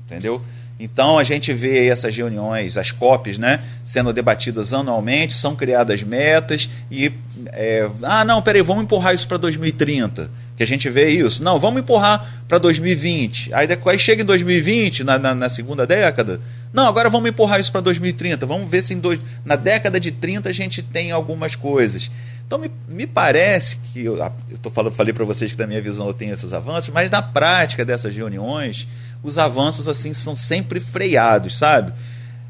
Entendeu? 0.06 0.40
Então 0.80 1.18
a 1.18 1.24
gente 1.24 1.52
vê 1.54 1.88
essas 1.88 2.16
reuniões, 2.16 2.78
as 2.78 2.92
COPs, 2.92 3.38
né, 3.38 3.62
sendo 3.84 4.14
debatidas 4.14 4.74
anualmente, 4.74 5.34
são 5.34 5.56
criadas 5.56 6.04
metas 6.04 6.70
e 6.92 7.12
é, 7.48 7.90
ah 8.04 8.24
não, 8.24 8.42
peraí, 8.42 8.62
vamos 8.62 8.84
empurrar 8.84 9.14
isso 9.16 9.28
para 9.28 9.38
2030, 9.38 10.30
que 10.56 10.62
a 10.62 10.68
gente 10.68 10.88
vê 10.90 11.10
isso. 11.10 11.44
Não, 11.44 11.60
vamos 11.60 11.82
empurrar 11.82 12.44
para 12.48 12.60
2020. 12.60 13.54
Aí 13.54 13.66
depois 13.66 14.00
chega 14.02 14.22
em 14.22 14.26
2020, 14.26 15.04
na, 15.04 15.18
na, 15.18 15.34
na, 15.34 15.50
segunda 15.50 15.88
década, 15.88 16.40
não, 16.72 16.88
agora 16.88 17.10
vamos 17.10 17.30
empurrar 17.30 17.60
isso 17.60 17.72
para 17.72 17.82
2030. 17.82 18.46
Vamos 18.46 18.70
ver 18.70 18.84
se 18.84 18.94
em 18.94 19.00
dois, 19.00 19.20
na 19.44 19.56
década 19.56 20.00
de 20.00 20.12
30 20.12 20.50
a 20.50 20.52
gente 20.52 20.84
tem 20.84 21.12
algumas 21.12 21.56
coisas. 21.56 22.12
Então 22.46 22.60
me, 22.60 22.72
me 22.88 23.06
parece 23.06 23.78
que 23.78 24.06
eu, 24.06 24.18
eu 24.50 24.58
tô 24.62 24.70
falando, 24.70 24.94
falei 24.94 25.14
para 25.14 25.26
vocês 25.26 25.52
que 25.52 25.58
da 25.58 25.68
minha 25.68 25.82
visão 25.82 26.08
eu 26.08 26.14
tenho 26.14 26.34
esses 26.34 26.54
avanços, 26.54 26.90
mas 26.94 27.12
na 27.12 27.22
prática 27.22 27.84
dessas 27.84 28.16
reuniões 28.16 28.88
os 29.28 29.38
avanços 29.38 29.88
assim 29.90 30.14
são 30.14 30.36
sempre 30.36 30.80
freados, 30.80 31.58
sabe? 31.58 31.94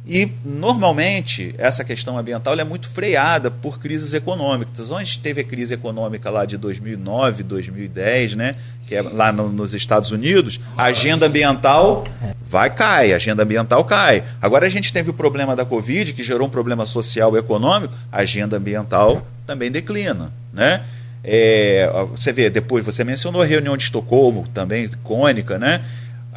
E 0.10 0.32
normalmente 0.46 1.54
essa 1.58 1.84
questão 1.84 2.18
ambiental 2.18 2.54
é 2.54 2.64
muito 2.64 2.88
freada 2.88 3.52
por 3.52 3.78
crises 3.78 4.14
econômicas. 4.14 4.90
Onde 4.90 5.20
teve 5.20 5.42
a 5.42 5.44
crise 5.44 5.74
econômica 5.74 6.30
lá 6.30 6.46
de 6.46 6.56
2009, 6.58 7.44
2010, 7.44 8.36
né? 8.36 8.56
Que 8.88 8.96
é 8.96 9.02
lá 9.02 9.34
no, 9.34 9.50
nos 9.50 9.74
Estados 9.74 10.12
Unidos, 10.12 10.62
a 10.78 10.84
agenda 10.84 11.26
ambiental 11.26 12.06
vai 12.50 12.70
cai, 12.70 13.12
a 13.12 13.18
agenda 13.18 13.44
ambiental 13.44 13.84
cai. 13.84 14.24
Agora 14.42 14.66
a 14.66 14.70
gente 14.70 14.94
teve 14.94 15.10
o 15.10 15.14
problema 15.14 15.58
da 15.58 15.66
Covid, 15.66 16.14
que 16.14 16.24
gerou 16.24 16.48
um 16.48 16.52
problema 16.52 16.86
social 16.86 17.36
e 17.36 17.40
econômico, 17.40 17.94
a 18.10 18.20
agenda 18.20 18.56
ambiental 18.56 19.28
também 19.46 19.70
declina, 19.70 20.32
né? 20.54 20.86
É, 21.22 21.90
você 22.12 22.32
vê, 22.32 22.50
depois 22.50 22.86
você 22.86 23.04
mencionou 23.04 23.42
a 23.42 23.46
reunião 23.46 23.76
de 23.76 23.84
Estocolmo, 23.84 24.48
também 24.54 24.86
icônica, 24.86 25.60
né? 25.60 25.84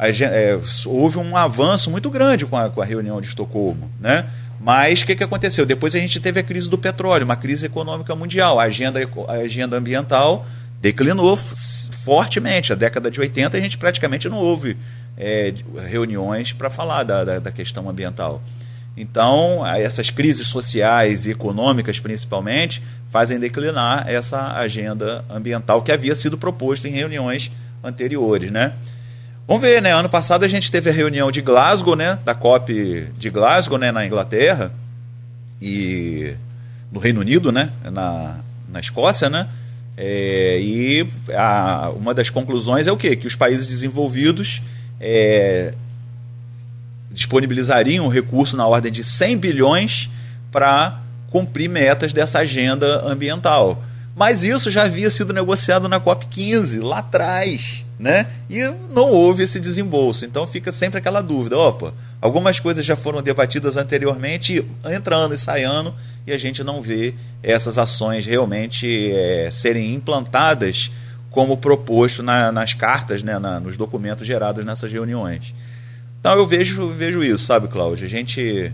É, 0.09 0.59
houve 0.85 1.19
um 1.19 1.37
avanço 1.37 1.91
muito 1.91 2.09
grande 2.09 2.45
com 2.45 2.57
a, 2.57 2.69
com 2.69 2.81
a 2.81 2.85
reunião 2.85 3.21
de 3.21 3.27
Estocolmo, 3.27 3.89
né? 3.99 4.25
Mas 4.59 5.01
o 5.01 5.05
que, 5.05 5.15
que 5.15 5.23
aconteceu? 5.23 5.65
Depois 5.65 5.95
a 5.95 5.99
gente 5.99 6.19
teve 6.19 6.39
a 6.39 6.43
crise 6.43 6.69
do 6.69 6.77
petróleo, 6.77 7.25
uma 7.25 7.35
crise 7.35 7.65
econômica 7.65 8.15
mundial. 8.15 8.59
A 8.59 8.63
agenda, 8.63 8.99
a 9.27 9.33
agenda 9.33 9.77
ambiental 9.77 10.45
declinou 10.79 11.35
fortemente. 12.03 12.71
A 12.71 12.75
década 12.75 13.09
de 13.09 13.19
80 13.19 13.57
a 13.57 13.61
gente 13.61 13.77
praticamente 13.77 14.29
não 14.29 14.37
houve 14.37 14.77
é, 15.17 15.53
reuniões 15.87 16.51
para 16.51 16.69
falar 16.69 17.03
da, 17.03 17.23
da, 17.23 17.39
da, 17.39 17.51
questão 17.51 17.89
ambiental. 17.89 18.41
Então, 18.95 19.65
essas 19.65 20.09
crises 20.09 20.47
sociais 20.47 21.25
e 21.25 21.31
econômicas, 21.31 21.99
principalmente, 21.99 22.83
fazem 23.09 23.39
declinar 23.39 24.07
essa 24.07 24.57
agenda 24.57 25.23
ambiental 25.29 25.81
que 25.81 25.91
havia 25.91 26.13
sido 26.13 26.37
proposta 26.37 26.87
em 26.87 26.91
reuniões 26.91 27.51
anteriores, 27.83 28.51
né? 28.51 28.73
Vamos 29.51 29.63
ver, 29.63 29.81
né? 29.81 29.93
Ano 29.93 30.07
passado 30.07 30.45
a 30.45 30.47
gente 30.47 30.71
teve 30.71 30.89
a 30.89 30.93
reunião 30.93 31.29
de 31.29 31.41
Glasgow, 31.41 31.93
né? 31.93 32.17
Da 32.23 32.33
COP 32.33 33.09
de 33.17 33.29
Glasgow, 33.29 33.77
né? 33.77 33.91
Na 33.91 34.05
Inglaterra 34.05 34.71
e 35.61 36.35
no 36.89 37.01
Reino 37.01 37.19
Unido, 37.19 37.51
né? 37.51 37.69
Na, 37.83 38.37
na 38.69 38.79
Escócia, 38.79 39.29
né? 39.29 39.49
É, 39.97 40.57
e 40.61 41.05
a, 41.35 41.91
uma 41.93 42.13
das 42.13 42.29
conclusões 42.29 42.87
é 42.87 42.93
o 42.93 42.95
quê? 42.95 43.13
Que 43.13 43.27
os 43.27 43.35
países 43.35 43.65
desenvolvidos 43.65 44.61
é, 45.01 45.73
disponibilizariam 47.11 48.05
um 48.05 48.09
recurso 48.09 48.55
na 48.55 48.65
ordem 48.65 48.89
de 48.89 49.03
100 49.03 49.37
bilhões 49.37 50.09
para 50.49 50.97
cumprir 51.29 51.67
metas 51.67 52.13
dessa 52.13 52.39
agenda 52.39 53.05
ambiental. 53.05 53.83
Mas 54.15 54.43
isso 54.43 54.71
já 54.71 54.83
havia 54.83 55.09
sido 55.09 55.33
negociado 55.33 55.89
na 55.89 55.99
COP15, 55.99 56.81
lá 56.81 56.99
atrás 56.99 57.83
né? 58.01 58.25
E 58.49 58.59
não 58.91 59.09
houve 59.11 59.43
esse 59.43 59.59
desembolso. 59.59 60.25
Então 60.25 60.47
fica 60.47 60.71
sempre 60.71 60.97
aquela 60.97 61.21
dúvida: 61.21 61.57
opa, 61.57 61.93
algumas 62.19 62.59
coisas 62.59 62.83
já 62.85 62.95
foram 62.95 63.21
debatidas 63.21 63.77
anteriormente, 63.77 64.65
entrando 64.91 65.35
e 65.35 65.37
saindo, 65.37 65.93
e 66.25 66.33
a 66.33 66.37
gente 66.37 66.63
não 66.63 66.81
vê 66.81 67.13
essas 67.43 67.77
ações 67.77 68.25
realmente 68.25 69.11
é, 69.11 69.49
serem 69.51 69.93
implantadas 69.93 70.91
como 71.29 71.55
proposto 71.55 72.23
na, 72.23 72.51
nas 72.51 72.73
cartas, 72.73 73.23
né, 73.23 73.39
na, 73.39 73.59
nos 73.59 73.77
documentos 73.77 74.27
gerados 74.27 74.65
nessas 74.65 74.91
reuniões. 74.91 75.53
Então 76.19 76.33
eu 76.33 76.45
vejo, 76.45 76.89
vejo 76.89 77.23
isso, 77.23 77.45
sabe, 77.45 77.67
Cláudio? 77.67 78.05
A 78.05 78.09
gente. 78.09 78.73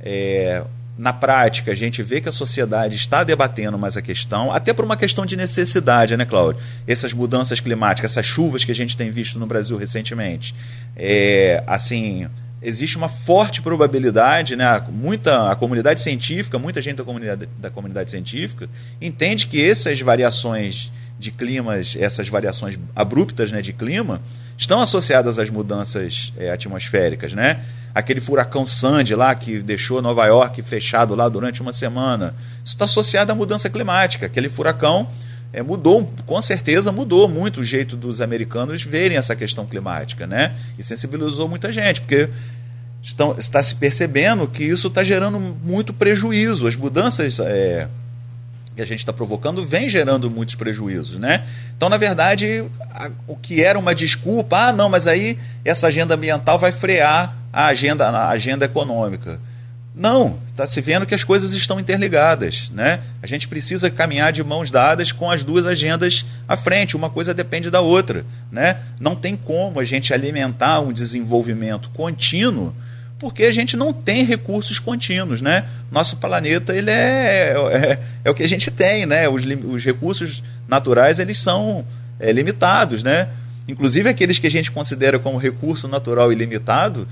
É, 0.00 0.62
na 0.98 1.12
prática, 1.12 1.72
a 1.72 1.74
gente 1.74 2.02
vê 2.02 2.20
que 2.20 2.28
a 2.28 2.32
sociedade 2.32 2.96
está 2.96 3.22
debatendo 3.22 3.76
mais 3.76 3.96
a 3.96 4.02
questão, 4.02 4.50
até 4.50 4.72
por 4.72 4.84
uma 4.84 4.96
questão 4.96 5.26
de 5.26 5.36
necessidade, 5.36 6.16
né, 6.16 6.24
Cláudio? 6.24 6.62
Essas 6.86 7.12
mudanças 7.12 7.60
climáticas, 7.60 8.12
essas 8.12 8.24
chuvas 8.24 8.64
que 8.64 8.72
a 8.72 8.74
gente 8.74 8.96
tem 8.96 9.10
visto 9.10 9.38
no 9.38 9.46
Brasil 9.46 9.76
recentemente. 9.76 10.54
É, 10.96 11.62
assim, 11.66 12.26
existe 12.62 12.96
uma 12.96 13.10
forte 13.10 13.60
probabilidade, 13.60 14.56
né, 14.56 14.82
muita 14.90 15.50
a 15.50 15.56
comunidade 15.56 16.00
científica, 16.00 16.58
muita 16.58 16.80
gente 16.80 16.96
da 16.96 17.04
comunidade, 17.04 17.48
da 17.58 17.70
comunidade 17.70 18.10
científica 18.10 18.68
entende 19.00 19.46
que 19.46 19.62
essas 19.62 20.00
variações 20.00 20.90
de 21.18 21.30
climas, 21.30 21.96
essas 21.98 22.28
variações 22.28 22.78
abruptas 22.94 23.50
né, 23.50 23.60
de 23.60 23.72
clima, 23.72 24.20
estão 24.56 24.80
associadas 24.80 25.38
às 25.38 25.50
mudanças 25.50 26.32
é, 26.36 26.50
atmosféricas, 26.50 27.32
né? 27.32 27.60
Aquele 27.96 28.20
furacão 28.20 28.66
Sandy 28.66 29.14
lá 29.14 29.34
que 29.34 29.58
deixou 29.60 30.02
Nova 30.02 30.26
York 30.26 30.60
fechado 30.60 31.14
lá 31.14 31.30
durante 31.30 31.62
uma 31.62 31.72
semana. 31.72 32.34
Isso 32.62 32.74
está 32.74 32.84
associado 32.84 33.32
à 33.32 33.34
mudança 33.34 33.70
climática. 33.70 34.26
Aquele 34.26 34.50
furacão 34.50 35.08
é, 35.50 35.62
mudou, 35.62 36.12
com 36.26 36.42
certeza 36.42 36.92
mudou 36.92 37.26
muito 37.26 37.60
o 37.60 37.64
jeito 37.64 37.96
dos 37.96 38.20
americanos 38.20 38.82
verem 38.82 39.16
essa 39.16 39.34
questão 39.34 39.64
climática, 39.64 40.26
né? 40.26 40.52
E 40.78 40.82
sensibilizou 40.82 41.48
muita 41.48 41.72
gente, 41.72 42.02
porque 42.02 42.28
estão, 43.02 43.34
está 43.38 43.62
se 43.62 43.74
percebendo 43.74 44.46
que 44.46 44.62
isso 44.62 44.88
está 44.88 45.02
gerando 45.02 45.40
muito 45.40 45.94
prejuízo. 45.94 46.66
As 46.66 46.76
mudanças 46.76 47.40
é, 47.40 47.88
que 48.74 48.82
a 48.82 48.86
gente 48.86 48.98
está 48.98 49.12
provocando 49.12 49.66
vem 49.66 49.88
gerando 49.88 50.30
muitos 50.30 50.54
prejuízos, 50.54 51.18
né? 51.18 51.46
Então, 51.74 51.88
na 51.88 51.96
verdade, 51.96 52.62
a, 52.94 53.10
o 53.26 53.34
que 53.36 53.64
era 53.64 53.78
uma 53.78 53.94
desculpa, 53.94 54.68
ah, 54.68 54.72
não, 54.74 54.90
mas 54.90 55.06
aí 55.06 55.38
essa 55.64 55.86
agenda 55.86 56.14
ambiental 56.14 56.58
vai 56.58 56.72
frear 56.72 57.34
a 57.56 57.68
agenda, 57.68 58.06
a 58.06 58.28
agenda 58.28 58.66
econômica. 58.66 59.40
Não, 59.94 60.38
está 60.46 60.66
se 60.66 60.78
vendo 60.82 61.06
que 61.06 61.14
as 61.14 61.24
coisas 61.24 61.54
estão 61.54 61.80
interligadas, 61.80 62.68
né? 62.68 63.00
A 63.22 63.26
gente 63.26 63.48
precisa 63.48 63.88
caminhar 63.88 64.30
de 64.30 64.44
mãos 64.44 64.70
dadas 64.70 65.10
com 65.10 65.30
as 65.30 65.42
duas 65.42 65.64
agendas 65.64 66.26
à 66.46 66.54
frente, 66.54 66.94
uma 66.94 67.08
coisa 67.08 67.32
depende 67.32 67.70
da 67.70 67.80
outra, 67.80 68.26
né? 68.52 68.76
Não 69.00 69.16
tem 69.16 69.34
como 69.34 69.80
a 69.80 69.86
gente 69.86 70.12
alimentar 70.12 70.80
um 70.80 70.92
desenvolvimento 70.92 71.88
contínuo 71.94 72.74
porque 73.18 73.44
a 73.44 73.52
gente 73.52 73.74
não 73.74 73.90
tem 73.90 74.22
recursos 74.22 74.78
contínuos, 74.78 75.40
né? 75.40 75.64
Nosso 75.90 76.18
planeta 76.18 76.76
ele 76.76 76.90
é, 76.90 77.54
é, 77.72 77.98
é 78.22 78.30
o 78.30 78.34
que 78.34 78.42
a 78.42 78.48
gente 78.48 78.70
tem, 78.70 79.06
né? 79.06 79.26
Os, 79.30 79.44
os 79.44 79.82
recursos 79.82 80.42
naturais 80.68 81.18
eles 81.18 81.38
são 81.38 81.86
é, 82.20 82.30
limitados, 82.30 83.02
né? 83.02 83.30
Inclusive 83.66 84.10
aqueles 84.10 84.38
que 84.38 84.46
a 84.46 84.50
gente 84.50 84.70
considera 84.70 85.18
como 85.18 85.38
recurso 85.38 85.88
natural 85.88 86.30
ilimitado, 86.30 87.08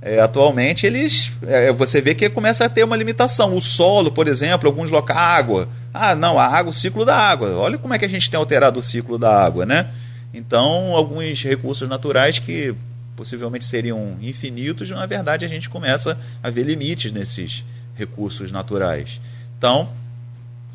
é, 0.00 0.20
atualmente 0.20 0.86
eles 0.86 1.32
é, 1.46 1.72
você 1.72 2.00
vê 2.00 2.14
que 2.14 2.28
começa 2.30 2.64
a 2.64 2.68
ter 2.68 2.84
uma 2.84 2.96
limitação. 2.96 3.56
O 3.56 3.60
solo, 3.60 4.12
por 4.12 4.28
exemplo, 4.28 4.68
alguns 4.68 4.90
locais, 4.90 5.18
água. 5.18 5.68
Ah, 5.92 6.14
não, 6.14 6.38
a 6.38 6.46
água, 6.46 6.70
o 6.70 6.72
ciclo 6.72 7.04
da 7.04 7.16
água. 7.16 7.50
Olha 7.56 7.78
como 7.78 7.94
é 7.94 7.98
que 7.98 8.04
a 8.04 8.08
gente 8.08 8.30
tem 8.30 8.38
alterado 8.38 8.78
o 8.78 8.82
ciclo 8.82 9.18
da 9.18 9.44
água, 9.44 9.66
né? 9.66 9.88
Então, 10.32 10.94
alguns 10.94 11.42
recursos 11.42 11.88
naturais 11.88 12.38
que 12.38 12.74
possivelmente 13.16 13.64
seriam 13.64 14.16
infinitos, 14.22 14.90
na 14.90 15.04
verdade 15.04 15.44
a 15.44 15.48
gente 15.48 15.68
começa 15.68 16.16
a 16.40 16.50
ver 16.50 16.62
limites 16.62 17.10
nesses 17.10 17.64
recursos 17.96 18.52
naturais. 18.52 19.20
Então, 19.58 19.88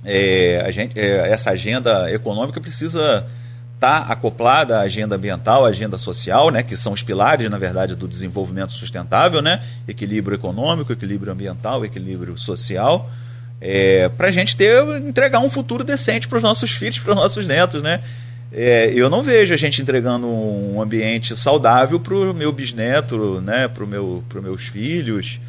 é, 0.04 0.62
a 0.66 0.72
gente, 0.72 1.00
é, 1.00 1.30
essa 1.30 1.52
agenda 1.52 2.12
econômica 2.12 2.60
precisa 2.60 3.26
estar 3.76 4.08
tá 4.08 4.14
acoplada 4.14 4.80
à 4.80 4.82
agenda 4.82 5.16
ambiental, 5.16 5.66
à 5.66 5.70
agenda 5.70 5.98
social, 5.98 6.50
né, 6.50 6.64
que 6.64 6.78
são 6.78 6.94
os 6.94 7.04
pilares, 7.04 7.50
na 7.50 7.58
verdade, 7.58 7.96
do 7.96 8.08
desenvolvimento 8.08 8.72
sustentável, 8.74 9.42
né, 9.42 9.62
equilíbrio 9.88 10.36
econômico, 10.36 10.94
equilíbrio 10.94 11.32
ambiental, 11.32 11.84
equilíbrio 11.84 12.38
social, 12.38 13.10
é, 13.60 14.10
para 14.10 14.28
a 14.28 14.32
gente 14.32 14.58
ter 14.58 14.84
entregar 15.08 15.40
um 15.40 15.50
futuro 15.50 15.84
decente 15.84 16.28
para 16.28 16.38
os 16.38 16.44
nossos 16.44 16.72
filhos, 16.72 17.00
para 17.00 17.12
os 17.12 17.16
nossos 17.16 17.48
netos, 17.48 17.82
né? 17.82 18.02
É, 18.56 18.92
eu 18.94 19.10
não 19.10 19.24
vejo 19.24 19.52
a 19.52 19.58
gente 19.58 19.82
entregando 19.82 20.28
um 20.28 20.80
ambiente 20.80 21.36
saudável 21.36 22.00
para 22.00 22.14
o 22.14 22.34
meu 22.36 22.52
bisneto, 22.52 23.42
né, 23.42 23.68
para 23.68 23.84
meu, 23.86 24.24
os 24.32 24.44
meus 24.44 24.64
filhos. 24.64 25.40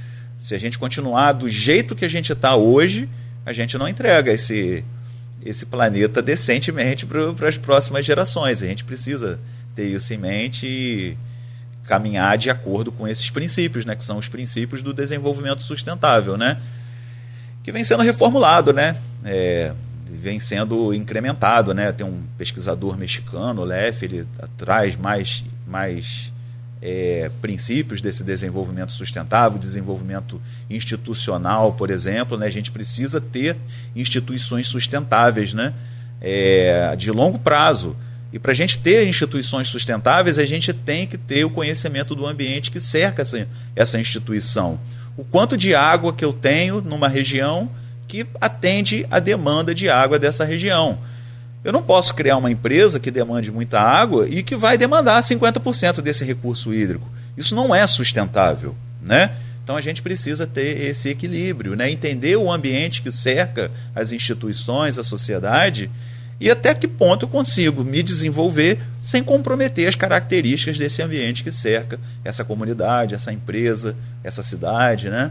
Se 0.40 0.54
a 0.54 0.58
gente 0.58 0.78
continuar 0.78 1.32
do 1.32 1.48
jeito 1.48 1.94
que 1.94 2.04
a 2.04 2.08
gente 2.08 2.32
está 2.32 2.56
hoje, 2.56 3.06
a 3.44 3.52
gente 3.52 3.76
não 3.76 3.86
entrega 3.86 4.32
esse, 4.32 4.82
esse 5.44 5.66
planeta 5.66 6.22
decentemente 6.22 7.06
para 7.06 7.48
as 7.48 7.58
próximas 7.58 8.06
gerações. 8.06 8.62
A 8.62 8.66
gente 8.66 8.84
precisa 8.84 9.38
ter 9.74 9.86
isso 9.86 10.12
em 10.14 10.18
mente 10.18 10.66
e 10.66 11.16
caminhar 11.86 12.38
de 12.38 12.48
acordo 12.48 12.90
com 12.90 13.06
esses 13.06 13.28
princípios, 13.30 13.84
né, 13.84 13.94
que 13.94 14.04
são 14.04 14.16
os 14.16 14.28
princípios 14.28 14.82
do 14.82 14.94
desenvolvimento 14.94 15.60
sustentável, 15.60 16.38
né, 16.38 16.58
que 17.62 17.70
vem 17.70 17.84
sendo 17.84 18.02
reformulado, 18.02 18.72
né. 18.72 18.96
É, 19.24 19.72
vem 20.24 20.38
sendo 20.40 20.94
incrementado, 20.94 21.74
né? 21.74 21.92
Tem 21.92 22.06
um 22.06 22.22
pesquisador 22.38 22.96
mexicano, 22.96 23.64
Leff, 23.64 24.04
ele 24.04 24.26
traz 24.56 24.96
mais, 24.96 25.44
mais 25.66 26.32
é, 26.86 27.30
princípios 27.40 28.02
desse 28.02 28.22
desenvolvimento 28.22 28.92
sustentável, 28.92 29.58
desenvolvimento 29.58 30.38
institucional, 30.68 31.72
por 31.72 31.90
exemplo, 31.90 32.36
né? 32.36 32.46
A 32.46 32.50
gente 32.50 32.70
precisa 32.70 33.22
ter 33.22 33.56
instituições 33.96 34.68
sustentáveis, 34.68 35.54
né? 35.54 35.72
É, 36.20 36.94
de 36.94 37.10
longo 37.10 37.38
prazo. 37.38 37.96
E 38.30 38.38
para 38.38 38.52
a 38.52 38.54
gente 38.54 38.78
ter 38.78 39.08
instituições 39.08 39.68
sustentáveis, 39.68 40.38
a 40.38 40.44
gente 40.44 40.74
tem 40.74 41.06
que 41.06 41.16
ter 41.16 41.44
o 41.46 41.50
conhecimento 41.50 42.14
do 42.14 42.26
ambiente 42.26 42.70
que 42.70 42.80
cerca 42.80 43.22
essa, 43.22 43.48
essa 43.74 43.98
instituição. 43.98 44.78
O 45.16 45.24
quanto 45.24 45.56
de 45.56 45.74
água 45.74 46.12
que 46.12 46.24
eu 46.24 46.34
tenho 46.34 46.82
numa 46.82 47.08
região 47.08 47.70
que 48.06 48.26
atende 48.38 49.06
a 49.10 49.18
demanda 49.18 49.74
de 49.74 49.88
água 49.88 50.18
dessa 50.18 50.44
região. 50.44 50.98
Eu 51.64 51.72
não 51.72 51.82
posso 51.82 52.14
criar 52.14 52.36
uma 52.36 52.50
empresa 52.50 53.00
que 53.00 53.10
demande 53.10 53.50
muita 53.50 53.80
água 53.80 54.28
e 54.28 54.42
que 54.42 54.54
vai 54.54 54.76
demandar 54.76 55.22
50% 55.22 56.02
desse 56.02 56.22
recurso 56.22 56.74
hídrico. 56.74 57.08
Isso 57.36 57.54
não 57.54 57.74
é 57.74 57.86
sustentável, 57.86 58.76
né? 59.02 59.32
Então 59.64 59.74
a 59.74 59.80
gente 59.80 60.02
precisa 60.02 60.46
ter 60.46 60.78
esse 60.82 61.08
equilíbrio, 61.08 61.74
né? 61.74 61.90
entender 61.90 62.36
o 62.36 62.52
ambiente 62.52 63.00
que 63.00 63.10
cerca 63.10 63.70
as 63.94 64.12
instituições, 64.12 64.98
a 64.98 65.02
sociedade 65.02 65.90
e 66.38 66.50
até 66.50 66.74
que 66.74 66.86
ponto 66.86 67.24
eu 67.24 67.28
consigo 67.30 67.82
me 67.82 68.02
desenvolver 68.02 68.80
sem 69.02 69.24
comprometer 69.24 69.88
as 69.88 69.94
características 69.94 70.76
desse 70.76 71.00
ambiente 71.00 71.42
que 71.42 71.50
cerca 71.50 71.98
essa 72.22 72.44
comunidade, 72.44 73.14
essa 73.14 73.32
empresa, 73.32 73.96
essa 74.22 74.42
cidade, 74.42 75.08
né? 75.08 75.30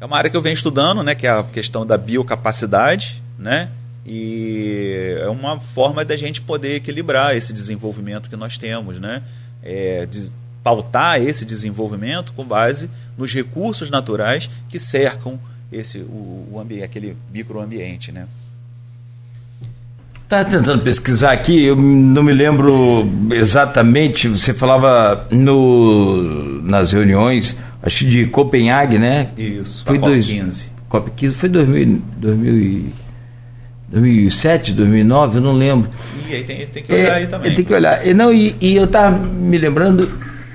É 0.00 0.04
uma 0.04 0.16
área 0.16 0.28
que 0.28 0.36
eu 0.36 0.42
venho 0.42 0.54
estudando, 0.54 1.02
né, 1.04 1.14
que 1.14 1.26
é 1.26 1.30
a 1.30 1.42
questão 1.44 1.86
da 1.86 1.96
biocapacidade, 1.96 3.22
né? 3.38 3.68
E 4.08 5.16
é 5.20 5.28
uma 5.28 5.60
forma 5.60 6.02
da 6.02 6.16
gente 6.16 6.40
poder 6.40 6.76
equilibrar 6.76 7.36
esse 7.36 7.52
desenvolvimento 7.52 8.30
que 8.30 8.36
nós 8.36 8.56
temos, 8.56 8.98
né? 8.98 9.22
É, 9.62 10.06
de, 10.06 10.32
pautar 10.64 11.20
esse 11.20 11.44
desenvolvimento 11.44 12.32
com 12.32 12.44
base 12.44 12.90
nos 13.16 13.32
recursos 13.32 13.90
naturais 13.90 14.48
que 14.68 14.78
cercam 14.78 15.38
esse 15.70 15.98
o, 15.98 16.48
o 16.52 16.58
ambiente, 16.58 16.84
aquele 16.84 17.16
microambiente, 17.32 18.10
né? 18.10 18.26
Estava 20.24 20.44
tentando 20.44 20.82
pesquisar 20.82 21.32
aqui, 21.32 21.64
eu 21.64 21.76
não 21.76 22.22
me 22.22 22.32
lembro 22.32 23.08
exatamente, 23.30 24.28
você 24.28 24.52
falava 24.52 25.26
no, 25.30 26.62
nas 26.62 26.92
reuniões 26.92 27.56
acho 27.82 28.06
de 28.06 28.26
Copenhague, 28.26 28.98
né? 28.98 29.28
Isso, 29.36 29.84
foi 29.84 29.98
dois, 29.98 30.26
15. 30.26 30.70
COP 30.88 31.10
15 31.10 31.34
foi 31.34 31.48
2000, 31.48 32.02
2000, 32.16 32.92
2007, 33.90 34.72
2009, 34.72 35.38
eu 35.38 35.42
não 35.42 35.52
lembro. 35.52 35.90
E 36.28 36.34
aí 36.34 36.44
tem, 36.44 36.66
tem 36.66 36.82
que 36.82 36.92
olhar 36.92 37.08
é, 37.08 37.14
aí 37.14 37.26
também. 37.26 37.54
Tem 37.54 37.64
que 37.64 37.74
olhar. 37.74 38.06
E, 38.06 38.14
não, 38.14 38.32
e, 38.32 38.54
e 38.60 38.76
eu 38.76 38.84
estava 38.84 39.16
me 39.16 39.56
lembrando, 39.56 40.10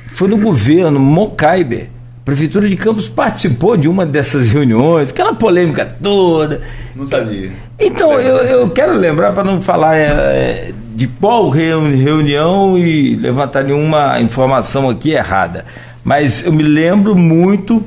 foi 0.08 0.28
no 0.28 0.38
governo, 0.38 1.00
Mocaibe, 1.00 1.90
Prefeitura 2.24 2.70
de 2.70 2.78
Campos 2.78 3.10
participou 3.10 3.76
de 3.76 3.90
uma 3.90 4.06
dessas 4.06 4.48
reuniões, 4.48 5.10
aquela 5.10 5.34
polêmica 5.34 5.86
toda. 6.02 6.62
Não 6.96 7.06
sabia. 7.06 7.52
Então, 7.78 8.20
eu, 8.20 8.38
eu 8.38 8.70
quero 8.70 8.94
lembrar, 8.94 9.34
para 9.34 9.44
não 9.44 9.62
falar 9.62 9.98
é, 9.98 10.72
de 10.96 11.08
qual 11.08 11.50
reunião 11.50 12.78
e 12.78 13.16
levantar 13.16 13.64
nenhuma 13.64 14.22
informação 14.22 14.90
aqui 14.90 15.12
errada. 15.12 15.66
Mas 16.04 16.46
eu 16.46 16.54
me 16.54 16.64
lembro 16.64 17.16
muito 17.16 17.84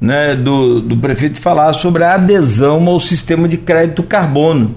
né, 0.00 0.34
do, 0.34 0.80
do 0.80 0.96
prefeito 0.96 1.40
falar 1.40 1.72
sobre 1.72 2.04
a 2.04 2.14
adesão 2.14 2.86
ao 2.86 3.00
sistema 3.00 3.48
de 3.48 3.56
crédito 3.56 4.02
carbono. 4.02 4.76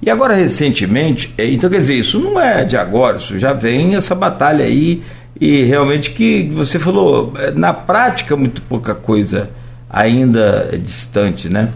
E 0.00 0.10
agora, 0.10 0.34
recentemente, 0.34 1.32
é, 1.36 1.48
então 1.48 1.68
quer 1.70 1.80
dizer, 1.80 1.94
isso 1.94 2.18
não 2.18 2.40
é 2.40 2.64
de 2.64 2.76
agora, 2.76 3.18
isso 3.18 3.38
já 3.38 3.52
vem 3.52 3.94
essa 3.94 4.14
batalha 4.14 4.64
aí, 4.64 5.02
e 5.40 5.64
realmente 5.64 6.10
que 6.10 6.50
você 6.54 6.78
falou, 6.78 7.32
é, 7.38 7.50
na 7.50 7.72
prática, 7.72 8.36
muito 8.36 8.62
pouca 8.62 8.94
coisa 8.94 9.50
ainda 9.88 10.68
é 10.72 10.76
distante, 10.76 11.48
né? 11.48 11.70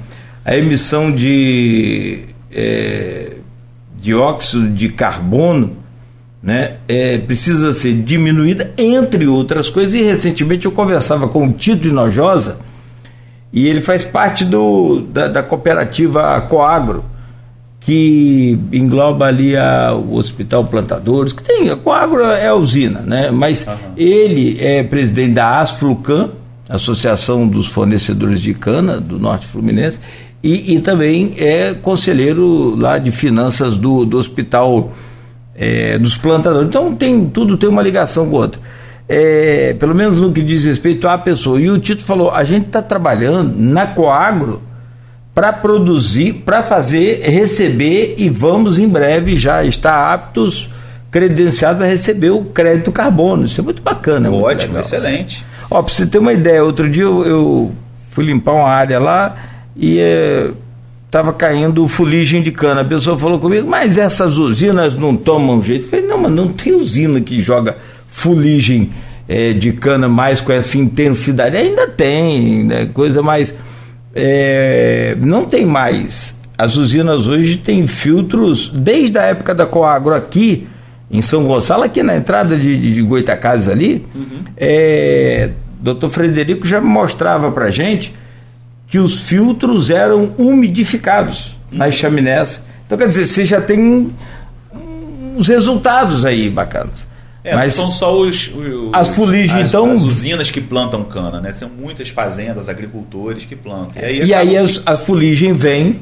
A 0.44 0.56
emissão 0.56 1.12
de 1.12 2.24
é, 2.50 3.32
dióxido 4.00 4.68
de 4.68 4.88
carbono 4.88 5.76
né, 6.42 6.76
é, 6.88 7.18
precisa 7.18 7.72
ser 7.72 7.92
diminuída, 7.94 8.72
entre 8.76 9.26
outras 9.26 9.68
coisas. 9.68 9.94
E 9.94 10.02
recentemente 10.02 10.64
eu 10.64 10.72
conversava 10.72 11.28
com 11.28 11.46
o 11.46 11.52
Tito 11.52 11.88
Inojosa, 11.88 12.58
e 13.52 13.66
ele 13.66 13.80
faz 13.80 14.04
parte 14.04 14.44
do, 14.44 15.00
da, 15.00 15.28
da 15.28 15.42
cooperativa 15.42 16.40
Coagro, 16.42 17.04
que 17.80 18.58
engloba 18.72 19.24
ali 19.24 19.56
a, 19.56 19.92
o 19.94 20.14
Hospital 20.14 20.64
Plantadores, 20.64 21.32
que 21.32 21.42
tem, 21.42 21.70
a 21.70 21.76
Coagro 21.76 22.22
é 22.22 22.46
a 22.46 22.54
usina, 22.54 23.00
né? 23.00 23.30
mas 23.30 23.66
uhum. 23.66 23.74
ele 23.96 24.56
é 24.60 24.82
presidente 24.82 25.34
da 25.34 25.60
Asflucan, 25.60 26.30
Associação 26.68 27.48
dos 27.48 27.66
Fornecedores 27.66 28.40
de 28.40 28.54
Cana 28.54 29.00
do 29.00 29.18
Norte 29.18 29.46
Fluminense, 29.46 29.98
e, 30.42 30.74
e 30.74 30.80
também 30.80 31.34
é 31.36 31.74
conselheiro 31.74 32.74
lá 32.76 32.98
de 32.98 33.10
finanças 33.10 33.76
do, 33.76 34.04
do 34.04 34.16
Hospital 34.18 34.92
é, 35.54 35.98
dos 35.98 36.16
plantadores. 36.16 36.68
Então 36.68 36.94
tem 36.94 37.26
tudo 37.26 37.56
tem 37.56 37.68
uma 37.68 37.82
ligação 37.82 38.28
com 38.28 38.36
o 38.36 38.38
outro. 38.38 38.60
É, 39.12 39.74
pelo 39.74 39.92
menos 39.92 40.18
no 40.18 40.30
que 40.30 40.40
diz 40.40 40.64
respeito 40.64 41.08
à 41.08 41.18
pessoa. 41.18 41.60
E 41.60 41.68
o 41.68 41.80
Tito 41.80 42.04
falou: 42.04 42.30
a 42.30 42.44
gente 42.44 42.68
está 42.68 42.80
trabalhando 42.80 43.52
na 43.58 43.84
Coagro 43.84 44.62
para 45.34 45.52
produzir, 45.52 46.34
para 46.44 46.62
fazer, 46.62 47.20
receber 47.24 48.14
e 48.18 48.28
vamos 48.28 48.78
em 48.78 48.88
breve 48.88 49.34
já 49.34 49.64
estar 49.64 50.12
aptos, 50.14 50.70
credenciados 51.10 51.82
a 51.82 51.86
receber 51.86 52.30
o 52.30 52.44
crédito 52.44 52.92
carbono. 52.92 53.46
Isso 53.46 53.60
é 53.60 53.64
muito 53.64 53.82
bacana. 53.82 54.28
É 54.28 54.30
Ótimo, 54.30 54.78
excelente. 54.78 55.44
Ó, 55.68 55.82
para 55.82 55.92
você 55.92 56.06
ter 56.06 56.18
uma 56.18 56.32
ideia, 56.32 56.62
outro 56.62 56.88
dia 56.88 57.02
eu, 57.02 57.24
eu 57.24 57.72
fui 58.10 58.24
limpar 58.24 58.52
uma 58.52 58.68
área 58.68 59.00
lá 59.00 59.34
e. 59.76 59.98
É, 59.98 60.50
estava 61.06 61.32
caindo 61.32 61.88
fuligem 61.88 62.40
de 62.40 62.52
cana. 62.52 62.82
A 62.82 62.84
pessoa 62.84 63.18
falou 63.18 63.40
comigo, 63.40 63.68
mas 63.68 63.98
essas 63.98 64.38
usinas 64.38 64.94
não 64.94 65.16
tomam 65.16 65.60
jeito. 65.60 65.86
Eu 65.86 65.90
falei, 65.90 66.06
não, 66.06 66.18
mas 66.18 66.30
não 66.30 66.46
tem 66.46 66.72
usina 66.72 67.20
que 67.20 67.40
joga 67.40 67.76
fuligem 68.20 68.90
é, 69.26 69.52
de 69.52 69.72
cana 69.72 70.08
mais 70.08 70.40
com 70.40 70.52
essa 70.52 70.76
intensidade. 70.76 71.56
Ainda 71.56 71.86
tem, 71.86 72.64
né, 72.64 72.86
coisa 72.92 73.22
mais. 73.22 73.54
É, 74.14 75.16
não 75.20 75.46
tem 75.46 75.64
mais. 75.64 76.36
As 76.58 76.76
usinas 76.76 77.26
hoje 77.26 77.56
têm 77.56 77.86
filtros, 77.86 78.70
desde 78.74 79.16
a 79.18 79.22
época 79.22 79.54
da 79.54 79.64
Coagro 79.64 80.14
aqui, 80.14 80.66
em 81.10 81.22
São 81.22 81.44
Gonçalo, 81.44 81.84
aqui 81.84 82.02
na 82.02 82.16
entrada 82.16 82.56
de, 82.56 82.78
de, 82.78 82.94
de 82.94 83.02
Goitacazes 83.02 83.68
ali, 83.68 84.04
uhum. 84.14 84.44
é, 84.56 85.50
doutor 85.80 86.10
Frederico 86.10 86.66
já 86.66 86.80
mostrava 86.80 87.50
para 87.50 87.70
gente 87.70 88.14
que 88.86 88.98
os 88.98 89.22
filtros 89.22 89.88
eram 89.88 90.34
umidificados 90.36 91.56
nas 91.72 91.94
chaminés. 91.94 92.60
Então, 92.84 92.98
quer 92.98 93.08
dizer, 93.08 93.26
você 93.26 93.44
já 93.44 93.60
tem 93.60 94.12
uns 95.36 95.48
resultados 95.48 96.24
aí 96.24 96.50
bacanas. 96.50 97.09
É, 97.42 97.54
Mas 97.54 97.74
são 97.74 97.90
só 97.90 98.18
os, 98.18 98.48
os 98.48 98.90
as 98.92 99.08
fuligens, 99.08 99.68
então. 99.68 99.90
As 99.92 100.02
usinas 100.02 100.50
que 100.50 100.60
plantam 100.60 101.02
cana, 101.04 101.40
né? 101.40 101.52
São 101.54 101.70
muitas 101.70 102.10
fazendas, 102.10 102.68
agricultores 102.68 103.44
que 103.46 103.56
plantam. 103.56 104.02
E 104.02 104.04
aí, 104.04 104.24
e 104.24 104.34
aí 104.34 104.56
as, 104.58 104.82
a 104.84 104.96
fuligem 104.96 105.54
vem 105.54 106.00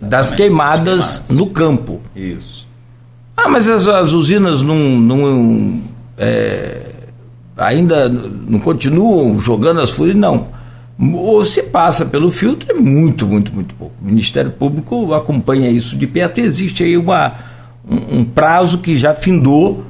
das 0.00 0.30
queimadas, 0.32 1.22
no 1.28 1.46
campo. 1.46 2.00
Isso. 2.16 2.66
Ah, 3.36 3.48
mas 3.48 3.68
as, 3.68 3.86
as 3.86 4.12
usinas 4.12 4.62
não, 4.62 4.76
não 4.76 5.82
é, 6.16 6.80
ainda 7.56 8.08
não 8.08 8.58
continuam 8.58 9.38
jogando 9.40 9.80
as 9.80 9.90
fuligens? 9.90 10.20
Não. 10.20 10.48
Ou 11.14 11.44
se 11.44 11.62
passa 11.62 12.04
pelo 12.04 12.32
filtro, 12.32 12.70
é 12.70 12.74
muito, 12.74 13.26
muito, 13.26 13.52
muito 13.52 13.74
pouco. 13.74 13.94
O 14.00 14.04
Ministério 14.04 14.50
Público 14.50 15.14
acompanha 15.14 15.70
isso 15.70 15.96
de 15.96 16.06
perto. 16.06 16.38
Existe 16.38 16.82
aí 16.82 16.96
uma, 16.96 17.34
um, 17.88 18.20
um 18.20 18.24
prazo 18.24 18.78
que 18.78 18.96
já 18.96 19.14
findou 19.14 19.84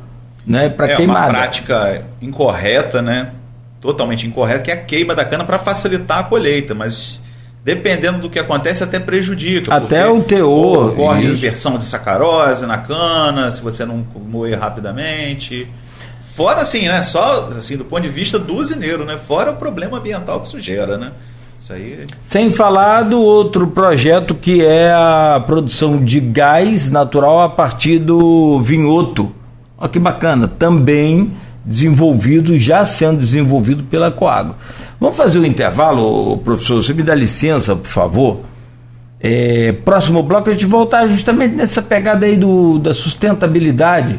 né, 0.48 0.70
para 0.70 0.92
é 0.92 0.96
queimada. 0.96 1.20
É 1.20 1.22
uma 1.24 1.38
prática 1.38 2.04
incorreta, 2.22 3.02
né? 3.02 3.32
Totalmente 3.80 4.26
incorreta, 4.26 4.60
que 4.60 4.70
é 4.70 4.74
a 4.74 4.78
queima 4.78 5.14
da 5.14 5.24
cana 5.24 5.44
para 5.44 5.58
facilitar 5.58 6.18
a 6.18 6.22
colheita, 6.24 6.74
mas 6.74 7.20
dependendo 7.62 8.18
do 8.18 8.30
que 8.30 8.38
acontece, 8.38 8.82
até 8.82 8.98
prejudica. 8.98 9.72
Até 9.74 10.08
o 10.08 10.22
teor. 10.22 10.92
Ocorre 10.92 11.26
inversão 11.26 11.76
de 11.76 11.84
sacarose 11.84 12.64
na 12.64 12.78
cana, 12.78 13.52
se 13.52 13.60
você 13.60 13.84
não 13.84 14.04
moer 14.26 14.58
rapidamente. 14.58 15.68
Fora 16.32 16.62
assim, 16.62 16.88
né? 16.88 17.02
Só 17.02 17.50
assim, 17.56 17.76
do 17.76 17.84
ponto 17.84 18.02
de 18.02 18.08
vista 18.08 18.38
do 18.38 18.56
usineiro, 18.56 19.04
né? 19.04 19.18
Fora 19.28 19.50
o 19.50 19.56
problema 19.56 19.98
ambiental 19.98 20.40
que 20.40 20.48
isso 20.48 20.60
gera, 20.60 20.96
né? 20.96 21.12
Isso 21.60 21.72
aí... 21.72 22.06
Sem 22.22 22.50
falar 22.50 23.02
do 23.02 23.20
outro 23.20 23.66
projeto 23.66 24.34
que 24.34 24.64
é 24.64 24.90
a 24.90 25.42
produção 25.46 26.02
de 26.02 26.20
gás 26.20 26.90
natural 26.90 27.42
a 27.42 27.48
partir 27.48 27.98
do 27.98 28.60
vinhoto. 28.60 29.34
Olha 29.78 29.88
que 29.88 29.98
bacana, 29.98 30.48
também 30.48 31.32
desenvolvido, 31.64 32.58
já 32.58 32.84
sendo 32.84 33.18
desenvolvido 33.18 33.84
pela 33.84 34.10
Coagro. 34.10 34.56
Vamos 35.00 35.16
fazer 35.16 35.38
o 35.38 35.42
um 35.42 35.46
intervalo, 35.46 36.36
professor? 36.38 36.82
Você 36.82 36.92
me 36.92 37.02
dá 37.02 37.14
licença, 37.14 37.76
por 37.76 37.88
favor? 37.88 38.40
É, 39.20 39.72
próximo 39.84 40.22
bloco 40.22 40.48
a 40.48 40.52
gente 40.52 40.66
voltar 40.66 41.06
justamente 41.06 41.54
nessa 41.54 41.82
pegada 41.82 42.26
aí 42.26 42.36
do, 42.36 42.78
da 42.78 42.94
sustentabilidade 42.94 44.18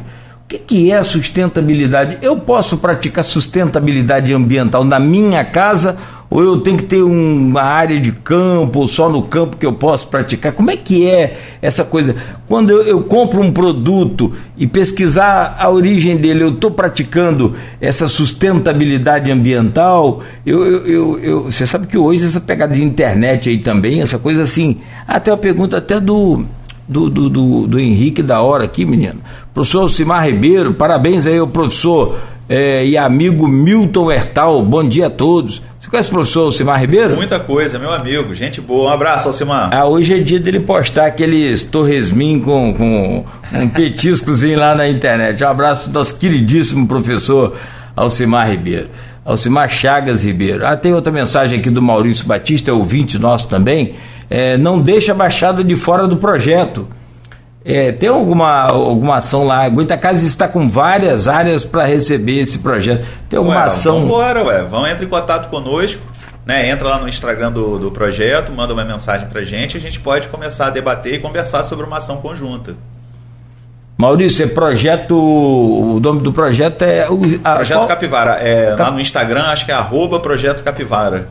que, 0.49 0.57
que 0.57 0.91
é 0.91 1.02
sustentabilidade? 1.03 2.18
Eu 2.23 2.38
posso 2.38 2.77
praticar 2.77 3.23
sustentabilidade 3.23 4.34
ambiental 4.34 4.84
na 4.84 4.99
minha 4.99 5.45
casa 5.45 5.95
ou 6.30 6.44
eu 6.44 6.60
tenho 6.60 6.78
que 6.78 6.84
ter 6.84 7.02
uma 7.02 7.62
área 7.62 8.00
de 8.00 8.12
campo, 8.12 8.86
só 8.86 9.10
no 9.10 9.24
campo 9.24 9.58
que 9.58 9.66
eu 9.66 9.74
posso 9.74 10.08
praticar? 10.08 10.54
Como 10.54 10.70
é 10.70 10.78
que 10.78 11.08
é 11.08 11.38
essa 11.62 11.84
coisa? 11.84 12.16
Quando 12.48 12.70
eu, 12.70 12.84
eu 12.84 13.02
compro 13.02 13.42
um 13.42 13.52
produto 13.52 14.32
e 14.56 14.68
pesquisar 14.68 15.58
a 15.60 15.70
origem 15.70 16.18
dele, 16.18 16.44
eu 16.44 16.50
estou 16.50 16.70
praticando 16.70 17.56
essa 17.82 18.08
sustentabilidade 18.08 19.32
ambiental? 19.32 20.22
Eu, 20.46 20.64
eu, 20.64 20.88
eu, 20.88 21.20
eu, 21.20 21.44
você 21.46 21.66
sabe 21.66 21.88
que 21.88 21.98
hoje 21.98 22.26
essa 22.26 22.40
pegada 22.40 22.76
de 22.76 22.84
internet 22.84 23.50
aí 23.50 23.58
também, 23.58 24.02
essa 24.02 24.20
coisa 24.20 24.44
assim, 24.44 24.78
até 25.08 25.32
uma 25.32 25.38
pergunta 25.38 25.78
até 25.78 26.00
do 26.00 26.46
do, 26.88 27.08
do, 27.08 27.30
do, 27.30 27.68
do 27.68 27.80
Henrique 27.80 28.24
da 28.24 28.42
hora 28.42 28.64
aqui, 28.64 28.84
menino. 28.84 29.20
Professor 29.54 29.88
Simar 29.90 30.26
Ribeiro, 30.26 30.74
parabéns 30.74 31.28
aí 31.28 31.38
ao 31.38 31.48
professor 31.48 32.18
é, 32.50 32.84
e 32.84 32.98
amigo 32.98 33.48
Milton 33.48 34.12
Hertal. 34.12 34.62
Bom 34.64 34.84
dia 34.84 35.08
a 35.08 35.10
todos. 35.10 35.62
Você 35.80 35.90
conhece 35.90 36.10
o 36.10 36.12
professor 36.12 36.52
Simar 36.52 36.82
Ribeiro? 36.82 37.16
Muita 37.16 37.40
coisa, 37.40 37.78
meu 37.78 37.94
amigo. 37.94 38.34
Gente 38.34 38.60
boa. 38.60 38.90
Um 38.90 38.94
abraço, 38.94 39.28
Alcimar. 39.28 39.70
Ah, 39.72 39.86
hoje 39.86 40.16
é 40.16 40.18
dia 40.18 40.40
dele 40.40 40.60
postar 40.60 41.06
aqueles 41.06 41.64
torresmin 41.64 42.40
com, 42.40 42.74
com 42.74 43.26
um 43.54 43.70
petiscozinho 43.70 44.60
lá 44.60 44.74
na 44.74 44.90
internet. 44.90 45.42
Um 45.44 45.48
abraço 45.48 45.90
do 45.90 45.94
nosso 45.94 46.16
queridíssimo 46.16 46.88
professor 46.88 47.56
Alcimar 47.96 48.50
Ribeiro. 48.50 48.90
Alcimar 49.24 49.70
Chagas 49.70 50.26
Ribeiro. 50.26 50.66
Ah, 50.66 50.76
tem 50.76 50.94
outra 50.94 51.12
mensagem 51.12 51.60
aqui 51.60 51.70
do 51.70 51.82
Maurício 51.82 52.26
Batista, 52.26 52.74
ouvinte 52.74 53.20
nosso 53.20 53.48
também 53.48 53.96
é, 54.30 54.58
não 54.58 54.80
deixa 54.80 55.12
a 55.12 55.16
Baixada 55.16 55.64
de 55.64 55.76
fora 55.76 56.08
do 56.08 56.18
projeto. 56.18 56.88
É, 57.64 57.91
tem 57.91 58.10
alguma, 58.10 58.64
alguma 58.64 59.18
ação 59.18 59.44
lá? 59.44 59.68
Goitacazes 59.68 60.23
está 60.23 60.48
com 60.48 60.69
várias 60.69 61.27
áreas 61.27 61.65
para 61.65 61.84
receber 61.86 62.40
esse 62.40 62.60
projeto. 62.60 63.06
Tem 63.30 63.38
alguma 63.38 63.57
ué, 63.57 63.64
ação? 63.64 63.95
Vamos 63.95 64.10
embora, 64.10 64.44
ué. 64.44 64.64
Vão 64.64 64.88
entrar 64.88 65.03
em 65.03 65.10
contato 65.10 65.49
conosco. 65.49 66.02
Né, 66.45 66.68
entra 66.69 66.88
lá 66.88 66.98
no 66.98 67.07
Instagram 67.07 67.52
do, 67.52 67.77
do 67.77 67.91
projeto, 67.91 68.52
manda 68.52 68.73
uma 68.73 68.84
mensagem 68.84 69.27
para 69.27 69.44
gente, 69.44 69.77
a 69.77 69.80
gente 69.80 69.99
pode 69.99 70.30
começar 70.30 70.65
a 70.65 70.69
debater 70.72 71.14
e 71.14 71.19
conversar 71.19 71.64
sobre 71.64 71.86
uma 71.86 71.98
ação 71.98 72.18
conjunta. 72.18 72.76
Maurício, 73.99 74.45
é 74.45 74.48
projeto. 74.48 75.14
O 75.14 75.99
nome 75.99 76.22
do 76.22 76.31
projeto 76.31 76.84
é. 76.84 77.10
O, 77.10 77.19
a, 77.44 77.56
projeto 77.56 77.77
qual? 77.80 77.88
Capivara. 77.90 78.31
É, 78.41 78.69
Cap... 78.69 78.81
Lá 78.81 78.91
no 78.91 79.02
Instagram, 79.02 79.44
acho 79.44 79.65
que 79.65 79.72
é 79.72 79.76
arroba 79.76 80.22
Projeto 80.22 80.64
Capivara. 80.64 81.27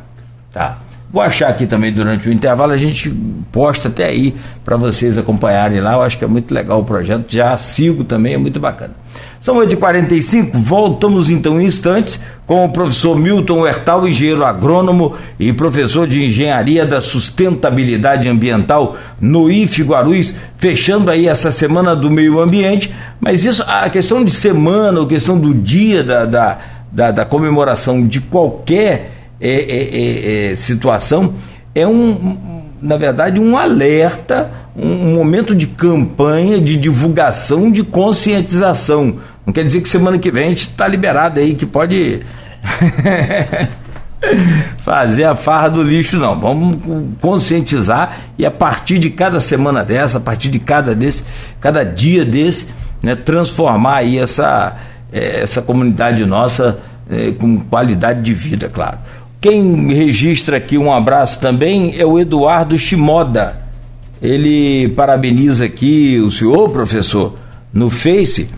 Tá. 0.53 0.77
Vou 1.11 1.23
achar 1.23 1.49
aqui 1.49 1.67
também 1.67 1.91
durante 1.91 2.29
o 2.29 2.33
intervalo, 2.33 2.73
a 2.73 2.77
gente 2.77 3.09
posta 3.51 3.89
até 3.89 4.05
aí 4.05 4.35
para 4.63 4.77
vocês 4.77 5.17
acompanharem 5.17 5.81
lá. 5.81 5.95
Eu 5.95 6.03
acho 6.03 6.19
que 6.19 6.25
é 6.25 6.29
muito 6.29 6.53
legal 6.53 6.81
o 6.81 6.85
projeto. 6.85 7.25
Já 7.29 7.57
sigo 7.57 8.05
também, 8.05 8.35
é 8.35 8.39
muito 8.39 8.61
bacana. 8.61 8.93
São 9.41 9.57
8h45, 9.57 10.51
voltamos 10.55 11.31
então 11.31 11.61
em 11.61 11.65
instantes 11.65 12.21
com 12.45 12.65
o 12.65 12.69
professor 12.69 13.17
Milton 13.17 13.67
Hertal, 13.67 14.07
engenheiro 14.07 14.45
agrônomo 14.45 15.15
e 15.39 15.53
professor 15.53 16.07
de 16.07 16.25
engenharia 16.25 16.85
da 16.85 17.01
sustentabilidade 17.01 18.29
ambiental 18.29 18.97
no 19.21 19.51
IF 19.51 19.83
Guarulhos, 19.83 20.35
fechando 20.59 21.11
aí 21.11 21.27
essa 21.29 21.51
semana 21.51 21.97
do 21.97 22.11
meio 22.11 22.41
ambiente. 22.41 22.93
Mas 23.19 23.45
isso, 23.45 23.65
a 23.67 23.89
questão 23.89 24.23
de 24.23 24.33
semana, 24.33 25.03
a 25.03 25.07
questão 25.07 25.39
do 25.39 25.55
dia 25.55 26.03
da, 26.03 26.27
da, 26.27 26.59
da, 26.93 27.11
da 27.13 27.25
comemoração 27.25 28.07
de 28.07 28.21
qualquer 28.21 29.18
é, 29.41 29.51
é, 29.51 30.49
é, 30.49 30.53
é, 30.53 30.55
situação 30.55 31.35
é 31.75 31.87
um, 31.87 32.63
na 32.83 32.97
verdade, 32.97 33.39
um 33.39 33.57
alerta, 33.57 34.51
um, 34.77 35.15
momento 35.15 35.55
de 35.55 35.67
campanha, 35.67 36.61
de 36.61 36.77
divulgação, 36.77 37.71
de 37.71 37.83
conscientização. 37.83 39.17
Não 39.47 39.53
quer 39.53 39.65
dizer 39.65 39.81
que 39.81 39.89
semana 39.89 40.19
que 40.19 40.31
vem 40.31 40.47
a 40.47 40.49
gente 40.51 40.63
está 40.63 40.89
liberado 40.89 41.41
aí, 41.41 41.55
que 41.55 41.67
pode 41.67 42.21
fazer 44.79 45.25
a 45.25 45.37
farra 45.37 45.69
do 45.69 45.83
lixo, 45.83 46.19
não. 46.19 46.39
Vamos 46.39 46.79
conscientizar 47.21 48.19
e 48.37 48.45
a 48.45 48.51
partir 48.51 48.99
de 48.99 49.11
cada 49.11 49.41
semana 49.41 49.85
dessa, 49.85 50.19
a 50.19 50.21
partir 50.21 50.49
de 50.49 50.59
cada 50.59 50.95
desse, 50.95 51.23
cada 51.61 51.85
dia 51.85 52.25
desse, 52.25 52.67
né, 53.03 53.15
transformar 53.15 53.97
aí 53.97 54.19
essa, 54.19 54.77
é, 55.13 55.43
essa 55.43 55.63
comunidade 55.63 56.25
nossa 56.25 56.79
é, 57.11 57.33
com 57.33 57.59
qualidade 57.61 58.23
de 58.23 58.35
vida, 58.35 58.69
claro. 58.69 58.99
Quem 59.41 59.93
registra 59.95 60.57
aqui 60.57 60.77
um 60.77 60.93
abraço 60.93 61.39
também 61.39 61.95
é 61.99 62.05
o 62.05 62.19
Eduardo 62.19 62.77
Shimoda. 62.77 63.57
Ele 64.21 64.89
parabeniza 64.91 65.65
aqui 65.65 66.19
o 66.19 66.31
senhor, 66.31 66.71
professor, 66.71 67.35
no 67.73 67.89
Face. 67.89 68.49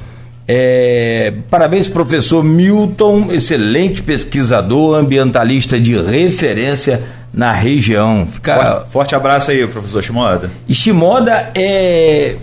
É, 0.48 1.34
parabéns, 1.50 1.86
professor 1.86 2.42
Milton, 2.42 3.28
excelente 3.30 4.02
pesquisador, 4.02 4.96
ambientalista 4.96 5.78
de 5.78 6.00
referência 6.00 7.02
na 7.32 7.52
região. 7.52 8.26
Fica... 8.26 8.56
Forte, 8.56 8.90
forte 8.90 9.14
abraço 9.14 9.50
aí, 9.50 9.66
professor 9.66 10.02
Shimoda. 10.02 10.50
E 10.66 10.74
Shimoda 10.74 11.50
é, 11.54 12.36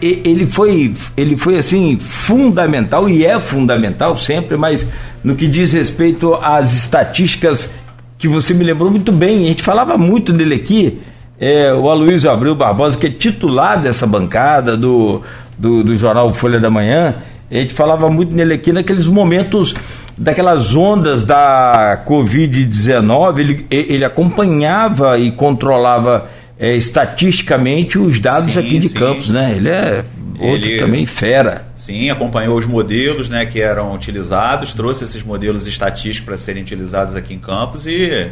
ele 0.00 0.46
foi, 0.46 0.94
ele 1.16 1.36
foi 1.36 1.58
assim 1.58 1.98
fundamental 1.98 3.08
e 3.08 3.24
é 3.24 3.38
fundamental 3.40 4.16
sempre, 4.16 4.56
mas 4.56 4.86
no 5.24 5.34
que 5.34 5.46
diz 5.46 5.72
respeito 5.72 6.34
às 6.34 6.74
estatísticas 6.74 7.70
que 8.18 8.28
você 8.28 8.52
me 8.52 8.64
lembrou 8.64 8.90
muito 8.90 9.10
bem, 9.10 9.44
a 9.44 9.48
gente 9.48 9.62
falava 9.62 9.96
muito 9.96 10.32
dele 10.32 10.54
aqui, 10.54 11.00
é, 11.38 11.72
o 11.72 11.88
Aloysio 11.88 12.30
Abreu 12.30 12.54
Barbosa, 12.54 12.98
que 12.98 13.06
é 13.06 13.10
titular 13.10 13.80
dessa 13.80 14.06
bancada 14.06 14.76
do, 14.76 15.22
do, 15.58 15.82
do 15.82 15.96
jornal 15.96 16.32
Folha 16.34 16.60
da 16.60 16.68
Manhã, 16.68 17.14
a 17.50 17.54
gente 17.54 17.72
falava 17.72 18.08
muito 18.10 18.34
nele 18.34 18.54
aqui 18.54 18.72
naqueles 18.72 19.06
momentos 19.06 19.74
daquelas 20.16 20.74
ondas 20.76 21.24
da 21.24 22.02
Covid-19, 22.06 23.38
ele, 23.38 23.66
ele 23.70 24.04
acompanhava 24.04 25.18
e 25.18 25.30
controlava 25.30 26.28
é, 26.60 26.76
estatisticamente 26.76 27.98
os 27.98 28.20
dados 28.20 28.52
sim, 28.52 28.60
aqui 28.60 28.78
de 28.78 28.90
sim. 28.90 28.94
Campos, 28.94 29.30
né? 29.30 29.54
Ele 29.56 29.70
é 29.70 30.04
outro 30.38 30.66
ele, 30.66 30.78
também 30.78 31.06
fera. 31.06 31.66
Sim, 31.74 32.10
acompanhou 32.10 32.58
os 32.58 32.66
modelos 32.66 33.30
né, 33.30 33.46
que 33.46 33.62
eram 33.62 33.94
utilizados, 33.94 34.74
trouxe 34.74 35.04
esses 35.04 35.22
modelos 35.22 35.66
estatísticos 35.66 36.20
para 36.20 36.36
serem 36.36 36.62
utilizados 36.62 37.16
aqui 37.16 37.32
em 37.32 37.38
Campos 37.38 37.86
e 37.86 38.30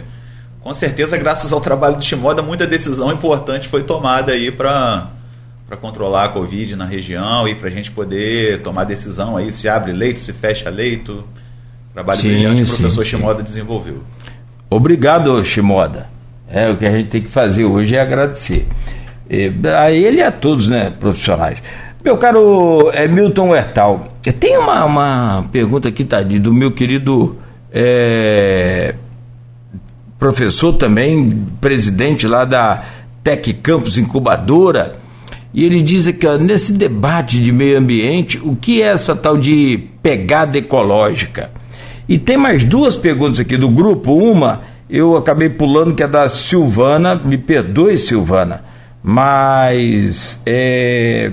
com 0.60 0.74
certeza, 0.74 1.16
graças 1.16 1.52
ao 1.52 1.60
trabalho 1.60 1.96
do 1.96 2.04
Shimoda, 2.04 2.42
muita 2.42 2.66
decisão 2.66 3.10
importante 3.10 3.66
foi 3.66 3.82
tomada 3.82 4.32
aí 4.32 4.50
para 4.50 5.08
para 5.66 5.76
controlar 5.76 6.24
a 6.24 6.28
Covid 6.30 6.76
na 6.76 6.86
região 6.86 7.46
e 7.46 7.54
para 7.54 7.68
a 7.68 7.70
gente 7.70 7.90
poder 7.90 8.62
tomar 8.62 8.84
decisão 8.84 9.36
aí 9.36 9.52
se 9.52 9.68
abre 9.68 9.92
leito, 9.92 10.18
se 10.18 10.32
fecha 10.32 10.70
leito, 10.70 11.24
Trabalho 11.92 12.20
sim, 12.20 12.28
brilhante 12.28 12.62
que 12.62 12.70
o 12.70 12.76
professor 12.76 13.04
sim, 13.04 13.10
Shimoda 13.10 13.38
sim. 13.38 13.44
desenvolveu. 13.44 14.02
Obrigado, 14.70 15.44
Shimoda. 15.44 16.17
É, 16.50 16.70
o 16.70 16.76
que 16.76 16.86
a 16.86 16.90
gente 16.90 17.08
tem 17.08 17.20
que 17.20 17.28
fazer 17.28 17.64
hoje 17.64 17.94
é 17.96 18.00
agradecer. 18.00 18.66
E, 19.28 19.52
a 19.66 19.90
ele 19.90 20.18
e 20.18 20.22
a 20.22 20.32
todos, 20.32 20.68
né, 20.68 20.92
profissionais. 20.98 21.62
Meu 22.02 22.16
caro 22.16 22.90
é, 22.92 23.06
Milton 23.06 23.54
Hertal, 23.54 24.08
tem 24.38 24.56
uma, 24.56 24.84
uma 24.84 25.44
pergunta 25.52 25.88
aqui, 25.88 26.04
tá, 26.04 26.22
do 26.22 26.52
meu 26.52 26.70
querido 26.70 27.36
é, 27.72 28.94
professor 30.18 30.72
também, 30.74 31.46
presidente 31.60 32.26
lá 32.26 32.44
da 32.44 32.82
Tec 33.22 33.52
Campus 33.62 33.98
Incubadora, 33.98 34.96
e 35.52 35.64
ele 35.64 35.82
diz 35.82 36.06
que 36.12 36.26
ó, 36.26 36.36
nesse 36.38 36.72
debate 36.72 37.42
de 37.42 37.52
meio 37.52 37.78
ambiente, 37.78 38.38
o 38.42 38.54
que 38.54 38.82
é 38.82 38.86
essa 38.86 39.16
tal 39.16 39.36
de 39.36 39.82
pegada 40.02 40.58
ecológica? 40.58 41.50
E 42.08 42.18
tem 42.18 42.36
mais 42.36 42.64
duas 42.64 42.96
perguntas 42.96 43.40
aqui 43.40 43.56
do 43.56 43.68
grupo. 43.68 44.14
Uma, 44.14 44.62
eu 44.88 45.16
acabei 45.16 45.48
pulando, 45.48 45.94
que 45.94 46.02
é 46.02 46.08
da 46.08 46.28
Silvana, 46.28 47.14
me 47.14 47.36
perdoe, 47.36 47.98
Silvana, 47.98 48.64
mas 49.02 50.40
é, 50.46 51.32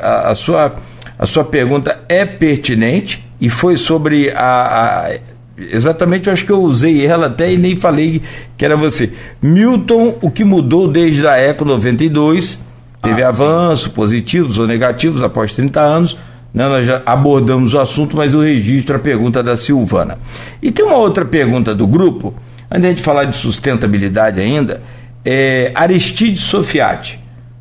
a, 0.00 0.30
a, 0.30 0.34
sua, 0.34 0.76
a 1.18 1.26
sua 1.26 1.44
pergunta 1.44 2.00
é 2.08 2.24
pertinente 2.24 3.24
e 3.40 3.48
foi 3.48 3.76
sobre 3.76 4.30
a, 4.30 5.08
a 5.08 5.18
Exatamente, 5.56 6.26
eu 6.26 6.32
acho 6.32 6.44
que 6.44 6.50
eu 6.50 6.60
usei 6.60 7.06
ela 7.06 7.26
até 7.26 7.52
e 7.52 7.56
nem 7.56 7.76
falei 7.76 8.20
que 8.56 8.64
era 8.64 8.76
você. 8.76 9.12
Milton, 9.40 10.18
o 10.20 10.30
que 10.30 10.44
mudou 10.44 10.88
desde 10.88 11.26
a 11.26 11.36
Eco 11.36 11.64
92? 11.64 12.58
Teve 13.00 13.22
ah, 13.22 13.28
avanço, 13.28 13.84
sim. 13.84 13.90
positivos 13.90 14.58
ou 14.58 14.66
negativos 14.66 15.22
após 15.22 15.54
30 15.54 15.80
anos. 15.80 16.18
Né, 16.52 16.64
nós 16.68 16.86
já 16.86 17.02
abordamos 17.04 17.74
o 17.74 17.80
assunto, 17.80 18.16
mas 18.16 18.32
o 18.32 18.40
registro, 18.40 18.96
a 18.96 18.98
pergunta 18.98 19.42
da 19.42 19.56
Silvana. 19.56 20.18
E 20.62 20.70
tem 20.70 20.84
uma 20.84 20.96
outra 20.96 21.24
pergunta 21.24 21.74
do 21.74 21.86
grupo, 21.86 22.34
antes 22.70 22.80
de 22.82 22.86
a 22.86 22.90
gente 22.90 23.02
falar 23.02 23.24
de 23.24 23.36
sustentabilidade 23.36 24.40
ainda, 24.40 24.80
é 25.24 25.72
Aristide 25.74 26.38
Sofiati, 26.38 27.18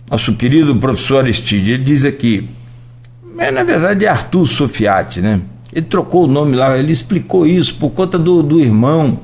nosso 0.10 0.34
querido 0.34 0.76
professor 0.76 1.24
Aristide, 1.24 1.74
ele 1.74 1.84
diz 1.84 2.04
aqui, 2.06 2.50
mas 3.36 3.54
na 3.54 3.64
verdade 3.64 4.06
é 4.06 4.10
Arthur 4.10 4.46
Sofiati, 4.46 5.22
né? 5.22 5.42
Ele 5.72 5.86
trocou 5.86 6.26
o 6.26 6.28
nome 6.28 6.56
lá, 6.56 6.78
ele 6.78 6.92
explicou 6.92 7.48
isso 7.48 7.76
por 7.76 7.90
conta 7.92 8.18
do, 8.18 8.44
do 8.44 8.60
irmão, 8.60 9.20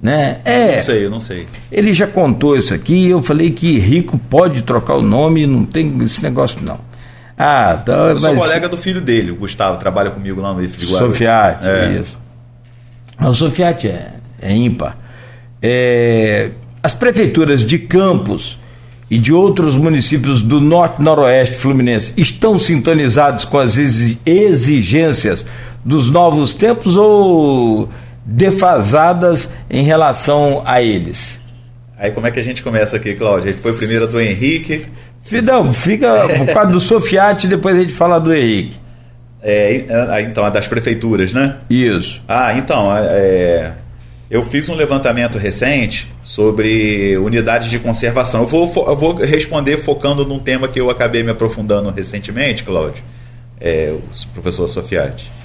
né? 0.00 0.38
É. 0.44 0.76
Não 0.76 0.84
sei, 0.84 1.04
eu 1.04 1.10
não 1.10 1.20
sei. 1.20 1.46
Ele 1.70 1.92
já 1.92 2.06
contou 2.06 2.56
isso 2.56 2.72
aqui, 2.72 3.08
eu 3.08 3.20
falei 3.20 3.50
que 3.50 3.78
rico 3.78 4.18
pode 4.18 4.62
trocar 4.62 4.94
o 4.94 5.02
nome, 5.02 5.46
não 5.46 5.66
tem 5.66 5.94
esse 6.02 6.22
negócio 6.22 6.58
não. 6.62 6.78
Ah, 7.36 7.78
então, 7.82 8.08
eu 8.08 8.20
sou 8.20 8.30
mas... 8.30 8.38
colega 8.38 8.68
do 8.68 8.76
filho 8.76 9.00
dele, 9.00 9.30
o 9.30 9.36
Gustavo, 9.36 9.78
trabalha 9.78 10.10
comigo 10.10 10.40
lá 10.40 10.52
no 10.52 10.62
IF 10.62 10.76
de 10.76 10.86
Guarulhos. 10.86 11.16
Sofiati, 11.16 11.68
é. 11.68 12.00
isso. 12.02 12.18
O 13.18 13.34
Sofiati 13.34 13.88
é, 13.88 14.12
é 14.40 14.54
ímpar. 14.54 14.96
É, 15.62 16.50
as 16.82 16.94
prefeituras 16.94 17.62
de 17.62 17.78
Campos 17.78 18.58
e 19.10 19.18
de 19.18 19.32
outros 19.32 19.74
municípios 19.74 20.42
do 20.42 20.60
norte 20.60 21.02
noroeste 21.02 21.56
fluminense 21.56 22.12
estão 22.16 22.58
sintonizados 22.58 23.44
com 23.44 23.58
as 23.58 23.76
exigências 23.76 25.44
dos 25.84 26.10
novos 26.10 26.54
tempos 26.54 26.96
ou 26.96 27.88
defasadas 28.24 29.50
em 29.68 29.82
relação 29.82 30.62
a 30.64 30.80
eles? 30.80 31.38
Aí 31.98 32.10
como 32.12 32.26
é 32.26 32.30
que 32.30 32.40
a 32.40 32.42
gente 32.42 32.62
começa 32.62 32.96
aqui, 32.96 33.14
Cláudio? 33.14 33.50
A 33.50 33.52
gente 33.52 33.60
foi 33.62 33.72
primeiro 33.74 34.06
do 34.06 34.20
Henrique. 34.20 34.86
Não, 35.42 35.72
fica 35.72 36.28
por 36.38 36.46
causa 36.46 36.70
do 36.70 36.80
Sofiati, 36.80 37.46
depois 37.46 37.76
a 37.76 37.80
gente 37.80 37.92
fala 37.92 38.18
do 38.18 38.32
Henrique. 38.32 38.78
É, 39.42 39.84
é 39.88 40.22
então, 40.22 40.44
a 40.44 40.50
das 40.50 40.66
prefeituras, 40.66 41.32
né? 41.32 41.56
Isso. 41.68 42.22
Ah, 42.26 42.54
então, 42.54 42.94
é, 42.96 43.00
é, 43.00 43.72
eu 44.30 44.44
fiz 44.44 44.68
um 44.68 44.74
levantamento 44.74 45.36
recente 45.36 46.10
sobre 46.22 47.18
unidades 47.18 47.68
de 47.68 47.78
conservação. 47.78 48.42
Eu 48.42 48.46
vou, 48.46 48.86
eu 48.86 48.96
vou 48.96 49.14
responder 49.16 49.78
focando 49.78 50.24
num 50.24 50.38
tema 50.38 50.68
que 50.68 50.80
eu 50.80 50.88
acabei 50.88 51.22
me 51.22 51.30
aprofundando 51.30 51.90
recentemente, 51.90 52.62
Cláudio, 52.62 53.02
é, 53.60 53.92
o 53.92 54.28
professor 54.32 54.68
Sofiati 54.68 55.40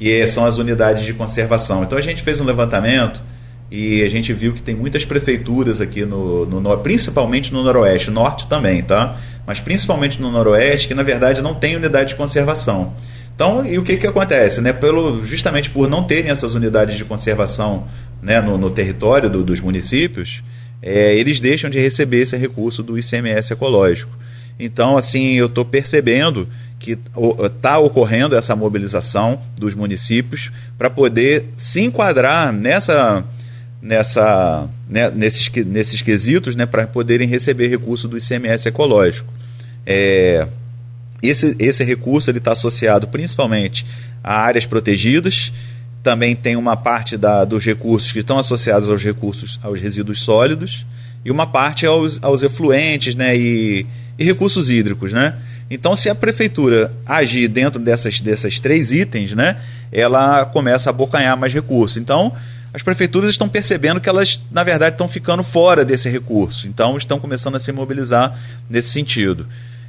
que 0.00 0.26
são 0.26 0.46
as 0.46 0.56
unidades 0.56 1.04
de 1.04 1.12
conservação. 1.12 1.84
Então 1.84 1.98
a 1.98 2.00
gente 2.00 2.22
fez 2.22 2.40
um 2.40 2.44
levantamento 2.44 3.22
e 3.70 4.02
a 4.02 4.08
gente 4.08 4.32
viu 4.32 4.54
que 4.54 4.62
tem 4.62 4.74
muitas 4.74 5.04
prefeituras 5.04 5.78
aqui 5.78 6.06
no, 6.06 6.46
no 6.46 6.78
principalmente 6.78 7.52
no 7.52 7.62
noroeste, 7.62 8.10
norte 8.10 8.48
também, 8.48 8.82
tá? 8.82 9.18
Mas 9.46 9.60
principalmente 9.60 10.18
no 10.18 10.32
noroeste 10.32 10.88
que 10.88 10.94
na 10.94 11.02
verdade 11.02 11.42
não 11.42 11.54
tem 11.54 11.76
unidade 11.76 12.10
de 12.10 12.14
conservação. 12.14 12.94
Então, 13.34 13.64
e 13.66 13.78
o 13.78 13.82
que, 13.82 13.98
que 13.98 14.06
acontece? 14.06 14.62
Né? 14.62 14.72
Pelo, 14.72 15.22
justamente 15.22 15.68
por 15.68 15.86
não 15.86 16.02
terem 16.04 16.30
essas 16.30 16.54
unidades 16.54 16.96
de 16.96 17.04
conservação 17.04 17.86
né, 18.22 18.40
no, 18.40 18.58
no 18.58 18.70
território 18.70 19.30
do, 19.30 19.42
dos 19.42 19.60
municípios, 19.60 20.42
é, 20.82 21.14
eles 21.14 21.40
deixam 21.40 21.68
de 21.70 21.78
receber 21.78 22.22
esse 22.22 22.36
recurso 22.36 22.82
do 22.82 22.98
ICMS 22.98 23.52
ecológico. 23.52 24.16
Então, 24.58 24.96
assim, 24.96 25.34
eu 25.34 25.46
estou 25.46 25.64
percebendo 25.64 26.48
que 26.78 26.98
está 27.44 27.78
ocorrendo 27.78 28.34
essa 28.34 28.56
mobilização 28.56 29.40
dos 29.56 29.74
municípios 29.74 30.50
para 30.78 30.88
poder 30.88 31.46
se 31.54 31.82
enquadrar 31.82 32.52
nessa, 32.52 33.24
nessa, 33.82 34.68
né, 34.88 35.10
nesses, 35.10 35.50
nesses 35.66 36.02
quesitos 36.02 36.56
né, 36.56 36.66
para 36.66 36.86
poderem 36.86 37.28
receber 37.28 37.68
recurso 37.68 38.08
do 38.08 38.16
ICMS 38.16 38.68
ecológico. 38.68 39.32
É, 39.86 40.46
esse, 41.22 41.54
esse 41.58 41.84
recurso 41.84 42.30
está 42.30 42.52
associado 42.52 43.08
principalmente 43.08 43.86
a 44.24 44.40
áreas 44.40 44.64
protegidas, 44.64 45.52
também 46.02 46.34
tem 46.34 46.56
uma 46.56 46.76
parte 46.76 47.16
da, 47.16 47.44
dos 47.44 47.64
recursos 47.64 48.10
que 48.12 48.20
estão 48.20 48.38
associados 48.38 48.88
aos 48.88 49.02
recursos 49.02 49.58
aos 49.62 49.80
resíduos 49.80 50.22
sólidos 50.22 50.86
e 51.24 51.30
uma 51.30 51.46
parte 51.46 51.84
aos, 51.84 52.22
aos 52.22 52.42
efluentes 52.42 53.14
né, 53.14 53.36
e, 53.36 53.86
e 54.18 54.24
recursos 54.24 54.70
hídricos. 54.70 55.12
Né? 55.12 55.34
Então, 55.70 55.94
se 55.94 56.08
a 56.08 56.14
prefeitura 56.14 56.92
agir 57.04 57.48
dentro 57.48 57.78
dessas, 57.78 58.20
dessas 58.20 58.58
três 58.58 58.90
itens, 58.90 59.34
né, 59.34 59.58
ela 59.92 60.44
começa 60.46 60.88
a 60.88 60.92
abocanhar 60.92 61.36
mais 61.36 61.52
recursos. 61.52 61.96
Então, 61.98 62.32
as 62.72 62.82
prefeituras 62.82 63.30
estão 63.30 63.48
percebendo 63.48 64.00
que 64.00 64.08
elas, 64.08 64.40
na 64.50 64.62
verdade, 64.62 64.94
estão 64.94 65.08
ficando 65.08 65.42
fora 65.42 65.84
desse 65.84 66.08
recurso. 66.08 66.66
Então, 66.66 66.96
estão 66.96 67.18
começando 67.18 67.56
a 67.56 67.60
se 67.60 67.72
mobilizar 67.72 68.38
nesse 68.68 68.90
sentido. 68.90 69.46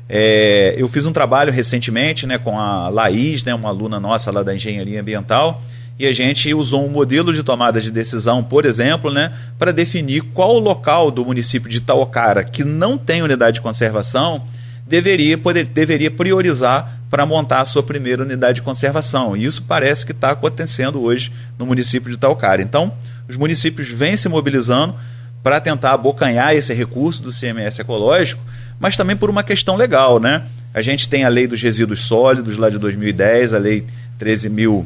É, 0.09 0.75
eu 0.77 0.89
fiz 0.89 1.05
um 1.05 1.13
trabalho 1.13 1.53
recentemente 1.53 2.27
né, 2.27 2.37
com 2.37 2.59
a 2.59 2.89
Laís, 2.89 3.43
né, 3.43 3.53
uma 3.55 3.69
aluna 3.69 3.99
nossa 3.99 4.29
lá 4.29 4.43
da 4.43 4.53
Engenharia 4.53 4.99
Ambiental, 4.99 5.63
e 5.99 6.07
a 6.07 6.13
gente 6.13 6.53
usou 6.53 6.85
um 6.85 6.89
modelo 6.89 7.33
de 7.33 7.43
tomada 7.43 7.79
de 7.79 7.91
decisão, 7.91 8.43
por 8.43 8.65
exemplo, 8.65 9.11
né, 9.11 9.33
para 9.59 9.71
definir 9.71 10.21
qual 10.33 10.57
local 10.57 11.11
do 11.11 11.23
município 11.23 11.69
de 11.69 11.77
Itaocara 11.77 12.43
que 12.43 12.63
não 12.63 12.97
tem 12.97 13.21
unidade 13.21 13.55
de 13.55 13.61
conservação 13.61 14.43
deveria, 14.87 15.37
poder, 15.37 15.65
deveria 15.65 16.11
priorizar 16.11 16.99
para 17.09 17.25
montar 17.25 17.61
a 17.61 17.65
sua 17.65 17.83
primeira 17.83 18.23
unidade 18.23 18.55
de 18.55 18.61
conservação. 18.61 19.37
E 19.37 19.45
isso 19.45 19.61
parece 19.61 20.05
que 20.05 20.11
está 20.11 20.31
acontecendo 20.31 21.01
hoje 21.01 21.31
no 21.57 21.65
município 21.65 22.09
de 22.09 22.17
Talcara. 22.17 22.61
Então, 22.61 22.93
os 23.27 23.37
municípios 23.37 23.89
vêm 23.89 24.17
se 24.17 24.27
mobilizando 24.27 24.95
para 25.43 25.59
tentar 25.59 25.93
abocanhar 25.93 26.53
esse 26.55 26.73
recurso 26.73 27.21
do 27.21 27.31
CMS 27.31 27.79
ecológico, 27.79 28.43
mas 28.79 28.97
também 28.97 29.15
por 29.15 29.29
uma 29.29 29.43
questão 29.43 29.75
legal, 29.75 30.19
né? 30.19 30.43
A 30.73 30.81
gente 30.81 31.07
tem 31.07 31.25
a 31.25 31.29
lei 31.29 31.47
dos 31.47 31.61
resíduos 31.61 32.01
sólidos 32.01 32.57
lá 32.57 32.69
de 32.69 32.77
2010, 32.77 33.53
a 33.53 33.57
lei 33.57 33.85
13.000 34.19 34.85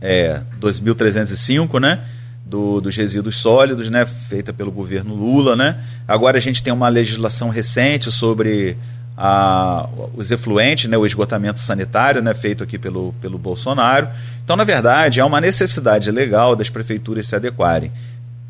é, 0.00 0.40
2.305, 0.60 1.80
né? 1.80 2.00
do, 2.48 2.80
dos 2.80 2.96
resíduos 2.96 3.36
sólidos, 3.36 3.90
né, 3.90 4.06
feita 4.06 4.52
pelo 4.54 4.72
governo 4.72 5.14
Lula, 5.14 5.54
né? 5.54 5.78
Agora 6.06 6.38
a 6.38 6.40
gente 6.40 6.62
tem 6.62 6.72
uma 6.72 6.88
legislação 6.88 7.50
recente 7.50 8.10
sobre 8.10 8.74
a, 9.16 9.88
os 10.16 10.30
efluentes, 10.30 10.88
né, 10.88 10.96
o 10.96 11.04
esgotamento 11.04 11.60
sanitário, 11.60 12.22
né, 12.22 12.32
feito 12.32 12.64
aqui 12.64 12.78
pelo, 12.78 13.12
pelo 13.20 13.36
Bolsonaro. 13.36 14.08
Então, 14.42 14.56
na 14.56 14.64
verdade, 14.64 15.20
há 15.20 15.26
uma 15.26 15.40
necessidade 15.40 16.10
legal 16.10 16.56
das 16.56 16.70
prefeituras 16.70 17.26
se 17.26 17.36
adequarem. 17.36 17.92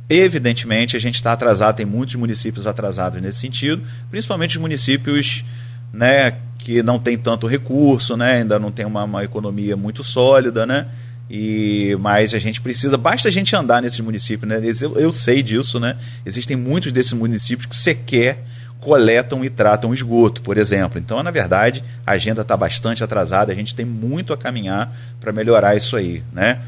Evidentemente, 0.09 0.97
a 0.97 1.01
gente 1.01 1.17
está 1.17 1.33
atrasado, 1.33 1.77
tem 1.77 1.87
muitos 1.87 2.15
municípios 2.15 2.67
atrasados 2.67 3.21
nesse 3.21 3.41
sentido, 3.41 3.83
principalmente 4.11 4.57
os 4.57 4.61
municípios 4.61 5.45
né, 5.93 6.35
que 6.59 6.83
não 6.83 6.99
têm 6.99 7.19
tanto 7.19 7.47
recurso, 7.47 8.17
né, 8.17 8.39
ainda 8.39 8.59
não 8.59 8.71
tem 8.71 8.87
uma, 8.87 9.05
uma 9.05 9.25
economia 9.25 9.77
muito 9.77 10.05
sólida, 10.05 10.65
né? 10.65 10.87
E, 11.31 11.97
mas 12.01 12.33
a 12.33 12.39
gente 12.39 12.61
precisa, 12.61 12.97
basta 12.97 13.29
a 13.29 13.33
gente 13.33 13.55
andar 13.55 13.83
nesses 13.83 14.01
municípios, 14.01 14.49
né? 14.49 14.61
Eu, 14.81 14.99
eu 14.99 15.13
sei 15.13 15.43
disso, 15.43 15.79
né? 15.79 15.97
Existem 16.25 16.57
muitos 16.57 16.91
desses 16.91 17.13
municípios 17.13 17.67
que 17.67 17.77
sequer 17.77 18.45
coletam 18.81 19.45
e 19.45 19.51
tratam 19.51 19.93
esgoto, 19.93 20.41
por 20.41 20.57
exemplo. 20.57 20.99
Então, 20.99 21.23
na 21.23 21.31
verdade, 21.31 21.85
a 22.07 22.13
agenda 22.13 22.43
está 22.43 22.57
bastante 22.57 23.05
atrasada, 23.05 23.53
a 23.53 23.55
gente 23.55 23.75
tem 23.75 23.85
muito 23.85 24.33
a 24.33 24.37
caminhar 24.37 24.95
para 25.21 25.33
melhorar 25.33 25.77
isso 25.77 25.97
aí, 25.97 26.23
né? 26.33 26.61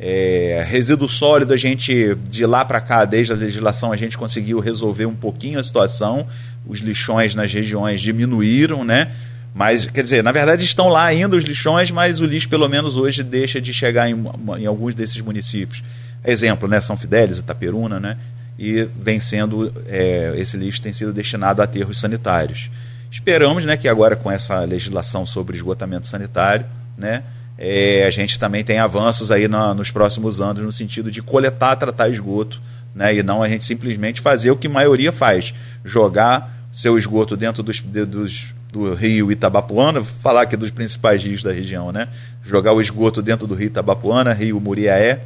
É, 0.00 0.64
resíduo 0.68 1.08
sólido, 1.08 1.52
a 1.52 1.56
gente, 1.56 2.14
de 2.30 2.46
lá 2.46 2.64
para 2.64 2.80
cá, 2.80 3.04
desde 3.04 3.32
a 3.32 3.36
legislação, 3.36 3.92
a 3.92 3.96
gente 3.96 4.16
conseguiu 4.16 4.60
resolver 4.60 5.06
um 5.06 5.14
pouquinho 5.14 5.58
a 5.58 5.64
situação. 5.64 6.26
Os 6.66 6.78
lixões 6.78 7.34
nas 7.34 7.52
regiões 7.52 8.00
diminuíram, 8.00 8.84
né? 8.84 9.10
Mas, 9.58 9.84
quer 9.86 10.04
dizer, 10.04 10.22
na 10.22 10.30
verdade 10.30 10.62
estão 10.62 10.86
lá 10.86 11.04
ainda 11.04 11.34
os 11.34 11.42
lixões, 11.42 11.90
mas 11.90 12.20
o 12.20 12.24
lixo 12.24 12.48
pelo 12.48 12.68
menos 12.68 12.96
hoje 12.96 13.24
deixa 13.24 13.60
de 13.60 13.74
chegar 13.74 14.08
em, 14.08 14.14
em 14.56 14.66
alguns 14.66 14.94
desses 14.94 15.20
municípios. 15.20 15.82
Exemplo, 16.24 16.68
né, 16.68 16.80
São 16.80 16.96
Fidélis, 16.96 17.38
Itaperuna, 17.38 17.98
né? 17.98 18.16
E 18.56 18.86
vem 18.96 19.18
sendo, 19.18 19.74
é, 19.88 20.32
esse 20.36 20.56
lixo 20.56 20.80
tem 20.80 20.92
sido 20.92 21.12
destinado 21.12 21.60
a 21.60 21.64
aterros 21.64 21.98
sanitários. 21.98 22.70
Esperamos 23.10 23.64
né, 23.64 23.76
que 23.76 23.88
agora 23.88 24.14
com 24.14 24.30
essa 24.30 24.60
legislação 24.60 25.26
sobre 25.26 25.56
esgotamento 25.56 26.06
sanitário, 26.06 26.64
né, 26.96 27.24
é, 27.58 28.06
a 28.06 28.10
gente 28.10 28.38
também 28.38 28.62
tem 28.62 28.78
avanços 28.78 29.32
aí 29.32 29.48
na, 29.48 29.74
nos 29.74 29.90
próximos 29.90 30.40
anos 30.40 30.62
no 30.62 30.70
sentido 30.70 31.10
de 31.10 31.20
coletar, 31.20 31.74
tratar 31.74 32.08
esgoto, 32.08 32.62
né, 32.94 33.12
e 33.12 33.24
não 33.24 33.42
a 33.42 33.48
gente 33.48 33.64
simplesmente 33.64 34.20
fazer 34.20 34.52
o 34.52 34.56
que 34.56 34.68
a 34.68 34.70
maioria 34.70 35.10
faz, 35.10 35.52
jogar 35.84 36.68
seu 36.72 36.96
esgoto 36.96 37.36
dentro 37.36 37.60
dos, 37.60 37.80
dos 37.80 38.56
do 38.72 38.92
rio 38.94 39.32
Itabapuana, 39.32 40.02
falar 40.02 40.42
aqui 40.42 40.56
dos 40.56 40.70
principais 40.70 41.22
rios 41.22 41.42
da 41.42 41.52
região, 41.52 41.90
né? 41.90 42.08
Jogar 42.44 42.72
o 42.72 42.80
esgoto 42.80 43.22
dentro 43.22 43.46
do 43.46 43.54
rio 43.54 43.66
Itabapuana, 43.66 44.32
rio 44.32 44.60
Muriaé, 44.60 45.20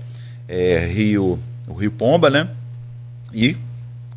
é, 0.48 0.86
rio, 0.86 1.39
o 1.66 1.74
rio 1.74 1.90
Pomba, 1.90 2.31
né? 2.31 2.48
E 3.32 3.56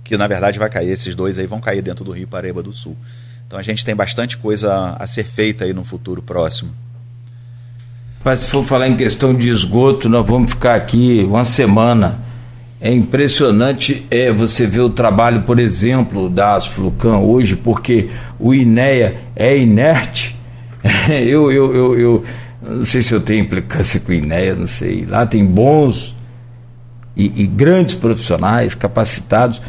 que 0.04 0.16
na 0.16 0.28
verdade 0.28 0.60
vai 0.60 0.70
cair, 0.70 0.92
esses 0.92 1.16
dois 1.16 1.40
aí 1.40 1.48
vão 1.48 1.60
cair 1.60 1.82
dentro 1.82 2.06
do 2.06 2.12
rio 2.12 2.28
Paraíba 2.28 2.62
do 2.62 2.72
Sul. 2.72 2.96
Então 3.48 3.58
a 3.58 3.64
gente 3.64 3.84
tem 3.84 3.96
bastante 3.96 4.38
coisa 4.38 4.96
a 5.00 5.08
ser 5.08 5.24
feita 5.24 5.66
aí 5.66 5.74
no 5.74 5.84
futuro 5.84 6.22
próximo. 6.22 6.72
Mas 8.24 8.42
se 8.42 8.48
for 8.48 8.64
falar 8.64 8.88
em 8.88 8.96
questão 8.96 9.34
de 9.34 9.50
esgoto, 9.50 10.08
nós 10.08 10.26
vamos 10.26 10.52
ficar 10.52 10.76
aqui 10.76 11.24
uma 11.28 11.46
semana 11.46 12.20
é 12.86 12.94
impressionante 12.94 14.06
é, 14.12 14.32
você 14.32 14.68
ver 14.68 14.82
o 14.82 14.92
trabalho, 14.92 15.42
por 15.42 15.58
exemplo, 15.58 16.30
da 16.30 16.56
Asflucan 16.56 17.18
hoje, 17.18 17.56
porque 17.56 18.12
o 18.40 18.54
INEA 18.54 19.22
é 19.36 19.58
inerte. 19.58 20.36
eu, 21.10 21.52
eu, 21.52 21.74
eu, 21.74 22.00
eu 22.00 22.24
não 22.62 22.86
sei 22.86 23.02
se 23.02 23.12
eu 23.12 23.20
tenho 23.20 23.42
implicância 23.42 24.00
com 24.00 24.12
o 24.12 24.14
INEA, 24.14 24.54
não 24.54 24.68
sei. 24.68 25.04
Lá 25.04 25.26
tem 25.26 25.44
bons 25.44 26.16
e, 27.18 27.42
e 27.42 27.48
grandes 27.48 27.96
profissionais 27.96 28.76
capacitados, 28.76 29.60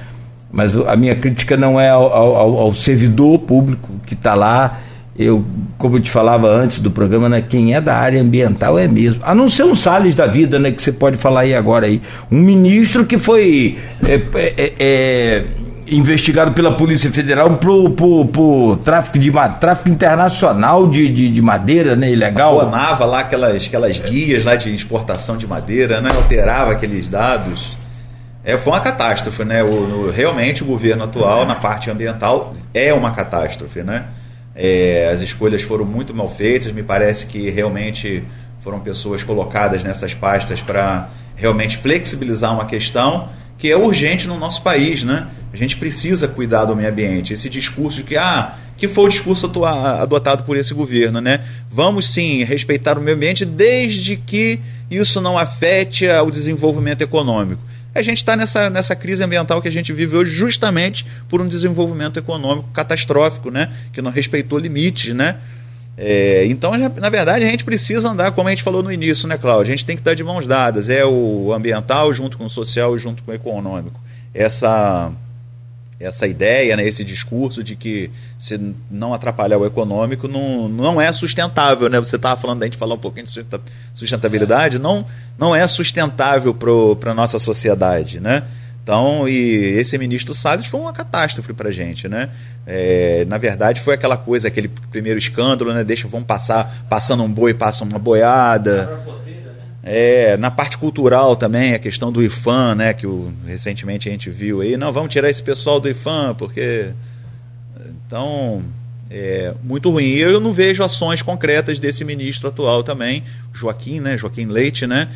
mas 0.52 0.76
a 0.76 0.94
minha 0.94 1.14
crítica 1.14 1.56
não 1.56 1.80
é 1.80 1.88
ao, 1.88 2.12
ao, 2.12 2.58
ao 2.58 2.74
servidor 2.74 3.38
público 3.38 3.88
que 4.04 4.12
está 4.12 4.34
lá 4.34 4.80
eu, 5.18 5.44
como 5.78 5.96
eu 5.96 6.00
te 6.00 6.10
falava 6.10 6.48
antes 6.48 6.80
do 6.80 6.90
programa, 6.90 7.28
né, 7.28 7.42
quem 7.42 7.74
é 7.74 7.80
da 7.80 7.96
área 7.96 8.20
ambiental 8.20 8.78
é 8.78 8.86
mesmo. 8.86 9.22
A 9.24 9.34
não 9.34 9.48
ser 9.48 9.64
um 9.64 9.74
Salles 9.74 10.14
da 10.14 10.26
vida, 10.26 10.58
né, 10.58 10.70
que 10.70 10.82
você 10.82 10.92
pode 10.92 11.16
falar 11.16 11.40
aí 11.40 11.54
agora 11.54 11.86
aí. 11.86 12.00
Um 12.30 12.38
ministro 12.38 13.04
que 13.04 13.18
foi 13.18 13.78
é, 14.04 14.14
é, 14.14 14.54
é, 14.56 14.72
é 14.78 15.44
investigado 15.88 16.52
pela 16.52 16.72
Polícia 16.72 17.10
Federal 17.10 17.50
por, 17.56 17.90
por, 17.90 18.26
por 18.26 18.76
tráfico, 18.78 19.18
de, 19.18 19.32
tráfico 19.60 19.88
internacional 19.88 20.88
de, 20.88 21.08
de, 21.08 21.30
de 21.30 21.42
madeira, 21.42 21.94
né, 21.94 22.10
ilegal. 22.10 22.60
Abonava 22.60 23.04
lá 23.04 23.20
aquelas, 23.20 23.66
aquelas 23.66 23.98
guias 23.98 24.44
lá 24.44 24.54
de 24.56 24.74
exportação 24.74 25.36
de 25.36 25.46
madeira, 25.46 26.00
né, 26.00 26.10
alterava 26.14 26.72
aqueles 26.72 27.08
dados. 27.08 27.76
É, 28.44 28.56
foi 28.56 28.72
uma 28.72 28.80
catástrofe, 28.80 29.44
né? 29.44 29.64
O, 29.64 29.88
no, 29.88 30.10
realmente 30.10 30.62
o 30.62 30.66
governo 30.66 31.02
atual, 31.02 31.44
na 31.44 31.56
parte 31.56 31.90
ambiental, 31.90 32.54
é 32.72 32.94
uma 32.94 33.10
catástrofe, 33.10 33.82
né? 33.82 34.04
É, 34.56 35.10
as 35.12 35.20
escolhas 35.20 35.60
foram 35.60 35.84
muito 35.84 36.14
mal 36.14 36.34
feitas, 36.34 36.72
me 36.72 36.82
parece 36.82 37.26
que 37.26 37.50
realmente 37.50 38.24
foram 38.62 38.80
pessoas 38.80 39.22
colocadas 39.22 39.84
nessas 39.84 40.14
pastas 40.14 40.62
para 40.62 41.10
realmente 41.36 41.76
flexibilizar 41.76 42.52
uma 42.54 42.64
questão 42.64 43.28
que 43.58 43.70
é 43.70 43.76
urgente 43.76 44.26
no 44.26 44.38
nosso 44.38 44.62
país, 44.62 45.04
né? 45.04 45.28
A 45.52 45.56
gente 45.56 45.76
precisa 45.76 46.26
cuidar 46.26 46.64
do 46.64 46.74
meio 46.74 46.88
ambiente. 46.88 47.32
Esse 47.32 47.48
discurso 47.48 47.98
de 47.98 48.04
que, 48.04 48.16
ah, 48.16 48.54
que 48.76 48.88
foi 48.88 49.04
o 49.04 49.08
discurso 49.08 49.50
adotado 49.64 50.42
por 50.44 50.56
esse 50.56 50.74
governo, 50.74 51.20
né? 51.20 51.40
Vamos 51.70 52.08
sim 52.08 52.42
respeitar 52.44 52.98
o 52.98 53.00
meio 53.00 53.16
ambiente 53.16 53.44
desde 53.44 54.16
que 54.16 54.60
isso 54.90 55.20
não 55.20 55.38
afete 55.38 56.06
o 56.08 56.30
desenvolvimento 56.30 57.02
econômico 57.02 57.60
a 57.96 58.02
gente 58.02 58.18
está 58.18 58.36
nessa, 58.36 58.70
nessa 58.70 58.94
crise 58.94 59.22
ambiental 59.22 59.60
que 59.60 59.68
a 59.68 59.72
gente 59.72 59.92
vive 59.92 60.16
hoje 60.16 60.34
justamente 60.34 61.06
por 61.28 61.40
um 61.40 61.48
desenvolvimento 61.48 62.18
econômico 62.18 62.68
catastrófico, 62.72 63.50
né? 63.50 63.72
que 63.92 64.02
não 64.02 64.10
respeitou 64.10 64.58
limites. 64.58 65.14
Né? 65.14 65.36
É, 65.96 66.44
então, 66.46 66.72
na 66.76 67.08
verdade, 67.08 67.44
a 67.44 67.48
gente 67.48 67.64
precisa 67.64 68.10
andar, 68.10 68.32
como 68.32 68.48
a 68.48 68.50
gente 68.50 68.62
falou 68.62 68.82
no 68.82 68.92
início, 68.92 69.26
né, 69.26 69.38
Cláudio? 69.38 69.72
A 69.72 69.76
gente 69.76 69.84
tem 69.84 69.96
que 69.96 70.00
estar 70.00 70.14
de 70.14 70.22
mãos 70.22 70.46
dadas. 70.46 70.88
É 70.88 71.04
o 71.04 71.52
ambiental 71.52 72.12
junto 72.12 72.36
com 72.36 72.44
o 72.44 72.50
social 72.50 72.96
junto 72.98 73.22
com 73.22 73.30
o 73.30 73.34
econômico. 73.34 73.98
Essa 74.34 75.10
essa 75.98 76.26
ideia, 76.26 76.76
né, 76.76 76.86
esse 76.86 77.02
discurso 77.02 77.64
de 77.64 77.74
que 77.74 78.10
se 78.38 78.60
não 78.90 79.14
atrapalhar 79.14 79.56
o 79.56 79.64
econômico 79.64 80.28
não, 80.28 80.68
não 80.68 81.00
é 81.00 81.10
sustentável, 81.12 81.88
né? 81.88 81.98
Você 81.98 82.16
estava 82.16 82.38
falando 82.38 82.60
da 82.60 82.66
gente 82.66 82.76
falar 82.76 82.94
um 82.94 82.98
pouquinho 82.98 83.26
de 83.26 83.44
sustentabilidade, 83.94 84.78
não, 84.78 85.06
não 85.38 85.54
é 85.54 85.66
sustentável 85.66 86.54
para 86.54 87.10
a 87.10 87.14
nossa 87.14 87.38
sociedade, 87.38 88.20
né? 88.20 88.42
Então, 88.82 89.28
e 89.28 89.74
esse 89.78 89.98
ministro 89.98 90.32
Salles 90.32 90.66
foi 90.66 90.78
uma 90.78 90.92
catástrofe 90.92 91.52
para 91.52 91.70
a 91.70 91.72
gente, 91.72 92.06
né? 92.06 92.30
É, 92.64 93.24
na 93.26 93.36
verdade, 93.36 93.80
foi 93.80 93.94
aquela 93.94 94.16
coisa, 94.16 94.46
aquele 94.46 94.68
primeiro 94.68 95.18
escândalo, 95.18 95.74
né? 95.74 95.82
Deixa, 95.82 96.06
vamos 96.06 96.26
passar, 96.26 96.86
passando 96.88 97.24
um 97.24 97.28
boi, 97.28 97.52
passa 97.52 97.82
uma 97.82 97.98
boiada. 97.98 99.00
É, 99.88 100.36
na 100.36 100.50
parte 100.50 100.76
cultural 100.76 101.36
também, 101.36 101.72
a 101.72 101.78
questão 101.78 102.10
do 102.10 102.20
IFAM, 102.20 102.74
né, 102.74 102.92
que 102.92 103.06
o, 103.06 103.32
recentemente 103.46 104.08
a 104.08 104.12
gente 104.12 104.28
viu 104.28 104.60
aí, 104.60 104.76
não, 104.76 104.92
vamos 104.92 105.12
tirar 105.12 105.30
esse 105.30 105.40
pessoal 105.40 105.78
do 105.78 105.88
IFAM, 105.88 106.34
porque. 106.34 106.90
Então, 108.04 108.64
é 109.08 109.54
muito 109.62 109.88
ruim. 109.88 110.06
E 110.06 110.18
eu 110.18 110.40
não 110.40 110.52
vejo 110.52 110.82
ações 110.82 111.22
concretas 111.22 111.78
desse 111.78 112.04
ministro 112.04 112.48
atual 112.48 112.82
também, 112.82 113.22
Joaquim, 113.52 114.00
né, 114.00 114.18
Joaquim 114.18 114.46
Leite, 114.46 114.88
né, 114.88 115.08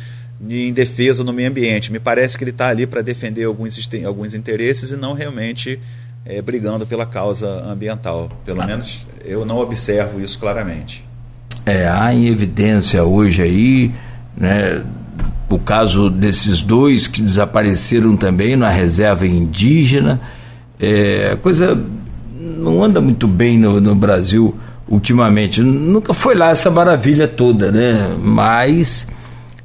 em 0.49 0.71
defesa 0.71 1.21
do 1.21 1.33
meio 1.33 1.49
ambiente. 1.49 1.91
Me 1.91 1.99
parece 1.99 2.37
que 2.37 2.43
ele 2.45 2.51
está 2.51 2.69
ali 2.69 2.87
para 2.87 3.01
defender 3.01 3.43
alguns, 3.43 3.77
alguns 4.05 4.33
interesses 4.33 4.89
e 4.89 4.95
não 4.95 5.11
realmente 5.11 5.81
é, 6.25 6.41
brigando 6.41 6.87
pela 6.87 7.05
causa 7.05 7.45
ambiental. 7.65 8.31
Pelo 8.45 8.61
ah. 8.61 8.67
menos 8.67 9.05
eu 9.25 9.43
não 9.43 9.57
observo 9.57 10.21
isso 10.21 10.39
claramente. 10.39 11.03
É, 11.65 11.89
há 11.89 12.13
em 12.13 12.29
evidência 12.29 13.03
hoje 13.03 13.43
aí 13.43 13.91
né? 14.35 14.81
O 15.49 15.59
caso 15.59 16.09
desses 16.09 16.61
dois 16.61 17.07
que 17.07 17.21
desapareceram 17.21 18.15
também 18.15 18.55
na 18.55 18.69
reserva 18.69 19.27
indígena. 19.27 20.21
É, 20.79 21.37
coisa 21.41 21.77
não 22.39 22.83
anda 22.83 23.01
muito 23.01 23.27
bem 23.27 23.57
no, 23.57 23.79
no 23.81 23.93
Brasil 23.93 24.57
ultimamente. 24.87 25.61
Nunca 25.61 26.13
foi 26.13 26.35
lá 26.35 26.49
essa 26.49 26.69
maravilha 26.69 27.27
toda, 27.27 27.71
né? 27.71 28.15
Mas. 28.19 29.07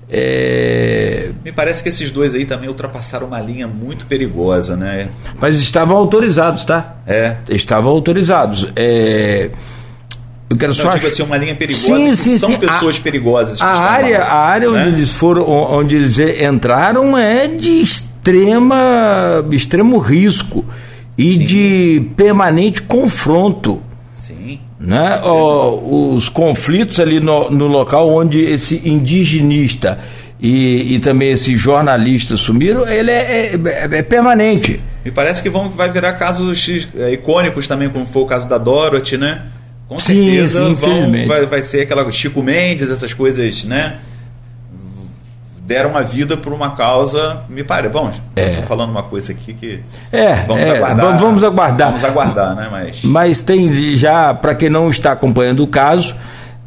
É... 0.09 1.31
Me 1.45 1.51
parece 1.51 1.83
que 1.83 1.89
esses 1.89 2.13
dois 2.13 2.33
aí 2.33 2.47
também 2.47 2.69
ultrapassaram 2.69 3.27
uma 3.27 3.41
linha 3.41 3.67
muito 3.67 4.07
perigosa, 4.07 4.77
né? 4.77 5.09
Mas 5.41 5.59
estavam 5.59 5.97
autorizados, 5.97 6.65
tá? 6.65 6.99
É. 7.07 7.37
Estavam 7.49 7.91
autorizados. 7.91 8.69
É... 8.77 9.51
Eu 10.49 10.57
quero 10.57 10.73
não, 10.73 10.75
só 10.75 10.91
tipo 10.93 11.07
assim, 11.07 11.23
uma 11.23 11.37
linha 11.37 11.55
perigosa 11.55 11.97
sim, 11.97 12.15
sim, 12.15 12.39
são 12.39 12.51
sim. 12.51 12.57
pessoas 12.57 12.97
a, 12.97 13.01
perigosas. 13.01 13.61
A 13.61 13.67
área, 13.67 14.19
lá, 14.21 14.25
a 14.27 14.45
área 14.45 14.71
né? 14.71 14.81
onde 14.81 14.97
eles 14.97 15.11
foram, 15.11 15.49
onde 15.49 15.97
eles 15.97 16.19
entraram 16.19 17.19
é 17.19 17.49
de 17.49 17.81
extrema, 17.81 19.45
extremo 19.51 19.99
risco 19.99 20.65
e 21.19 21.37
sim. 21.37 21.45
de 21.45 22.03
permanente 22.17 22.83
confronto. 22.83 23.83
Sim. 24.15 24.61
Né? 24.79 25.21
Oh, 25.25 26.15
os 26.15 26.29
conflitos 26.29 27.01
ali 27.01 27.19
no, 27.19 27.51
no 27.51 27.67
local 27.67 28.09
onde 28.09 28.41
esse 28.41 28.81
indigenista 28.85 29.99
e, 30.41 30.95
e 30.95 30.99
também 31.01 31.31
esse 31.31 31.57
jornalista 31.57 32.37
sumiram, 32.37 32.87
ele 32.87 33.11
é, 33.11 33.55
é, 33.55 33.99
é, 33.99 34.03
permanente. 34.03 34.81
Me 35.05 35.11
parece 35.11 35.43
que 35.43 35.49
vão, 35.49 35.71
vai 35.71 35.91
virar 35.91 36.13
casos 36.13 36.89
é, 36.97 37.13
icônicos 37.13 37.67
também, 37.67 37.89
como 37.89 38.07
foi 38.07 38.23
o 38.23 38.27
caso 38.27 38.49
da 38.49 38.59
Dorothy, 38.59 39.17
né? 39.17 39.43
Com 39.89 39.99
sim, 39.99 40.25
certeza 40.25 40.67
sim, 40.67 40.75
vão, 40.75 41.27
vai, 41.29 41.47
vai 41.47 41.63
ser 41.63 41.83
aquela 41.83 42.11
Chico 42.11 42.43
Mendes, 42.43 42.91
essas 42.91 43.13
coisas, 43.15 43.65
né? 43.65 43.99
Deram 45.61 45.97
a 45.97 46.03
vida 46.03 46.37
por 46.37 46.53
uma 46.53 46.77
causa, 46.77 47.43
me 47.49 47.65
parece. 47.65 47.93
Bom, 47.93 48.11
é. 48.37 48.51
estou 48.51 48.65
falando 48.65 48.91
uma 48.91 49.03
coisa 49.03 49.33
aqui 49.33 49.53
que. 49.53 49.81
É, 50.13 50.45
vamos 50.47 50.67
é, 50.67 50.77
aguardar. 50.77 51.19
Vamos 51.19 51.43
aguardar. 51.43 51.89
Vamos 51.89 52.05
aguardar, 52.05 52.55
né? 52.55 52.69
Mas, 52.71 53.03
Mas 53.03 53.43
tem 53.43 53.73
já, 53.97 54.33
para 54.33 54.55
quem 54.55 54.71
não 54.71 54.91
está 54.91 55.13
acompanhando 55.13 55.65
o 55.65 55.67
caso, 55.67 56.15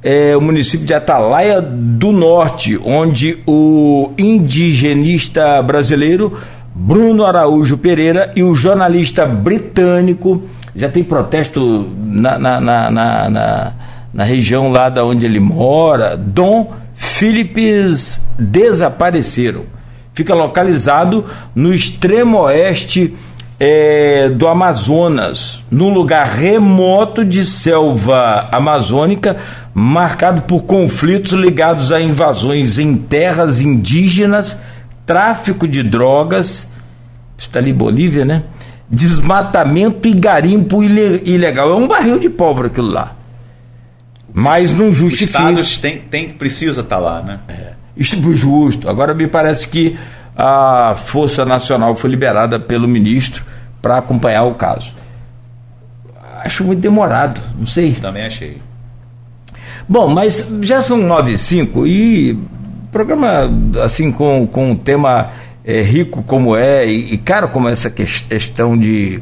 é 0.04 0.36
o 0.36 0.41
município 0.41 0.86
de 0.86 0.94
Atalaia 0.94 1.62
do 1.62 2.12
Norte, 2.12 2.80
onde 2.84 3.38
o 3.46 4.12
indigenista 4.18 5.62
brasileiro 5.62 6.38
Bruno 6.74 7.26
Araújo 7.26 7.78
Pereira 7.78 8.32
e 8.36 8.44
o 8.44 8.56
jornalista 8.56 9.26
britânico 9.26 10.41
já 10.76 10.90
tem 10.90 11.04
protesto 11.04 11.90
na, 11.98 12.38
na, 12.38 12.60
na, 12.60 12.91
na, 12.91 13.74
na 14.14 14.24
região 14.24 14.70
lá 14.70 14.90
da 14.90 15.06
onde 15.06 15.26
ele 15.26 15.40
mora. 15.40 16.16
Dom 16.16 16.74
Philips 16.96 18.22
desapareceram. 18.38 19.64
Fica 20.14 20.34
localizado 20.34 21.26
no 21.56 21.74
extremo 21.74 22.40
oeste 22.40 23.16
é, 23.60 24.30
do 24.30 24.48
Amazonas, 24.48 25.64
num 25.70 25.94
lugar 25.94 26.28
remoto 26.28 27.26
de 27.26 27.44
selva 27.46 28.48
amazônica, 28.52 29.38
marcado 29.74 30.44
por 30.44 30.64
conflitos 30.64 31.34
ligados 31.34 31.91
a 31.91 32.02
invasões 32.02 32.80
em 32.80 32.96
terras 32.96 33.60
indígenas, 33.60 34.58
tráfico 35.06 35.68
de 35.68 35.84
drogas, 35.84 36.68
está 37.38 37.60
ali 37.60 37.74
Bolívia, 37.74 38.24
né? 38.24 38.44
Desmatamento 38.90 40.07
e 40.07 40.14
garimpo 40.14 40.84
ilegal. 40.84 41.72
É 41.72 41.76
um 41.76 41.88
barril 41.88 42.20
de 42.20 42.30
pólvora 42.30 42.68
aquilo 42.68 42.90
lá. 42.90 43.16
Mas 44.34 44.74
não 44.74 44.94
justifica. 44.94 45.40
Os 45.40 45.49
estados 45.49 45.78
tem, 45.78 45.99
tem, 45.99 46.30
precisa 46.30 46.82
estar 46.82 46.98
tá 46.98 47.02
lá, 47.02 47.22
né? 47.22 47.40
É. 47.48 47.74
Justo. 48.34 48.90
Agora 48.90 49.14
me 49.14 49.28
parece 49.28 49.68
que 49.68 49.98
a 50.36 50.95
Força 51.06 51.45
Nacional 51.45 51.95
foi 51.95 52.10
liberada 52.10 52.60
pelo 52.60 52.88
ministro 52.88 53.44
para 53.82 53.98
acompanhar 53.98 54.44
o 54.44 54.53
caso. 54.53 54.94
Acho 56.44 56.64
muito 56.64 56.80
demorado, 56.80 57.41
não 57.57 57.66
sei. 57.66 57.94
Também 57.94 58.24
achei. 58.24 58.57
Bom, 59.88 60.07
mas 60.07 60.48
já 60.61 60.82
são 60.82 60.98
nove 60.98 61.34
e 61.34 61.38
cinco 61.38 61.86
e 61.86 62.38
programa 62.91 63.52
assim 63.84 64.11
com, 64.11 64.48
com 64.48 64.72
um 64.72 64.76
tema 64.76 65.30
é, 65.70 65.84
rico 65.84 66.24
como 66.24 66.56
é 66.56 66.88
e, 66.88 67.14
e 67.14 67.18
caro 67.20 67.48
como 67.50 67.70
essa 67.70 67.91
questão 67.91 68.76
de, 68.76 69.22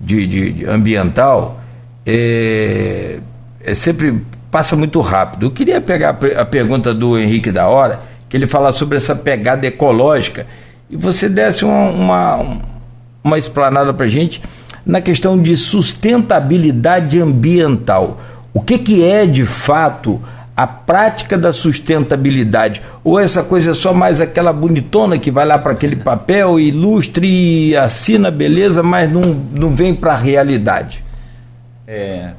de, 0.00 0.26
de, 0.26 0.52
de 0.52 0.66
ambiental 0.66 1.60
é, 2.04 3.18
é, 3.60 3.72
sempre 3.72 4.20
passa 4.50 4.74
muito 4.74 5.00
rápido. 5.00 5.46
Eu 5.46 5.52
queria 5.52 5.80
pegar 5.80 6.18
a 6.36 6.44
pergunta 6.44 6.92
do 6.92 7.16
Henrique 7.16 7.52
da 7.52 7.68
Hora 7.68 8.00
que 8.28 8.36
ele 8.36 8.48
fala 8.48 8.72
sobre 8.72 8.96
essa 8.96 9.14
pegada 9.14 9.64
ecológica, 9.64 10.48
e 10.90 10.96
você 10.96 11.28
desse 11.28 11.64
uma, 11.64 11.90
uma, 11.90 12.58
uma 13.22 13.38
explanada 13.38 13.94
para 13.94 14.06
a 14.06 14.08
gente 14.08 14.42
na 14.84 15.00
questão 15.00 15.40
de 15.40 15.56
sustentabilidade 15.56 17.20
ambiental. 17.20 18.20
O 18.52 18.60
que, 18.60 18.76
que 18.78 19.04
é, 19.04 19.24
de 19.24 19.46
fato, 19.46 20.20
a 20.56 20.66
prática 20.66 21.36
da 21.36 21.52
sustentabilidade? 21.52 22.80
Ou 23.04 23.20
essa 23.20 23.44
coisa 23.44 23.72
é 23.72 23.74
só 23.74 23.92
mais 23.92 24.20
aquela 24.20 24.52
bonitona 24.52 25.18
que 25.18 25.30
vai 25.30 25.44
lá 25.44 25.58
para 25.58 25.72
aquele 25.72 25.96
papel, 25.96 26.58
ilustre 26.58 27.76
assina, 27.76 28.30
beleza, 28.30 28.82
mas 28.82 29.10
não, 29.10 29.22
não 29.22 29.74
vem 29.74 29.94
para 29.94 30.12
a 30.12 30.16
realidade? 30.16 31.04
É, 31.86 32.30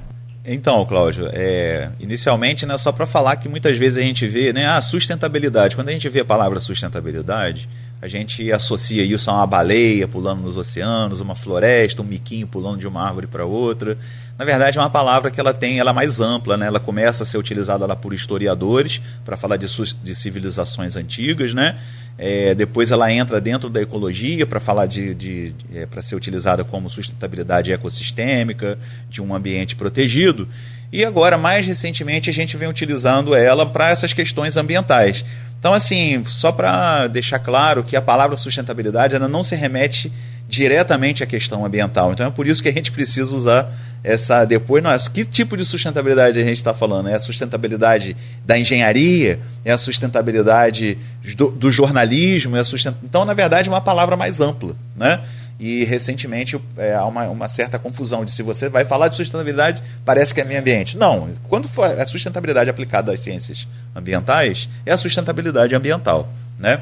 então, 0.50 0.86
Cláudio, 0.86 1.30
é, 1.34 1.90
inicialmente, 2.00 2.66
né, 2.66 2.78
só 2.78 2.94
para 2.94 3.06
falar 3.06 3.36
que 3.36 3.50
muitas 3.50 3.78
vezes 3.78 3.98
a 3.98 4.02
gente 4.02 4.26
vê 4.26 4.54
né, 4.54 4.66
a 4.66 4.82
sustentabilidade. 4.82 5.76
Quando 5.76 5.90
a 5.90 5.92
gente 5.92 6.08
vê 6.08 6.22
a 6.22 6.26
palavra 6.26 6.58
sustentabilidade, 6.60 7.68
a 8.02 8.08
gente 8.08 8.50
associa 8.52 9.04
isso 9.04 9.30
a 9.30 9.34
uma 9.34 9.46
baleia 9.46 10.08
pulando 10.08 10.44
nos 10.44 10.56
oceanos, 10.56 11.20
uma 11.20 11.36
floresta, 11.36 12.02
um 12.02 12.06
miquinho 12.06 12.48
pulando 12.48 12.78
de 12.78 12.88
uma 12.88 13.04
árvore 13.04 13.28
para 13.28 13.44
outra. 13.44 13.98
Na 14.38 14.46
verdade, 14.46 14.78
é 14.78 14.82
uma 14.82 14.90
palavra 14.90 15.32
que 15.32 15.40
ela 15.40 15.52
tem, 15.52 15.80
ela 15.80 15.90
é 15.90 15.94
mais 15.94 16.20
ampla, 16.20 16.56
né? 16.56 16.68
Ela 16.68 16.80
começa 16.80 17.24
a 17.24 17.26
ser 17.26 17.40
utilizada 17.40 17.88
lá 17.88 17.96
por 17.96 18.14
historiadores 18.14 19.02
para 19.26 19.36
falar 19.36 19.58
de, 19.58 19.66
de, 20.04 20.16
civilizações 20.16 20.96
antigas, 20.96 21.56
né? 21.56 21.76
É, 22.20 22.54
depois 22.54 22.92
ela 22.92 23.12
entra 23.12 23.42
dentro 23.42 23.68
da 23.68 23.82
ecologia 23.82 24.46
para 24.46 24.60
falar 24.60 24.86
de, 24.86 25.16
de, 25.16 25.52
de 25.52 25.78
é, 25.78 25.86
para 25.88 26.04
ser 26.04 26.16
utilizada 26.16 26.64
como 26.64 26.88
sustentabilidade 26.88 27.72
ecossistêmica 27.74 28.78
de 29.10 29.24
um 29.24 29.34
ambiente 29.34 29.76
protegido. 29.76 30.48
E 30.92 31.04
agora, 31.04 31.36
mais 31.36 31.66
recentemente, 31.66 32.30
a 32.30 32.34
gente 32.34 32.56
vem 32.58 32.68
utilizando 32.68 33.34
ela 33.34 33.66
para 33.66 33.90
essas 33.90 34.14
questões 34.14 34.56
ambientais. 34.56 35.26
Então, 35.60 35.74
assim, 35.74 36.24
só 36.28 36.52
para 36.52 37.08
deixar 37.08 37.40
claro 37.40 37.84
que 37.84 37.96
a 37.96 38.02
palavra 38.02 38.38
sustentabilidade 38.38 39.16
ela 39.16 39.28
não 39.28 39.44
se 39.44 39.56
remete 39.56 40.12
diretamente 40.48 41.24
à 41.24 41.28
questão 41.28 41.66
ambiental. 41.66 42.14
Então 42.14 42.28
é 42.28 42.32
por 42.32 42.48
isso 42.48 42.64
que 42.64 42.70
a 42.70 42.74
gente 42.74 42.92
precisa 42.92 43.36
usar 43.36 43.70
essa 44.08 44.46
depois 44.46 44.82
nós 44.82 45.10
que 45.10 45.26
tipo 45.26 45.58
de 45.58 45.66
sustentabilidade 45.66 46.40
a 46.40 46.44
gente 46.44 46.56
está 46.56 46.74
falando? 46.74 47.10
É 47.10 47.14
a 47.14 47.20
sustentabilidade 47.20 48.16
da 48.46 48.58
engenharia? 48.58 49.38
É 49.66 49.72
a 49.74 49.78
sustentabilidade 49.78 50.98
do, 51.36 51.52
do 51.52 51.70
jornalismo? 51.70 52.56
É 52.56 52.64
sustent... 52.64 52.96
então 53.04 53.26
na 53.26 53.34
verdade 53.34 53.68
é 53.68 53.72
uma 53.72 53.82
palavra 53.82 54.16
mais 54.16 54.40
ampla 54.40 54.74
né? 54.96 55.20
E 55.60 55.84
recentemente 55.84 56.58
é, 56.78 56.94
há 56.94 57.04
uma, 57.04 57.24
uma, 57.24 57.48
certa 57.50 57.78
confusão 57.78 58.24
de 58.24 58.32
se 58.32 58.42
você 58.44 58.70
vai 58.70 58.86
falar 58.86 59.10
de 59.10 59.16
sustentabilidade 59.18 59.84
parece 60.06 60.34
que 60.34 60.40
é 60.40 60.46
meio 60.46 60.62
ambiente. 60.62 60.98
Não 60.98 61.32
quando 61.50 61.68
for 61.68 62.00
a 62.00 62.06
sustentabilidade 62.06 62.70
aplicada 62.70 63.12
às 63.12 63.20
ciências 63.20 63.68
ambientais 63.94 64.70
é 64.86 64.94
a 64.94 64.98
sustentabilidade 64.98 65.76
ambiental 65.76 66.32
né? 66.58 66.82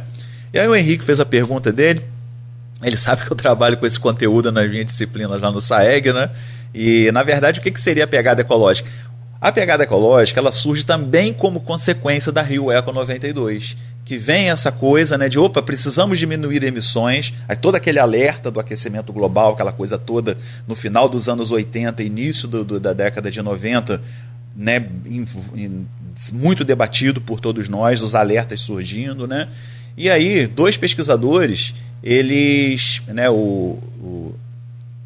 E 0.54 0.60
aí 0.60 0.68
o 0.68 0.76
Henrique 0.76 1.04
fez 1.04 1.20
a 1.20 1.26
pergunta 1.26 1.72
dele 1.72 2.06
ele 2.84 2.98
sabe 2.98 3.26
que 3.26 3.32
eu 3.32 3.36
trabalho 3.36 3.78
com 3.78 3.86
esse 3.88 4.00
conteúdo 4.00 4.52
nas 4.52 4.70
minhas 4.70 4.86
disciplinas 4.86 5.42
lá 5.42 5.52
no 5.52 5.60
SAEG, 5.60 6.14
né? 6.14 6.30
E, 6.76 7.10
na 7.14 7.24
verdade, 7.24 7.62
o 7.62 7.64
que, 7.64 7.72
que 7.72 7.80
seria 7.80 8.04
a 8.04 8.08
pegada 8.08 8.42
ecológica? 8.42 8.90
A 9.40 9.50
pegada 9.50 9.86
ecológica 9.86 10.42
ela 10.42 10.52
surge 10.52 10.86
também 10.86 11.32
como 11.32 11.62
consequência 11.62 12.34
da 12.34 12.42
Rio 12.42 12.70
Eco 12.70 12.92
92, 12.92 13.78
que 14.04 14.18
vem 14.18 14.50
essa 14.50 14.74
coisa 14.74 15.18
né, 15.18 15.30
de 15.30 15.40
opa, 15.40 15.62
precisamos 15.62 16.20
diminuir 16.20 16.62
emissões, 16.64 17.34
aí 17.48 17.56
todo 17.56 17.76
aquele 17.76 17.98
alerta 17.98 18.52
do 18.52 18.60
aquecimento 18.60 19.14
global, 19.14 19.54
aquela 19.54 19.72
coisa 19.72 19.98
toda 19.98 20.38
no 20.68 20.76
final 20.76 21.08
dos 21.08 21.30
anos 21.30 21.50
80, 21.50 22.04
início 22.04 22.46
do, 22.46 22.66
do, 22.66 22.80
da 22.80 22.92
década 22.92 23.32
de 23.32 23.42
90, 23.42 24.02
né, 24.54 24.86
in, 25.06 25.26
in, 25.56 25.88
muito 26.34 26.66
debatido 26.66 27.22
por 27.22 27.40
todos 27.40 27.70
nós, 27.70 28.04
os 28.04 28.14
alertas 28.14 28.60
surgindo, 28.60 29.26
né? 29.26 29.48
E 29.98 30.10
aí, 30.10 30.46
dois 30.46 30.76
pesquisadores, 30.76 31.74
eles, 32.04 33.02
né, 33.08 33.30
o, 33.30 33.80
o, 33.98 34.36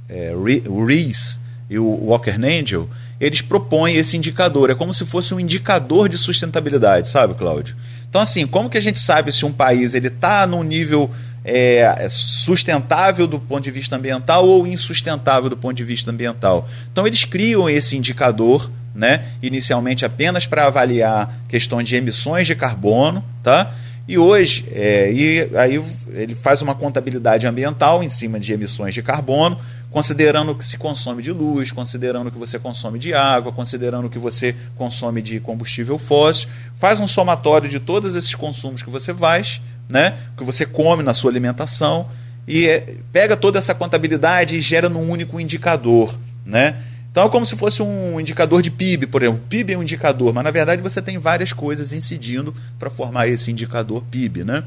é, 0.10 0.34
o 0.68 0.84
Rees 0.84 1.40
e 1.70 1.78
o 1.78 1.86
Walker 1.86 2.32
Angel, 2.32 2.90
eles 3.20 3.42
propõem 3.42 3.96
esse 3.96 4.18
indicador. 4.18 4.70
É 4.70 4.76
como 4.76 4.94
se 4.94 5.06
fosse 5.06 5.34
um 5.34 5.40
indicador 5.40 6.10
de 6.10 6.18
sustentabilidade, 6.18 7.08
sabe, 7.08 7.34
Cláudio? 7.36 7.76
Então, 8.10 8.22
assim, 8.22 8.48
como 8.48 8.70
que 8.70 8.78
a 8.78 8.82
gente 8.82 8.98
sabe 8.98 9.32
se 9.32 9.46
um 9.46 9.52
país 9.52 9.94
ele 9.94 10.08
está 10.08 10.48
num 10.48 10.64
nível 10.64 11.12
é, 11.46 12.08
sustentável 12.10 13.28
do 13.28 13.40
ponto 13.40 13.64
de 13.64 13.72
vista 13.72 13.96
ambiental 13.96 14.48
ou 14.48 14.66
insustentável 14.66 15.50
do 15.50 15.58
ponto 15.58 15.76
de 15.76 15.84
vista 15.84 16.10
ambiental? 16.10 16.68
Então, 16.92 17.06
eles 17.06 17.24
criam 17.24 17.70
esse 17.70 17.96
indicador, 17.96 18.72
né, 18.96 19.26
inicialmente 19.42 20.04
apenas 20.06 20.48
para 20.48 20.66
avaliar 20.66 21.42
questões 21.48 21.88
de 21.88 21.96
emissões 21.96 22.48
de 22.48 22.56
carbono, 22.56 23.24
tá? 23.44 23.76
E 24.10 24.18
hoje, 24.18 24.66
é, 24.72 25.12
e 25.14 25.56
aí 25.56 25.80
ele 26.14 26.34
faz 26.34 26.64
uma 26.64 26.74
contabilidade 26.74 27.46
ambiental 27.46 28.04
em 28.04 28.10
cima 28.10 28.40
de 28.40 28.52
emissões 28.52 28.92
de 28.92 29.04
carbono, 29.04 29.60
considerando 29.92 30.52
o 30.52 30.56
que 30.56 30.66
se 30.66 30.78
consome 30.78 31.24
de 31.24 31.32
luz, 31.32 31.72
considerando 31.72 32.28
o 32.28 32.32
que 32.32 32.38
você 32.38 32.60
consome 32.60 33.00
de 33.00 33.14
água, 33.14 33.52
considerando 33.52 34.06
o 34.06 34.10
que 34.10 34.20
você 34.20 34.56
consome 34.76 35.22
de 35.22 35.40
combustível 35.40 35.98
fóssil, 35.98 36.48
faz 36.76 37.00
um 37.00 37.08
somatório 37.08 37.70
de 37.70 37.80
todos 37.80 38.16
esses 38.16 38.36
consumos 38.36 38.84
que 38.84 38.90
você 38.90 39.14
faz, 39.14 39.62
né, 39.88 40.18
que 40.38 40.44
você 40.44 40.66
come 40.66 41.02
na 41.02 41.14
sua 41.14 41.32
alimentação 41.32 42.08
e 42.48 42.68
é, 42.68 42.96
pega 43.12 43.36
toda 43.36 43.58
essa 43.58 43.74
contabilidade 43.74 44.56
e 44.56 44.62
gera 44.62 44.90
num 44.90 45.10
único 45.10 45.40
indicador, 45.40 46.18
né? 46.46 46.76
Então 47.12 47.26
é 47.26 47.30
como 47.30 47.46
se 47.46 47.56
fosse 47.56 47.82
um 47.82 48.20
indicador 48.20 48.62
de 48.62 48.70
PIB, 48.70 49.08
por 49.08 49.24
exemplo. 49.24 49.42
PIB 49.50 49.74
é 49.74 49.78
um 49.78 49.84
indicador, 49.84 50.34
mas 50.34 50.44
na 50.44 50.52
verdade 50.52 50.82
você 50.82 51.02
tem 51.02 51.18
várias 51.18 51.52
coisas 51.52 51.92
incidindo 51.92 52.54
para 52.78 52.90
formar 52.90 53.28
esse 53.28 53.52
indicador 53.52 54.04
PIB, 54.10 54.44
né? 54.44 54.64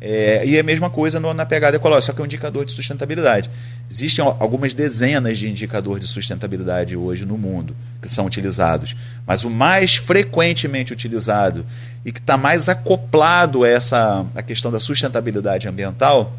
É, 0.00 0.42
e 0.46 0.56
é 0.56 0.60
a 0.60 0.62
mesma 0.62 0.88
coisa 0.88 1.20
no, 1.20 1.34
na 1.34 1.44
pegada 1.44 1.76
ecológica, 1.76 2.06
só 2.06 2.12
que 2.14 2.20
é 2.20 2.22
um 2.22 2.26
indicador 2.26 2.64
de 2.64 2.72
sustentabilidade. 2.72 3.50
Existem 3.90 4.24
algumas 4.24 4.72
dezenas 4.72 5.36
de 5.36 5.48
indicadores 5.48 6.06
de 6.06 6.10
sustentabilidade 6.10 6.96
hoje 6.96 7.26
no 7.26 7.36
mundo 7.36 7.76
que 8.00 8.08
são 8.08 8.24
utilizados, 8.24 8.96
mas 9.26 9.44
o 9.44 9.50
mais 9.50 9.96
frequentemente 9.96 10.92
utilizado 10.92 11.66
e 12.02 12.10
que 12.10 12.18
está 12.18 12.38
mais 12.38 12.68
acoplado 12.68 13.62
a 13.62 13.68
essa 13.68 14.24
a 14.34 14.42
questão 14.42 14.72
da 14.72 14.80
sustentabilidade 14.80 15.68
ambiental 15.68 16.32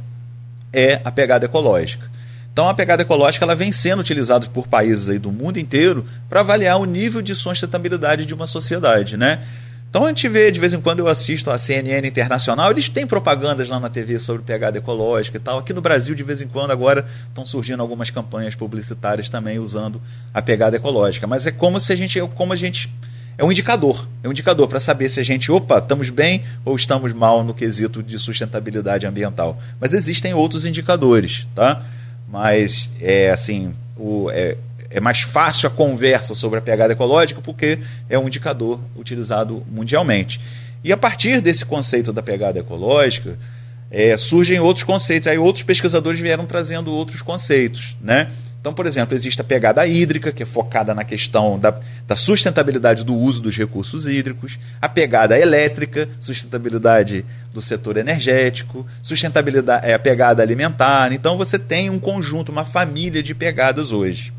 é 0.73 0.99
a 1.05 1.11
pegada 1.11 1.45
ecológica. 1.45 2.09
Então 2.51 2.67
a 2.67 2.73
pegada 2.73 3.03
ecológica 3.03 3.45
ela 3.45 3.55
vem 3.55 3.71
sendo 3.71 3.99
utilizada 3.99 4.47
por 4.47 4.67
países 4.67 5.07
aí 5.07 5.19
do 5.19 5.31
mundo 5.31 5.59
inteiro 5.59 6.05
para 6.27 6.39
avaliar 6.39 6.79
o 6.79 6.85
nível 6.85 7.21
de 7.21 7.35
sustentabilidade 7.35 8.25
de 8.25 8.33
uma 8.33 8.47
sociedade, 8.47 9.15
né? 9.15 9.43
Então 9.91 10.05
a 10.05 10.07
gente 10.07 10.29
vê, 10.29 10.49
de 10.49 10.57
vez 10.57 10.71
em 10.71 10.79
quando 10.79 10.99
eu 10.99 11.09
assisto 11.09 11.51
a 11.51 11.57
CNN 11.57 12.07
Internacional, 12.07 12.71
eles 12.71 12.87
têm 12.87 13.05
propagandas 13.05 13.67
lá 13.67 13.77
na 13.77 13.89
TV 13.89 14.19
sobre 14.19 14.41
pegada 14.41 14.77
ecológica 14.77 15.35
e 15.35 15.39
tal. 15.41 15.59
Aqui 15.59 15.73
no 15.73 15.81
Brasil, 15.81 16.15
de 16.15 16.23
vez 16.23 16.39
em 16.39 16.47
quando, 16.47 16.71
agora 16.71 17.05
estão 17.27 17.45
surgindo 17.45 17.81
algumas 17.81 18.09
campanhas 18.09 18.55
publicitárias 18.55 19.29
também 19.29 19.59
usando 19.59 20.01
a 20.33 20.41
pegada 20.41 20.77
ecológica. 20.77 21.27
Mas 21.27 21.45
é 21.45 21.51
como 21.51 21.77
se 21.77 21.91
a 21.91 21.95
gente. 21.97 22.21
Como 22.35 22.53
a 22.53 22.55
gente 22.55 22.89
é 23.37 23.43
um 23.43 23.51
indicador. 23.51 24.07
É 24.23 24.29
um 24.29 24.31
indicador 24.31 24.65
para 24.69 24.79
saber 24.79 25.09
se 25.09 25.19
a 25.19 25.23
gente, 25.23 25.51
opa, 25.51 25.79
estamos 25.79 26.09
bem 26.09 26.45
ou 26.63 26.73
estamos 26.73 27.11
mal 27.11 27.43
no 27.43 27.53
quesito 27.53 28.01
de 28.01 28.17
sustentabilidade 28.17 29.05
ambiental. 29.05 29.59
Mas 29.77 29.93
existem 29.93 30.33
outros 30.33 30.65
indicadores, 30.65 31.45
tá? 31.53 31.83
Mas 32.29 32.89
é 33.01 33.29
assim, 33.29 33.73
o, 33.97 34.31
é, 34.31 34.55
é 34.91 34.99
mais 34.99 35.21
fácil 35.21 35.67
a 35.67 35.71
conversa 35.71 36.35
sobre 36.35 36.59
a 36.59 36.61
pegada 36.61 36.93
ecológica 36.93 37.41
porque 37.41 37.79
é 38.09 38.17
um 38.19 38.27
indicador 38.27 38.79
utilizado 38.95 39.65
mundialmente. 39.71 40.39
E 40.83 40.91
a 40.91 40.97
partir 40.97 41.41
desse 41.41 41.65
conceito 41.65 42.11
da 42.11 42.23
pegada 42.23 42.59
ecológica, 42.59 43.37
é, 43.91 44.15
surgem 44.17 44.59
outros 44.59 44.83
conceitos. 44.83 45.27
Aí 45.27 45.37
outros 45.37 45.63
pesquisadores 45.63 46.19
vieram 46.19 46.45
trazendo 46.45 46.91
outros 46.91 47.21
conceitos, 47.21 47.95
né? 48.01 48.31
Então, 48.59 48.75
por 48.75 48.85
exemplo, 48.85 49.15
existe 49.15 49.41
a 49.41 49.43
pegada 49.43 49.85
hídrica, 49.87 50.31
que 50.31 50.43
é 50.43 50.45
focada 50.45 50.93
na 50.93 51.03
questão 51.03 51.57
da, 51.57 51.73
da, 52.07 52.15
sustentabilidade 52.15 53.03
do 53.03 53.15
uso 53.15 53.41
dos 53.41 53.57
recursos 53.57 54.05
hídricos, 54.05 54.59
a 54.79 54.87
pegada 54.87 55.37
elétrica, 55.37 56.07
sustentabilidade 56.19 57.25
do 57.51 57.59
setor 57.59 57.97
energético, 57.97 58.85
sustentabilidade, 59.01 59.87
é, 59.87 59.95
a 59.95 59.99
pegada 59.99 60.43
alimentar. 60.43 61.11
Então, 61.11 61.37
você 61.37 61.57
tem 61.57 61.89
um 61.89 61.97
conjunto, 61.97 62.51
uma 62.51 62.63
família 62.63 63.23
de 63.23 63.33
pegadas 63.33 63.91
hoje. 63.91 64.31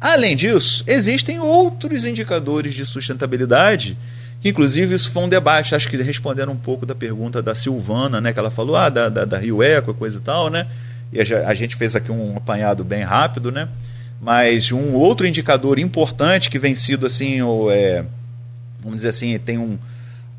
Além 0.00 0.34
disso, 0.34 0.82
existem 0.86 1.38
outros 1.38 2.04
indicadores 2.04 2.74
de 2.74 2.86
sustentabilidade, 2.86 3.98
que 4.40 4.48
inclusive 4.48 4.94
isso 4.94 5.10
foi 5.10 5.22
um 5.24 5.28
debate, 5.28 5.74
acho 5.74 5.88
que 5.88 5.96
respondendo 5.98 6.50
um 6.50 6.56
pouco 6.56 6.86
da 6.86 6.94
pergunta 6.94 7.42
da 7.42 7.54
Silvana, 7.54 8.20
né, 8.20 8.32
que 8.32 8.38
ela 8.38 8.50
falou, 8.50 8.76
ah, 8.76 8.88
da, 8.88 9.08
da, 9.08 9.24
da 9.24 9.38
Rio 9.38 9.62
Eco, 9.62 9.92
coisa 9.92 10.16
e 10.16 10.20
tal, 10.20 10.48
né? 10.48 10.66
e 11.12 11.20
a 11.20 11.54
gente 11.54 11.74
fez 11.74 11.96
aqui 11.96 12.12
um 12.12 12.36
apanhado 12.36 12.84
bem 12.84 13.02
rápido, 13.02 13.50
né? 13.50 13.68
Mas 14.20 14.70
um 14.70 14.92
outro 14.92 15.26
indicador 15.26 15.78
importante 15.78 16.50
que 16.50 16.58
vem 16.58 16.74
sido 16.74 17.06
assim, 17.06 17.42
o, 17.42 17.70
é, 17.70 18.04
vamos 18.80 18.96
dizer 18.96 19.08
assim, 19.08 19.38
tem 19.38 19.58
um, 19.58 19.76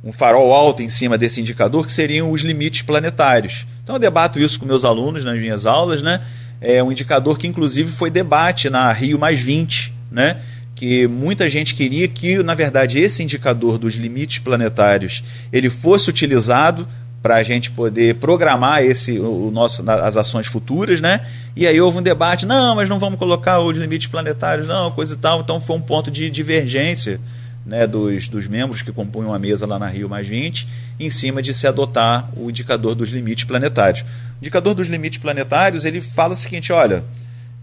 um 0.03 0.13
farol 0.13 0.53
alto 0.53 0.81
em 0.81 0.89
cima 0.89 1.17
desse 1.17 1.41
indicador, 1.41 1.85
que 1.85 1.91
seriam 1.91 2.31
os 2.31 2.41
limites 2.41 2.83
planetários. 2.83 3.65
Então 3.83 3.95
eu 3.95 3.99
debato 3.99 4.39
isso 4.39 4.59
com 4.59 4.65
meus 4.65 4.85
alunos 4.85 5.25
nas 5.25 5.37
minhas 5.37 5.65
aulas, 5.65 6.01
né? 6.01 6.21
É 6.61 6.81
um 6.83 6.91
indicador 6.91 7.39
que 7.39 7.47
inclusive 7.47 7.91
foi 7.91 8.11
debate 8.11 8.69
na 8.69 8.91
Rio 8.91 9.17
mais 9.17 9.39
20, 9.39 9.91
né? 10.11 10.37
Que 10.75 11.07
muita 11.07 11.49
gente 11.49 11.73
queria 11.73 12.07
que, 12.07 12.41
na 12.43 12.53
verdade, 12.53 12.99
esse 12.99 13.23
indicador 13.23 13.79
dos 13.79 13.95
limites 13.95 14.39
planetários 14.39 15.23
ele 15.51 15.69
fosse 15.69 16.09
utilizado 16.09 16.87
para 17.21 17.35
a 17.35 17.43
gente 17.43 17.69
poder 17.69 18.15
programar 18.15 18.83
esse 18.83 19.19
o 19.19 19.51
nosso 19.51 19.83
as 19.89 20.17
ações 20.17 20.47
futuras, 20.47 20.99
né? 21.01 21.25
E 21.55 21.67
aí 21.67 21.79
houve 21.79 21.99
um 21.99 22.01
debate, 22.01 22.45
não, 22.45 22.75
mas 22.75 22.89
não 22.89 22.97
vamos 22.97 23.19
colocar 23.19 23.59
os 23.59 23.77
limites 23.77 24.07
planetários, 24.07 24.67
não, 24.67 24.91
coisa 24.91 25.13
e 25.13 25.17
tal. 25.17 25.41
Então 25.41 25.59
foi 25.59 25.75
um 25.75 25.81
ponto 25.81 26.09
de 26.09 26.29
divergência, 26.29 27.19
né, 27.65 27.85
dos, 27.85 28.27
dos 28.27 28.47
membros 28.47 28.81
que 28.81 28.91
compunham 28.91 29.33
a 29.33 29.39
mesa 29.39 29.65
lá 29.65 29.77
na 29.77 29.87
Rio 29.87 30.09
mais 30.09 30.27
20, 30.27 30.67
em 30.99 31.09
cima 31.09 31.41
de 31.41 31.53
se 31.53 31.67
adotar 31.67 32.29
o 32.35 32.49
indicador 32.49 32.95
dos 32.95 33.09
limites 33.09 33.43
planetários. 33.43 34.01
O 34.01 34.05
indicador 34.41 34.73
dos 34.73 34.87
limites 34.87 35.19
planetários, 35.19 35.85
ele 35.85 36.01
fala 36.01 36.33
o 36.33 36.37
seguinte, 36.37 36.73
olha, 36.73 37.03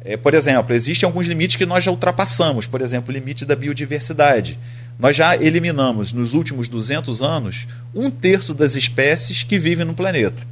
é, 0.05 0.16
por 0.16 0.33
exemplo, 0.35 0.75
existem 0.75 1.07
alguns 1.07 1.27
limites 1.27 1.57
que 1.57 1.66
nós 1.66 1.83
já 1.83 1.91
ultrapassamos, 1.91 2.66
por 2.66 2.81
exemplo, 2.81 3.11
o 3.11 3.12
limite 3.12 3.45
da 3.45 3.57
biodiversidade. 3.57 4.59
Nós 4.99 5.16
já 5.16 5.37
eliminamos, 5.37 6.12
nos 6.12 6.35
últimos 6.35 6.69
200 6.69 7.23
anos, 7.23 7.66
um 7.95 8.11
terço 8.11 8.55
das 8.55 8.75
espécies 8.75 9.43
que 9.43 9.59
vivem 9.59 9.85
no 9.85 9.95
planeta. 9.95 10.43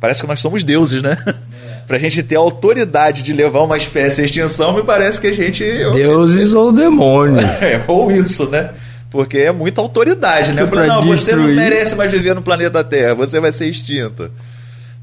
Parece 0.00 0.20
que 0.20 0.26
nós 0.26 0.40
somos 0.40 0.64
deuses, 0.64 1.02
né? 1.02 1.16
É. 1.90 1.90
Para 1.90 1.96
a 1.96 2.00
gente 2.00 2.22
ter 2.22 2.36
autoridade 2.36 3.24
de 3.24 3.32
levar 3.32 3.62
uma 3.62 3.76
espécie 3.76 4.20
à 4.20 4.24
extinção, 4.24 4.72
me 4.72 4.84
parece 4.84 5.20
que 5.20 5.26
a 5.26 5.32
gente. 5.32 5.64
Deuses 5.64 6.54
ou 6.54 6.70
demônios. 6.70 7.50
É, 7.60 7.82
ou 7.88 8.12
isso, 8.12 8.48
né? 8.48 8.70
Porque 9.10 9.38
é 9.38 9.52
muita 9.52 9.80
autoridade, 9.80 10.52
né? 10.52 10.62
Eu 10.62 10.68
falei, 10.68 10.86
não, 10.86 11.04
destruir... 11.04 11.18
você 11.18 11.36
não 11.36 11.54
merece 11.54 11.96
mais 11.96 12.10
viver 12.12 12.34
no 12.34 12.42
planeta 12.42 12.82
Terra, 12.84 13.14
você 13.14 13.40
vai 13.40 13.50
ser 13.50 13.66
extinta. 13.66 14.24
O 14.24 14.30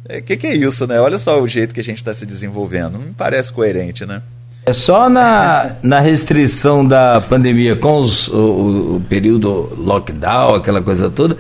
é, 0.08 0.22
que, 0.22 0.38
que 0.38 0.48
é 0.48 0.56
isso, 0.56 0.88
né? 0.88 1.00
Olha 1.00 1.20
só 1.20 1.42
o 1.42 1.48
jeito 1.48 1.74
que 1.74 1.82
a 1.82 1.84
gente 1.84 1.98
está 1.98 2.14
se 2.14 2.26
desenvolvendo. 2.26 2.94
Não 2.94 3.00
me 3.02 3.14
parece 3.16 3.52
coerente, 3.52 4.06
né? 4.06 4.22
É 4.66 4.72
só 4.72 5.10
na, 5.10 5.76
na 5.84 6.00
restrição 6.00 6.88
da 6.88 7.20
pandemia 7.20 7.76
com 7.76 8.00
os, 8.00 8.30
o, 8.30 8.96
o 8.96 9.06
período 9.10 9.74
lockdown, 9.78 10.56
aquela 10.56 10.82
coisa 10.82 11.10
toda, 11.10 11.38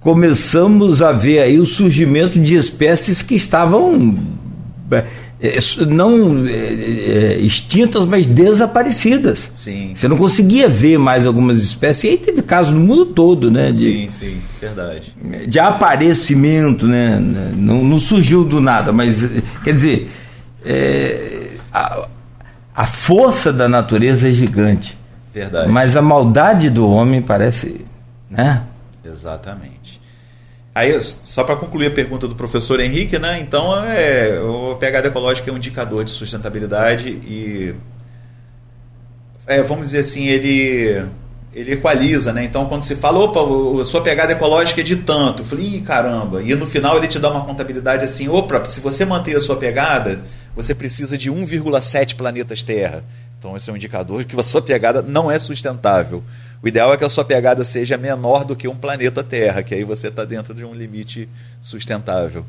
começamos 0.00 1.00
a 1.02 1.12
ver 1.12 1.40
aí 1.40 1.58
o 1.58 1.66
surgimento 1.66 2.38
de 2.38 2.56
espécies 2.56 3.22
que 3.22 3.34
estavam 3.34 4.16
é, 4.18 4.28
é, 4.28 4.45
não 5.86 6.46
é, 6.46 7.36
extintas, 7.38 8.04
mas 8.04 8.26
desaparecidas. 8.26 9.50
Sim. 9.54 9.92
Você 9.94 10.08
não 10.08 10.16
conseguia 10.16 10.68
ver 10.68 10.98
mais 10.98 11.26
algumas 11.26 11.62
espécies. 11.62 12.04
E 12.04 12.08
aí 12.08 12.18
teve 12.18 12.42
casos 12.42 12.72
no 12.72 12.80
mundo 12.80 13.06
todo, 13.06 13.50
né? 13.50 13.70
De, 13.70 13.78
sim, 13.78 14.08
sim, 14.18 14.40
verdade. 14.60 15.14
De 15.46 15.58
aparecimento, 15.58 16.86
né? 16.86 17.18
Não, 17.18 17.84
não 17.84 17.98
surgiu 17.98 18.44
do 18.44 18.60
nada, 18.60 18.92
mas 18.92 19.28
quer 19.62 19.72
dizer, 19.72 20.10
é, 20.64 21.50
a, 21.72 22.06
a 22.74 22.86
força 22.86 23.52
da 23.52 23.68
natureza 23.68 24.28
é 24.28 24.32
gigante. 24.32 24.96
Verdade. 25.34 25.68
Mas 25.70 25.94
a 25.94 26.00
maldade 26.00 26.70
do 26.70 26.88
homem 26.88 27.20
parece, 27.20 27.84
né? 28.30 28.62
Exatamente. 29.04 29.75
Aí, 30.76 30.94
só 31.00 31.42
para 31.42 31.56
concluir 31.56 31.86
a 31.86 31.90
pergunta 31.90 32.28
do 32.28 32.34
professor 32.34 32.78
Henrique, 32.80 33.18
né? 33.18 33.40
Então, 33.40 33.74
é, 33.82 34.38
o 34.40 34.76
pegada 34.76 35.08
ecológica 35.08 35.50
é 35.50 35.54
um 35.54 35.56
indicador 35.56 36.04
de 36.04 36.10
sustentabilidade 36.10 37.08
e, 37.08 37.74
é, 39.46 39.62
vamos 39.62 39.86
dizer 39.86 40.00
assim, 40.00 40.26
ele 40.26 41.02
ele 41.54 41.72
equaliza, 41.72 42.30
né? 42.30 42.44
Então, 42.44 42.66
quando 42.66 42.82
se 42.82 42.94
fala, 42.94 43.20
opa, 43.20 43.40
a 43.80 43.84
sua 43.86 44.02
pegada 44.02 44.32
ecológica 44.32 44.82
é 44.82 44.84
de 44.84 44.96
tanto, 44.96 45.40
eu 45.40 45.46
falei, 45.46 45.64
Ih, 45.64 45.80
caramba. 45.80 46.42
E 46.42 46.54
no 46.54 46.66
final 46.66 46.98
ele 46.98 47.08
te 47.08 47.18
dá 47.18 47.30
uma 47.30 47.46
contabilidade 47.46 48.04
assim, 48.04 48.28
opa, 48.28 48.62
se 48.66 48.78
você 48.78 49.06
manter 49.06 49.34
a 49.34 49.40
sua 49.40 49.56
pegada, 49.56 50.20
você 50.54 50.74
precisa 50.74 51.16
de 51.16 51.32
1,7 51.32 52.16
planetas 52.16 52.62
Terra. 52.62 53.02
Então, 53.38 53.56
esse 53.56 53.70
é 53.70 53.72
um 53.72 53.76
indicador 53.76 54.24
que 54.24 54.38
a 54.38 54.42
sua 54.42 54.60
pegada 54.60 55.00
não 55.00 55.30
é 55.30 55.38
sustentável. 55.38 56.22
O 56.66 56.68
ideal 56.68 56.92
é 56.92 56.96
que 56.96 57.04
a 57.04 57.08
sua 57.08 57.24
pegada 57.24 57.64
seja 57.64 57.96
menor 57.96 58.44
do 58.44 58.56
que 58.56 58.66
um 58.66 58.74
planeta 58.74 59.22
Terra, 59.22 59.62
que 59.62 59.72
aí 59.72 59.84
você 59.84 60.08
está 60.08 60.24
dentro 60.24 60.52
de 60.52 60.64
um 60.64 60.74
limite 60.74 61.28
sustentável. 61.62 62.44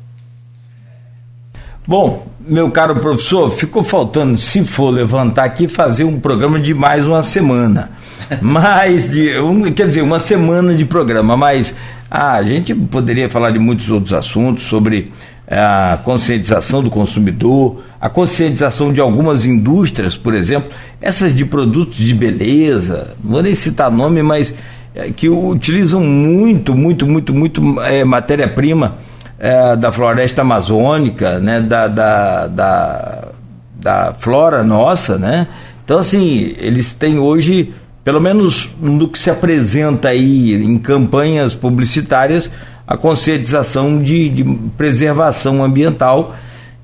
Bom, 1.86 2.26
meu 2.40 2.68
caro 2.68 2.96
professor, 2.96 3.48
ficou 3.52 3.84
faltando, 3.84 4.36
se 4.36 4.64
for 4.64 4.90
levantar 4.90 5.44
aqui, 5.44 5.68
fazer 5.68 6.02
um 6.02 6.18
programa 6.18 6.58
de 6.58 6.74
mais 6.74 7.06
uma 7.06 7.22
semana. 7.22 7.92
mais 8.42 9.08
de. 9.08 9.38
Um, 9.38 9.72
quer 9.72 9.86
dizer, 9.86 10.02
uma 10.02 10.18
semana 10.18 10.74
de 10.74 10.84
programa, 10.84 11.36
mas 11.36 11.72
ah, 12.10 12.32
a 12.32 12.42
gente 12.42 12.74
poderia 12.74 13.30
falar 13.30 13.52
de 13.52 13.60
muitos 13.60 13.88
outros 13.88 14.12
assuntos 14.12 14.64
sobre 14.64 15.12
a 15.56 15.98
conscientização 16.04 16.82
do 16.82 16.90
consumidor, 16.90 17.82
a 18.00 18.08
conscientização 18.08 18.92
de 18.92 19.00
algumas 19.00 19.46
indústrias, 19.46 20.14
por 20.14 20.34
exemplo, 20.34 20.70
essas 21.00 21.34
de 21.34 21.44
produtos 21.44 21.96
de 21.96 22.14
beleza, 22.14 23.14
não 23.24 23.32
vou 23.32 23.42
nem 23.42 23.54
citar 23.54 23.90
nome, 23.90 24.22
mas 24.22 24.54
é, 24.94 25.10
que 25.10 25.28
utilizam 25.28 26.00
muito, 26.00 26.74
muito, 26.74 27.06
muito, 27.06 27.34
muito 27.34 27.80
é, 27.82 28.04
matéria-prima 28.04 28.98
é, 29.38 29.76
da 29.76 29.90
floresta 29.90 30.42
amazônica, 30.42 31.38
né, 31.38 31.60
da, 31.60 31.88
da, 31.88 32.46
da, 32.46 33.28
da 33.74 34.14
flora 34.18 34.62
nossa, 34.62 35.16
né? 35.16 35.46
Então, 35.84 35.98
assim, 35.98 36.54
eles 36.58 36.92
têm 36.92 37.18
hoje, 37.18 37.72
pelo 38.04 38.20
menos 38.20 38.68
no 38.78 39.08
que 39.08 39.18
se 39.18 39.30
apresenta 39.30 40.08
aí 40.08 40.54
em 40.54 40.76
campanhas 40.76 41.54
publicitárias, 41.54 42.50
a 42.88 42.96
conscientização 42.96 44.02
de, 44.02 44.30
de 44.30 44.44
preservação 44.78 45.62
ambiental 45.62 46.34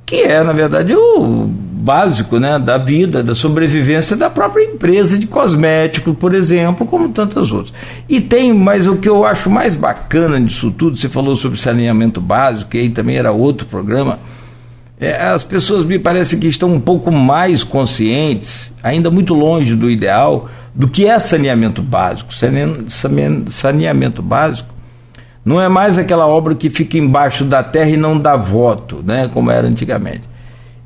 que 0.07 0.17
é, 0.17 0.43
na 0.45 0.53
verdade, 0.53 0.95
o 0.95 1.47
básico 1.49 2.39
né, 2.39 2.59
da 2.59 2.77
vida, 2.77 3.23
da 3.23 3.35
sobrevivência 3.35 4.15
da 4.15 4.29
própria 4.29 4.65
empresa 4.65 5.19
de 5.19 5.27
cosméticos, 5.27 6.15
por 6.19 6.35
exemplo, 6.35 6.87
como 6.87 7.09
tantas 7.09 7.51
outras. 7.51 7.73
E 8.07 8.21
tem, 8.21 8.53
mas 8.53 8.87
o 8.87 8.97
que 8.97 9.09
eu 9.09 9.25
acho 9.25 9.49
mais 9.49 9.75
bacana 9.75 10.39
disso 10.39 10.71
tudo, 10.71 10.99
você 10.99 11.09
falou 11.09 11.35
sobre 11.35 11.59
saneamento 11.59 12.21
básico, 12.21 12.73
que 12.73 12.79
aí 12.79 12.91
também 12.91 13.17
era 13.17 13.33
outro 13.33 13.67
programa, 13.67 14.19
é, 15.01 15.23
as 15.23 15.43
pessoas 15.43 15.87
me 15.87 15.99
parece 15.99 16.37
que 16.37 16.47
estão 16.49 16.73
um 16.75 16.81
pouco 16.81 17.11
mais 17.11 17.65
conscientes, 17.65 18.71
ainda 18.83 19.11
muito 19.11 19.33
longe 19.33 19.75
do 19.75 19.91
ideal, 19.91 20.51
do 20.75 20.87
que 20.87 21.07
é 21.07 21.19
saneamento 21.19 21.81
básico. 21.81 22.33
Saneamento 23.51 24.23
básico 24.23 24.74
não 25.45 25.61
é 25.61 25.69
mais 25.69 25.99
aquela 25.99 26.27
obra 26.27 26.55
que 26.55 26.71
fica 26.71 26.97
embaixo 26.97 27.45
da 27.45 27.63
terra 27.63 27.91
e 27.91 27.97
não 27.97 28.19
dá 28.19 28.35
voto, 28.35 29.03
né, 29.05 29.29
como 29.33 29.51
era 29.51 29.67
antigamente. 29.67 30.23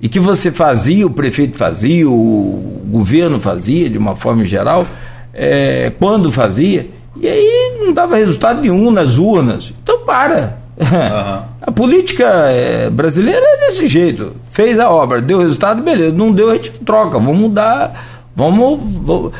E 0.01 0.09
que 0.09 0.19
você 0.19 0.51
fazia, 0.51 1.07
o 1.07 1.11
prefeito 1.11 1.57
fazia, 1.57 2.09
o 2.09 2.83
governo 2.87 3.41
fazia, 3.41 3.89
de 3.89 3.99
uma 3.99 4.17
forma 4.17 4.45
geral, 4.45 4.87
é, 5.33 5.93
quando 5.99 6.33
fazia, 6.33 6.89
e 7.17 7.29
aí 7.29 7.79
não 7.81 7.93
dava 7.93 8.17
resultado 8.17 8.61
nenhum 8.61 8.91
nas 8.91 9.19
urnas. 9.19 9.73
Então 9.83 10.05
para. 10.05 10.59
Uhum. 10.79 11.59
A 11.69 11.73
política 11.73 12.25
é, 12.51 12.89
brasileira 12.89 13.45
é 13.45 13.67
desse 13.67 13.87
jeito. 13.89 14.33
Fez 14.51 14.81
a 14.81 14.89
obra, 14.89 15.21
deu 15.21 15.41
resultado, 15.41 15.83
beleza. 15.83 16.17
Não 16.17 16.33
deu, 16.33 16.49
a 16.49 16.55
gente 16.55 16.71
troca. 16.71 17.19
Vamos 17.19 17.37
mudar. 17.37 18.25
Vamos. 18.35 18.81
vamos 19.03 19.33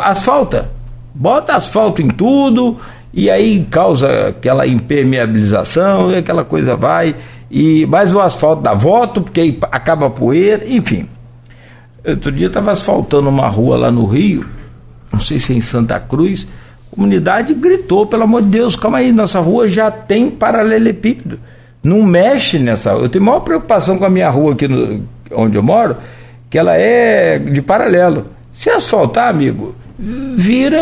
asfalta. 0.00 0.70
Bota 1.12 1.56
asfalto 1.56 2.00
em 2.00 2.08
tudo 2.08 2.78
e 3.18 3.28
aí 3.28 3.66
causa 3.68 4.28
aquela 4.28 4.64
impermeabilização 4.64 6.12
e 6.12 6.18
aquela 6.18 6.44
coisa 6.44 6.76
vai. 6.76 7.16
E 7.50 7.84
mais 7.86 8.14
o 8.14 8.20
asfalto 8.20 8.62
dá 8.62 8.72
voto, 8.74 9.20
porque 9.20 9.58
acaba 9.72 10.06
a 10.06 10.10
poeira, 10.10 10.64
enfim. 10.64 11.08
Outro 12.06 12.30
dia 12.30 12.46
estava 12.46 12.70
asfaltando 12.70 13.28
uma 13.28 13.48
rua 13.48 13.76
lá 13.76 13.90
no 13.90 14.06
Rio, 14.06 14.46
não 15.12 15.18
sei 15.18 15.40
se 15.40 15.52
é 15.52 15.56
em 15.56 15.60
Santa 15.60 15.98
Cruz, 15.98 16.46
a 16.92 16.94
comunidade 16.94 17.54
gritou, 17.54 18.06
pelo 18.06 18.22
amor 18.22 18.40
de 18.40 18.50
Deus, 18.50 18.76
calma 18.76 18.98
aí, 18.98 19.10
nossa 19.10 19.40
rua 19.40 19.66
já 19.66 19.90
tem 19.90 20.30
paralelepípedo. 20.30 21.40
não 21.82 22.04
mexe 22.04 22.56
nessa. 22.56 22.90
Eu 22.90 23.08
tenho 23.08 23.24
maior 23.24 23.40
preocupação 23.40 23.98
com 23.98 24.04
a 24.04 24.10
minha 24.10 24.30
rua 24.30 24.52
aqui 24.52 24.68
no, 24.68 25.02
onde 25.32 25.56
eu 25.56 25.62
moro, 25.62 25.96
que 26.48 26.56
ela 26.56 26.76
é 26.76 27.36
de 27.36 27.62
paralelo. 27.62 28.28
Se 28.52 28.70
asfaltar, 28.70 29.28
amigo, 29.28 29.74
vira. 29.98 30.80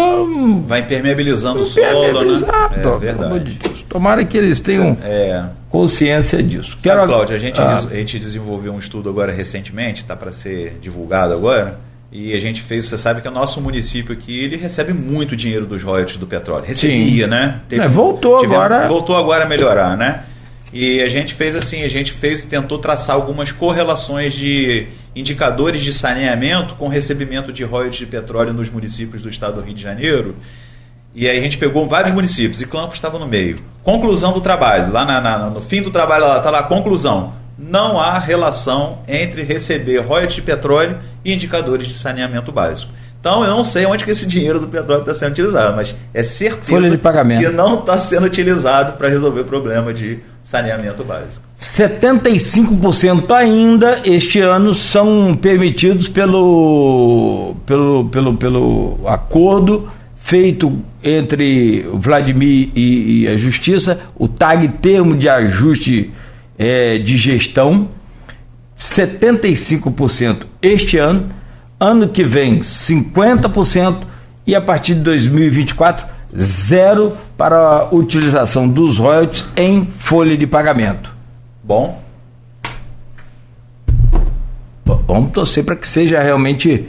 Vai 0.66 0.80
impermeabilizando 0.80 1.62
o 1.62 1.66
solo, 1.66 2.34
né? 2.34 2.48
É 2.72 2.98
verdade. 2.98 3.58
Tomara 3.88 4.24
que 4.24 4.36
eles 4.36 4.60
tenham 4.60 4.96
é. 5.02 5.44
consciência 5.70 6.42
disso. 6.42 6.76
Quero... 6.82 7.00
Sabe, 7.00 7.12
Cláudio, 7.12 7.36
a 7.36 7.38
gente, 7.38 7.60
ah. 7.60 7.78
a 7.78 7.94
gente 7.94 8.18
desenvolveu 8.18 8.72
um 8.72 8.78
estudo 8.78 9.08
agora 9.08 9.32
recentemente, 9.32 10.02
está 10.02 10.14
para 10.14 10.32
ser 10.32 10.78
divulgado 10.80 11.32
agora, 11.32 11.78
e 12.12 12.32
a 12.34 12.40
gente 12.40 12.62
fez, 12.62 12.86
você 12.86 12.96
sabe 12.96 13.20
que 13.20 13.28
o 13.28 13.30
nosso 13.30 13.60
município 13.60 14.12
aqui, 14.12 14.38
ele 14.38 14.56
recebe 14.56 14.92
muito 14.92 15.36
dinheiro 15.36 15.66
dos 15.66 15.82
royalties 15.82 16.16
do 16.16 16.26
petróleo. 16.26 16.64
Recebia, 16.64 17.24
Sim. 17.24 17.30
né? 17.30 17.60
Teve, 17.68 17.82
é, 17.82 17.88
voltou 17.88 18.40
tivemos, 18.40 18.56
agora. 18.56 18.88
Voltou 18.88 19.16
agora 19.16 19.44
a 19.44 19.48
melhorar, 19.48 19.96
né? 19.96 20.24
E 20.72 21.00
a 21.00 21.08
gente 21.08 21.34
fez 21.34 21.56
assim, 21.56 21.82
a 21.82 21.88
gente 21.88 22.12
fez, 22.12 22.44
tentou 22.44 22.78
traçar 22.78 23.16
algumas 23.16 23.50
correlações 23.52 24.34
de 24.34 24.86
indicadores 25.16 25.82
de 25.82 25.94
saneamento 25.94 26.74
com 26.74 26.88
recebimento 26.88 27.50
de 27.50 27.64
royalties 27.64 28.00
de 28.00 28.06
petróleo 28.06 28.52
nos 28.52 28.68
municípios 28.68 29.22
do 29.22 29.30
estado 29.30 29.54
do 29.54 29.62
Rio 29.62 29.74
de 29.74 29.82
Janeiro. 29.82 30.36
E 31.14 31.26
aí 31.26 31.38
a 31.38 31.40
gente 31.40 31.56
pegou 31.56 31.88
vários 31.88 32.12
municípios 32.12 32.60
e 32.60 32.66
Campos 32.66 32.96
estava 32.96 33.18
no 33.18 33.26
meio. 33.26 33.58
Conclusão 33.82 34.34
do 34.34 34.42
trabalho, 34.42 34.92
lá 34.92 35.06
na, 35.06 35.18
na, 35.18 35.38
no 35.48 35.62
fim 35.62 35.80
do 35.80 35.90
trabalho 35.90 36.36
está 36.36 36.50
lá, 36.50 36.62
conclusão. 36.64 37.32
Não 37.58 37.98
há 37.98 38.18
relação 38.18 38.98
entre 39.08 39.42
receber 39.42 40.00
royalties 40.00 40.34
de 40.34 40.42
petróleo 40.42 40.98
e 41.24 41.32
indicadores 41.32 41.88
de 41.88 41.94
saneamento 41.94 42.52
básico. 42.52 42.92
Então 43.26 43.42
eu 43.42 43.50
não 43.50 43.64
sei 43.64 43.84
onde 43.86 44.04
que 44.04 44.10
esse 44.12 44.24
dinheiro 44.24 44.60
do 44.60 44.68
petróleo 44.68 45.00
está 45.00 45.12
sendo 45.12 45.32
utilizado, 45.32 45.74
mas 45.74 45.96
é 46.14 46.22
certeza 46.22 46.96
que 46.96 47.48
não 47.48 47.80
está 47.80 47.98
sendo 47.98 48.24
utilizado 48.24 48.96
para 48.96 49.08
resolver 49.08 49.40
o 49.40 49.44
problema 49.44 49.92
de 49.92 50.20
saneamento 50.44 51.02
básico. 51.02 51.44
75% 51.60 53.28
ainda 53.32 54.00
este 54.04 54.38
ano 54.38 54.72
são 54.72 55.34
permitidos 55.34 56.06
pelo, 56.06 57.56
pelo, 57.66 58.04
pelo, 58.10 58.36
pelo 58.36 59.00
acordo 59.06 59.90
feito 60.18 60.78
entre 61.02 61.84
o 61.92 61.98
Vladimir 61.98 62.70
e, 62.76 63.24
e, 63.24 63.28
a 63.28 63.36
Justiça, 63.36 63.98
o 64.14 64.28
TAG 64.28 64.68
termo 64.80 65.16
de 65.16 65.28
ajuste 65.28 66.12
é, 66.56 66.96
de 66.98 67.16
gestão, 67.16 67.88
75% 68.78 70.42
este 70.62 70.96
ano, 70.96 71.34
ano 71.78 72.08
que 72.08 72.24
vem 72.24 72.60
50% 72.60 73.98
e 74.46 74.54
a 74.54 74.60
partir 74.60 74.94
de 74.94 75.00
2024 75.00 76.16
zero 76.38 77.16
para 77.36 77.56
a 77.56 77.94
utilização 77.94 78.68
dos 78.68 78.98
royalties 78.98 79.46
em 79.56 79.86
folha 79.98 80.36
de 80.36 80.46
pagamento. 80.46 81.14
Bom. 81.62 82.02
Vamos 84.84 85.32
torcer 85.32 85.64
para 85.64 85.76
que 85.76 85.86
seja 85.86 86.20
realmente 86.20 86.88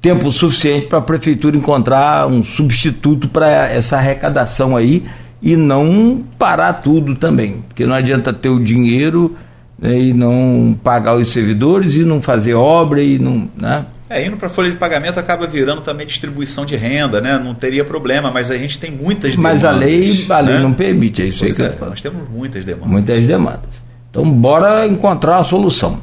tempo 0.00 0.30
suficiente 0.30 0.86
para 0.86 0.98
a 0.98 1.02
prefeitura 1.02 1.56
encontrar 1.56 2.26
um 2.26 2.42
substituto 2.44 3.28
para 3.28 3.68
essa 3.68 3.96
arrecadação 3.96 4.76
aí 4.76 5.04
e 5.40 5.56
não 5.56 6.22
parar 6.38 6.74
tudo 6.74 7.14
também, 7.14 7.62
porque 7.68 7.86
não 7.86 7.94
adianta 7.94 8.32
ter 8.32 8.48
o 8.48 8.62
dinheiro 8.62 9.36
né, 9.78 9.96
e 9.98 10.12
não 10.12 10.76
pagar 10.82 11.14
os 11.14 11.32
servidores 11.32 11.96
e 11.96 12.04
não 12.04 12.20
fazer 12.20 12.54
obra 12.54 13.00
e 13.00 13.18
não, 13.18 13.48
né? 13.56 13.86
É, 14.10 14.24
indo 14.24 14.36
para 14.36 14.46
a 14.48 14.50
folha 14.50 14.70
de 14.70 14.76
pagamento 14.76 15.20
acaba 15.20 15.46
virando 15.46 15.82
também 15.82 16.06
distribuição 16.06 16.64
de 16.64 16.76
renda, 16.76 17.20
né? 17.20 17.38
Não 17.42 17.54
teria 17.54 17.84
problema, 17.84 18.30
mas 18.30 18.50
a 18.50 18.56
gente 18.56 18.78
tem 18.78 18.90
muitas 18.90 19.32
demandas. 19.32 19.62
Mas 19.62 19.64
a 19.64 19.70
lei, 19.70 20.26
a 20.28 20.40
lei 20.40 20.54
né? 20.54 20.60
não 20.60 20.72
permite, 20.72 21.22
é 21.22 21.26
isso 21.26 21.40
pois 21.40 21.60
aí 21.60 21.68
que 21.68 21.84
é, 21.84 21.86
Nós 21.86 22.00
temos 22.00 22.28
muitas 22.28 22.64
demandas. 22.64 22.90
Muitas 22.90 23.26
demandas. 23.26 23.88
Então, 24.10 24.28
bora 24.30 24.86
encontrar 24.86 25.36
a 25.36 25.44
solução. 25.44 26.00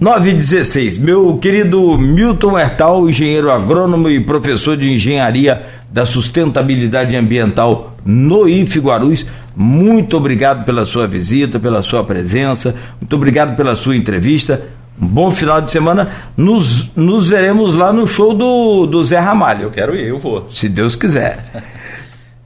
9 0.00 0.30
e 0.30 0.34
16. 0.34 0.96
Meu 0.96 1.38
querido 1.38 1.96
Milton 1.96 2.58
Hertal, 2.58 3.08
engenheiro 3.08 3.50
agrônomo 3.50 4.10
e 4.10 4.18
professor 4.18 4.76
de 4.76 4.92
engenharia 4.92 5.62
da 5.88 6.04
sustentabilidade 6.04 7.14
ambiental 7.14 7.96
no 8.04 8.48
IF 8.48 8.80
Guarulhos, 8.80 9.24
muito 9.54 10.16
obrigado 10.16 10.64
pela 10.64 10.84
sua 10.84 11.06
visita, 11.06 11.60
pela 11.60 11.82
sua 11.84 12.02
presença, 12.02 12.74
muito 13.00 13.14
obrigado 13.14 13.56
pela 13.56 13.76
sua 13.76 13.96
entrevista. 13.96 14.60
Um 15.00 15.06
bom 15.06 15.30
final 15.30 15.60
de 15.60 15.72
semana. 15.72 16.12
Nos, 16.36 16.90
nos 16.94 17.28
veremos 17.28 17.74
lá 17.74 17.92
no 17.92 18.06
show 18.06 18.34
do, 18.34 18.86
do 18.86 19.02
Zé 19.02 19.18
Ramalho. 19.18 19.64
Eu 19.64 19.70
quero 19.70 19.94
ir, 19.96 20.08
eu 20.08 20.18
vou. 20.18 20.48
Se 20.50 20.68
Deus 20.68 20.96
quiser. 20.96 21.38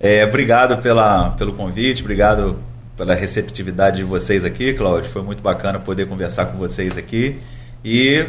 É, 0.00 0.24
obrigado 0.24 0.80
pela, 0.80 1.30
pelo 1.30 1.54
convite, 1.54 2.02
obrigado 2.02 2.56
pela 2.96 3.16
receptividade 3.16 3.96
de 3.96 4.04
vocês 4.04 4.44
aqui, 4.44 4.72
Cláudio. 4.72 5.10
Foi 5.10 5.22
muito 5.22 5.42
bacana 5.42 5.80
poder 5.80 6.06
conversar 6.06 6.46
com 6.46 6.56
vocês 6.56 6.96
aqui 6.96 7.40
e 7.84 8.24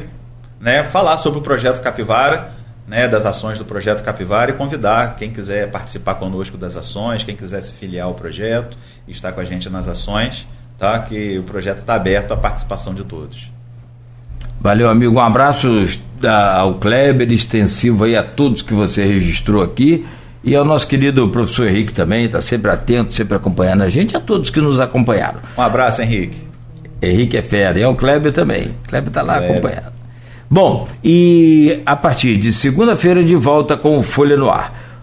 né, 0.60 0.84
falar 0.86 1.20
sobre 1.20 1.38
o 1.38 1.42
projeto 1.44 1.80
Capivara, 1.80 2.54
né, 2.88 3.08
das 3.08 3.24
ações 3.24 3.60
do 3.60 3.66
projeto 3.66 4.04
Capivara 4.04 4.50
e 4.50 4.56
convidar 4.56 5.16
quem 5.16 5.32
quiser 5.32 5.70
participar 5.70 6.16
conosco 6.16 6.58
das 6.58 6.76
ações, 6.76 7.24
quem 7.24 7.36
quiser 7.36 7.62
se 7.62 7.72
filiar 7.74 8.08
ao 8.08 8.16
projeto 8.16 8.76
estar 9.08 9.32
com 9.32 9.40
a 9.40 9.46
gente 9.46 9.70
nas 9.70 9.88
ações, 9.88 10.48
tá? 10.78 10.98
Que 11.00 11.38
o 11.38 11.44
projeto 11.44 11.78
está 11.80 11.96
aberto 11.96 12.32
à 12.32 12.38
participação 12.38 12.94
de 12.94 13.04
todos. 13.04 13.52
Valeu, 14.62 14.90
amigo. 14.90 15.16
Um 15.16 15.20
abraço 15.22 15.88
ao 16.28 16.76
Kleber, 16.76 17.32
extensivo 17.32 18.04
aí 18.04 18.16
a 18.16 18.24
todos 18.24 18.62
que 18.62 18.74
você 18.74 19.04
registrou 19.06 19.64
aqui. 19.64 20.06
E 20.44 20.56
ao 20.56 20.64
nosso 20.64 20.88
querido 20.88 21.28
professor 21.30 21.68
Henrique 21.68 21.94
também, 21.94 22.26
está 22.26 22.42
sempre 22.42 22.72
atento, 22.72 23.14
sempre 23.14 23.36
acompanhando 23.36 23.84
a 23.84 23.90
gente, 23.90 24.16
a 24.16 24.20
todos 24.20 24.50
que 24.50 24.62
nos 24.62 24.80
acompanharam. 24.80 25.40
Um 25.58 25.62
abraço, 25.62 26.02
Henrique. 26.02 26.38
Henrique 27.02 27.38
é 27.38 27.42
fera, 27.42 27.80
e 27.80 27.84
ao 27.84 27.96
Kleber 27.96 28.32
também. 28.32 28.72
Kleber 28.88 29.10
está 29.10 29.22
lá 29.22 29.38
Kleber. 29.38 29.52
acompanhando. 29.52 29.94
Bom, 30.50 30.88
e 31.04 31.82
a 31.86 31.96
partir 31.96 32.38
de 32.38 32.52
segunda-feira 32.52 33.24
de 33.24 33.36
volta 33.36 33.78
com 33.78 34.00
o 34.00 34.04
Folha 34.04 34.36
no 34.36 34.50
Ar. 34.50 34.74